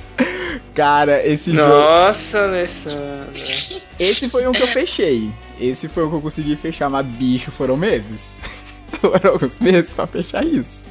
Cara, 0.75 1.25
esse 1.25 1.55
jogo. 1.55 1.69
Nossa, 1.69 2.41
Alessandra. 2.41 3.29
Esse 3.97 4.29
foi 4.29 4.45
um 4.49 4.51
que 4.51 4.63
eu 4.63 4.67
fechei. 4.67 5.31
Esse 5.61 5.89
foi 5.89 6.03
o 6.03 6.11
que 6.11 6.17
eu 6.17 6.21
consegui 6.21 6.57
fechar, 6.57 6.91
mas 6.91 7.07
bicho, 7.07 7.53
foram 7.53 7.77
meses. 7.77 8.41
foram 9.01 9.35
alguns 9.35 9.61
meses 9.61 9.95
pra 9.95 10.09
fechar 10.09 10.45
isso. 10.45 10.85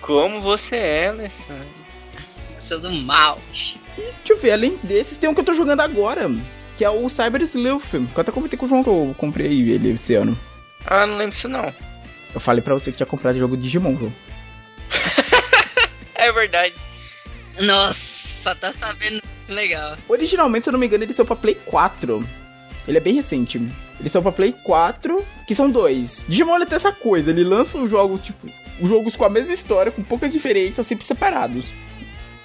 Como 0.00 0.40
você 0.40 0.76
é, 0.76 1.08
Alessandra? 1.08 1.83
Sou 2.64 2.80
do 2.80 2.90
mal. 2.90 3.38
E 3.52 4.00
deixa 4.00 4.14
eu 4.30 4.38
ver, 4.38 4.52
além 4.52 4.78
desses, 4.82 5.18
tem 5.18 5.28
um 5.28 5.34
que 5.34 5.40
eu 5.40 5.44
tô 5.44 5.52
jogando 5.52 5.80
agora. 5.80 6.30
Que 6.78 6.84
é 6.84 6.88
o 6.88 7.06
Cyber 7.10 7.42
Sleuth. 7.42 7.90
Que 7.90 7.96
eu 7.96 8.20
até 8.22 8.32
comentei 8.32 8.58
com 8.58 8.64
o 8.64 8.68
João 8.68 8.82
que 8.82 8.88
eu 8.88 9.14
comprei 9.18 9.70
ele 9.70 9.90
esse 9.90 10.14
ano. 10.14 10.38
Ah, 10.86 11.06
não 11.06 11.18
lembro 11.18 11.34
disso 11.34 11.46
não. 11.46 11.70
Eu 12.32 12.40
falei 12.40 12.62
pra 12.62 12.72
você 12.72 12.90
que 12.90 12.96
tinha 12.96 13.06
comprado 13.06 13.36
o 13.36 13.38
jogo 13.38 13.54
Digimon, 13.56 13.96
João. 13.96 14.12
É 16.16 16.32
verdade. 16.32 16.74
Nossa, 17.60 18.54
tá 18.54 18.72
sabendo. 18.72 19.20
Legal. 19.46 19.98
Originalmente, 20.08 20.64
se 20.64 20.70
eu 20.70 20.72
não 20.72 20.80
me 20.80 20.86
engano, 20.86 21.04
ele 21.04 21.12
saiu 21.12 21.26
pra 21.26 21.36
Play 21.36 21.56
4. 21.66 22.26
Ele 22.88 22.96
é 22.96 23.00
bem 23.00 23.14
recente. 23.14 23.58
Ele 24.00 24.08
saiu 24.08 24.22
pra 24.22 24.32
Play 24.32 24.54
4, 24.64 25.22
que 25.46 25.54
são 25.54 25.70
dois. 25.70 26.24
Digimon 26.26 26.56
ele 26.56 26.64
tem 26.64 26.76
essa 26.76 26.92
coisa, 26.92 27.28
ele 27.30 27.44
lança 27.44 27.76
os 27.76 27.90
jogos, 27.90 28.22
tipo, 28.22 28.48
os 28.80 28.88
jogos 28.88 29.16
com 29.16 29.24
a 29.26 29.28
mesma 29.28 29.52
história, 29.52 29.92
com 29.92 30.02
poucas 30.02 30.32
diferenças, 30.32 30.86
sempre 30.86 31.04
separados. 31.04 31.74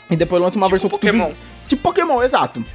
E 0.09 0.15
depois 0.15 0.41
lança 0.41 0.57
uma 0.57 0.65
Tipo 0.67 0.71
versão 0.71 0.89
com 0.89 0.97
tudo- 0.97 1.11
Pokémon. 1.11 1.33
Tipo 1.67 1.83
Pokémon, 1.83 2.23
exato. 2.23 2.65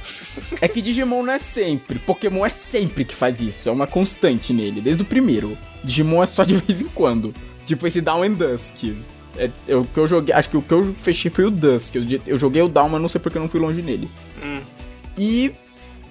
É 0.61 0.67
que 0.69 0.81
Digimon 0.81 1.21
não 1.23 1.33
é 1.33 1.39
sempre. 1.39 1.99
Pokémon 1.99 2.45
é 2.45 2.49
sempre 2.49 3.03
que 3.03 3.13
faz 3.13 3.41
isso. 3.41 3.67
É 3.67 3.71
uma 3.71 3.85
constante 3.85 4.53
nele, 4.53 4.79
desde 4.79 5.03
o 5.03 5.05
primeiro. 5.05 5.57
Digimon 5.83 6.23
é 6.23 6.25
só 6.25 6.43
de 6.43 6.55
vez 6.65 6.81
em 6.81 6.87
quando. 6.87 7.33
Tipo 7.65 7.85
esse 7.87 7.99
Down 7.99 8.23
and 8.23 8.33
Dusk. 8.33 8.95
É, 9.37 9.49
eu, 9.67 9.81
o 9.81 9.85
que 9.85 9.99
eu 9.99 10.07
joguei, 10.07 10.33
acho 10.33 10.49
que 10.49 10.55
o 10.55 10.61
que 10.61 10.73
eu 10.73 10.93
fechei 10.95 11.29
foi 11.29 11.43
o 11.45 11.51
Dusk. 11.51 11.95
Eu, 11.95 12.03
eu 12.25 12.37
joguei 12.37 12.61
o 12.61 12.69
Down, 12.69 12.87
mas 12.87 13.01
não 13.01 13.09
sei 13.09 13.19
porque 13.19 13.37
eu 13.37 13.41
não 13.41 13.49
fui 13.49 13.59
longe 13.59 13.81
nele. 13.81 14.09
Hum. 14.41 14.61
E 15.17 15.51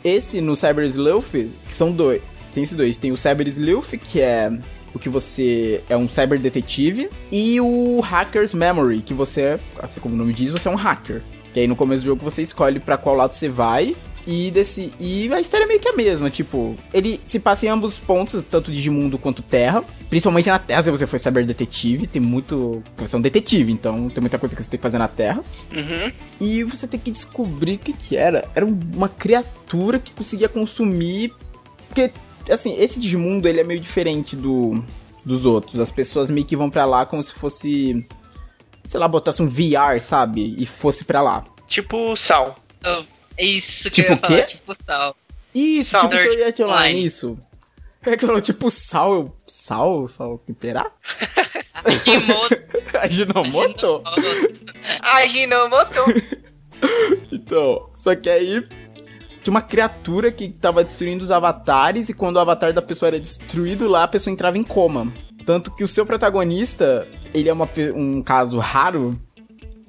esse 0.04 0.42
no 0.42 0.54
Cyber 0.54 0.84
Sleuth, 0.84 1.30
que 1.66 1.74
são 1.74 1.90
dois. 1.90 2.20
Tem 2.52 2.62
esses 2.62 2.76
dois. 2.76 2.96
Tem 2.98 3.10
o 3.12 3.16
Cyber 3.16 3.48
Sleuth, 3.48 3.92
que 3.96 4.20
é 4.20 4.50
o 4.94 4.98
que 4.98 5.08
você 5.08 5.82
é 5.88 5.96
um 5.96 6.08
cyber 6.08 6.38
detetive, 6.38 7.10
e 7.30 7.60
o 7.60 8.00
Hacker's 8.00 8.54
Memory, 8.54 9.00
que 9.02 9.12
você 9.12 9.40
é, 9.42 9.60
assim 9.80 10.00
como 10.00 10.14
o 10.14 10.18
nome 10.18 10.32
diz, 10.32 10.50
você 10.50 10.68
é 10.68 10.70
um 10.70 10.76
hacker. 10.76 11.22
Que 11.52 11.60
aí 11.60 11.66
no 11.66 11.76
começo 11.76 12.02
do 12.02 12.06
jogo 12.06 12.22
você 12.24 12.42
escolhe 12.42 12.80
pra 12.80 12.96
qual 12.96 13.14
lado 13.14 13.32
você 13.32 13.48
vai. 13.48 13.94
E, 14.26 14.50
desse, 14.50 14.90
e 14.98 15.30
a 15.34 15.38
história 15.38 15.64
é 15.64 15.66
meio 15.66 15.78
que 15.78 15.86
a 15.88 15.92
mesma, 15.92 16.30
tipo, 16.30 16.74
ele 16.94 17.20
se 17.26 17.38
passa 17.38 17.66
em 17.66 17.68
ambos 17.68 17.92
os 17.92 18.00
pontos, 18.00 18.42
tanto 18.50 18.72
Digimundo 18.72 19.18
quanto 19.18 19.42
Terra. 19.42 19.84
Principalmente 20.08 20.48
na 20.48 20.58
Terra, 20.58 20.82
se 20.82 20.90
você 20.90 21.06
for 21.06 21.18
cyber 21.20 21.44
detetive, 21.44 22.06
tem 22.06 22.22
muito. 22.22 22.82
Você 22.96 23.14
é 23.14 23.18
um 23.18 23.22
detetive, 23.22 23.70
então 23.70 24.08
tem 24.08 24.22
muita 24.22 24.38
coisa 24.38 24.56
que 24.56 24.62
você 24.62 24.70
tem 24.70 24.78
que 24.78 24.82
fazer 24.82 24.96
na 24.96 25.08
Terra. 25.08 25.44
Uhum. 25.70 26.10
E 26.40 26.64
você 26.64 26.86
tem 26.88 26.98
que 26.98 27.10
descobrir 27.10 27.74
o 27.74 27.78
que 27.78 27.92
que 27.92 28.16
era. 28.16 28.48
Era 28.54 28.64
um- 28.64 28.80
uma 28.94 29.10
criatura 29.10 29.98
que 29.98 30.10
conseguia 30.12 30.48
consumir. 30.48 31.30
Porque, 31.86 32.10
assim, 32.50 32.76
esse 32.78 33.00
Digimundo 33.00 33.48
ele 33.48 33.60
é 33.60 33.64
meio 33.64 33.80
diferente 33.80 34.36
do, 34.36 34.84
dos 35.24 35.44
outros. 35.46 35.80
As 35.80 35.90
pessoas 35.92 36.30
meio 36.30 36.46
que 36.46 36.56
vão 36.56 36.70
pra 36.70 36.84
lá 36.84 37.04
como 37.06 37.22
se 37.22 37.32
fosse. 37.32 38.06
Sei 38.84 39.00
lá, 39.00 39.08
botasse 39.08 39.42
um 39.42 39.48
VR, 39.48 39.98
sabe? 40.00 40.54
E 40.58 40.66
fosse 40.66 41.04
pra 41.04 41.22
lá. 41.22 41.44
Tipo 41.66 42.14
Sal. 42.16 42.56
Oh, 42.86 43.02
isso 43.38 43.90
que 43.90 44.02
Tipo 44.02 44.12
eu 44.12 44.12
ia 44.12 44.16
o 44.16 44.20
quê? 44.20 44.26
falar, 44.28 44.42
tipo 44.44 44.74
tal. 44.84 45.16
Isso, 45.54 45.90
Sal. 45.90 46.08
tipo 46.08 46.16
Sword 46.22 46.42
Online, 46.42 46.62
Online. 46.64 47.04
isso. 47.06 47.38
É 48.06 48.18
que 48.18 48.26
falou 48.26 48.38
tipo 48.42 48.70
sal, 48.70 49.14
eu- 49.14 49.36
sal, 49.46 50.06
sal 50.08 50.36
temperar? 50.36 50.92
Shimoto. 51.88 52.54
Ajinomoto? 53.00 54.02
Ajinomoto. 55.00 56.00
Então, 57.32 57.88
só 57.96 58.14
que 58.14 58.28
aí 58.28 58.66
tinha 59.44 59.52
uma 59.52 59.60
criatura 59.60 60.32
que 60.32 60.48
tava 60.48 60.82
destruindo 60.82 61.22
os 61.22 61.30
avatares 61.30 62.08
e 62.08 62.14
quando 62.14 62.36
o 62.36 62.40
avatar 62.40 62.72
da 62.72 62.80
pessoa 62.82 63.08
era 63.10 63.20
destruído 63.20 63.86
lá, 63.86 64.04
a 64.04 64.08
pessoa 64.08 64.32
entrava 64.32 64.56
em 64.56 64.64
coma. 64.64 65.12
Tanto 65.44 65.70
que 65.70 65.84
o 65.84 65.88
seu 65.88 66.06
protagonista, 66.06 67.06
ele 67.34 67.50
é 67.50 67.52
uma 67.52 67.68
um 67.94 68.22
caso 68.22 68.58
raro 68.58 69.20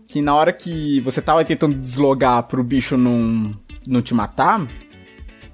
que 0.08 0.22
na 0.22 0.36
hora 0.36 0.52
que 0.52 1.00
você 1.00 1.22
tava 1.22 1.44
tentando 1.46 1.76
deslogar 1.80 2.44
pro 2.44 2.62
bicho 2.64 2.98
não, 2.98 3.56
não 3.88 4.02
te 4.02 4.14
matar, 4.14 4.68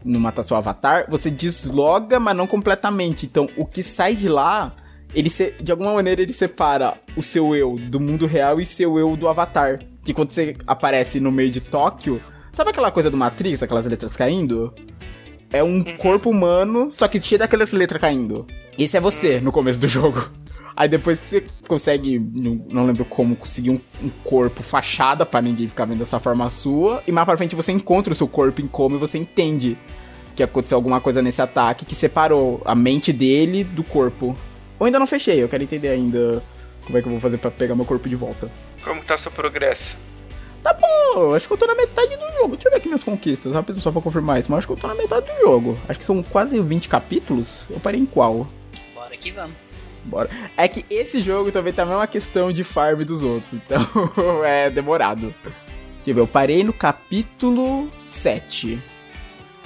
não 0.04 0.20
matar 0.20 0.42
seu 0.42 0.58
avatar, 0.58 1.06
você 1.08 1.30
desloga, 1.30 2.20
mas 2.20 2.36
não 2.36 2.48
completamente. 2.48 3.28
Então, 3.28 3.48
o 3.56 3.66
que 3.66 3.84
sai 3.84 4.16
de 4.16 4.28
lá, 4.28 4.76
ele 5.14 5.30
se- 5.30 5.54
de 5.62 5.72
alguma 5.72 5.94
maneira 5.94 6.24
ele 6.24 6.34
separa 6.34 6.96
o 7.16 7.22
seu 7.22 7.56
eu 7.56 7.76
do 7.78 8.00
mundo 8.00 8.26
real 8.26 8.60
e 8.60 8.66
seu 8.66 8.98
eu 8.98 9.16
do 9.16 9.28
avatar. 9.28 9.80
Que 10.04 10.12
quando 10.12 10.32
você 10.32 10.58
aparece 10.66 11.20
no 11.20 11.32
meio 11.32 11.52
de 11.52 11.62
Tóquio, 11.62 12.20
sabe 12.52 12.70
aquela 12.70 12.92
coisa 12.92 13.10
do 13.10 13.18
Matrix, 13.18 13.64
aquelas 13.64 13.86
letras 13.86 14.16
caindo? 14.16 14.74
É 15.52 15.64
um 15.64 15.84
corpo 15.98 16.30
humano, 16.30 16.90
só 16.90 17.08
que 17.08 17.20
cheio 17.20 17.40
daquelas 17.40 17.72
letras 17.72 18.02
caindo. 18.02 18.48
Esse 18.78 18.96
é 18.98 19.00
você 19.02 19.42
no 19.42 19.52
começo 19.52 19.80
do 19.80 19.88
jogo. 19.90 20.30
Aí 20.76 20.88
depois 20.88 21.20
você 21.20 21.46
consegue, 21.68 22.18
não, 22.20 22.86
lembro 22.86 23.04
como, 23.04 23.36
conseguir 23.36 23.72
um, 23.72 23.80
um 24.02 24.10
corpo 24.24 24.64
fachada 24.64 25.26
pra 25.26 25.42
ninguém 25.42 25.68
ficar 25.68 25.86
vendo 25.86 26.02
essa 26.02 26.20
forma 26.20 26.50
sua. 26.50 27.04
E 27.06 27.12
mais 27.12 27.26
pra 27.26 27.38
frente 27.38 27.56
você 27.56 27.72
encontra 27.72 28.14
o 28.14 28.16
seu 28.16 28.28
corpo 28.28 28.62
em 28.62 28.68
coma 28.68 28.96
e 28.96 29.00
você 29.00 29.18
entende 29.18 29.78
que 30.36 30.42
aconteceu 30.42 30.78
alguma 30.78 31.02
coisa 31.02 31.22
nesse 31.22 31.42
ataque 31.42 31.86
que 31.86 31.94
separou 31.94 32.62
a 32.66 32.74
mente 32.74 33.12
dele 33.12 33.64
do 33.64 33.84
corpo. 33.84 34.36
Eu 34.80 34.86
ainda 34.86 34.98
não 34.98 35.06
fechei, 35.06 35.44
eu 35.44 35.50
quero 35.50 35.64
entender 35.64 35.90
ainda 35.90 36.42
como 36.86 36.98
é 36.98 37.02
que 37.02 37.08
eu 37.08 37.12
vou 37.12 37.20
fazer 37.20 37.38
pra 37.38 37.52
pegar 37.52 37.76
meu 37.76 37.86
corpo 37.86 38.08
de 38.08 38.16
volta. 38.16 38.50
Como 38.84 39.04
tá 39.04 39.18
seu 39.18 39.32
progresso? 39.32 39.98
Pô, 40.64 41.20
eu 41.24 41.36
acho 41.36 41.48
que 41.48 41.54
eu 41.54 41.58
tô 41.58 41.66
na 41.68 41.76
metade 41.76 42.16
do 42.16 42.32
jogo. 42.34 42.56
Deixa 42.56 42.68
eu 42.68 42.72
ver 42.72 42.78
aqui 42.78 42.88
minhas 42.88 43.04
conquistas, 43.04 43.54
rápido 43.54 43.80
só 43.80 43.92
pra 43.92 44.02
confirmar 44.02 44.40
isso. 44.40 44.50
Mas 44.52 44.60
acho 44.60 44.68
que 44.68 44.74
eu 44.74 44.78
tô 44.78 44.88
na 44.88 44.96
metade 44.96 45.26
do 45.26 45.40
jogo. 45.42 45.78
Acho 45.88 46.00
que 46.00 46.06
são 46.06 46.22
quase 46.24 46.60
20 46.60 46.88
capítulos. 46.90 47.66
Eu 47.70 47.80
parei 47.80 48.00
em 48.00 48.06
qual? 48.06 48.48
Bora 48.96 49.16
que 49.18 49.32
vamos. 49.32 49.56
Bora. 50.06 50.30
É 50.58 50.68
que 50.68 50.86
esse 50.90 51.22
jogo 51.22 51.52
também 51.52 51.74
tá 51.74 51.84
a 51.84 51.86
mesma 51.86 52.08
questão 52.08 52.52
de 52.52 52.64
farm 52.64 53.04
dos 53.04 53.24
outros. 53.24 53.54
Então 53.54 53.80
é 54.46 54.70
demorado. 54.70 55.34
Deixa 55.44 56.08
eu 56.08 56.16
ver, 56.16 56.22
eu 56.22 56.28
parei 56.28 56.64
no 56.64 56.74
capítulo 56.74 57.90
7. 58.08 58.80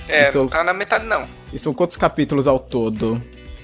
É, 0.08 0.28
Isso- 0.30 0.38
não 0.40 0.48
tá 0.48 0.64
na 0.64 0.74
metade 0.74 1.06
não. 1.06 1.28
E 1.54 1.58
são 1.60 1.74
quantos 1.74 1.96
capítulos 1.98 2.48
ao 2.48 2.60
todo? 2.60 3.22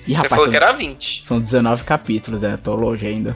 Ih, 0.07 0.11
Você 0.11 0.13
rapaz, 0.15 0.29
falou 0.29 0.45
são, 0.45 0.51
que 0.51 0.57
era 0.57 0.71
20. 0.71 1.21
são 1.25 1.39
19 1.39 1.83
capítulos, 1.83 2.43
é, 2.43 2.55
tô 2.57 2.73
longe 2.75 3.05
ainda. 3.05 3.35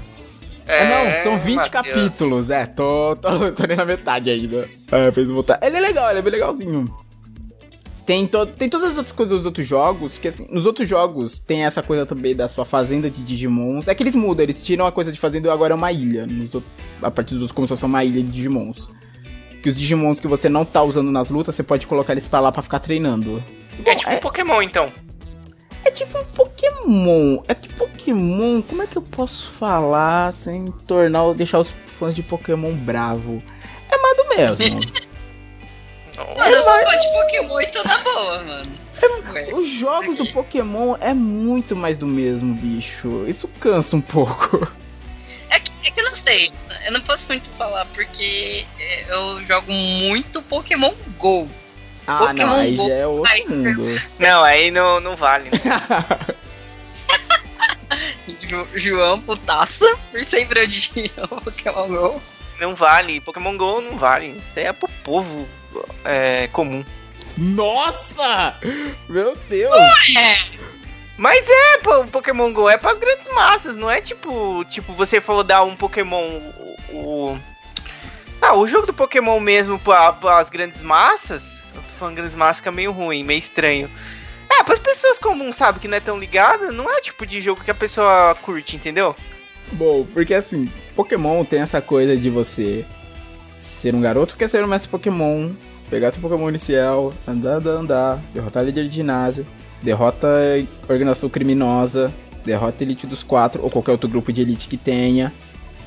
É, 0.67 0.87
não, 0.87 1.23
são 1.23 1.37
20 1.37 1.55
Matheus. 1.55 1.71
capítulos, 1.71 2.49
é, 2.49 2.65
tô, 2.65 3.15
tô, 3.15 3.51
tô 3.51 3.63
nem 3.67 3.77
na 3.77 3.85
metade 3.85 4.29
ainda. 4.29 4.67
É, 4.91 5.11
fez 5.11 5.29
voltar. 5.29 5.59
Ele 5.61 5.77
é 5.77 5.79
legal, 5.79 6.09
ele 6.09 6.19
é 6.19 6.21
bem 6.21 6.31
legalzinho. 6.31 6.85
Tem, 8.05 8.27
to, 8.27 8.45
tem 8.45 8.69
todas 8.69 8.91
as 8.91 8.97
outras 8.97 9.15
coisas 9.15 9.35
dos 9.37 9.45
outros 9.47 9.65
jogos, 9.65 10.17
que 10.19 10.27
assim, 10.27 10.47
nos 10.51 10.67
outros 10.67 10.87
jogos 10.87 11.39
tem 11.39 11.65
essa 11.65 11.81
coisa 11.81 12.05
também 12.05 12.35
da 12.35 12.47
sua 12.47 12.63
fazenda 12.63 13.09
de 13.09 13.21
Digimons. 13.23 13.87
É 13.87 13.95
que 13.95 14.03
eles 14.03 14.15
mudam, 14.15 14.43
eles 14.43 14.61
tiram 14.61 14.85
a 14.85 14.91
coisa 14.91 15.11
de 15.11 15.19
fazenda 15.19 15.47
e 15.47 15.51
agora 15.51 15.73
é 15.73 15.75
uma 15.75 15.91
ilha. 15.91 16.27
Nos 16.27 16.53
outros, 16.53 16.77
a 17.01 17.09
partir 17.09 17.33
dos 17.33 17.41
outros 17.41 17.51
começou 17.55 17.73
a 17.73 17.77
ser 17.77 17.85
uma 17.85 18.03
ilha 18.03 18.21
de 18.21 18.29
Digimons. 18.31 18.91
Que 19.63 19.69
os 19.69 19.75
Digimons 19.75 20.19
que 20.19 20.27
você 20.27 20.47
não 20.47 20.63
tá 20.63 20.83
usando 20.83 21.11
nas 21.11 21.29
lutas, 21.31 21.55
você 21.55 21.63
pode 21.63 21.87
colocar 21.87 22.13
eles 22.13 22.27
pra 22.27 22.39
lá 22.39 22.51
pra 22.51 22.61
ficar 22.61 22.79
treinando. 22.79 23.43
É 23.83 23.91
Bom, 23.91 23.97
tipo 23.97 24.11
um 24.11 24.19
Pokémon, 24.19 24.61
então. 24.61 24.91
É 25.85 25.91
tipo 25.91 26.17
um 26.17 26.25
Pokémon. 26.25 27.43
É 27.47 27.53
que 27.53 27.69
Pokémon, 27.73 28.61
como 28.63 28.81
é 28.81 28.87
que 28.87 28.97
eu 28.97 29.01
posso 29.01 29.49
falar 29.51 30.33
sem 30.33 30.71
tornar 30.87 31.33
deixar 31.33 31.59
os 31.59 31.73
fãs 31.85 32.13
de 32.13 32.23
Pokémon 32.23 32.73
bravo? 32.73 33.41
É 33.89 33.97
mais 33.97 34.17
do 34.17 34.27
mesmo. 34.29 34.81
Mano, 36.17 36.49
eu 36.49 36.61
sou 36.61 36.79
fã 36.79 36.97
de 36.97 37.11
Pokémon 37.11 37.61
e 37.61 37.67
tô 37.67 37.83
na 37.83 37.97
boa, 37.97 38.43
mano. 38.43 38.71
Ué. 39.33 39.53
Os 39.53 39.67
jogos 39.67 40.15
do 40.15 40.25
Pokémon 40.31 40.95
é 41.01 41.13
muito 41.13 41.75
mais 41.75 41.97
do 41.97 42.07
mesmo, 42.07 42.55
bicho. 42.55 43.25
Isso 43.27 43.49
cansa 43.59 43.97
um 43.97 44.01
pouco. 44.01 44.65
É 45.49 45.59
que, 45.59 45.71
é 45.85 45.91
que 45.91 45.99
eu 45.99 46.05
não 46.05 46.15
sei. 46.15 46.53
Eu 46.85 46.93
não 46.93 47.01
posso 47.01 47.27
muito 47.27 47.49
falar 47.49 47.85
porque 47.87 48.65
é, 48.79 49.13
eu 49.13 49.43
jogo 49.43 49.71
muito 49.71 50.41
Pokémon 50.43 50.93
GO. 51.19 51.49
Ah, 52.07 52.17
Pokémon 52.19 52.47
não, 52.47 52.55
aí 52.55 52.75
Go. 52.75 52.87
já 52.87 52.93
é 52.93 53.07
outro 53.07 53.31
Ai, 53.31 53.45
mundo. 53.47 53.85
Não, 54.19 54.43
aí 54.43 54.71
não, 54.71 54.99
não 54.99 55.15
vale. 55.15 55.49
Ju- 58.41 58.67
João 58.75 59.21
putaça 59.21 59.85
por 60.11 60.23
ser 60.23 60.45
bradinho 60.45 61.09
Pokémon 61.43 61.87
GO. 61.87 62.21
Não 62.59 62.75
vale. 62.75 63.19
Pokémon 63.21 63.57
GO 63.57 63.81
não 63.81 63.97
vale. 63.97 64.37
Isso 64.37 64.59
aí 64.59 64.65
é 64.65 64.73
pro 64.73 64.87
povo 65.03 65.47
é, 66.03 66.47
comum. 66.51 66.83
Nossa! 67.37 68.55
Meu 69.09 69.35
Deus! 69.49 69.75
É, 70.15 70.37
Mas 71.17 71.45
é, 71.49 71.77
o 71.99 72.07
Pokémon 72.07 72.53
GO 72.53 72.69
é 72.69 72.77
pras 72.77 72.97
grandes 72.97 73.27
massas, 73.33 73.75
não 73.75 73.89
é 73.91 73.99
tipo, 73.99 74.63
tipo, 74.69 74.93
você 74.93 75.19
falou 75.19 75.43
dar 75.43 75.63
um 75.63 75.75
Pokémon. 75.75 76.39
O, 76.91 76.97
o- 77.33 77.39
Ah, 78.41 78.55
o 78.55 78.65
jogo 78.67 78.87
do 78.87 78.93
Pokémon 78.93 79.39
mesmo 79.39 79.77
pra, 79.79 80.13
pras 80.13 80.49
grandes 80.49 80.81
massas. 80.81 81.54
Eu 81.75 81.83
tô 81.99 82.69
é 82.69 82.71
meio 82.71 82.91
ruim, 82.91 83.23
meio 83.23 83.39
estranho. 83.39 83.89
É, 84.49 84.63
pras 84.63 84.79
pessoas 84.79 85.17
comuns, 85.17 85.55
sabe, 85.55 85.79
que 85.79 85.87
não 85.87 85.97
é 85.97 85.99
tão 85.99 86.17
ligada, 86.17 86.71
não 86.71 86.89
é 86.89 86.97
o 86.97 87.01
tipo 87.01 87.25
de 87.25 87.41
jogo 87.41 87.63
que 87.63 87.71
a 87.71 87.75
pessoa 87.75 88.35
curte, 88.41 88.75
entendeu? 88.75 89.15
Bom, 89.71 90.05
porque 90.13 90.33
assim, 90.33 90.69
Pokémon 90.95 91.43
tem 91.43 91.61
essa 91.61 91.81
coisa 91.81 92.15
de 92.15 92.29
você 92.29 92.85
ser 93.59 93.95
um 93.95 94.01
garoto 94.01 94.33
que 94.33 94.39
quer 94.39 94.47
ser 94.47 94.63
um 94.63 94.67
mestre 94.67 94.89
Pokémon, 94.89 95.51
pegar 95.89 96.11
seu 96.11 96.21
Pokémon 96.21 96.49
inicial, 96.49 97.13
andar, 97.27 97.55
andar, 97.55 97.71
andar, 97.71 98.23
derrotar 98.33 98.63
líder 98.63 98.87
de 98.87 98.95
ginásio, 98.95 99.45
derrota 99.81 100.27
organização 100.87 101.29
criminosa, 101.29 102.13
derrota 102.45 102.83
elite 102.83 103.07
dos 103.07 103.23
quatro, 103.23 103.63
ou 103.63 103.71
qualquer 103.71 103.91
outro 103.91 104.07
grupo 104.07 104.31
de 104.31 104.41
elite 104.41 104.67
que 104.67 104.77
tenha, 104.77 105.33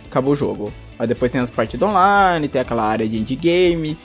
acabou 0.06 0.32
o 0.32 0.36
jogo. 0.36 0.72
Aí 0.98 1.06
depois 1.06 1.30
tem 1.30 1.40
as 1.40 1.50
partidas 1.50 1.88
online, 1.88 2.48
tem 2.48 2.60
aquela 2.60 2.82
área 2.82 3.08
de 3.08 3.16
endgame, 3.16 3.96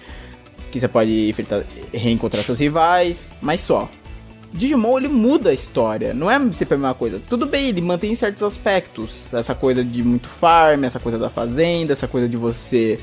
que 0.73 0.79
você 0.79 0.87
pode 0.87 1.29
enfrentar, 1.29 1.63
reencontrar 1.93 2.43
seus 2.43 2.59
rivais, 2.59 3.31
mas 3.39 3.61
só. 3.61 3.87
Digimon 4.51 4.97
ele 4.97 5.07
muda 5.07 5.51
a 5.51 5.53
história, 5.53 6.13
não 6.15 6.29
é 6.29 6.39
sempre 6.51 6.73
a 6.73 6.77
mesma 6.77 6.93
coisa. 6.95 7.21
Tudo 7.29 7.45
bem, 7.45 7.69
ele 7.69 7.81
mantém 7.81 8.15
certos 8.15 8.41
aspectos, 8.41 9.31
essa 9.33 9.53
coisa 9.53 9.85
de 9.85 10.03
muito 10.03 10.27
farm, 10.27 10.83
essa 10.83 10.99
coisa 10.99 11.19
da 11.19 11.29
fazenda, 11.29 11.93
essa 11.93 12.07
coisa 12.07 12.27
de 12.27 12.35
você 12.35 12.99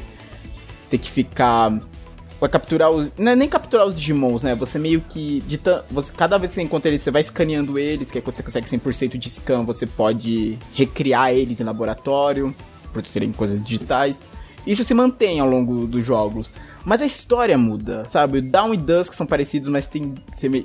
ter 0.88 0.98
que 0.98 1.08
ficar 1.08 1.80
vai 2.40 2.48
capturar 2.48 2.90
os, 2.90 3.12
não 3.18 3.32
é 3.32 3.36
nem 3.36 3.48
capturar 3.48 3.86
os 3.86 4.00
Digimons, 4.00 4.42
né? 4.42 4.54
Você 4.56 4.78
meio 4.78 5.00
que 5.02 5.42
de 5.46 5.60
você 5.90 6.12
cada 6.12 6.38
vez 6.38 6.50
que 6.50 6.54
você 6.56 6.62
encontra 6.62 6.90
eles, 6.90 7.02
você 7.02 7.10
vai 7.10 7.20
escaneando 7.20 7.78
eles, 7.78 8.10
que 8.10 8.18
é 8.18 8.20
quando 8.20 8.36
você 8.36 8.42
consegue 8.42 8.66
100% 8.66 9.16
de 9.16 9.30
scan, 9.30 9.64
você 9.64 9.86
pode 9.86 10.58
recriar 10.72 11.32
eles 11.32 11.60
em 11.60 11.64
laboratório, 11.64 12.54
por 12.92 13.04
serem 13.06 13.30
coisas 13.30 13.62
digitais. 13.62 14.20
Isso 14.66 14.84
se 14.84 14.94
mantém 14.94 15.40
ao 15.40 15.48
longo 15.48 15.86
dos 15.86 16.04
jogos. 16.04 16.52
Mas 16.84 17.02
a 17.02 17.06
história 17.06 17.56
muda, 17.56 18.04
sabe? 18.06 18.38
O 18.38 18.42
Down 18.42 18.74
e 18.74 18.76
Dusk 18.76 19.14
são 19.14 19.26
parecidos, 19.26 19.68
mas 19.68 19.86
tem 19.86 20.14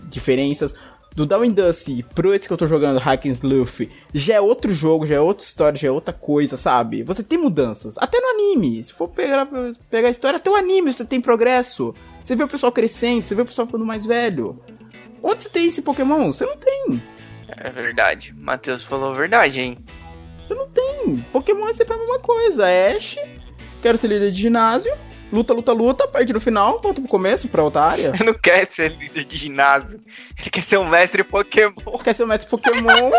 diferenças. 0.10 0.76
Do 1.16 1.26
Down 1.26 1.44
and 1.44 1.52
Dusk 1.52 1.88
pro 2.14 2.34
esse 2.34 2.46
que 2.46 2.54
eu 2.54 2.58
tô 2.58 2.68
jogando, 2.68 3.00
Hack 3.00 3.26
and 3.26 3.30
Sleuth, 3.30 3.90
já 4.14 4.36
é 4.36 4.42
outro 4.42 4.74
jogo, 4.74 5.08
já 5.08 5.16
é 5.16 5.20
outra 5.20 5.46
história, 5.46 5.80
já 5.80 5.88
é 5.88 5.92
outra 5.92 6.14
coisa, 6.14 6.58
sabe? 6.58 7.04
Você 7.04 7.24
tem 7.24 7.38
mudanças. 7.38 7.98
Até 7.98 8.20
no 8.20 8.28
anime. 8.28 8.84
Se 8.84 8.92
for 8.92 9.08
pegar, 9.08 9.48
pegar 9.90 10.10
a 10.10 10.12
história, 10.12 10.38
até 10.38 10.50
o 10.50 10.56
anime 10.56 10.92
você 10.92 11.06
tem 11.06 11.22
progresso. 11.22 11.96
Você 12.22 12.36
vê 12.36 12.44
o 12.44 12.48
pessoal 12.50 12.72
crescendo, 12.72 13.24
você 13.24 13.34
vê 13.34 13.44
o 13.44 13.46
pessoal 13.46 13.66
ficando 13.66 13.86
mais 13.86 14.06
velho. 14.06 14.60
Onde 15.24 15.44
você 15.44 15.50
tem 15.50 15.68
esse 15.68 15.82
Pokémon? 15.82 16.34
Você 16.34 16.46
não 16.46 16.58
tem. 16.58 17.02
É 17.48 17.70
verdade. 17.72 18.34
Matheus 18.38 18.84
falou 18.84 19.14
a 19.14 19.18
verdade, 19.18 19.62
hein? 19.62 19.78
Você 20.44 20.54
não 20.54 20.68
tem. 20.70 21.26
Pokémon 21.32 21.70
é 21.70 21.74
sempre 21.74 21.96
a 21.96 21.98
mesma 21.98 22.20
coisa. 22.20 22.66
Ash, 22.68 23.18
quero 23.86 23.98
ser 24.00 24.08
líder 24.08 24.32
de 24.32 24.42
ginásio. 24.42 24.92
Luta, 25.32 25.54
luta, 25.54 25.72
luta, 25.74 26.08
perde 26.08 26.34
no 26.34 26.40
final, 26.42 26.82
volta 26.82 27.00
pro 27.02 27.10
começo, 27.10 27.48
pra 27.50 27.64
outra 27.64 27.82
área. 27.82 28.12
Ele 28.16 28.24
não 28.26 28.34
quer 28.34 28.66
ser 28.66 28.96
líder 28.98 29.26
de 29.26 29.38
ginásio. 29.38 30.00
Ele 30.40 30.50
quer 30.50 30.64
ser 30.64 30.78
um 30.78 30.88
mestre 30.88 31.24
Pokémon. 31.24 31.74
Quer 32.04 32.14
ser 32.16 32.24
o 32.24 32.28
mestre 32.28 32.50
Pokémon. 32.50 33.12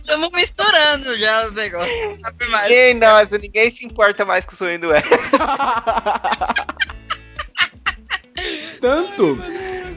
Estamos 0.00 0.30
misturando 0.32 1.16
já 1.18 1.46
os 1.46 1.52
negócios. 1.52 2.10
Não 2.10 2.18
sabe 2.18 2.48
mais. 2.48 2.68
Ninguém, 2.68 2.94
nossa, 2.94 3.38
ninguém 3.38 3.70
se 3.70 3.84
importa 3.86 4.24
mais 4.24 4.44
com 4.46 4.52
o 4.52 4.56
sonho 4.56 4.78
do 4.80 4.90
Ash. 4.92 5.04
Tanto. 8.80 9.38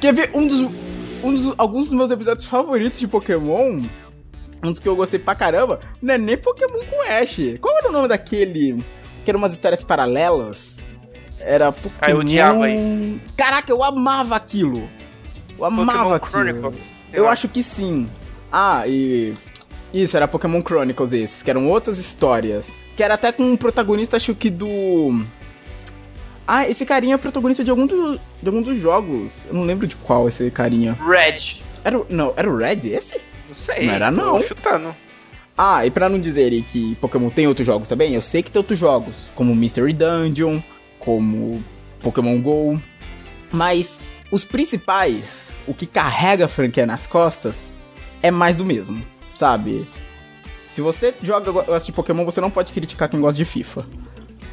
Quer 0.01 0.13
ver 0.13 0.31
um 0.34 0.47
dos, 0.47 0.59
um 1.23 1.34
dos- 1.34 1.53
Alguns 1.57 1.85
dos 1.85 1.93
meus 1.93 2.11
episódios 2.11 2.45
favoritos 2.47 2.99
de 2.99 3.07
Pokémon? 3.07 3.84
Um 4.63 4.71
dos 4.71 4.80
que 4.80 4.88
eu 4.88 4.95
gostei 4.95 5.19
pra 5.19 5.35
caramba, 5.35 5.81
não 6.01 6.13
é 6.13 6.17
nem 6.17 6.38
Pokémon 6.38 6.80
com 6.85 7.01
Ash. 7.11 7.38
Qual 7.59 7.77
era 7.77 7.89
o 7.89 7.91
nome 7.91 8.07
daquele? 8.07 8.84
Que 9.23 9.31
eram 9.31 9.39
umas 9.39 9.53
histórias 9.53 9.83
paralelas? 9.83 10.85
Era 11.39 11.71
Pokémon. 11.71 11.97
Ah, 12.01 12.11
eu 12.11 12.17
odiava 12.19 12.69
isso. 12.69 13.19
Caraca, 13.35 13.71
eu 13.71 13.83
amava 13.83 14.35
aquilo. 14.35 14.89
Eu 15.57 15.65
amava 15.65 15.91
Pokémon 15.93 16.15
aquilo. 16.15 16.31
Chronicles. 16.31 16.93
Eu 17.11 17.27
acho 17.27 17.47
que 17.47 17.63
sim. 17.63 18.09
Ah, 18.51 18.87
e. 18.87 19.33
Isso, 19.93 20.17
era 20.17 20.27
Pokémon 20.27 20.59
Chronicles 20.61 21.11
esses, 21.11 21.43
que 21.43 21.49
eram 21.51 21.67
outras 21.69 21.99
histórias. 21.99 22.83
Que 22.95 23.03
era 23.03 23.13
até 23.13 23.31
com 23.31 23.43
um 23.43 23.55
protagonista, 23.55 24.17
acho 24.17 24.33
que 24.33 24.49
do. 24.49 25.23
Ah, 26.47 26.67
esse 26.67 26.85
carinha 26.85 27.15
é 27.15 27.17
protagonista 27.17 27.63
de 27.63 27.69
algum, 27.69 27.85
do, 27.85 28.17
de 28.17 28.47
algum 28.47 28.61
dos 28.61 28.77
jogos. 28.77 29.45
Eu 29.45 29.53
não 29.53 29.63
lembro 29.63 29.85
de 29.85 29.95
qual 29.97 30.27
esse 30.27 30.49
carinha. 30.49 30.93
Red. 30.93 31.61
Era. 31.83 32.03
Não, 32.09 32.33
era 32.35 32.49
o 32.49 32.57
Red 32.57 32.79
esse? 32.85 33.21
Não 33.47 33.55
sei. 33.55 33.85
Não 33.85 33.93
era, 33.93 34.11
tô 34.11 34.17
não. 34.17 34.43
chutando. 34.43 34.95
Ah, 35.57 35.85
e 35.85 35.91
pra 35.91 36.09
não 36.09 36.19
dizerem 36.19 36.63
que 36.63 36.95
Pokémon 36.95 37.30
tem 37.30 37.47
outros 37.47 37.65
jogos 37.65 37.88
também, 37.88 38.15
eu 38.15 38.21
sei 38.21 38.41
que 38.41 38.49
tem 38.49 38.59
outros 38.59 38.80
jogos, 38.80 39.30
como 39.35 39.55
Mystery 39.55 39.93
Dungeon, 39.93 40.61
como 40.99 41.63
Pokémon 42.01 42.41
GO. 42.41 42.81
Mas 43.51 44.01
os 44.31 44.43
principais, 44.43 45.53
o 45.67 45.73
que 45.73 45.85
carrega 45.85 46.45
a 46.45 46.47
franquia 46.47 46.88
nas 46.88 47.05
costas, 47.05 47.75
é 48.21 48.31
mais 48.31 48.57
do 48.57 48.65
mesmo, 48.65 49.05
sabe? 49.35 49.88
Se 50.71 50.81
você 50.81 51.13
joga 51.21 51.51
gosta 51.51 51.85
de 51.85 51.91
Pokémon, 51.91 52.25
você 52.25 52.41
não 52.41 52.49
pode 52.49 52.73
criticar 52.73 53.07
quem 53.07 53.21
gosta 53.21 53.38
de 53.38 53.45
FIFA. 53.45 53.85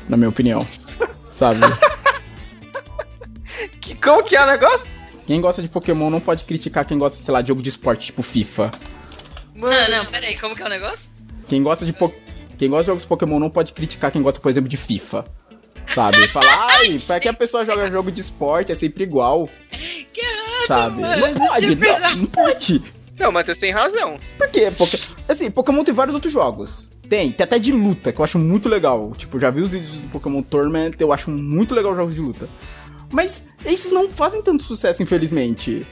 Na 0.06 0.18
minha 0.18 0.28
opinião. 0.28 0.66
Sabe? 1.31 1.60
Que, 3.81 3.94
como 3.94 4.22
que 4.22 4.36
é 4.36 4.43
o 4.43 4.47
negócio? 4.47 4.86
Quem 5.27 5.40
gosta 5.40 5.60
de 5.60 5.68
Pokémon 5.68 6.09
não 6.10 6.20
pode 6.20 6.44
criticar 6.44 6.85
quem 6.85 6.97
gosta, 6.97 7.22
sei 7.22 7.32
lá, 7.32 7.43
de 7.43 7.48
jogo 7.48 7.62
de 7.62 7.68
esporte, 7.68 8.06
tipo 8.06 8.22
FIFA. 8.22 8.70
Mano, 9.61 9.91
Não, 9.91 10.05
não, 10.05 10.11
peraí, 10.11 10.37
como 10.39 10.57
que 10.57 10.62
é 10.62 10.66
o 10.66 10.69
negócio? 10.69 11.11
Quem 11.49 11.62
gosta 11.62 11.85
de 11.85 11.93
po- 11.93 12.12
quem 12.59 12.69
gosta 12.69 12.82
de 12.85 12.87
jogos 12.89 13.05
Pokémon 13.07 13.39
não 13.39 13.51
pode 13.51 13.73
criticar 13.73 14.11
quem 14.11 14.23
gosta, 14.23 14.41
por 14.41 14.51
exemplo, 14.51 14.69
de 14.69 14.77
FIFA. 14.77 15.24
Sabe? 15.87 16.27
Falar, 16.28 16.69
ai, 16.78 16.97
pra 17.07 17.19
que 17.19 17.28
a 17.28 17.32
pessoa 17.32 17.65
joga 17.65 17.91
jogo 17.91 18.12
de 18.12 18.20
esporte 18.20 18.70
é 18.70 18.74
sempre 18.74 19.03
igual, 19.05 19.49
Que 20.12 20.20
errado, 20.20 20.66
sabe? 20.66 21.01
mano. 21.01 21.27
Não 21.27 21.35
pode, 21.35 21.74
não, 21.77 22.16
não 22.16 22.27
pode. 22.27 22.82
Não, 23.19 23.28
o 23.31 23.32
Matheus 23.32 23.59
tem 23.59 23.70
razão. 23.73 24.19
Por 24.39 24.49
quê? 24.49 24.70
Porque, 24.77 24.97
assim, 25.28 25.51
Pokémon 25.51 25.82
tem 25.85 25.93
vários 25.95 26.15
outros 26.15 26.32
jogos. 26.32 26.89
Tem, 27.09 27.32
tem 27.32 27.45
até 27.45 27.59
de 27.59 27.73
luta, 27.73 28.12
que 28.12 28.20
eu 28.20 28.24
acho 28.24 28.39
muito 28.39 28.69
legal. 28.69 29.12
Tipo, 29.16 29.39
já 29.41 29.51
vi 29.51 29.61
os 29.62 29.73
vídeos 29.73 29.93
do 29.97 30.09
Pokémon 30.09 30.43
Tournament, 30.43 30.93
eu 31.01 31.12
acho 31.12 31.28
muito 31.31 31.74
legal 31.74 31.91
os 31.93 31.99
jogos 31.99 32.15
de 32.15 32.20
luta. 32.20 32.49
Mas 33.11 33.47
esses 33.65 33.91
não 33.91 34.09
fazem 34.11 34.41
tanto 34.43 34.62
sucesso, 34.62 35.03
infelizmente. 35.03 35.85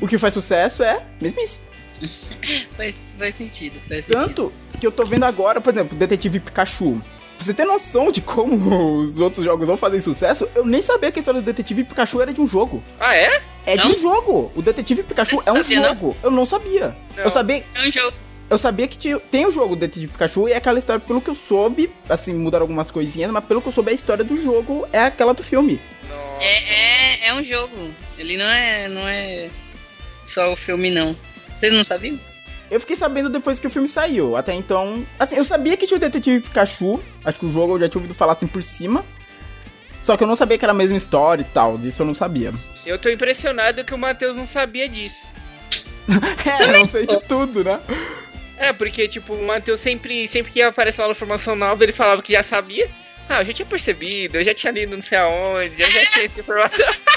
O 0.00 0.06
que 0.06 0.18
faz 0.18 0.34
sucesso 0.34 0.82
é 0.82 1.02
mesmice. 1.20 1.60
Faz, 2.76 2.94
faz 3.18 3.34
sentido, 3.34 3.80
faz 3.88 4.06
sentido. 4.06 4.24
Tanto 4.26 4.52
que 4.78 4.86
eu 4.86 4.92
tô 4.92 5.04
vendo 5.06 5.24
agora, 5.24 5.60
por 5.60 5.72
exemplo, 5.72 5.96
Detetive 5.96 6.40
Pikachu. 6.40 7.00
Pra 7.36 7.44
você 7.44 7.52
ter 7.54 7.64
noção 7.64 8.10
de 8.10 8.20
como 8.20 8.54
os 9.00 9.18
outros 9.20 9.44
jogos 9.44 9.68
não 9.68 9.76
fazem 9.76 10.00
sucesso, 10.00 10.48
eu 10.54 10.64
nem 10.64 10.80
sabia 10.80 11.10
que 11.12 11.18
a 11.18 11.20
história 11.20 11.40
do 11.40 11.44
Detetive 11.44 11.84
Pikachu 11.84 12.20
era 12.22 12.32
de 12.32 12.40
um 12.40 12.46
jogo. 12.46 12.82
Ah, 13.00 13.14
é? 13.16 13.42
É 13.66 13.76
de 13.76 13.84
Não? 13.88 13.96
um 13.96 14.00
jogo. 14.00 14.52
O 14.54 14.62
Detetive 14.62 15.02
Pikachu 15.02 15.42
é 15.44 15.50
não 15.50 15.54
um 15.54 15.62
sabia, 15.62 15.80
não. 15.80 15.88
jogo. 15.88 16.16
Eu 16.22 16.30
não 16.30 16.46
sabia. 16.46 16.96
Não. 17.16 17.24
Eu 17.24 17.30
sabia, 17.30 17.64
É 17.74 17.86
um 17.86 17.90
jogo. 17.90 18.16
eu 18.48 18.56
sabia 18.58 18.86
que 18.88 18.96
tinha, 18.96 19.18
tem 19.18 19.44
o 19.46 19.50
jogo 19.50 19.74
Detetive 19.76 20.12
Pikachu 20.12 20.48
e 20.48 20.52
é 20.52 20.56
aquela 20.56 20.78
história, 20.78 21.00
pelo 21.00 21.20
que 21.20 21.28
eu 21.30 21.34
soube, 21.34 21.90
assim, 22.08 22.32
mudaram 22.34 22.64
algumas 22.64 22.90
coisinhas, 22.90 23.30
mas 23.30 23.44
pelo 23.44 23.60
que 23.60 23.68
eu 23.68 23.72
soube, 23.72 23.90
a 23.90 23.94
história 23.94 24.24
do 24.24 24.36
jogo 24.40 24.86
é 24.92 25.00
aquela 25.00 25.34
do 25.34 25.42
filme. 25.42 25.80
Nossa. 26.08 26.46
É, 26.46 27.26
é, 27.26 27.28
é 27.28 27.34
um 27.34 27.42
jogo. 27.42 27.74
Ele 28.16 28.36
não 28.36 28.46
é, 28.46 28.88
não 28.88 29.06
é 29.06 29.48
só 30.24 30.52
o 30.52 30.56
filme, 30.56 30.90
não. 30.90 31.14
Vocês 31.56 31.72
não 31.72 31.82
sabiam? 31.82 32.20
Eu 32.70 32.80
fiquei 32.80 32.96
sabendo 32.96 33.28
depois 33.28 33.58
que 33.58 33.66
o 33.66 33.70
filme 33.70 33.88
saiu. 33.88 34.36
Até 34.36 34.52
então. 34.52 35.06
Assim, 35.18 35.36
eu 35.36 35.44
sabia 35.44 35.76
que 35.76 35.86
tinha 35.86 35.96
o 35.96 36.00
Detetive 36.00 36.40
Pikachu. 36.40 37.00
Acho 37.24 37.38
que 37.38 37.46
o 37.46 37.52
jogo 37.52 37.74
eu 37.74 37.80
já 37.80 37.88
tinha 37.88 38.00
ouvido 38.00 38.14
falar 38.14 38.32
assim 38.32 38.46
por 38.46 38.62
cima. 38.62 39.04
Só 40.00 40.16
que 40.16 40.22
eu 40.22 40.28
não 40.28 40.36
sabia 40.36 40.58
que 40.58 40.64
era 40.64 40.72
a 40.72 40.76
mesma 40.76 40.96
história 40.96 41.42
e 41.42 41.52
tal. 41.52 41.78
Disso 41.78 42.02
eu 42.02 42.06
não 42.06 42.14
sabia. 42.14 42.52
Eu 42.84 42.98
tô 42.98 43.08
impressionado 43.08 43.84
que 43.84 43.94
o 43.94 43.98
Matheus 43.98 44.36
não 44.36 44.46
sabia 44.46 44.88
disso. 44.88 45.26
É, 46.46 46.62
eu 46.62 46.72
não 46.78 46.86
sei 46.86 47.04
de 47.04 47.20
tudo, 47.22 47.64
né? 47.64 47.80
É, 48.56 48.72
porque, 48.72 49.08
tipo, 49.08 49.34
o 49.34 49.44
Matheus 49.44 49.80
sempre, 49.80 50.28
sempre 50.28 50.52
que 50.52 50.62
aparece 50.62 51.00
uma 51.00 51.10
informação 51.10 51.56
nova, 51.56 51.82
ele 51.82 51.92
falava 51.92 52.22
que 52.22 52.32
já 52.32 52.42
sabia. 52.44 52.88
Ah, 53.28 53.42
eu 53.42 53.46
já 53.46 53.52
tinha 53.52 53.66
percebido, 53.66 54.36
eu 54.36 54.44
já 54.44 54.54
tinha 54.54 54.72
lido 54.72 54.94
não 54.94 55.02
sei 55.02 55.18
aonde, 55.18 55.82
eu 55.82 55.90
já 55.90 56.06
tinha 56.06 56.24
essa 56.24 56.40
informação. 56.40 56.86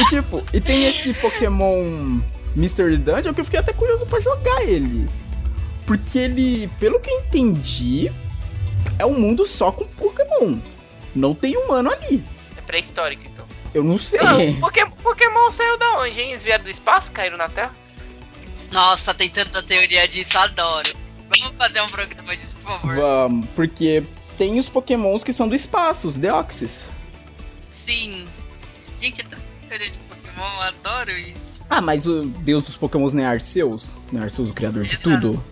E 0.00 0.04
tipo, 0.08 0.42
e 0.52 0.60
tem 0.60 0.86
esse 0.86 1.14
Pokémon 1.14 2.20
Mystery 2.56 2.96
Dungeon 2.96 3.32
que 3.34 3.40
eu 3.40 3.44
fiquei 3.44 3.60
até 3.60 3.72
curioso 3.72 4.06
pra 4.06 4.20
jogar 4.20 4.62
ele. 4.62 5.08
Porque 5.86 6.18
ele, 6.18 6.68
pelo 6.80 6.98
que 7.00 7.10
eu 7.10 7.18
entendi, 7.20 8.10
é 8.98 9.04
um 9.06 9.18
mundo 9.18 9.44
só 9.46 9.70
com 9.70 9.84
Pokémon. 9.84 10.58
Não 11.14 11.34
tem 11.34 11.56
humano 11.56 11.90
ali. 11.92 12.24
É 12.56 12.60
pré-histórico, 12.62 13.22
então. 13.26 13.44
Eu 13.72 13.84
não 13.84 13.98
sei. 13.98 14.20
Não, 14.20 14.54
Poké- 14.60 14.86
Pokémon 15.02 15.50
saiu 15.50 15.76
da 15.78 15.98
onde, 16.00 16.20
hein? 16.20 16.30
Eles 16.30 16.42
vieram 16.42 16.64
do 16.64 16.70
espaço, 16.70 17.10
caíram 17.12 17.36
na 17.36 17.48
Terra? 17.48 17.74
Nossa, 18.72 19.12
tem 19.14 19.28
tanta 19.28 19.62
teoria 19.62 20.08
disso, 20.08 20.36
adoro. 20.38 20.88
Vamos 21.38 21.54
fazer 21.56 21.80
um 21.82 21.86
programa 21.88 22.36
disso, 22.36 22.56
por 22.56 22.72
favor. 22.80 22.96
Vamos, 22.96 23.46
porque 23.54 24.02
tem 24.38 24.58
os 24.58 24.68
Pokémons 24.68 25.22
que 25.22 25.32
são 25.32 25.48
do 25.48 25.54
espaço, 25.54 26.08
os 26.08 26.18
Deoxys. 26.18 26.88
Sim. 27.70 28.26
Gente, 28.98 29.24
é 29.74 29.78
teoria 29.78 29.90
de 29.90 30.00
Pokémon, 30.00 30.44
eu 30.54 30.60
adoro 30.62 31.10
isso. 31.10 31.64
Ah, 31.68 31.80
mas 31.80 32.06
o 32.06 32.24
deus 32.26 32.62
dos 32.64 32.76
Pokémons 32.76 33.12
não 33.12 33.22
é 33.22 33.26
Arceus? 33.26 33.92
Não 34.12 34.20
é 34.20 34.24
Arceus 34.24 34.50
o 34.50 34.54
criador 34.54 34.82
de 34.84 34.94
Exato. 34.94 35.02
tudo? 35.10 35.44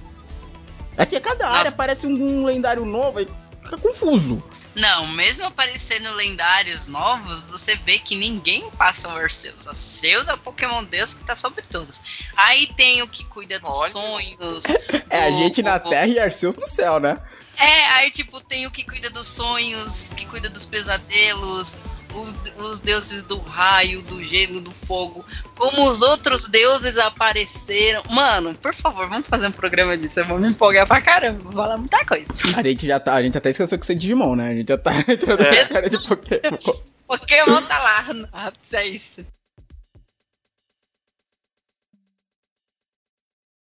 É 0.97 1.07
que 1.07 1.17
a 1.17 1.21
cada 1.21 1.47
área 1.49 1.65
Nossa. 1.65 1.75
aparece 1.75 2.07
um 2.07 2.45
lendário 2.45 2.85
novo 2.85 3.21
e 3.21 3.29
fica 3.63 3.79
confuso. 3.79 4.43
Não, 4.75 5.07
mesmo 5.09 5.45
aparecendo 5.45 6.11
lendários 6.15 6.87
novos, 6.87 7.47
você 7.47 7.77
vê 7.77 7.99
que 7.99 8.15
ninguém 8.17 8.71
passa 8.79 9.09
o 9.09 9.13
Arceus. 9.17 9.67
Arceus 9.69 10.29
é 10.29 10.35
o 10.35 10.39
Pokémon 10.39 10.83
Deus 10.85 11.13
que 11.13 11.23
tá 11.25 11.35
sobre 11.37 11.63
todos. 11.63 12.01
Aí 12.37 12.67
tem 12.75 13.03
o 13.03 13.09
que 13.09 13.25
cuida 13.25 13.59
dos 13.59 13.75
Olha. 13.77 13.91
sonhos. 13.93 14.65
É 15.11 15.27
a 15.27 15.31
do- 15.31 15.39
gente 15.39 15.63
na 15.63 15.77
o- 15.77 15.81
Terra 15.81 16.07
e 16.07 16.19
Arceus 16.19 16.57
no 16.57 16.67
céu, 16.67 16.99
né? 16.99 17.19
É, 17.59 17.87
aí 17.97 18.11
tipo, 18.11 18.41
tem 18.41 18.67
o 18.67 18.71
que 18.71 18.83
cuida 18.83 19.11
dos 19.11 19.27
sonhos, 19.27 20.11
que 20.17 20.25
cuida 20.25 20.49
dos 20.49 20.65
pesadelos, 20.65 21.77
os, 22.15 22.37
os 22.59 22.81
deuses 22.81 23.23
do 23.23 23.39
raio, 23.39 24.03
do 24.03 24.23
gelo, 24.23 24.61
do 24.61 24.73
fogo. 24.73 25.25
Como 25.57 25.89
os 25.89 26.03
outros 26.03 26.49
deuses 26.49 26.99
apareceram. 26.99 28.03
Mano, 28.11 28.55
por 28.55 28.75
favor, 28.75 29.09
vamos 29.09 29.27
fazer 29.27 29.47
um 29.47 29.53
programa 29.53 29.97
disso. 29.97 30.21
Eu 30.21 30.27
vou 30.27 30.39
me 30.39 30.49
empolgar 30.49 30.87
pra 30.87 31.01
caramba, 31.01 31.41
vou 31.43 31.53
falar 31.53 31.77
muita 31.79 32.05
coisa. 32.05 32.33
A 32.57 32.63
gente 32.63 32.87
já 32.87 32.99
tá, 33.01 33.15
a 33.15 33.23
gente 33.23 33.37
até 33.39 33.51
esqueceu 33.51 33.79
que 33.79 33.87
você 33.87 33.93
é 33.93 33.97
Digimon, 33.97 34.37
né? 34.37 34.51
A 34.51 34.55
gente 34.55 34.69
já 34.69 34.79
tá 34.79 34.93
entrando 35.09 35.39
na 35.39 35.47
É. 35.49 35.65
cara 35.67 35.89
de 35.91 35.99
Pokémon. 35.99 36.59
Pokémon 37.07 37.63
tá 37.63 37.79
lá. 37.79 38.07
Ah, 38.33 38.53
é 38.73 38.87
isso. 38.87 39.25